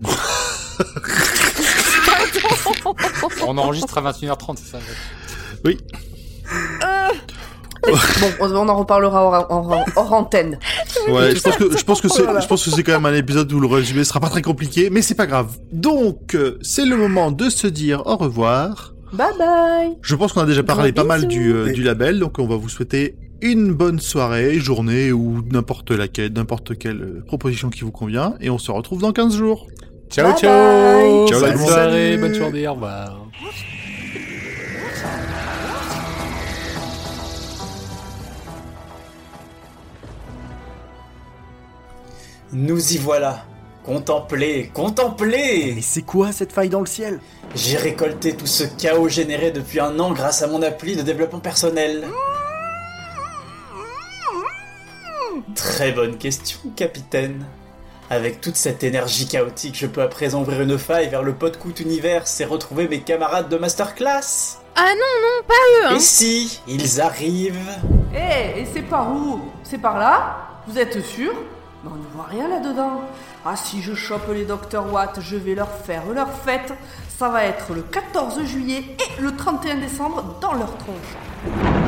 On 3.47 3.57
enregistre 3.57 3.97
à 3.97 4.11
21h30, 4.11 4.57
c'est 4.57 4.71
ça 4.71 4.79
Bon, 7.83 8.27
on 8.39 8.69
en 8.69 8.75
reparlera 8.75 9.23
hors, 9.23 9.47
hors- 9.49 9.85
hors 9.95 10.13
antenne. 10.13 10.59
Ouais, 11.09 11.35
je 11.35 11.41
pense 11.41 11.55
que, 11.57 11.75
je 11.77 11.83
pense 11.83 12.01
que 12.01 12.07
c'est, 12.09 12.23
je 12.41 12.47
pense 12.47 12.63
que 12.63 12.69
c'est 12.69 12.83
quand 12.83 12.91
même 12.91 13.05
un 13.05 13.13
épisode 13.15 13.51
où 13.51 13.59
le 13.59 13.65
résumé 13.67 14.03
sera 14.03 14.19
pas 14.19 14.29
très 14.29 14.43
compliqué, 14.43 14.89
mais 14.91 15.01
c'est 15.01 15.15
pas 15.15 15.25
grave. 15.25 15.57
Donc, 15.71 16.35
euh, 16.35 16.59
c'est 16.61 16.85
le 16.85 16.95
moment 16.95 17.31
de 17.31 17.49
se 17.49 17.65
dire 17.67 18.03
au 18.05 18.17
revoir. 18.17 18.93
Bye 19.13 19.27
bye 19.37 19.97
Je 20.03 20.15
pense 20.15 20.31
qu'on 20.31 20.41
a 20.41 20.45
déjà 20.45 20.61
parlé 20.63 20.91
Gros 20.91 21.01
pas 21.03 21.07
mal 21.07 21.27
du, 21.27 21.51
euh, 21.51 21.65
Oui. 21.65 21.73
du 21.73 21.81
label, 21.83 22.19
donc 22.19 22.37
on 22.39 22.47
va 22.47 22.55
vous 22.55 22.69
souhaiter 22.69 23.15
une 23.41 23.73
bonne 23.73 23.99
soirée, 23.99 24.59
journée 24.59 25.11
ou 25.11 25.41
n'importe 25.51 25.91
laquelle, 25.91 26.33
n'importe 26.33 26.77
quelle 26.77 27.01
euh, 27.01 27.23
proposition 27.25 27.69
qui 27.69 27.81
vous 27.81 27.91
convient, 27.91 28.35
et 28.39 28.49
on 28.49 28.57
se 28.57 28.71
retrouve 28.71 29.01
dans 29.01 29.11
15 29.11 29.35
jours. 29.35 29.67
Ciao, 30.09 30.31
Bye 30.31 30.41
ciao 30.41 30.51
bye. 30.51 31.27
Ciao, 31.29 31.39
Bonne 31.41 31.57
soirée, 31.57 32.09
Salut. 32.11 32.21
bonne 32.21 32.33
journée, 32.35 32.67
au 32.67 32.73
revoir. 32.73 33.27
Nous 42.53 42.93
y 42.93 42.97
voilà. 42.97 43.45
Contemplez, 43.83 44.69
contemplez 44.73 45.73
Mais 45.75 45.81
c'est 45.81 46.03
quoi 46.03 46.31
cette 46.31 46.51
faille 46.51 46.69
dans 46.69 46.81
le 46.81 46.85
ciel? 46.85 47.19
J'ai 47.55 47.77
récolté 47.77 48.33
tout 48.33 48.45
ce 48.45 48.63
chaos 48.63 49.09
généré 49.09 49.51
depuis 49.51 49.79
un 49.79 49.97
an 49.99 50.11
grâce 50.11 50.43
à 50.43 50.47
mon 50.47 50.61
appli 50.61 50.95
de 50.95 51.01
développement 51.01 51.39
personnel. 51.39 52.05
Très 55.55 55.91
bonne 55.91 56.17
question, 56.17 56.59
capitaine. 56.75 57.45
Avec 58.09 58.41
toute 58.41 58.57
cette 58.57 58.83
énergie 58.83 59.27
chaotique, 59.27 59.77
je 59.77 59.87
peux 59.87 60.01
à 60.01 60.07
présent 60.07 60.41
ouvrir 60.41 60.61
une 60.61 60.77
faille 60.77 61.09
vers 61.09 61.23
le 61.23 61.33
podcoot 61.33 61.79
univers 61.79 62.23
et 62.39 62.45
retrouver 62.45 62.87
mes 62.87 62.99
camarades 62.99 63.47
de 63.47 63.57
masterclass. 63.57 64.57
Ah 64.75 64.89
non, 64.89 64.95
non, 64.95 65.47
pas 65.47 65.53
eux, 65.53 65.85
hein 65.87 65.95
Et 65.95 65.99
si, 65.99 66.61
ils 66.67 66.99
arrivent? 66.99 67.57
Eh, 68.13 68.59
et 68.59 68.67
c'est 68.73 68.81
par 68.81 69.09
où? 69.11 69.39
C'est 69.63 69.77
par 69.77 69.97
là? 69.97 70.37
Vous 70.67 70.77
êtes 70.77 71.01
sûr? 71.05 71.31
Mais 71.83 71.89
on 71.91 71.95
ne 71.95 72.07
voit 72.13 72.25
rien 72.29 72.47
là-dedans. 72.49 73.01
Ah, 73.45 73.55
si 73.55 73.81
je 73.81 73.93
chope 73.93 74.29
les 74.33 74.45
Dr 74.45 74.91
Watt, 74.91 75.19
je 75.21 75.35
vais 75.37 75.55
leur 75.55 75.69
faire 75.69 76.03
leur 76.13 76.31
fête. 76.31 76.73
Ça 77.17 77.29
va 77.29 77.45
être 77.45 77.73
le 77.73 77.81
14 77.81 78.43
juillet 78.43 78.83
et 78.99 79.21
le 79.21 79.35
31 79.35 79.77
décembre 79.77 80.37
dans 80.41 80.53
leur 80.53 80.77
tronche. 80.77 81.80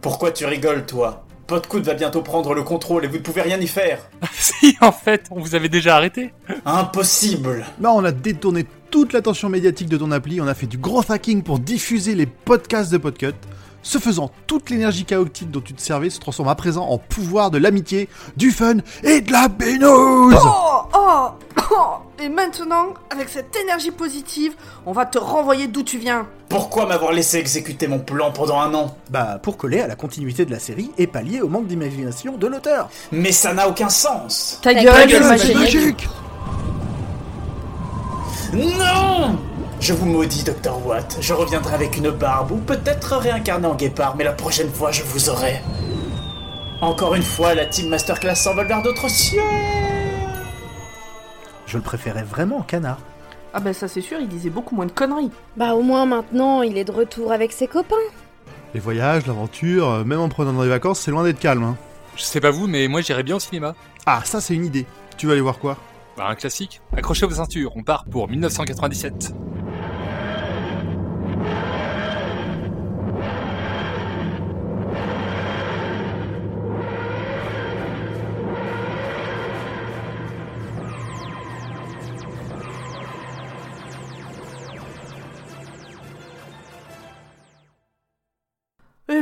Pourquoi 0.00 0.30
tu 0.30 0.46
rigoles, 0.46 0.86
toi? 0.86 1.24
Podcoot 1.46 1.82
va 1.82 1.94
bientôt 1.94 2.22
prendre 2.22 2.54
le 2.54 2.62
contrôle 2.62 3.04
et 3.04 3.08
vous 3.08 3.16
ne 3.16 3.22
pouvez 3.22 3.42
rien 3.42 3.58
y 3.60 3.66
faire. 3.66 4.08
si, 4.32 4.76
en 4.80 4.92
fait, 4.92 5.26
on 5.30 5.40
vous 5.40 5.54
avait 5.54 5.68
déjà 5.68 5.96
arrêté. 5.96 6.32
Impossible 6.64 7.66
Bah, 7.78 7.90
on 7.92 8.04
a 8.04 8.12
détourné 8.12 8.66
toute 8.90 9.12
l'attention 9.12 9.48
médiatique 9.48 9.88
de 9.88 9.96
ton 9.96 10.10
appli, 10.10 10.40
on 10.40 10.46
a 10.46 10.54
fait 10.54 10.66
du 10.66 10.78
gros 10.78 11.02
hacking 11.10 11.42
pour 11.42 11.58
diffuser 11.58 12.14
les 12.14 12.26
podcasts 12.26 12.92
de 12.92 12.98
Podcut. 12.98 13.34
Ce 13.82 13.98
faisant, 13.98 14.30
toute 14.46 14.70
l'énergie 14.70 15.04
chaotique 15.04 15.50
dont 15.50 15.60
tu 15.60 15.72
te 15.72 15.80
servais 15.80 16.10
se 16.10 16.20
transforme 16.20 16.48
à 16.48 16.54
présent 16.54 16.86
en 16.86 16.98
pouvoir 16.98 17.50
de 17.50 17.58
l'amitié, 17.58 18.08
du 18.36 18.50
fun 18.50 18.78
et 19.02 19.20
de 19.20 19.32
la 19.32 19.48
bénouse 19.48 20.36
Oh, 20.38 20.82
oh, 20.94 21.28
oh. 21.72 21.76
Et 22.22 22.28
maintenant, 22.28 22.88
avec 23.08 23.30
cette 23.30 23.56
énergie 23.56 23.90
positive, 23.90 24.52
on 24.84 24.92
va 24.92 25.06
te 25.06 25.18
renvoyer 25.18 25.68
d'où 25.68 25.82
tu 25.82 25.96
viens. 25.96 26.26
Pourquoi 26.50 26.84
m'avoir 26.84 27.12
laissé 27.12 27.38
exécuter 27.38 27.88
mon 27.88 28.00
plan 28.00 28.30
pendant 28.32 28.60
un 28.60 28.74
an? 28.74 28.96
Bah, 29.08 29.38
pour 29.42 29.56
coller 29.56 29.80
à 29.80 29.86
la 29.86 29.96
continuité 29.96 30.44
de 30.44 30.50
la 30.50 30.58
série 30.58 30.90
et 30.98 31.06
pallier 31.06 31.40
au 31.40 31.48
manque 31.48 31.66
d'imagination 31.66 32.36
de 32.36 32.46
l'auteur. 32.46 32.90
Mais 33.12 33.32
ça 33.32 33.54
n'a 33.54 33.68
aucun 33.68 33.88
sens. 33.88 34.58
Ta 34.62 34.74
Ta 34.74 34.82
gueule, 34.82 35.08
gueule, 35.08 35.24
magique. 35.24 36.08
Non 38.52 39.38
Je 39.80 39.94
vous 39.94 40.04
maudis, 40.04 40.44
Dr. 40.44 40.86
Watt. 40.86 41.16
Je 41.22 41.32
reviendrai 41.32 41.74
avec 41.74 41.96
une 41.96 42.10
barbe 42.10 42.52
ou 42.52 42.56
peut-être 42.58 43.16
réincarné 43.16 43.66
en 43.66 43.74
guépard, 43.74 44.14
mais 44.14 44.24
la 44.24 44.32
prochaine 44.32 44.68
fois, 44.68 44.92
je 44.92 45.02
vous 45.02 45.30
aurai. 45.30 45.62
Encore 46.82 47.14
une 47.14 47.22
fois, 47.22 47.54
la 47.54 47.64
Team 47.64 47.88
Masterclass 47.88 48.34
s'envole 48.34 48.66
vers 48.66 48.82
d'autres 48.82 49.08
cieux 49.08 49.40
Je 51.66 51.78
le 51.78 51.82
préférais 51.82 52.24
vraiment 52.24 52.58
en 52.58 52.62
canard. 52.62 52.98
Ah 53.54 53.60
ben 53.60 53.72
ça 53.72 53.88
c'est 53.88 54.00
sûr, 54.02 54.18
il 54.20 54.28
disait 54.28 54.50
beaucoup 54.50 54.76
moins 54.76 54.86
de 54.86 54.92
conneries. 54.92 55.30
Bah 55.56 55.74
au 55.74 55.82
moins 55.82 56.06
maintenant, 56.06 56.62
il 56.62 56.78
est 56.78 56.84
de 56.84 56.92
retour 56.92 57.32
avec 57.32 57.50
ses 57.50 57.66
copains. 57.66 57.96
Les 58.74 58.80
voyages, 58.80 59.26
l'aventure, 59.26 59.88
euh, 59.88 60.04
même 60.04 60.20
en 60.20 60.28
prenant 60.28 60.62
des 60.62 60.68
vacances, 60.68 61.00
c'est 61.00 61.10
loin 61.10 61.24
d'être 61.24 61.40
calme. 61.40 61.64
Hein. 61.64 61.76
Je 62.16 62.22
sais 62.22 62.40
pas 62.40 62.50
vous, 62.50 62.68
mais 62.68 62.86
moi 62.86 63.00
j'irais 63.00 63.24
bien 63.24 63.36
au 63.36 63.40
cinéma. 63.40 63.74
Ah, 64.06 64.20
ça 64.24 64.40
c'est 64.40 64.54
une 64.54 64.66
idée. 64.66 64.86
Tu 65.16 65.26
vas 65.26 65.32
aller 65.32 65.40
voir 65.40 65.58
quoi? 65.58 65.78
Bah, 66.16 66.28
un 66.28 66.34
classique. 66.34 66.80
Accrochez 66.96 67.26
vos 67.26 67.34
ceintures, 67.34 67.72
on 67.76 67.82
part 67.82 68.04
pour 68.04 68.28
1997. 68.28 69.34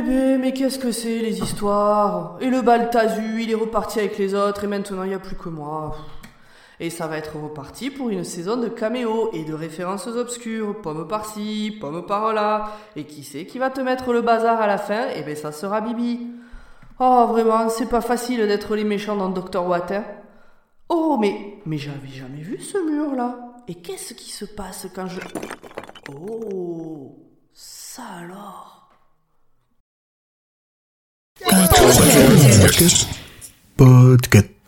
Mais 0.01 0.53
qu'est-ce 0.53 0.79
que 0.79 0.91
c'est 0.91 1.19
les 1.19 1.41
histoires? 1.41 2.37
Et 2.39 2.49
le 2.49 2.61
Baltazu, 2.61 3.43
il 3.43 3.51
est 3.51 3.55
reparti 3.55 3.99
avec 3.99 4.17
les 4.17 4.33
autres 4.33 4.63
et 4.63 4.67
maintenant 4.67 5.03
il 5.03 5.09
n'y 5.09 5.15
a 5.15 5.19
plus 5.19 5.35
que 5.35 5.49
moi. 5.49 5.95
Et 6.79 6.89
ça 6.89 7.07
va 7.07 7.17
être 7.17 7.35
reparti 7.37 7.89
pour 7.89 8.09
une 8.09 8.23
saison 8.23 8.55
de 8.55 8.69
caméos 8.69 9.29
et 9.33 9.43
de 9.43 9.53
références 9.53 10.07
obscures, 10.07 10.81
pomme 10.81 11.05
par-ci, 11.05 11.77
pomme 11.81 12.05
par-là. 12.05 12.71
Et 12.95 13.03
qui 13.03 13.25
c'est 13.25 13.45
qui 13.45 13.59
va 13.59 13.69
te 13.69 13.81
mettre 13.81 14.13
le 14.13 14.21
bazar 14.21 14.61
à 14.61 14.67
la 14.67 14.77
fin? 14.77 15.07
Eh 15.15 15.21
ben 15.23 15.35
ça 15.35 15.51
sera 15.51 15.81
Bibi. 15.81 16.27
Oh 16.99 17.27
vraiment, 17.29 17.67
c'est 17.67 17.89
pas 17.89 18.01
facile 18.01 18.47
d'être 18.47 18.75
les 18.77 18.85
méchants 18.85 19.17
dans 19.17 19.29
Dr. 19.29 19.67
Watt. 19.67 19.91
hein. 19.91 20.05
Oh 20.87 21.17
mais, 21.19 21.59
mais 21.65 21.77
j'avais 21.77 22.07
jamais 22.07 22.41
vu 22.41 22.59
ce 22.59 22.77
mur 22.77 23.13
là. 23.15 23.37
Et 23.67 23.75
qu'est-ce 23.75 24.13
qui 24.13 24.31
se 24.31 24.45
passe 24.45 24.87
quand 24.95 25.07
je... 25.07 25.19
Oh, 26.17 27.17
ça 27.53 28.03
alors? 28.21 28.78
Podcast. 33.77 34.58